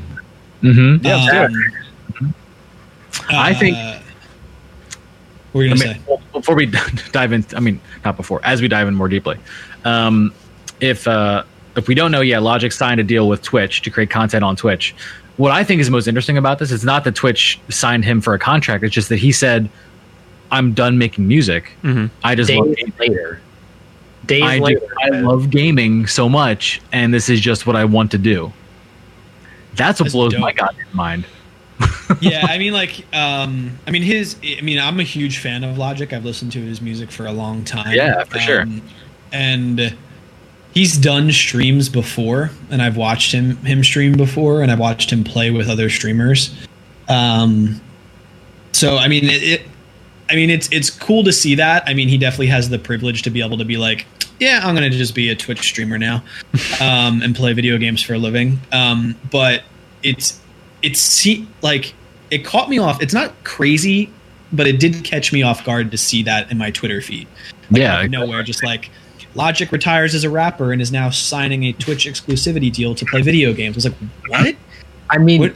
mm-hmm. 0.62 1.05
Yeah, 1.05 1.16
let's 1.16 1.52
do 1.52 1.59
it. 1.59 2.24
Um, 2.24 2.34
I 3.30 3.55
think- 3.55 3.76
uh, 3.76 3.98
What 5.52 5.59
were 5.60 5.62
you 5.64 5.72
I 5.72 5.76
gonna 5.76 5.94
mean, 5.94 6.05
say? 6.06 6.16
before 6.32 6.55
we 6.55 6.66
dive 7.12 7.32
in, 7.32 7.44
I 7.56 7.60
mean, 7.60 7.80
not 8.05 8.16
before, 8.16 8.40
as 8.44 8.60
we 8.62 8.68
dive 8.68 8.86
in 8.88 8.94
more 8.94 9.09
deeply, 9.09 9.36
um, 9.84 10.32
if 10.80 11.09
uh, 11.09 11.42
if 11.76 11.88
we 11.88 11.94
don't 11.94 12.10
know 12.12 12.20
yet, 12.20 12.42
Logic 12.42 12.70
signed 12.72 13.00
a 13.00 13.05
deal 13.05 13.28
with 13.28 13.42
Twitch 13.42 13.82
to 13.82 13.90
create 13.90 14.10
content 14.10 14.44
on 14.44 14.56
Twitch. 14.56 14.94
What 15.36 15.52
I 15.52 15.62
think 15.64 15.80
is 15.80 15.88
most 15.90 16.06
interesting 16.09 16.36
about 16.36 16.59
this 16.59 16.70
is 16.72 16.84
not 16.84 17.05
that 17.05 17.14
Twitch 17.14 17.59
signed 17.68 18.05
him 18.05 18.20
for 18.20 18.34
a 18.34 18.38
contract; 18.38 18.84
it's 18.84 18.94
just 18.94 19.09
that 19.09 19.18
he 19.18 19.32
said, 19.32 19.70
"I'm 20.50 20.72
done 20.72 20.98
making 20.98 21.26
music. 21.28 21.72
Mhm. 21.84 22.10
I 22.24 22.34
just 22.34 22.50
love 22.50 22.66
Days 22.66 22.76
gaming. 22.76 22.92
later. 22.98 23.40
Days 24.26 24.42
I, 24.42 24.58
do, 24.58 24.64
later. 24.64 24.86
I 25.02 25.08
love 25.20 25.50
gaming 25.50 26.06
so 26.06 26.28
much, 26.28 26.80
and 26.92 27.12
this 27.14 27.28
is 27.28 27.40
just 27.40 27.66
what 27.66 27.76
I 27.76 27.84
want 27.84 28.10
to 28.12 28.18
do." 28.18 28.52
That's 29.76 30.00
what 30.00 30.04
That's 30.06 30.14
blows 30.14 30.32
dope. 30.32 30.40
my 30.40 30.52
goddamn 30.52 30.86
mind. 30.92 31.24
yeah, 32.20 32.46
I 32.48 32.58
mean, 32.58 32.72
like, 32.72 33.04
um, 33.14 33.78
I 33.86 33.90
mean, 33.92 34.02
his. 34.02 34.36
I 34.44 34.60
mean, 34.60 34.78
I'm 34.78 34.98
a 34.98 35.04
huge 35.04 35.38
fan 35.38 35.62
of 35.64 35.78
Logic. 35.78 36.12
I've 36.12 36.24
listened 36.24 36.52
to 36.52 36.60
his 36.60 36.80
music 36.82 37.10
for 37.12 37.26
a 37.26 37.32
long 37.32 37.64
time. 37.64 37.94
Yeah, 37.94 38.24
for 38.24 38.38
sure. 38.40 38.62
Um, 38.62 38.82
And 39.32 39.94
he's 40.74 40.96
done 40.96 41.30
streams 41.32 41.88
before, 41.88 42.50
and 42.70 42.82
I've 42.82 42.96
watched 42.96 43.32
him 43.32 43.56
him 43.58 43.84
stream 43.84 44.14
before, 44.14 44.62
and 44.62 44.72
I've 44.72 44.78
watched 44.80 45.10
him 45.12 45.22
play 45.22 45.50
with 45.50 45.68
other 45.68 45.88
streamers. 45.90 46.54
Um, 47.08 47.80
so 48.72 48.96
I 48.96 49.06
mean, 49.08 49.24
it, 49.24 49.42
it. 49.42 49.62
I 50.30 50.34
mean, 50.34 50.50
it's 50.50 50.68
it's 50.72 50.90
cool 50.90 51.24
to 51.24 51.32
see 51.32 51.55
that. 51.56 51.84
I 51.86 51.94
mean, 51.94 52.09
he 52.09 52.18
definitely 52.18 52.48
has 52.48 52.68
the 52.68 52.78
privilege 52.78 53.22
to 53.22 53.30
be 53.30 53.42
able 53.42 53.59
to 53.59 53.64
be 53.64 53.76
like, 53.76 54.06
yeah, 54.38 54.60
I'm 54.62 54.74
gonna 54.74 54.90
just 54.90 55.14
be 55.14 55.30
a 55.30 55.36
Twitch 55.36 55.60
streamer 55.60 55.98
now, 55.98 56.22
um, 56.80 57.22
and 57.22 57.34
play 57.34 57.52
video 57.52 57.78
games 57.78 58.02
for 58.02 58.14
a 58.14 58.18
living. 58.18 58.60
Um, 58.72 59.16
but 59.30 59.62
it's 60.02 60.40
it's 60.82 61.00
see 61.00 61.48
like 61.62 61.94
it 62.30 62.44
caught 62.44 62.68
me 62.68 62.78
off. 62.78 63.02
It's 63.02 63.14
not 63.14 63.32
crazy, 63.44 64.12
but 64.52 64.66
it 64.66 64.78
did 64.78 65.02
catch 65.05 65.32
me 65.32 65.42
off 65.42 65.64
guard 65.64 65.90
to 65.90 65.98
see 65.98 66.22
that 66.24 66.50
in 66.50 66.59
my 66.59 66.70
Twitter 66.70 67.00
feed. 67.00 67.26
Like, 67.70 67.80
Yeah, 67.80 68.06
nowhere, 68.06 68.42
just 68.42 68.62
like 68.62 68.90
Logic 69.34 69.70
retires 69.70 70.14
as 70.14 70.24
a 70.24 70.30
rapper 70.30 70.72
and 70.72 70.80
is 70.80 70.90
now 70.90 71.10
signing 71.10 71.64
a 71.64 71.72
Twitch 71.72 72.06
exclusivity 72.06 72.72
deal 72.72 72.94
to 72.94 73.05
play 73.06 73.22
video 73.22 73.52
games. 73.52 73.76
I 73.76 73.76
was 73.76 73.84
like, 73.86 74.10
what? 74.28 74.56
I 75.10 75.18
mean, 75.18 75.40
Where- 75.40 75.55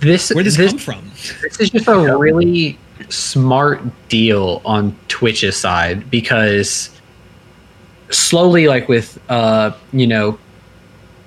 this 0.00 0.30
Where 0.30 0.42
this, 0.42 0.56
this, 0.56 0.70
come 0.72 0.78
from? 0.78 1.10
this 1.42 1.60
is 1.60 1.70
just 1.70 1.86
a 1.88 2.16
really 2.16 2.78
smart 3.08 3.80
deal 4.08 4.62
on 4.64 4.96
Twitch's 5.08 5.56
side 5.56 6.10
because 6.10 6.90
slowly, 8.10 8.68
like 8.68 8.88
with 8.88 9.18
uh, 9.28 9.72
you 9.92 10.06
know, 10.06 10.38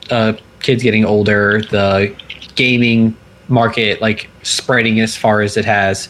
uh, 0.10 0.34
kids 0.60 0.84
getting 0.84 1.06
older, 1.06 1.62
the 1.72 2.16
gaming 2.56 3.16
market 3.48 4.02
like 4.02 4.30
spreading 4.44 5.00
as 5.00 5.16
far 5.16 5.42
as 5.42 5.58
it 5.58 5.66
has, 5.66 6.10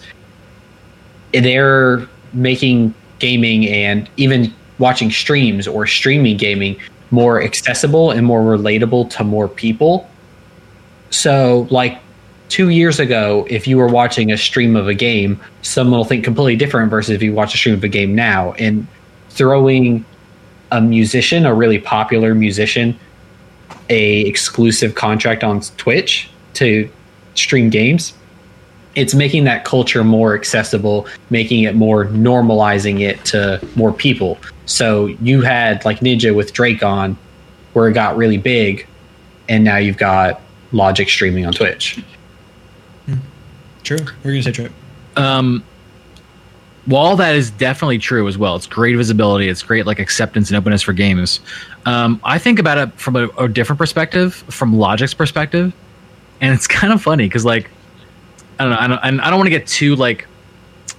they're 1.34 2.08
making 2.34 2.94
gaming 3.20 3.68
and 3.68 4.10
even 4.18 4.54
watching 4.80 5.12
streams 5.12 5.68
or 5.68 5.86
streaming 5.86 6.38
gaming 6.38 6.80
more 7.12 7.42
accessible 7.42 8.12
and 8.12 8.26
more 8.26 8.42
relatable 8.42 9.10
to 9.12 9.24
more 9.24 9.48
people. 9.48 10.10
So, 11.10 11.68
like 11.70 12.00
two 12.52 12.68
years 12.68 13.00
ago, 13.00 13.48
if 13.50 13.66
you 13.66 13.78
were 13.78 13.88
watching 13.88 14.30
a 14.30 14.38
stream 14.38 14.76
of 14.76 14.90
a 14.90 14.94
game, 14.94 15.40
someone 15.62 15.98
will 15.98 16.06
think 16.06 16.26
completely 16.26 16.58
different 16.58 16.92
versus 16.92 17.12
if 17.12 17.24
you 17.24 17.34
watch 17.34 17.56
a 17.56 17.58
stream 17.58 17.76
of 17.76 17.84
a 17.84 17.88
game 17.88 18.14
now. 18.14 18.52
And 18.54 18.86
throwing 19.30 20.04
a 20.70 20.82
musician, 20.82 21.46
a 21.46 21.54
really 21.54 21.80
popular 21.80 22.36
musician, 22.36 23.00
a 23.90 24.20
exclusive 24.22 24.96
contract 24.96 25.46
on 25.46 25.62
Twitch 25.78 26.30
to 26.56 26.90
stream 27.36 27.70
games, 27.70 28.14
it's 28.96 29.16
making 29.16 29.46
that 29.46 29.64
culture 29.64 30.04
more 30.04 30.36
accessible, 30.36 31.08
making 31.30 31.64
it 31.64 31.74
more 31.74 32.08
normalizing 32.08 33.00
it 33.00 33.24
to 33.24 33.66
more 33.78 33.94
people. 33.94 34.38
So 34.66 35.06
you 35.06 35.42
had 35.42 35.86
like 35.86 36.02
Ninja 36.02 36.36
with 36.36 36.52
Drake 36.52 36.84
on, 36.84 37.18
where 37.72 37.88
it 37.88 37.94
got 37.94 38.18
really 38.18 38.38
big, 38.38 38.86
and 39.48 39.64
now 39.64 39.78
you've 39.78 39.98
got 39.98 40.42
Logic 40.74 41.08
streaming 41.08 41.46
on 41.46 41.54
Twitch. 41.54 42.04
True. 43.98 44.08
We're 44.24 44.32
gonna 44.32 44.44
say 44.44 44.52
true. 44.52 44.70
um 45.18 45.64
well 46.88 47.16
that 47.16 47.36
is 47.36 47.52
definitely 47.52 48.00
true 48.00 48.28
as 48.28 48.38
well 48.38 48.56
it's 48.56 48.66
great 48.66 48.96
visibility 48.98 49.48
it's 49.50 49.62
great 49.62 49.86
like 49.86 50.00
acceptance 50.00 50.50
and 50.50 50.58
openness 50.58 50.82
for 50.82 50.94
games. 50.94 51.40
Um 51.86 52.20
i 52.24 52.38
think 52.38 52.60
about 52.60 52.78
it 52.78 52.94
from 52.94 53.16
a, 53.16 53.28
a 53.38 53.48
different 53.48 53.78
perspective 53.78 54.34
from 54.50 54.78
logic's 54.78 55.14
perspective 55.14 55.74
and 56.42 56.54
it's 56.54 56.68
kind 56.80 56.92
of 56.94 57.02
funny 57.02 57.26
because 57.26 57.46
like 57.46 57.70
i 58.60 58.64
don't 58.64 58.72
know 58.72 58.78
i 58.80 58.88
don't, 59.10 59.20
I 59.20 59.30
don't 59.30 59.38
want 59.40 59.48
to 59.48 59.58
get 59.58 59.68
too 59.68 59.96
like 59.96 60.28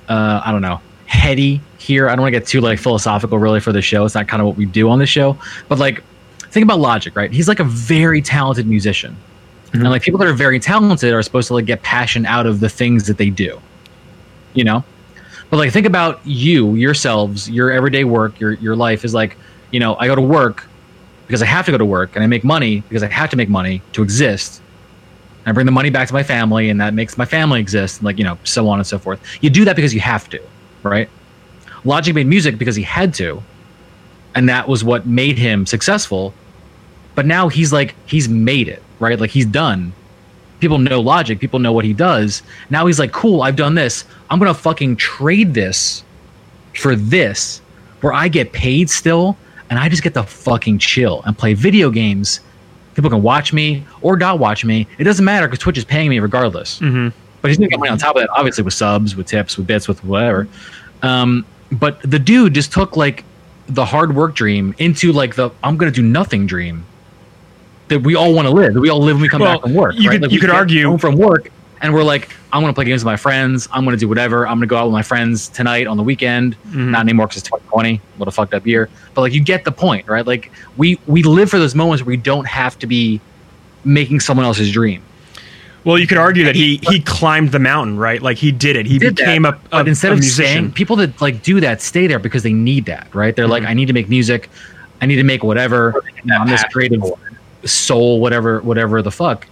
uh 0.09 0.43
i 0.45 0.53
don't 0.53 0.63
know 0.63 0.81
heady 1.07 1.61
here. 1.77 2.09
I 2.09 2.13
don't 2.15 2.23
want 2.23 2.33
to 2.33 2.41
get 2.41 2.49
too 2.49 2.61
like 2.63 2.79
philosophical 2.79 3.39
really 3.39 3.61
for 3.61 3.71
the 3.71 3.83
show. 3.83 4.05
It's 4.07 4.15
not 4.15 4.29
kind 4.29 4.41
of 4.41 4.47
what 4.47 4.57
we 4.57 4.65
do 4.65 4.89
on 4.89 4.99
the 4.99 5.07
show. 5.07 5.37
But 5.69 5.79
like 5.79 6.03
think 6.51 6.65
about 6.65 6.79
logic 6.81 7.15
right? 7.17 7.31
He's 7.31 7.49
like 7.49 7.61
a 7.61 7.65
very 7.65 8.23
talented 8.23 8.67
musician 8.67 9.15
and 9.73 9.83
mm-hmm. 9.83 9.91
like 9.91 10.03
people 10.03 10.19
that 10.19 10.29
are 10.29 10.35
very 10.35 10.61
talented 10.61 11.13
are 11.13 11.23
supposed 11.23 11.49
to 11.49 11.55
like 11.55 11.67
get 11.67 11.83
passion 11.83 12.27
out 12.27 12.47
of 12.47 12.61
the 12.61 12.69
things 12.69 13.07
that 13.07 13.19
they 13.19 13.31
do 13.31 13.61
you 14.55 14.65
know? 14.65 14.85
But 15.51 15.59
like 15.59 15.73
think 15.73 15.87
about 15.87 16.21
you 16.25 16.75
yourselves 16.75 17.51
your 17.51 17.71
everyday 17.71 18.05
work 18.05 18.41
your 18.41 18.53
your 18.55 18.75
life 18.75 19.05
is 19.05 19.13
like 19.13 19.37
you 19.71 19.81
know 19.81 19.97
i 19.97 20.07
go 20.07 20.15
to 20.15 20.23
work 20.23 20.67
because 21.27 21.43
i 21.43 21.47
have 21.47 21.67
to 21.67 21.71
go 21.71 21.77
to 21.77 21.85
work 21.85 22.15
and 22.15 22.25
i 22.25 22.27
make 22.27 22.43
money 22.43 22.81
because 22.89 23.03
i 23.03 23.09
have 23.09 23.29
to 23.31 23.37
make 23.37 23.51
money 23.51 23.83
to 23.93 24.03
exist. 24.03 24.63
And 25.45 25.49
i 25.49 25.53
bring 25.53 25.67
the 25.67 25.73
money 25.73 25.91
back 25.91 26.09
to 26.09 26.15
my 26.15 26.23
family 26.23 26.71
and 26.71 26.81
that 26.81 26.95
makes 26.95 27.19
my 27.19 27.27
family 27.27 27.61
exist 27.61 27.99
and 27.99 28.07
like 28.07 28.17
you 28.17 28.25
know 28.25 28.39
so 28.45 28.67
on 28.69 28.79
and 28.79 28.87
so 28.87 28.99
forth. 28.99 29.21
You 29.43 29.51
do 29.51 29.67
that 29.67 29.77
because 29.77 29.93
you 29.93 30.01
have 30.01 30.29
to 30.31 30.41
right? 30.83 31.09
Logic 31.85 32.15
made 32.15 32.27
music 32.27 32.59
because 32.59 32.75
he 32.75 32.83
had 32.83 33.13
to 33.15 33.43
and 34.35 34.49
that 34.49 34.69
was 34.69 34.83
what 34.83 35.07
made 35.07 35.37
him 35.37 35.67
successful. 35.67 36.33
But 37.15 37.27
now 37.27 37.49
he's 37.49 37.75
like 37.75 37.95
he's 38.07 38.27
made 38.27 38.69
it 38.69 38.83
right 39.03 39.19
like 39.21 39.31
he's 39.31 39.47
done 39.47 39.93
people 40.61 40.79
know 40.79 41.01
logic 41.01 41.41
people 41.41 41.59
know 41.59 41.73
what 41.73 41.85
he 41.85 41.93
does 41.93 42.43
now 42.71 42.87
he's 42.87 42.99
like 42.99 43.13
cool 43.13 43.43
i've 43.43 43.57
done 43.57 43.75
this 43.75 44.05
i'm 44.31 44.39
gonna 44.39 44.55
fucking 44.55 44.97
trade 44.97 45.53
this 45.55 46.05
for 46.75 46.95
this 46.97 47.61
where 48.01 48.13
i 48.13 48.29
get 48.29 48.53
paid 48.53 48.89
still 48.89 49.37
and 49.71 49.79
i 49.79 49.89
just 49.89 50.03
get 50.03 50.15
to 50.15 50.23
fucking 50.23 50.79
chill 50.79 51.23
and 51.27 51.37
play 51.37 51.53
video 51.53 51.91
games 51.91 52.41
People 52.95 53.11
can 53.11 53.23
watch 53.23 53.53
me 53.53 53.85
or 54.03 54.17
not 54.17 54.39
watch 54.39 54.65
me. 54.65 54.87
It 54.99 55.05
doesn't 55.05 55.25
matter 55.25 55.47
because 55.47 55.61
Twitch 55.61 55.79
is 55.79 55.85
paying 55.85 56.11
me 56.11 56.19
regardless. 56.19 56.79
Mm-hmm. 56.81 57.09
But 57.41 57.49
he's 57.51 57.59
making 57.59 57.81
money 57.81 57.91
on 57.91 57.99
top 57.99 58.17
of 58.17 58.23
that, 58.23 58.31
obviously 58.31 58.63
with 58.65 58.75
subs, 58.75 59.17
with 59.17 59.27
tips, 59.27 59.57
with 59.57 59.67
bits, 59.67 59.89
with 59.89 60.05
whatever. 60.05 60.47
Um, 61.03 61.45
but 61.73 62.01
the 62.03 62.19
dude 62.19 62.55
just 62.55 62.73
took 62.73 62.97
like 62.97 63.25
the 63.67 63.85
hard 63.85 64.15
work 64.15 64.35
dream 64.35 64.75
into 64.79 65.13
like 65.13 65.35
the 65.35 65.51
I'm 65.65 65.77
gonna 65.77 65.91
do 65.91 66.03
nothing 66.03 66.47
dream 66.47 66.85
that 67.93 68.03
we 68.03 68.15
all 68.15 68.33
want 68.35 68.47
to 68.49 68.53
live. 68.55 68.75
That 68.75 68.81
we 68.81 68.89
all 68.91 69.01
live 69.01 69.17
when 69.17 69.23
we 69.23 69.29
come 69.29 69.41
Well, 69.43 69.55
back 69.55 69.63
from 69.63 69.75
work. 69.75 69.95
you 69.97 70.09
right? 70.09 70.15
could- 70.15 70.23
Like, 70.23 70.33
you 70.33 70.41
could 70.41 70.51
argue- 70.51 70.87
home 70.89 70.99
from 70.99 71.17
work 71.17 71.51
and 71.81 71.93
we're 71.93 72.03
like, 72.05 72.29
I'm 72.53 72.61
gonna 72.63 72.73
play 72.73 72.85
games 72.85 73.03
with 73.03 73.07
my 73.07 73.17
friends. 73.17 73.69
I'm 73.73 73.85
gonna 73.85 73.97
do 73.97 74.09
whatever. 74.09 74.47
I'm 74.47 74.57
gonna 74.57 74.67
go 74.67 74.77
out 74.77 74.87
with 74.87 74.93
my 74.93 75.03
friends 75.03 75.49
tonight 75.49 75.87
on 75.87 75.97
the 75.97 76.03
weekend. 76.03 76.57
Mm-hmm. 76.69 76.91
Not 76.93 77.01
anymore 77.01 77.27
because 77.27 77.39
it's 77.43 77.49
2020. 77.49 78.01
What 78.19 78.29
a 78.29 78.33
fucked 78.33 78.55
up 78.55 78.67
year. 78.67 78.89
But 79.15 79.23
like 79.23 79.33
you 79.33 79.43
get 79.43 79.65
the 79.65 79.73
point, 79.73 80.07
right? 80.09 80.27
Like 80.27 80.51
we 80.77 80.99
we 81.07 81.23
live 81.23 81.51
for 81.51 81.59
those 81.59 81.75
moments 81.75 82.03
where 82.03 82.11
we 82.11 82.17
don't 82.19 82.47
have 82.47 82.79
to 82.81 82.87
be 82.87 83.21
making 83.85 84.21
someone 84.21 84.47
else's 84.47 84.71
dream. 84.71 85.03
Well, 85.85 85.99
you 85.99 86.07
could 86.07 86.19
argue 86.19 86.45
that 86.45 86.55
he 86.55 86.79
he 86.89 87.01
climbed 87.01 87.51
the 87.51 87.59
mountain, 87.59 87.97
right? 87.99 88.23
Like 88.23 88.37
he 88.37 88.53
did 88.53 88.77
it. 88.77 88.87
He 88.87 88.99
did 89.01 89.17
became 89.17 89.43
that, 89.43 89.55
a, 89.55 89.57
a, 89.57 89.69
but 89.71 89.89
instead 89.89 90.11
a 90.11 90.15
of 90.15 90.21
musician. 90.21 90.53
staying, 90.53 90.73
people 90.73 90.95
that 90.97 91.21
like 91.21 91.43
do 91.43 91.59
that 91.61 91.81
stay 91.83 92.07
there 92.07 92.21
because 92.21 92.45
they 92.45 92.53
need 92.53 92.85
that, 92.87 93.13
right? 93.15 93.35
They're 93.35 93.47
Mm-hmm. 93.47 93.51
like, 93.51 93.65
I 93.65 93.75
need 93.75 93.87
to 93.87 93.93
make 93.93 94.09
music, 94.09 94.49
I 95.01 95.07
need 95.07 95.17
to 95.17 95.25
make 95.25 95.43
whatever. 95.43 95.95
You 96.19 96.23
know, 96.27 96.37
I'm 96.37 96.47
this 96.49 96.63
creative 96.73 97.03
soul, 97.65 98.21
whatever, 98.21 98.61
whatever 98.61 99.03
the 99.03 99.11
fuck. 99.11 99.47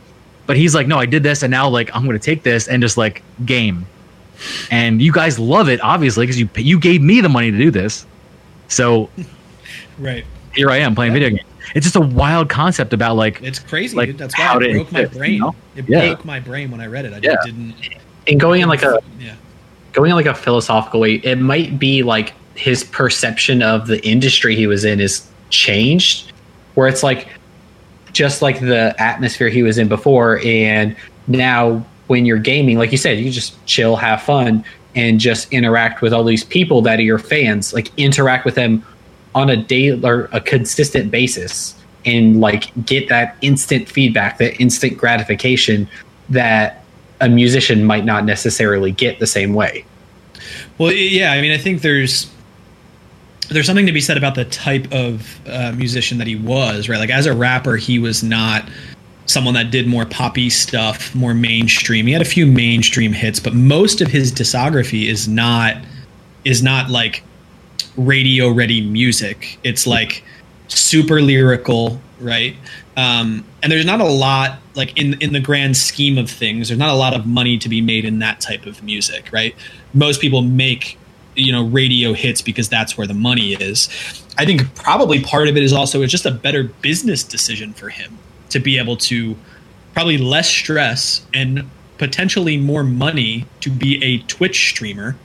But 0.46 0.56
he's 0.56 0.74
like, 0.74 0.86
no, 0.86 0.98
I 0.98 1.06
did 1.06 1.22
this, 1.22 1.42
and 1.42 1.50
now 1.50 1.68
like 1.68 1.90
I'm 1.94 2.04
going 2.04 2.18
to 2.18 2.24
take 2.24 2.42
this 2.42 2.66
and 2.68 2.82
just 2.82 2.96
like 2.96 3.22
game. 3.44 3.86
And 4.70 5.00
you 5.02 5.12
guys 5.12 5.38
love 5.38 5.68
it, 5.68 5.80
obviously, 5.82 6.24
because 6.26 6.40
you 6.40 6.48
you 6.56 6.80
gave 6.80 7.02
me 7.02 7.20
the 7.20 7.28
money 7.28 7.50
to 7.50 7.58
do 7.58 7.70
this. 7.70 8.06
So 8.68 9.10
Right. 9.98 10.24
here 10.54 10.70
I 10.70 10.78
am 10.78 10.94
playing 10.94 11.12
video 11.12 11.28
games. 11.28 11.42
It's 11.74 11.84
just 11.84 11.96
a 11.96 12.00
wild 12.00 12.48
concept 12.48 12.92
about 12.92 13.16
like 13.16 13.40
It's 13.42 13.58
crazy, 13.58 13.96
Like, 13.96 14.08
dude. 14.08 14.18
That's 14.18 14.36
why 14.36 14.56
it 14.60 14.72
broke 14.72 14.92
my 14.92 15.04
brain. 15.04 15.34
you 15.34 15.40
know? 15.40 15.54
It 15.76 15.84
Yeah. 15.88 16.00
broke 16.08 16.24
my 16.24 16.40
brain 16.40 16.70
when 16.70 16.80
I 16.80 16.86
read 16.86 17.04
it. 17.04 17.12
I 17.12 17.18
Yeah. 17.22 17.34
just 17.34 17.46
didn't. 17.46 17.74
And 18.26 18.40
going 18.40 18.62
in 18.62 18.68
like 18.68 18.82
a 18.82 18.98
Yeah. 19.20 19.34
going 19.92 20.10
in 20.10 20.16
like 20.16 20.26
a 20.26 20.34
philosophical 20.34 21.00
way, 21.00 21.14
it 21.16 21.38
might 21.38 21.78
be 21.78 22.02
like 22.02 22.32
his 22.54 22.82
perception 22.82 23.62
of 23.62 23.86
the 23.86 24.04
industry 24.06 24.56
he 24.56 24.66
was 24.66 24.84
in 24.84 25.00
is 25.00 25.22
changed, 25.50 26.32
where 26.74 26.88
it's 26.88 27.02
like 27.02 27.28
just 28.12 28.42
like 28.42 28.60
the 28.60 28.94
atmosphere 28.98 29.48
he 29.48 29.62
was 29.62 29.78
in 29.78 29.88
before, 29.88 30.40
and 30.44 30.96
now 31.26 31.84
when 32.06 32.26
you're 32.26 32.38
gaming, 32.38 32.78
like 32.78 32.90
you 32.90 32.98
said, 32.98 33.18
you 33.18 33.30
just 33.30 33.64
chill, 33.66 33.96
have 33.96 34.22
fun, 34.22 34.64
and 34.94 35.20
just 35.20 35.52
interact 35.52 36.02
with 36.02 36.12
all 36.12 36.24
these 36.24 36.44
people 36.44 36.82
that 36.82 36.98
are 36.98 37.02
your 37.02 37.18
fans. 37.18 37.72
Like 37.72 37.96
interact 37.96 38.44
with 38.44 38.56
them 38.56 38.84
on 39.34 39.48
a 39.48 39.56
day 39.56 39.90
or 39.90 40.28
a 40.32 40.40
consistent 40.40 41.10
basis, 41.10 41.74
and 42.04 42.40
like 42.40 42.72
get 42.84 43.08
that 43.08 43.36
instant 43.42 43.88
feedback, 43.88 44.38
that 44.38 44.60
instant 44.60 44.96
gratification 44.98 45.88
that 46.28 46.84
a 47.20 47.28
musician 47.28 47.84
might 47.84 48.04
not 48.04 48.24
necessarily 48.24 48.90
get 48.90 49.18
the 49.18 49.26
same 49.26 49.54
way. 49.54 49.84
Well, 50.78 50.92
yeah. 50.92 51.32
I 51.32 51.40
mean, 51.42 51.52
I 51.52 51.58
think 51.58 51.82
there's 51.82 52.30
there's 53.50 53.66
something 53.66 53.86
to 53.86 53.92
be 53.92 54.00
said 54.00 54.16
about 54.16 54.34
the 54.34 54.44
type 54.44 54.86
of 54.92 55.40
uh, 55.48 55.72
musician 55.76 56.18
that 56.18 56.26
he 56.26 56.36
was, 56.36 56.88
right? 56.88 56.98
Like 56.98 57.10
as 57.10 57.26
a 57.26 57.34
rapper, 57.34 57.76
he 57.76 57.98
was 57.98 58.22
not 58.22 58.68
someone 59.26 59.54
that 59.54 59.70
did 59.70 59.86
more 59.86 60.04
poppy 60.04 60.50
stuff, 60.50 61.14
more 61.14 61.34
mainstream. 61.34 62.06
He 62.06 62.12
had 62.12 62.22
a 62.22 62.26
few 62.26 62.46
mainstream 62.46 63.12
hits, 63.12 63.40
but 63.40 63.54
most 63.54 64.00
of 64.00 64.08
his 64.08 64.32
discography 64.32 65.08
is 65.08 65.28
not 65.28 65.76
is 66.44 66.62
not 66.62 66.90
like 66.90 67.22
radio 67.96 68.50
ready 68.50 68.80
music. 68.80 69.58
It's 69.62 69.86
like 69.86 70.24
super 70.68 71.20
lyrical, 71.20 72.00
right? 72.18 72.56
Um, 72.96 73.44
and 73.62 73.70
there's 73.70 73.84
not 73.84 74.00
a 74.00 74.08
lot 74.08 74.58
like 74.74 74.96
in 74.98 75.20
in 75.20 75.32
the 75.32 75.40
grand 75.40 75.76
scheme 75.76 76.18
of 76.18 76.30
things. 76.30 76.68
There's 76.68 76.78
not 76.78 76.90
a 76.90 76.96
lot 76.96 77.14
of 77.14 77.26
money 77.26 77.58
to 77.58 77.68
be 77.68 77.80
made 77.80 78.04
in 78.04 78.18
that 78.20 78.40
type 78.40 78.66
of 78.66 78.82
music, 78.82 79.32
right? 79.32 79.54
Most 79.92 80.20
people 80.20 80.42
make 80.42 80.98
you 81.36 81.52
know 81.52 81.64
radio 81.66 82.12
hits 82.12 82.42
because 82.42 82.68
that's 82.68 82.96
where 82.96 83.06
the 83.06 83.14
money 83.14 83.54
is. 83.54 83.88
I 84.38 84.44
think 84.44 84.74
probably 84.74 85.22
part 85.22 85.48
of 85.48 85.56
it 85.56 85.62
is 85.62 85.72
also 85.72 86.02
it's 86.02 86.12
just 86.12 86.26
a 86.26 86.30
better 86.30 86.64
business 86.64 87.22
decision 87.22 87.72
for 87.72 87.88
him 87.88 88.18
to 88.50 88.58
be 88.58 88.78
able 88.78 88.96
to 88.96 89.36
probably 89.94 90.18
less 90.18 90.48
stress 90.48 91.24
and 91.34 91.68
potentially 91.98 92.56
more 92.56 92.82
money 92.82 93.46
to 93.60 93.70
be 93.70 94.02
a 94.02 94.18
Twitch 94.26 94.70
streamer. 94.70 95.16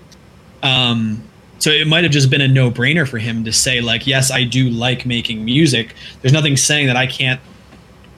Um, 0.61 1.23
so 1.59 1.69
it 1.69 1.87
might 1.87 2.03
have 2.03 2.11
just 2.11 2.29
been 2.29 2.41
a 2.41 2.47
no 2.47 2.69
brainer 2.69 3.07
for 3.07 3.17
him 3.17 3.45
to 3.45 3.53
say, 3.53 3.79
like, 3.79 4.05
yes, 4.05 4.29
I 4.29 4.43
do 4.43 4.69
like 4.69 5.05
making 5.05 5.45
music. 5.45 5.95
There's 6.21 6.33
nothing 6.33 6.57
saying 6.57 6.87
that 6.87 6.97
I 6.97 7.07
can't, 7.07 7.39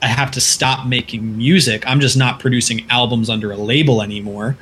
I 0.02 0.08
have 0.08 0.32
to 0.32 0.40
stop 0.40 0.86
making 0.86 1.38
music. 1.38 1.86
I'm 1.86 2.00
just 2.00 2.16
not 2.16 2.40
producing 2.40 2.84
albums 2.90 3.30
under 3.30 3.52
a 3.52 3.56
label 3.56 4.02
anymore. 4.02 4.56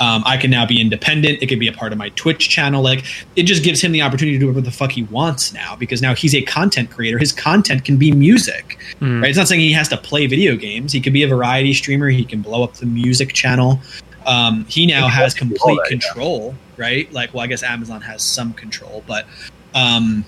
Um, 0.00 0.22
I 0.26 0.36
can 0.36 0.50
now 0.50 0.66
be 0.66 0.80
independent. 0.80 1.42
It 1.42 1.46
could 1.46 1.60
be 1.60 1.68
a 1.68 1.72
part 1.72 1.92
of 1.92 1.98
my 1.98 2.08
Twitch 2.10 2.48
channel. 2.48 2.82
Like, 2.82 3.04
it 3.36 3.44
just 3.44 3.62
gives 3.62 3.80
him 3.80 3.92
the 3.92 4.02
opportunity 4.02 4.36
to 4.36 4.40
do 4.40 4.46
whatever 4.46 4.60
the 4.60 4.72
fuck 4.72 4.90
he 4.90 5.04
wants 5.04 5.52
now 5.52 5.76
because 5.76 6.02
now 6.02 6.14
he's 6.14 6.34
a 6.34 6.42
content 6.42 6.90
creator. 6.90 7.18
His 7.18 7.32
content 7.32 7.84
can 7.84 7.96
be 7.96 8.10
music, 8.10 8.78
right? 9.00 9.28
It's 9.28 9.38
not 9.38 9.46
saying 9.46 9.60
he 9.60 9.72
has 9.72 9.88
to 9.88 9.96
play 9.96 10.26
video 10.26 10.56
games. 10.56 10.92
He 10.92 11.00
could 11.00 11.12
be 11.12 11.22
a 11.22 11.28
variety 11.28 11.74
streamer. 11.74 12.08
He 12.08 12.24
can 12.24 12.42
blow 12.42 12.64
up 12.64 12.74
the 12.74 12.86
music 12.86 13.32
channel. 13.32 13.80
Um, 14.26 14.64
he 14.64 14.86
now 14.86 15.08
has 15.08 15.34
complete 15.34 15.76
that, 15.76 15.90
yeah. 15.90 15.98
control, 15.98 16.54
right? 16.76 17.12
Like, 17.12 17.34
well, 17.34 17.44
I 17.44 17.46
guess 17.46 17.62
Amazon 17.62 18.00
has 18.00 18.22
some 18.22 18.52
control, 18.54 19.04
but 19.06 19.26
um, 19.74 20.24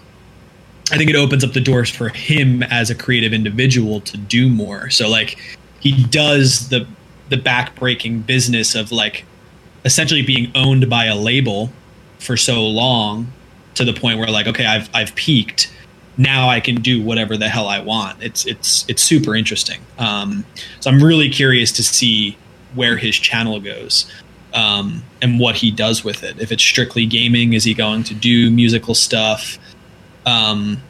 I 0.92 0.96
think 0.96 1.10
it 1.10 1.16
opens 1.16 1.42
up 1.42 1.52
the 1.52 1.60
doors 1.60 1.90
for 1.90 2.10
him 2.10 2.62
as 2.62 2.90
a 2.90 2.94
creative 2.94 3.32
individual 3.32 4.00
to 4.02 4.16
do 4.16 4.48
more. 4.48 4.90
So, 4.90 5.08
like, 5.08 5.38
he 5.80 6.04
does 6.04 6.68
the 6.68 6.86
the 7.28 7.36
backbreaking 7.36 8.24
business 8.24 8.76
of 8.76 8.92
like 8.92 9.24
essentially 9.86 10.20
being 10.20 10.50
owned 10.54 10.90
by 10.90 11.06
a 11.06 11.16
label 11.16 11.70
for 12.18 12.36
so 12.36 12.66
long 12.66 13.32
to 13.76 13.84
the 13.84 13.92
point 13.92 14.18
where 14.18 14.28
like, 14.28 14.48
okay, 14.48 14.66
I've 14.66 14.90
I've 14.92 15.14
peaked. 15.14 15.72
Now 16.18 16.48
I 16.48 16.60
can 16.60 16.76
do 16.76 17.02
whatever 17.02 17.36
the 17.36 17.48
hell 17.48 17.68
I 17.68 17.78
want. 17.78 18.22
It's 18.22 18.44
it's 18.46 18.84
it's 18.88 19.02
super 19.02 19.34
interesting. 19.34 19.80
Um, 19.98 20.44
so 20.80 20.90
I'm 20.90 21.02
really 21.02 21.30
curious 21.30 21.72
to 21.72 21.84
see 21.84 22.36
where 22.74 22.96
his 22.96 23.16
channel 23.16 23.60
goes 23.60 24.10
um, 24.52 25.02
and 25.22 25.38
what 25.38 25.54
he 25.54 25.70
does 25.70 26.02
with 26.02 26.24
it. 26.24 26.40
If 26.40 26.50
it's 26.50 26.62
strictly 26.62 27.06
gaming, 27.06 27.52
is 27.52 27.64
he 27.64 27.72
going 27.72 28.02
to 28.04 28.14
do 28.14 28.50
musical 28.50 28.94
stuff? 28.94 29.58
Um, 30.26 30.82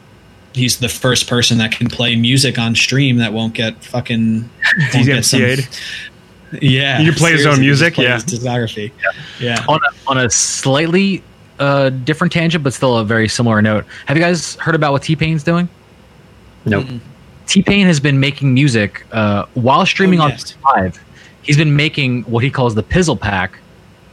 he's 0.53 0.79
the 0.79 0.89
first 0.89 1.29
person 1.29 1.59
that 1.59 1.71
can 1.71 1.87
play 1.87 2.15
music 2.15 2.57
on 2.57 2.73
stream 2.73 3.17
that 3.17 3.31
won't 3.31 3.53
get 3.53 3.83
fucking 3.83 4.49
won't 4.93 5.05
get 5.05 5.23
some-. 5.23 5.41
Yeah, 6.61 6.99
He 6.99 7.05
can 7.05 7.13
play 7.15 7.31
his 7.33 7.45
own 7.45 7.59
music, 7.59 7.97
yeah. 7.97 8.13
his 8.15 8.23
discography. 8.23 8.91
Yeah, 9.39 9.63
on 9.67 9.79
a, 9.83 10.09
on 10.09 10.17
a 10.17 10.29
slightly 10.29 11.23
uh, 11.59 11.89
different 11.89 12.31
tangent, 12.31 12.63
but 12.63 12.73
still 12.73 12.97
a 12.97 13.03
very 13.05 13.27
similar 13.27 13.61
note. 13.61 13.85
Have 14.05 14.15
you 14.17 14.23
guys 14.23 14.55
heard 14.55 14.75
about 14.75 14.93
what 14.93 15.03
T 15.03 15.15
Pain's 15.15 15.43
doing? 15.43 15.67
Nope. 16.65 16.85
T 17.47 17.61
Pain 17.63 17.85
has 17.87 17.99
been 17.99 18.19
making 18.19 18.53
music 18.53 19.05
uh, 19.11 19.45
while 19.55 19.85
streaming 19.85 20.19
Oh, 20.19 20.23
on 20.25 20.29
yes. 20.31 20.55
live. 20.63 21.03
He's 21.41 21.57
been 21.57 21.75
making 21.75 22.23
what 22.23 22.43
he 22.43 22.49
calls 22.51 22.75
the 22.75 22.83
Pizzle 22.83 23.19
Pack, 23.19 23.57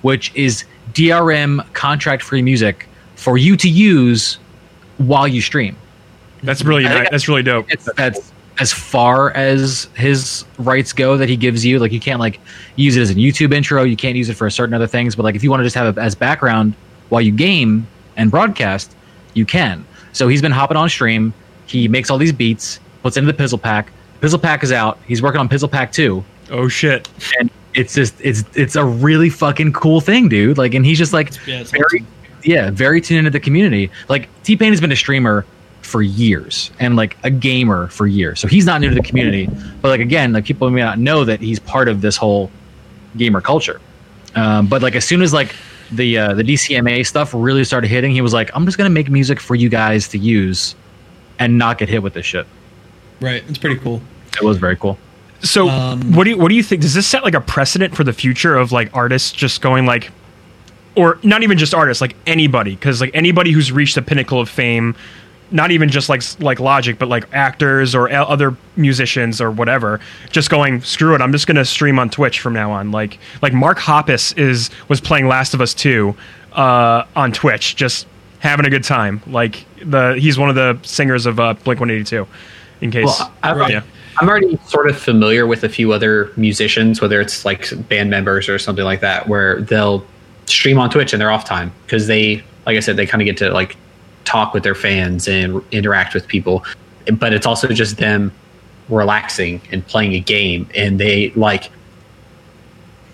which 0.02 0.32
is 0.35 0.65
DRM 0.93 1.65
contract 1.73 2.23
free 2.23 2.43
music 2.43 2.89
for 3.16 3.36
you 3.39 3.56
to 3.56 3.69
use 3.69 4.39
while 4.98 5.27
you 5.27 5.40
stream. 5.40 5.77
That's 6.43 6.62
really 6.65 6.85
nice. 6.85 7.09
That's 7.11 7.27
really 7.28 7.43
dope. 7.43 7.66
It's 7.70 7.89
that's 7.97 8.32
as 8.61 8.73
far 8.73 9.31
as 9.33 9.89
his 9.97 10.45
rights 10.59 10.93
go 10.93 11.17
that 11.17 11.29
he 11.29 11.37
gives 11.37 11.65
you. 11.65 11.79
Like 11.79 11.93
you 11.93 12.01
can't 12.01 12.21
like 12.21 12.41
use 12.77 12.97
it 12.97 13.01
as 13.03 13.11
a 13.11 13.15
YouTube 13.15 13.53
intro. 13.53 13.83
You 13.83 13.97
can't 13.97 14.17
use 14.17 14.29
it 14.29 14.35
for 14.35 14.49
certain 14.51 14.75
other 14.75 14.87
things. 14.87 15.17
But 15.17 15.25
like 15.25 15.35
if 15.35 15.43
you 15.43 15.51
want 15.51 15.61
to 15.61 15.65
just 15.65 15.75
have 15.77 15.97
it 15.97 16.01
as 16.01 16.15
background 16.15 16.75
while 17.09 17.21
you 17.21 17.33
game 17.33 17.87
and 18.17 18.31
broadcast, 18.31 18.95
you 19.35 19.45
can. 19.45 19.85
So 20.13 20.29
he's 20.29 20.41
been 20.43 20.53
hopping 20.53 20.77
on 20.77 20.89
stream. 20.89 21.35
He 21.67 21.89
makes 21.89 22.11
all 22.11 22.19
these 22.19 22.33
beats, 22.33 22.79
puts 23.03 23.17
into 23.17 23.31
the 23.33 23.37
Pizzle 23.37 23.61
Pack. 23.61 23.91
Pizzle 24.21 24.41
Pack 24.41 24.63
is 24.63 24.71
out. 24.73 24.99
He's 25.07 25.21
working 25.21 25.41
on 25.41 25.49
Pizzle 25.49 25.71
Pack 25.71 25.91
two, 25.93 26.25
Oh 26.51 26.69
shit. 26.69 27.09
and 27.41 27.51
it's 27.75 27.95
just 27.95 28.15
it's 28.21 28.45
it's 28.55 28.77
a 28.77 28.85
really 28.85 29.29
fucking 29.31 29.73
cool 29.73 30.01
thing, 30.01 30.29
dude. 30.29 30.57
Like, 30.59 30.75
and 30.75 30.87
he's 30.87 30.99
just 30.99 31.13
like 31.13 31.33
yeah, 31.47 31.65
very 31.65 31.83
awesome. 32.01 32.07
yeah, 32.45 32.71
very 32.71 33.01
tuned 33.01 33.19
into 33.19 33.31
the 33.31 33.41
community. 33.41 33.91
Like 34.09 34.29
T 34.45 34.57
Pain 34.57 34.71
has 34.73 34.81
been 34.81 34.93
a 34.93 34.97
streamer 34.97 35.45
for 35.85 36.02
years 36.02 36.70
and 36.81 36.97
like 36.97 37.16
a 37.24 37.31
gamer 37.31 37.89
for 37.89 38.06
years, 38.06 38.40
so 38.40 38.48
he's 38.48 38.66
not 38.66 38.81
new 38.81 38.89
to 38.89 38.94
the 38.94 39.02
community. 39.02 39.48
But 39.81 39.89
like 39.89 40.01
again, 40.01 40.32
like 40.32 40.44
people 40.44 40.69
may 40.70 40.81
not 40.82 40.98
know 40.98 41.24
that 41.24 41.40
he's 41.40 41.59
part 41.59 41.89
of 41.89 42.01
this 42.01 42.16
whole 42.16 42.51
gamer 43.16 43.40
culture. 43.40 43.81
Um, 44.35 44.66
but 44.66 44.82
like 44.82 44.97
as 44.97 45.05
soon 45.05 45.23
as 45.23 45.32
like 45.32 45.55
the 45.93 46.19
uh, 46.19 46.35
the 46.35 46.43
DCMA 46.43 47.06
stuff 47.06 47.32
really 47.35 47.65
started 47.65 47.89
hitting, 47.89 48.11
he 48.12 48.20
was 48.20 48.32
like, 48.32 48.51
"I'm 48.55 48.65
just 48.65 48.78
gonna 48.78 48.90
make 48.90 49.09
music 49.11 49.39
for 49.40 49.55
you 49.55 49.69
guys 49.69 50.09
to 50.09 50.19
use, 50.19 50.74
and 51.39 51.59
not 51.59 51.78
get 51.78 51.89
hit 51.89 52.02
with 52.02 52.15
this 52.15 52.27
shit." 52.27 52.47
right. 53.20 53.43
It's 53.48 53.59
pretty 53.59 53.77
cool. 53.77 54.02
It 54.36 54.44
was 54.44 54.59
very 54.59 54.77
cool. 54.77 54.98
So 55.40 55.69
Um, 55.69 56.12
what 56.15 56.24
do 56.24 56.31
you 56.31 56.39
what 56.39 56.48
do 56.48 56.55
you 56.55 56.62
think? 56.62 56.82
Does 56.82 56.94
this 56.94 57.06
set 57.06 57.23
like 57.23 57.35
a 57.35 57.40
precedent 57.40 57.94
for 57.94 58.02
the 58.02 58.12
future 58.12 58.56
of 58.56 58.73
like 58.73 58.90
artists 58.94 59.31
just 59.31 59.61
going 59.61 59.86
like, 59.86 60.11
or 60.97 61.19
not 61.23 61.43
even 61.43 61.59
just 61.59 61.74
artists, 61.74 62.01
like 62.01 62.16
anybody? 62.27 62.74
Because 62.74 63.01
like 63.01 63.11
anybody 63.15 63.52
who's 63.52 63.70
reached 63.70 63.94
the 63.94 64.02
pinnacle 64.02 64.40
of 64.40 64.48
fame, 64.48 64.97
not 65.51 65.71
even 65.71 65.89
just 65.89 66.09
like 66.09 66.23
like 66.41 66.61
Logic, 66.61 66.99
but 66.99 67.09
like 67.09 67.27
actors 67.33 67.95
or 67.95 68.09
el- 68.09 68.27
other 68.27 68.57
musicians 68.77 69.41
or 69.41 69.51
whatever, 69.51 70.01
just 70.31 70.51
going 70.51 70.81
screw 70.81 71.15
it. 71.15 71.21
I'm 71.21 71.33
just 71.33 71.47
gonna 71.47 71.65
stream 71.65 71.99
on 71.99 72.11
Twitch 72.11 72.41
from 72.41 72.53
now 72.53 72.73
on. 72.73 72.91
Like 72.91 73.19
like 73.43 73.53
Mark 73.53 73.79
Hoppus 73.79 74.37
is 74.39 74.71
was 74.89 75.01
playing 75.01 75.29
Last 75.29 75.55
of 75.55 75.61
Us 75.61 75.75
Two 75.75 76.16
uh, 76.53 77.05
on 77.16 77.33
Twitch, 77.33 77.77
just 77.77 78.07
having 78.41 78.66
a 78.66 78.71
good 78.71 78.85
time. 78.85 79.23
Like 79.27 79.65
the 79.85 80.15
he's 80.19 80.39
one 80.39 80.49
of 80.49 80.55
the 80.55 80.79
singers 80.83 81.27
of 81.27 81.41
uh, 81.41 81.55
Blink 81.55 81.81
182. 81.81 82.27
In 82.81 82.91
case, 82.91 83.07
Well, 83.07 83.33
I, 83.43 83.69
yeah. 83.69 83.83
I'm 84.19 84.29
already 84.29 84.59
sort 84.66 84.89
of 84.89 84.99
familiar 84.99 85.47
with 85.47 85.65
a 85.65 85.69
few 85.69 85.93
other 85.93 86.31
musicians, 86.37 87.01
whether 87.01 87.21
it's 87.21 87.45
like 87.45 87.71
band 87.89 88.11
members 88.11 88.49
or 88.49 88.59
something 88.59 88.85
like 88.85 89.01
that, 89.01 89.29
where 89.29 89.61
they'll 89.62 90.05
stream 90.47 90.79
on 90.79 90.91
Twitch 90.91 91.12
in 91.12 91.19
their 91.19 91.31
off 91.31 91.45
time 91.45 91.73
because 91.85 92.07
they, 92.07 92.45
like 92.66 92.77
I 92.77 92.81
said, 92.81 92.97
they 92.97 93.07
kind 93.07 93.23
of 93.23 93.27
get 93.27 93.37
to 93.39 93.51
like 93.53 93.77
talk 94.25 94.55
with 94.55 94.63
their 94.63 94.75
fans 94.75 95.29
and 95.29 95.63
interact 95.71 96.15
with 96.15 96.27
people. 96.27 96.65
But 97.13 97.33
it's 97.33 97.47
also 97.47 97.69
just 97.69 97.99
them 97.99 98.33
relaxing 98.89 99.61
and 99.71 99.87
playing 99.87 100.15
a 100.15 100.21
game, 100.21 100.69
and 100.75 100.99
they 100.99 101.31
like. 101.31 101.71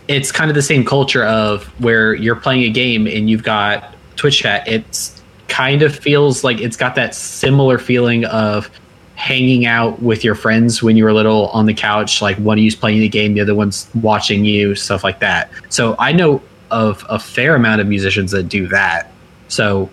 It's 0.08 0.32
kind 0.32 0.50
of 0.50 0.56
the 0.56 0.62
same 0.62 0.84
culture 0.84 1.24
of 1.24 1.66
where 1.80 2.14
you're 2.14 2.34
playing 2.34 2.64
a 2.64 2.70
game 2.70 3.06
and 3.06 3.30
you've 3.30 3.44
got 3.44 3.94
Twitch 4.16 4.38
chat. 4.38 4.66
It's 4.66 5.22
kind 5.46 5.82
of 5.82 5.94
feels 5.94 6.42
like 6.42 6.60
it's 6.60 6.76
got 6.76 6.96
that 6.96 7.14
similar 7.14 7.78
feeling 7.78 8.24
of 8.24 8.68
hanging 9.14 9.66
out 9.66 10.02
with 10.02 10.24
your 10.24 10.34
friends 10.34 10.82
when 10.82 10.96
you 10.96 11.04
were 11.04 11.12
little 11.12 11.48
on 11.48 11.66
the 11.66 11.74
couch, 11.74 12.22
like 12.22 12.36
one 12.38 12.58
of 12.58 12.64
you's 12.64 12.74
playing 12.74 13.00
the 13.00 13.08
game, 13.08 13.34
the 13.34 13.40
other 13.40 13.54
one's 13.54 13.88
watching 13.96 14.44
you, 14.44 14.74
stuff 14.74 15.04
like 15.04 15.20
that. 15.20 15.50
So 15.68 15.94
I 15.98 16.10
know 16.10 16.42
of 16.70 17.04
a 17.08 17.18
fair 17.18 17.54
amount 17.54 17.80
of 17.80 17.86
musicians 17.86 18.30
that 18.30 18.44
do 18.44 18.66
that. 18.68 19.12
So 19.48 19.90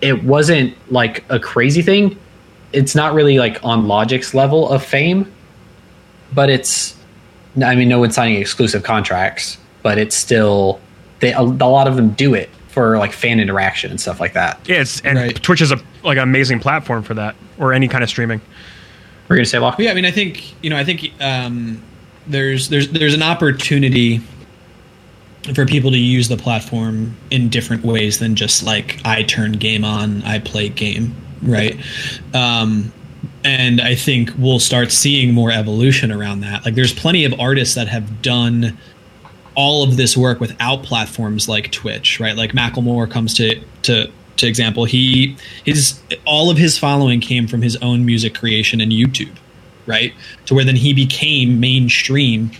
it 0.00 0.24
wasn't 0.24 0.74
like 0.90 1.24
a 1.28 1.38
crazy 1.38 1.82
thing. 1.82 2.18
It's 2.72 2.94
not 2.94 3.14
really 3.14 3.38
like 3.38 3.62
on 3.64 3.86
Logic's 3.86 4.34
level 4.34 4.68
of 4.68 4.84
fame, 4.84 5.30
but 6.32 6.50
it's. 6.50 6.96
I 7.64 7.74
mean, 7.74 7.88
no 7.88 7.98
one's 7.98 8.14
signing 8.14 8.36
exclusive 8.40 8.82
contracts, 8.84 9.58
but 9.82 9.98
it's 9.98 10.16
still. 10.16 10.80
They 11.20 11.32
a, 11.32 11.40
a 11.40 11.42
lot 11.42 11.88
of 11.88 11.96
them 11.96 12.10
do 12.10 12.34
it 12.34 12.48
for 12.68 12.96
like 12.98 13.12
fan 13.12 13.40
interaction 13.40 13.90
and 13.90 14.00
stuff 14.00 14.20
like 14.20 14.32
that. 14.34 14.60
Yeah, 14.68 14.80
it's 14.80 15.00
and 15.00 15.18
Right. 15.18 15.42
Twitch 15.42 15.60
is 15.60 15.72
a 15.72 15.80
like 16.04 16.16
an 16.16 16.22
amazing 16.22 16.60
platform 16.60 17.02
for 17.02 17.14
that 17.14 17.34
or 17.58 17.72
any 17.72 17.88
kind 17.88 18.04
of 18.04 18.08
streaming. 18.08 18.40
We're 19.28 19.36
gonna 19.36 19.46
say, 19.46 19.58
Locke? 19.58 19.78
Yeah, 19.78 19.90
I 19.90 19.94
mean, 19.94 20.04
I 20.06 20.10
think 20.10 20.54
you 20.62 20.70
know, 20.70 20.76
I 20.76 20.84
think 20.84 21.12
um, 21.20 21.82
there's 22.26 22.68
there's 22.68 22.88
there's 22.90 23.14
an 23.14 23.22
opportunity 23.22 24.20
for 25.54 25.66
people 25.66 25.90
to 25.90 25.98
use 25.98 26.28
the 26.28 26.36
platform 26.36 27.16
in 27.30 27.48
different 27.48 27.84
ways 27.84 28.18
than 28.18 28.34
just 28.34 28.62
like 28.62 29.00
I 29.04 29.22
turn 29.22 29.52
game 29.52 29.84
on, 29.84 30.22
I 30.22 30.38
play 30.38 30.68
game, 30.68 31.14
right? 31.42 31.78
Um, 32.34 32.92
and 33.42 33.80
I 33.80 33.94
think 33.94 34.30
we'll 34.38 34.60
start 34.60 34.92
seeing 34.92 35.32
more 35.32 35.50
evolution 35.50 36.12
around 36.12 36.40
that. 36.40 36.64
Like, 36.64 36.74
there's 36.74 36.92
plenty 36.92 37.24
of 37.24 37.38
artists 37.40 37.74
that 37.74 37.88
have 37.88 38.20
done 38.20 38.78
all 39.54 39.82
of 39.82 39.96
this 39.96 40.16
work 40.16 40.40
without 40.40 40.82
platforms 40.82 41.48
like 41.48 41.72
Twitch, 41.72 42.20
right? 42.20 42.36
Like 42.36 42.52
Macklemore 42.52 43.10
comes 43.10 43.34
to 43.34 43.60
to 43.82 44.10
to 44.36 44.46
example. 44.46 44.84
He 44.84 45.36
his 45.64 46.00
all 46.24 46.50
of 46.50 46.56
his 46.56 46.78
following 46.78 47.20
came 47.20 47.46
from 47.46 47.62
his 47.62 47.76
own 47.76 48.04
music 48.04 48.34
creation 48.34 48.80
and 48.80 48.92
YouTube, 48.92 49.36
right? 49.86 50.14
To 50.46 50.54
where 50.54 50.64
then 50.64 50.76
he 50.76 50.92
became 50.92 51.60
mainstream 51.60 52.50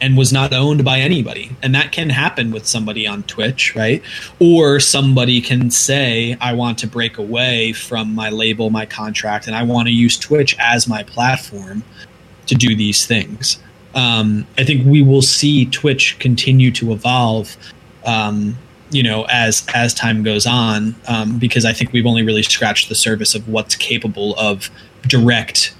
and 0.00 0.16
was 0.16 0.32
not 0.32 0.52
owned 0.52 0.84
by 0.84 0.98
anybody. 0.98 1.50
And 1.62 1.74
that 1.74 1.92
can 1.92 2.10
happen 2.10 2.50
with 2.50 2.66
somebody 2.66 3.06
on 3.06 3.22
Twitch, 3.24 3.74
right? 3.74 4.02
Or 4.38 4.78
somebody 4.78 5.40
can 5.40 5.70
say, 5.70 6.36
I 6.40 6.52
want 6.52 6.78
to 6.78 6.86
break 6.86 7.18
away 7.18 7.72
from 7.72 8.14
my 8.14 8.30
label, 8.30 8.70
my 8.70 8.86
contract, 8.86 9.46
and 9.46 9.56
I 9.56 9.62
want 9.62 9.88
to 9.88 9.94
use 9.94 10.18
Twitch 10.18 10.54
as 10.58 10.86
my 10.86 11.02
platform 11.02 11.82
to 12.46 12.54
do 12.54 12.76
these 12.76 13.06
things. 13.06 13.58
Um, 13.94 14.46
I 14.58 14.64
think 14.64 14.86
we 14.86 15.02
will 15.02 15.22
see 15.22 15.64
Twitch 15.66 16.18
continue 16.18 16.70
to 16.72 16.92
evolve, 16.92 17.56
um, 18.04 18.58
you 18.90 19.02
know, 19.02 19.24
as 19.30 19.66
as 19.74 19.94
time 19.94 20.22
goes 20.22 20.46
on, 20.46 20.94
um, 21.08 21.38
because 21.38 21.64
I 21.64 21.72
think 21.72 21.92
we've 21.92 22.06
only 22.06 22.22
really 22.22 22.42
scratched 22.42 22.88
the 22.90 22.94
surface 22.94 23.34
of 23.34 23.48
what's 23.48 23.74
capable 23.74 24.36
of 24.36 24.70
direct, 25.08 25.74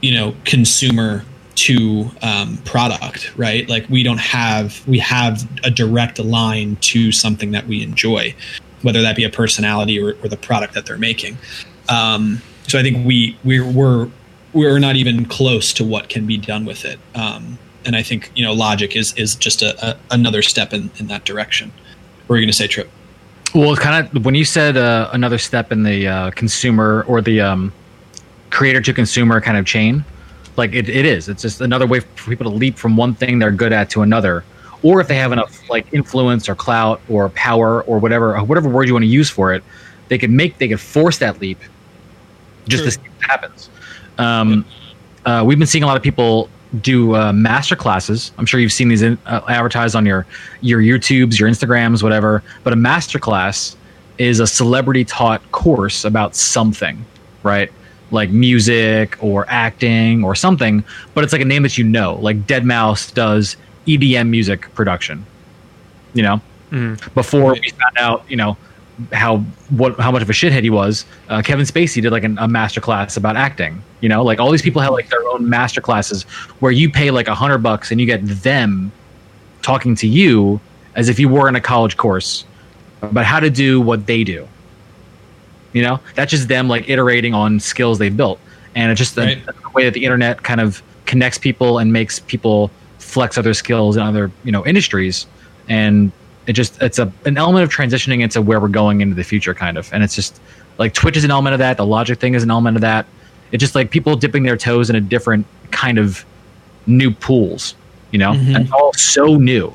you 0.00 0.12
know, 0.12 0.34
consumer 0.44 1.24
to 1.54 2.10
um, 2.22 2.58
product, 2.64 3.32
right? 3.36 3.68
Like 3.68 3.88
we 3.88 4.02
don't 4.02 4.20
have 4.20 4.86
we 4.86 4.98
have 4.98 5.48
a 5.64 5.70
direct 5.70 6.18
line 6.18 6.76
to 6.76 7.12
something 7.12 7.50
that 7.52 7.66
we 7.66 7.82
enjoy, 7.82 8.34
whether 8.82 9.02
that 9.02 9.16
be 9.16 9.24
a 9.24 9.30
personality 9.30 10.00
or, 10.00 10.16
or 10.22 10.28
the 10.28 10.36
product 10.36 10.74
that 10.74 10.86
they're 10.86 10.98
making. 10.98 11.38
Um, 11.88 12.40
so 12.66 12.78
I 12.78 12.82
think 12.82 13.06
we 13.06 13.38
we're, 13.44 13.68
we're 13.70 14.10
we're 14.52 14.78
not 14.78 14.96
even 14.96 15.24
close 15.24 15.72
to 15.74 15.84
what 15.84 16.08
can 16.08 16.26
be 16.26 16.36
done 16.36 16.64
with 16.64 16.84
it. 16.84 16.98
Um, 17.14 17.58
and 17.84 17.96
I 17.96 18.02
think 18.02 18.30
you 18.34 18.44
know 18.44 18.52
Logic 18.52 18.94
is 18.96 19.12
is 19.14 19.34
just 19.34 19.62
a, 19.62 19.86
a 19.86 19.96
another 20.10 20.42
step 20.42 20.72
in, 20.72 20.90
in 20.98 21.06
that 21.08 21.24
direction. 21.24 21.72
What 22.26 22.30
were 22.30 22.36
you 22.36 22.42
going 22.42 22.52
to 22.52 22.56
say, 22.56 22.66
Trip? 22.66 22.90
Well, 23.54 23.76
kind 23.76 24.06
of 24.16 24.24
when 24.24 24.34
you 24.34 24.44
said 24.44 24.76
uh, 24.76 25.10
another 25.12 25.38
step 25.38 25.72
in 25.72 25.82
the 25.82 26.08
uh, 26.08 26.30
consumer 26.30 27.04
or 27.06 27.20
the 27.20 27.40
um, 27.42 27.72
creator 28.50 28.80
to 28.80 28.94
consumer 28.94 29.40
kind 29.40 29.58
of 29.58 29.66
chain, 29.66 30.04
like 30.56 30.74
it, 30.74 30.88
it 30.88 31.06
is. 31.06 31.28
It's 31.28 31.42
just 31.42 31.60
another 31.60 31.86
way 31.86 32.00
for 32.00 32.30
people 32.30 32.50
to 32.50 32.56
leap 32.56 32.76
from 32.76 32.96
one 32.96 33.14
thing 33.14 33.38
they're 33.38 33.50
good 33.50 33.72
at 33.72 33.90
to 33.90 34.02
another, 34.02 34.44
or 34.82 35.00
if 35.00 35.08
they 35.08 35.16
have 35.16 35.32
enough 35.32 35.68
like 35.70 35.86
influence 35.92 36.48
or 36.48 36.54
clout 36.54 37.00
or 37.08 37.28
power 37.30 37.82
or 37.84 37.98
whatever 37.98 38.38
whatever 38.42 38.68
word 38.68 38.88
you 38.88 38.94
want 38.94 39.04
to 39.04 39.08
use 39.08 39.30
for 39.30 39.52
it, 39.54 39.62
they 40.08 40.18
could 40.18 40.30
make 40.30 40.58
they 40.58 40.68
could 40.68 40.80
force 40.80 41.18
that 41.18 41.40
leap. 41.40 41.58
Just 42.68 42.84
to 42.84 42.90
see 42.92 43.00
what 43.00 43.30
happens. 43.30 43.70
Um, 44.18 44.64
uh, 45.24 45.42
we've 45.44 45.58
been 45.58 45.66
seeing 45.66 45.82
a 45.82 45.86
lot 45.86 45.96
of 45.96 46.02
people 46.02 46.48
do 46.80 47.14
uh, 47.14 47.32
master 47.32 47.76
classes. 47.76 48.32
I'm 48.38 48.46
sure 48.46 48.60
you've 48.60 48.72
seen 48.72 48.88
these 48.88 49.02
in, 49.02 49.18
uh, 49.26 49.40
advertised 49.48 49.94
on 49.94 50.06
your 50.06 50.26
your 50.60 50.80
YouTubes, 50.80 51.38
your 51.38 51.48
Instagrams, 51.48 52.02
whatever. 52.02 52.42
But 52.64 52.72
a 52.72 52.76
master 52.76 53.18
class 53.18 53.76
is 54.18 54.40
a 54.40 54.46
celebrity 54.46 55.04
taught 55.04 55.42
course 55.52 56.04
about 56.04 56.34
something, 56.34 57.04
right? 57.42 57.72
Like 58.12 58.30
music 58.30 59.16
or 59.22 59.46
acting 59.48 60.22
or 60.22 60.34
something. 60.34 60.84
But 61.14 61.24
it's 61.24 61.32
like 61.32 61.42
a 61.42 61.46
name 61.46 61.62
that 61.62 61.78
you 61.78 61.84
know. 61.84 62.16
Like 62.16 62.46
Deadmau5 62.46 63.14
does 63.14 63.56
EDM 63.86 64.28
music 64.28 64.72
production. 64.74 65.24
You 66.14 66.22
know, 66.22 66.40
before 67.14 67.52
we 67.52 67.70
found 67.70 67.98
out, 67.98 68.30
you 68.30 68.36
know, 68.36 68.56
how 69.12 69.38
what 69.70 69.98
how 69.98 70.10
much 70.10 70.22
of 70.22 70.30
a 70.30 70.32
shithead 70.32 70.62
he 70.62 70.70
was. 70.70 71.04
Uh, 71.28 71.42
Kevin 71.42 71.64
Spacey 71.64 72.02
did 72.02 72.12
like 72.12 72.24
an, 72.24 72.38
a 72.38 72.46
master 72.46 72.80
class 72.80 73.16
about 73.16 73.36
acting. 73.36 73.82
You 74.00 74.08
know, 74.08 74.22
like 74.22 74.38
all 74.40 74.50
these 74.50 74.62
people 74.62 74.82
have 74.82 74.92
like 74.92 75.08
their 75.08 75.26
own 75.28 75.48
master 75.48 75.80
classes 75.80 76.24
where 76.60 76.72
you 76.72 76.90
pay 76.90 77.10
like 77.10 77.28
a 77.28 77.34
hundred 77.34 77.58
bucks 77.58 77.90
and 77.90 78.00
you 78.00 78.06
get 78.06 78.24
them 78.26 78.92
talking 79.62 79.94
to 79.96 80.06
you 80.06 80.60
as 80.94 81.08
if 81.08 81.18
you 81.18 81.28
were 81.28 81.48
in 81.48 81.56
a 81.56 81.60
college 81.60 81.96
course 81.96 82.44
about 83.00 83.24
how 83.24 83.40
to 83.40 83.50
do 83.50 83.80
what 83.80 84.06
they 84.06 84.24
do. 84.24 84.46
You 85.72 85.82
know, 85.82 86.00
that's 86.14 86.30
just 86.30 86.48
them 86.48 86.68
like 86.68 86.88
iterating 86.88 87.34
on 87.34 87.58
skills 87.60 87.98
they've 87.98 88.16
built, 88.16 88.38
and 88.74 88.90
it's 88.90 88.98
just 88.98 89.14
the, 89.14 89.22
Right. 89.22 89.46
the 89.46 89.54
way 89.74 89.84
that 89.84 89.94
the 89.94 90.04
internet 90.04 90.42
kind 90.42 90.60
of 90.60 90.82
connects 91.06 91.38
people 91.38 91.78
and 91.78 91.92
makes 91.92 92.20
people 92.20 92.70
flex 92.98 93.36
other 93.38 93.54
skills 93.54 93.96
in 93.96 94.02
other 94.02 94.30
you 94.44 94.52
know 94.52 94.64
industries, 94.66 95.26
and 95.68 96.12
it 96.46 96.52
just 96.54 96.80
it's 96.82 96.98
a 96.98 97.10
an 97.24 97.38
element 97.38 97.62
of 97.64 97.70
transitioning 97.70 98.20
into 98.20 98.42
where 98.42 98.60
we're 98.60 98.68
going 98.68 99.00
into 99.00 99.14
the 99.14 99.24
future, 99.24 99.54
kind 99.54 99.78
of, 99.78 99.92
and 99.92 100.02
it's 100.04 100.14
just 100.14 100.40
like 100.78 100.92
Twitch 100.94 101.16
is 101.16 101.24
an 101.24 101.30
element 101.30 101.52
of 101.54 101.58
that, 101.58 101.76
the 101.76 101.86
Logic 101.86 102.18
thing 102.18 102.34
is 102.34 102.42
an 102.42 102.50
element 102.50 102.76
of 102.76 102.80
that. 102.82 103.06
It's 103.52 103.60
just 103.60 103.74
like 103.74 103.90
people 103.90 104.16
dipping 104.16 104.42
their 104.42 104.56
toes 104.56 104.88
in 104.90 104.96
a 104.96 105.00
different 105.00 105.44
kind 105.70 105.98
of 105.98 106.24
new 106.86 107.10
pools, 107.10 107.74
you 108.10 108.18
know, 108.18 108.32
Mhm. 108.32 108.56
and 108.56 108.72
all 108.72 108.92
so 108.94 109.36
new. 109.36 109.72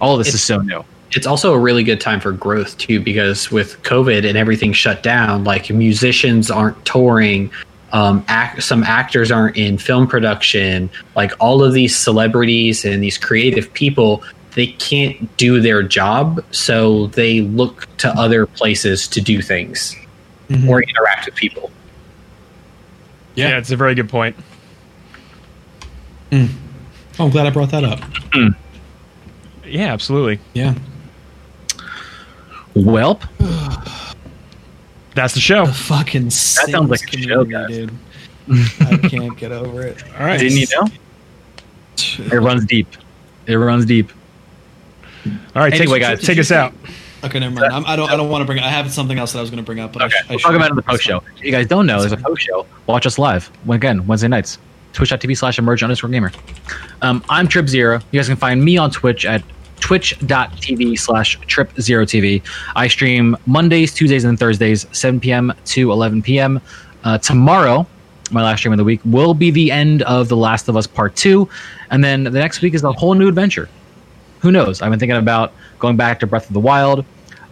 All 0.00 0.18
of 0.18 0.24
this 0.24 0.34
is 0.34 0.42
so 0.42 0.58
new. 0.60 0.84
It's 1.12 1.26
also 1.26 1.52
a 1.52 1.58
really 1.58 1.82
good 1.82 2.00
time 2.00 2.20
for 2.20 2.32
growth 2.32 2.76
too 2.78 3.00
because 3.00 3.50
with 3.50 3.82
covid 3.82 4.28
and 4.28 4.36
everything 4.38 4.72
shut 4.72 5.02
down 5.02 5.44
like 5.44 5.68
musicians 5.70 6.50
aren't 6.50 6.82
touring 6.84 7.50
um, 7.92 8.24
act, 8.28 8.62
some 8.62 8.84
actors 8.84 9.32
aren't 9.32 9.56
in 9.56 9.76
film 9.76 10.06
production 10.06 10.88
like 11.16 11.32
all 11.40 11.62
of 11.64 11.72
these 11.72 11.96
celebrities 11.96 12.84
and 12.84 13.02
these 13.02 13.18
creative 13.18 13.72
people 13.72 14.22
they 14.54 14.68
can't 14.68 15.36
do 15.36 15.60
their 15.60 15.82
job 15.82 16.44
so 16.52 17.06
they 17.08 17.40
look 17.40 17.86
to 17.98 18.08
other 18.10 18.46
places 18.46 19.08
to 19.08 19.20
do 19.20 19.42
things 19.42 19.96
Mhm. 20.48 20.68
or 20.68 20.82
interact 20.82 21.26
with 21.26 21.34
people 21.36 21.70
Yeah. 23.36 23.56
it's 23.58 23.70
a 23.70 23.76
very 23.76 23.94
good 23.94 24.08
point. 24.08 24.36
Oh, 26.32 26.48
I'm 27.18 27.30
glad 27.30 27.46
I 27.46 27.50
brought 27.50 27.70
that 27.70 27.84
up. 27.84 28.00
Yeah, 29.66 29.92
absolutely. 29.92 30.38
Yeah. 30.54 30.74
Welp, 32.74 33.22
That's 35.14 35.34
the 35.34 35.40
show. 35.40 35.66
Fucking 35.66 36.24
that 36.26 36.30
sounds 36.32 36.90
like 36.90 37.12
a 37.12 37.18
show, 37.18 37.44
guys. 37.44 37.68
dude. 37.68 37.90
I 38.80 38.96
can't 39.08 39.36
get 39.36 39.52
over 39.52 39.82
it. 39.82 40.02
All 40.18 40.24
right. 40.26 40.38
didn't 40.38 40.58
you 40.58 40.66
know? 40.74 40.88
It 42.32 42.40
runs 42.40 42.64
deep. 42.64 42.86
It 43.46 43.56
runs 43.56 43.84
deep. 43.86 44.10
All 45.26 45.62
right, 45.62 45.72
Anyway, 45.72 45.98
take, 45.98 46.08
guys. 46.08 46.20
take 46.22 46.38
us 46.38 46.50
out. 46.50 46.72
Okay, 47.24 47.38
never 47.38 47.54
mind. 47.54 47.72
I'm, 47.72 47.84
I 47.86 47.96
don't. 47.96 48.10
I 48.10 48.16
don't 48.16 48.30
want 48.30 48.40
to 48.42 48.46
bring. 48.46 48.58
I 48.60 48.68
have 48.68 48.90
something 48.90 49.18
else 49.18 49.32
that 49.32 49.38
I 49.38 49.42
was 49.42 49.50
going 49.50 49.62
to 49.62 49.66
bring 49.66 49.80
up, 49.80 49.92
but 49.92 50.02
Okay, 50.02 50.14
I, 50.16 50.20
sh- 50.20 50.24
I 50.24 50.30
we'll 50.30 50.38
should- 50.38 50.46
talk 50.46 50.54
about 50.56 50.66
it 50.68 50.70
in 50.70 50.76
the 50.76 50.82
post 50.82 51.02
show. 51.02 51.22
If 51.36 51.44
you 51.44 51.52
guys 51.52 51.66
don't 51.66 51.84
know, 51.86 52.00
there's 52.00 52.12
a 52.12 52.16
That's 52.16 52.26
post 52.26 52.42
show. 52.42 52.66
Watch 52.86 53.04
us 53.04 53.18
live 53.18 53.50
again 53.68 54.06
Wednesday 54.06 54.28
nights. 54.28 54.58
Twitch.tv 54.94 55.36
slash 55.36 55.58
emerge 55.58 55.82
underscore 55.82 56.08
gamer. 56.10 56.32
Um, 57.02 57.22
I'm 57.28 57.46
Trip 57.46 57.68
Zero. 57.68 58.00
You 58.10 58.18
guys 58.18 58.28
can 58.28 58.36
find 58.36 58.64
me 58.64 58.78
on 58.78 58.90
Twitch 58.90 59.26
at 59.26 59.42
twitch.tv 59.80 60.98
slash 60.98 61.38
trip 61.46 61.72
zero 61.80 62.04
TV. 62.04 62.42
I 62.76 62.88
stream 62.88 63.36
Mondays, 63.46 63.92
Tuesdays, 63.92 64.24
and 64.24 64.38
Thursdays, 64.38 64.86
7 64.92 65.20
p.m. 65.20 65.52
to 65.66 65.92
11 65.92 66.22
p.m. 66.22 66.60
Uh, 67.04 67.18
tomorrow, 67.18 67.86
my 68.30 68.42
last 68.42 68.60
stream 68.60 68.72
of 68.72 68.78
the 68.78 68.84
week, 68.84 69.00
will 69.04 69.34
be 69.34 69.50
the 69.50 69.70
end 69.70 70.02
of 70.02 70.28
The 70.28 70.36
Last 70.36 70.68
of 70.68 70.76
Us 70.76 70.86
Part 70.86 71.16
2. 71.16 71.48
And 71.90 72.04
then 72.04 72.24
the 72.24 72.30
next 72.30 72.62
week 72.62 72.74
is 72.74 72.84
a 72.84 72.92
whole 72.92 73.14
new 73.14 73.28
adventure. 73.28 73.68
Who 74.40 74.50
knows? 74.50 74.80
I've 74.82 74.90
been 74.90 74.98
thinking 74.98 75.16
about 75.16 75.52
going 75.78 75.96
back 75.96 76.20
to 76.20 76.26
Breath 76.26 76.46
of 76.46 76.54
the 76.54 76.60
Wild. 76.60 77.04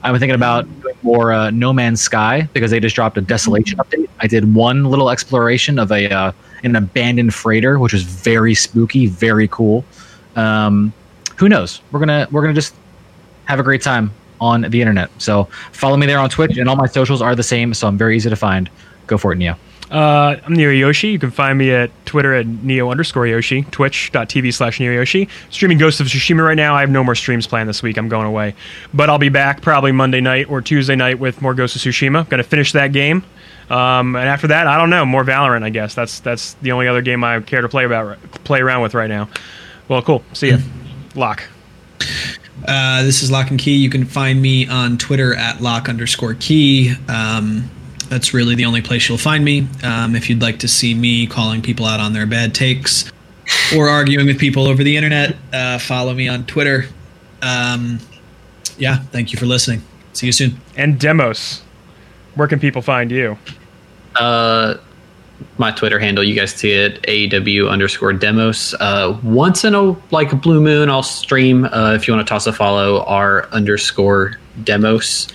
I've 0.03 0.13
been 0.13 0.21
thinking 0.21 0.37
about 0.37 0.65
doing 0.81 0.95
more 1.03 1.33
uh, 1.33 1.51
No 1.51 1.73
Man's 1.73 2.01
Sky 2.01 2.49
because 2.53 2.71
they 2.71 2.79
just 2.79 2.95
dropped 2.95 3.19
a 3.19 3.21
Desolation 3.21 3.79
update. 3.79 4.09
I 4.21 4.27
did 4.27 4.55
one 4.55 4.85
little 4.85 5.11
exploration 5.11 5.79
of 5.79 5.91
a 5.91 6.11
uh, 6.11 6.33
an 6.63 6.77
abandoned 6.77 7.35
freighter, 7.35 7.79
which 7.79 7.93
was 7.93 8.03
very 8.03 8.55
spooky, 8.55 9.07
very 9.07 9.49
cool. 9.49 9.85
Um, 10.37 10.93
who 11.39 11.48
knows? 11.48 11.81
We're 11.93 12.01
gonna 12.01 12.28
we're 12.31 12.43
gonna 12.43 12.55
just 12.55 12.74
have 13.44 13.60
a 13.60 13.62
great 13.62 13.82
time 13.82 14.12
on 14.40 14.62
the 14.62 14.81
internet. 14.81 15.10
So 15.19 15.44
follow 15.73 15.97
me 15.97 16.06
there 16.06 16.19
on 16.19 16.31
Twitch, 16.31 16.59
and 16.59 16.69
all 16.69 16.77
my 16.77 16.86
socials 16.86 17.23
are 17.23 17.35
the 17.35 17.43
same, 17.43 17.74
so 17.74 17.89
I'm 17.89 17.97
very 17.97 18.16
easy 18.16 18.31
to 18.31 18.36
find. 18.36 18.69
Go 19.06 19.19
for 19.19 19.32
it, 19.32 19.36
Neo. 19.36 19.56
Uh, 19.90 20.36
I'm 20.44 20.52
Neo 20.52 20.70
Yoshi. 20.70 21.09
You 21.09 21.19
can 21.19 21.31
find 21.31 21.56
me 21.56 21.70
at 21.70 21.90
Twitter 22.05 22.35
at 22.35 22.47
Neo 22.47 22.90
underscore 22.90 23.27
Yoshi, 23.27 23.62
twitch.tv 23.62 24.52
slash 24.52 24.81
Neo 24.81 24.93
Yoshi. 24.93 25.28
Streaming 25.48 25.78
Ghost 25.78 25.98
of 26.01 26.09
Tsushima 26.09 26.44
right 26.44 26.56
now. 26.56 26.74
I 26.74 26.81
have 26.81 26.90
no 26.90 27.02
more 27.02 27.15
streams 27.15 27.47
planned 27.47 27.70
this 27.70 27.82
week. 27.82 27.97
I'm 27.97 28.09
going 28.09 28.27
away. 28.27 28.55
But 28.93 29.09
I'll 29.09 29.19
be 29.19 29.31
back 29.31 29.62
probably 29.62 29.93
Monday 29.93 30.20
night 30.20 30.51
or 30.51 30.60
Tuesday 30.60 30.94
night 30.94 31.19
with 31.19 31.40
more 31.40 31.55
Ghost 31.55 31.74
of 31.74 31.81
Tsushima. 31.81 32.28
Going 32.28 32.43
to 32.43 32.48
finish 32.48 32.73
that 32.73 32.93
game. 32.93 33.24
Um, 33.70 34.15
and 34.15 34.28
after 34.28 34.48
that, 34.48 34.66
I 34.66 34.77
don't 34.77 34.90
know. 34.90 35.06
More 35.06 35.24
Valorant, 35.24 35.62
I 35.62 35.70
guess. 35.70 35.94
That's 35.94 36.20
that's 36.20 36.55
the 36.55 36.73
only 36.73 36.86
other 36.86 37.02
game 37.02 37.24
I 37.24 37.40
care 37.40 37.62
to 37.62 37.69
play 37.69 37.85
about 37.85 38.20
play 38.44 38.60
around 38.60 38.82
with 38.82 38.93
right 38.93 39.09
now. 39.09 39.28
Well, 39.89 40.02
cool. 40.02 40.23
See 40.35 40.51
ya. 40.51 40.59
Lock. 41.19 41.43
Uh, 42.66 43.03
this 43.03 43.23
is 43.23 43.31
Lock 43.31 43.51
and 43.51 43.59
Key. 43.59 43.77
You 43.77 43.90
can 43.90 44.05
find 44.05 44.40
me 44.40 44.66
on 44.69 44.99
Twitter 44.99 45.35
at 45.35 45.61
lock 45.61 45.89
underscore 45.89 46.35
key. 46.35 46.95
Um, 47.09 47.70
that's 48.09 48.32
really 48.32 48.55
the 48.55 48.65
only 48.65 48.82
place 48.82 49.09
you'll 49.09 49.19
find 49.19 49.45
me. 49.45 49.66
Um, 49.82 50.16
if 50.16 50.31
you'd 50.31 50.40
like 50.40 50.59
to 50.61 50.69
see 50.69 50.95
me 50.95 51.27
calling 51.27 51.61
people 51.61 51.86
out 51.86 52.01
on 52.01 52.12
their 52.12 52.27
bad 52.27 52.55
takes 52.55 53.11
or 53.77 53.89
arguing 53.89 54.27
with 54.27 54.39
people 54.39 54.66
over 54.66 54.82
the 54.82 54.97
internet, 54.97 55.36
uh, 55.53 55.78
follow 55.78 56.15
me 56.15 56.28
on 56.28 56.45
Twitter. 56.47 56.86
Um, 57.43 58.01
yeah, 58.78 58.99
thank 58.99 59.32
you 59.32 59.39
for 59.39 59.47
listening. 59.47 59.82
See 60.12 60.27
you 60.27 60.32
soon. 60.32 60.61
And 60.77 60.99
Demos. 60.99 61.62
Where 62.35 62.49
can 62.49 62.61
people 62.61 62.82
find 62.82 63.11
you? 63.11 63.36
Uh, 64.16 64.77
my 65.59 65.70
Twitter 65.70 65.98
handle, 65.98 66.23
you 66.24 66.35
guys 66.35 66.52
see 66.52 66.73
it, 66.73 67.05
AW 67.09 67.69
underscore 67.70 68.12
demos. 68.12 68.74
Uh, 68.81 69.19
once 69.23 69.65
in 69.65 69.74
a 69.74 69.93
like 70.12 70.32
a 70.32 70.36
blue 70.36 70.60
moon, 70.60 70.89
I'll 70.90 71.02
stream. 71.02 71.65
Uh, 71.65 71.94
if 71.94 72.06
you 72.09 72.15
want 72.15 72.27
to 72.27 72.31
toss 72.32 72.47
a 72.47 72.52
follow, 72.52 73.02
R 73.05 73.47
underscore 73.52 74.36
demos. 74.65 75.28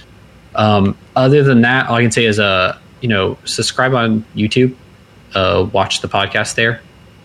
Um, 0.55 0.97
other 1.15 1.43
than 1.43 1.61
that, 1.61 1.88
all 1.89 1.95
I 1.95 2.01
can 2.01 2.11
say 2.11 2.25
is, 2.25 2.39
uh, 2.39 2.77
you 3.01 3.09
know, 3.09 3.38
subscribe 3.45 3.93
on 3.93 4.23
YouTube, 4.35 4.75
uh, 5.35 5.67
watch 5.73 6.01
the 6.01 6.07
podcast 6.07 6.55
there. 6.55 6.81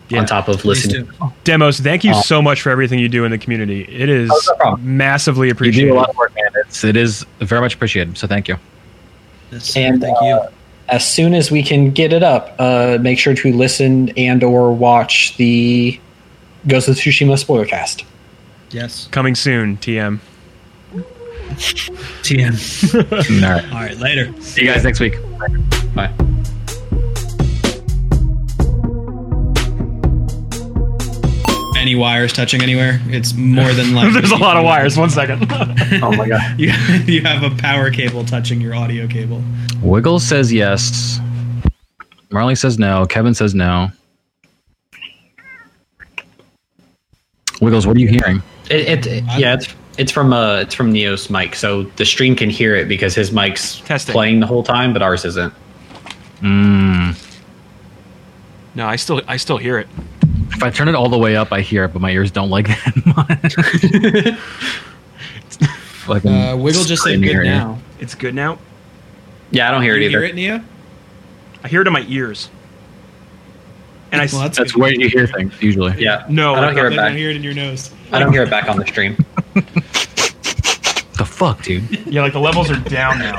Yeah, 0.09 0.21
on 0.21 0.27
top 0.27 0.49
of 0.49 0.65
listening, 0.65 1.05
do. 1.05 1.33
Demos, 1.45 1.81
thank 1.81 2.03
you 2.03 2.13
Uh, 2.13 2.23
so 2.23 2.41
much 2.41 2.63
for 2.63 2.71
everything 2.71 2.99
you 2.99 3.11
do 3.11 3.27
in 3.27 3.31
the 3.31 3.37
community. 3.37 3.83
It 3.83 4.09
is 4.09 4.31
Oh, 4.33 4.41
no 4.49 4.55
problem. 4.57 4.97
massively 4.97 5.49
You 5.49 5.53
do 5.53 5.57
appreciated. 5.57 5.91
a 5.91 5.95
lot 5.95 6.09
of 6.09 6.17
work, 6.17 6.35
man. 6.35 6.49
It's 6.67 6.83
it 6.83 6.97
is 6.97 7.27
very 7.41 7.61
much 7.61 7.75
appreciated. 7.75 8.17
So 8.17 8.27
thank 8.27 8.49
you. 8.49 8.57
Yes, 9.53 9.77
And, 9.77 10.01
thank 10.01 10.17
you. 10.23 10.41
As 10.89 11.07
soon 11.07 11.35
as 11.35 11.51
we 11.51 11.63
can 11.63 11.91
get 11.91 12.13
it 12.13 12.23
up, 12.23 12.55
uh, 12.59 12.99
make 13.01 13.19
sure 13.19 13.35
to 13.35 13.53
listen 13.53 14.11
and 14.17 14.43
or 14.43 14.73
watch 14.73 15.37
the 15.37 15.99
Ghost 16.67 16.89
of 16.89 16.97
Tsushima 16.97 17.43
spoilercast. 17.43 18.05
Yes. 18.71 19.09
Coming 19.11 19.35
soon, 19.35 19.77
TM. 19.79 20.19
TM. 22.23 23.43
All 23.43 23.51
right. 23.51 23.65
All 23.73 23.81
right, 23.81 23.97
later. 23.97 24.41
See 24.41 24.63
you 24.63 24.67
guys 24.67 24.85
next 24.85 25.01
week. 25.01 25.15
Bye. 25.95 26.13
Any 31.79 31.95
wires 31.95 32.33
touching 32.33 32.61
anywhere? 32.61 33.01
It's 33.07 33.35
more 33.35 33.73
than 33.73 33.95
like 33.95 34.13
There's 34.13 34.33
a 34.33 34.37
lot 34.37 34.57
of 34.57 34.65
wires. 34.65 34.97
One 34.97 35.11
second. 35.11 35.47
Oh 36.03 36.13
my 36.13 36.29
god. 36.29 36.41
You, 36.59 36.73
you 37.07 37.23
have 37.23 37.43
a 37.43 37.55
power 37.57 37.91
cable 37.91 38.25
touching 38.25 38.61
your 38.61 38.75
audio 38.75 39.07
cable. 39.07 39.43
Wiggles 39.81 40.25
says 40.25 40.53
yes. 40.53 41.21
Marley 42.31 42.55
says 42.57 42.79
no. 42.79 43.07
Kevin 43.07 43.33
says 43.33 43.55
no. 43.55 43.89
Wiggles, 47.61 47.87
what 47.87 47.97
are 47.97 48.01
you 48.01 48.09
hearing? 48.09 48.43
It, 48.71 49.07
it, 49.07 49.25
yeah, 49.39 49.55
it's 49.55 49.69
it's 49.97 50.13
from 50.13 50.33
uh 50.33 50.59
it's 50.61 50.75
from 50.75 50.93
Neo's 50.93 51.31
mic, 51.31 51.55
so 51.57 51.85
the 51.97 52.05
stream 52.05 52.37
can 52.37 52.51
hear 52.51 52.77
it 52.77 52.87
because 52.87 53.15
his 53.15 53.33
mic's 53.33 53.81
Testing. 53.81 54.13
playing 54.13 54.41
the 54.41 54.47
whole 54.47 54.63
time, 54.63 54.93
but 54.93 55.03
ours 55.03 55.25
isn't. 55.25 55.53
Mm. 56.41 57.28
No, 58.79 58.87
I 58.87 58.97
still 58.97 59.21
I 59.29 59.37
still 59.37 59.59
hear 59.59 59.79
it. 59.79 59.89
If 60.53 60.63
I 60.63 60.71
turn 60.71 60.89
it 60.89 60.95
all 60.95 61.09
the 61.09 61.19
way 61.19 61.37
up, 61.37 61.53
I 61.53 61.61
hear 61.61 61.85
it, 61.85 61.93
but 61.93 62.01
my 62.01 62.11
ears 62.11 62.31
don't 62.31 62.49
like 62.49 62.67
that 62.85 63.07
much. 63.07 63.57
like 66.09 66.25
Uh, 66.25 66.57
Wiggle 66.57 66.85
just 66.85 67.03
said 67.03 67.23
good 67.23 67.45
now. 67.45 67.79
It's 67.99 68.15
good 68.15 68.35
now. 68.35 68.59
Yeah, 69.51 69.69
I 69.69 69.71
don't 69.73 69.83
hear 69.83 69.95
it 69.97 70.03
you 70.03 70.09
either. 70.09 70.21
hear 70.21 70.29
it, 70.29 70.35
Neo? 70.35 70.63
I 71.65 71.69
hear 71.69 71.81
it 71.83 71.87
in 71.87 71.93
my 71.93 72.05
ears. 72.09 72.49
And 74.13 74.21
I 74.23 74.25
s- 74.25 74.33
Well, 74.33 74.43
that's, 74.43 74.57
That's 74.59 74.73
good. 74.73 74.81
where 74.81 74.93
you 74.93 75.09
hear 75.09 75.27
things 75.27 75.53
usually. 75.61 75.95
Yeah, 76.03 76.25
No, 76.29 76.53
I 76.55 76.57
don't 76.57 76.65
like, 76.67 76.77
hear 76.77 76.87
it 76.87 76.91
Then 76.91 76.99
I 77.01 77.11
hear 77.17 77.31
it 77.31 77.37
in 77.37 77.43
your 77.43 77.55
nose. 77.55 77.91
I 78.13 78.19
don't 78.21 78.33
hear 78.33 78.43
it 78.43 78.51
back 78.51 78.69
on 78.71 78.77
the 78.79 78.87
stream. 78.87 79.17
The 81.19 81.25
fuck, 81.25 81.63
dude. 81.65 82.07
yeah, 82.07 82.23
like 82.23 82.33
the 82.33 82.39
levels 82.39 82.71
are 82.71 82.79
down 82.89 83.19
now. 83.19 83.37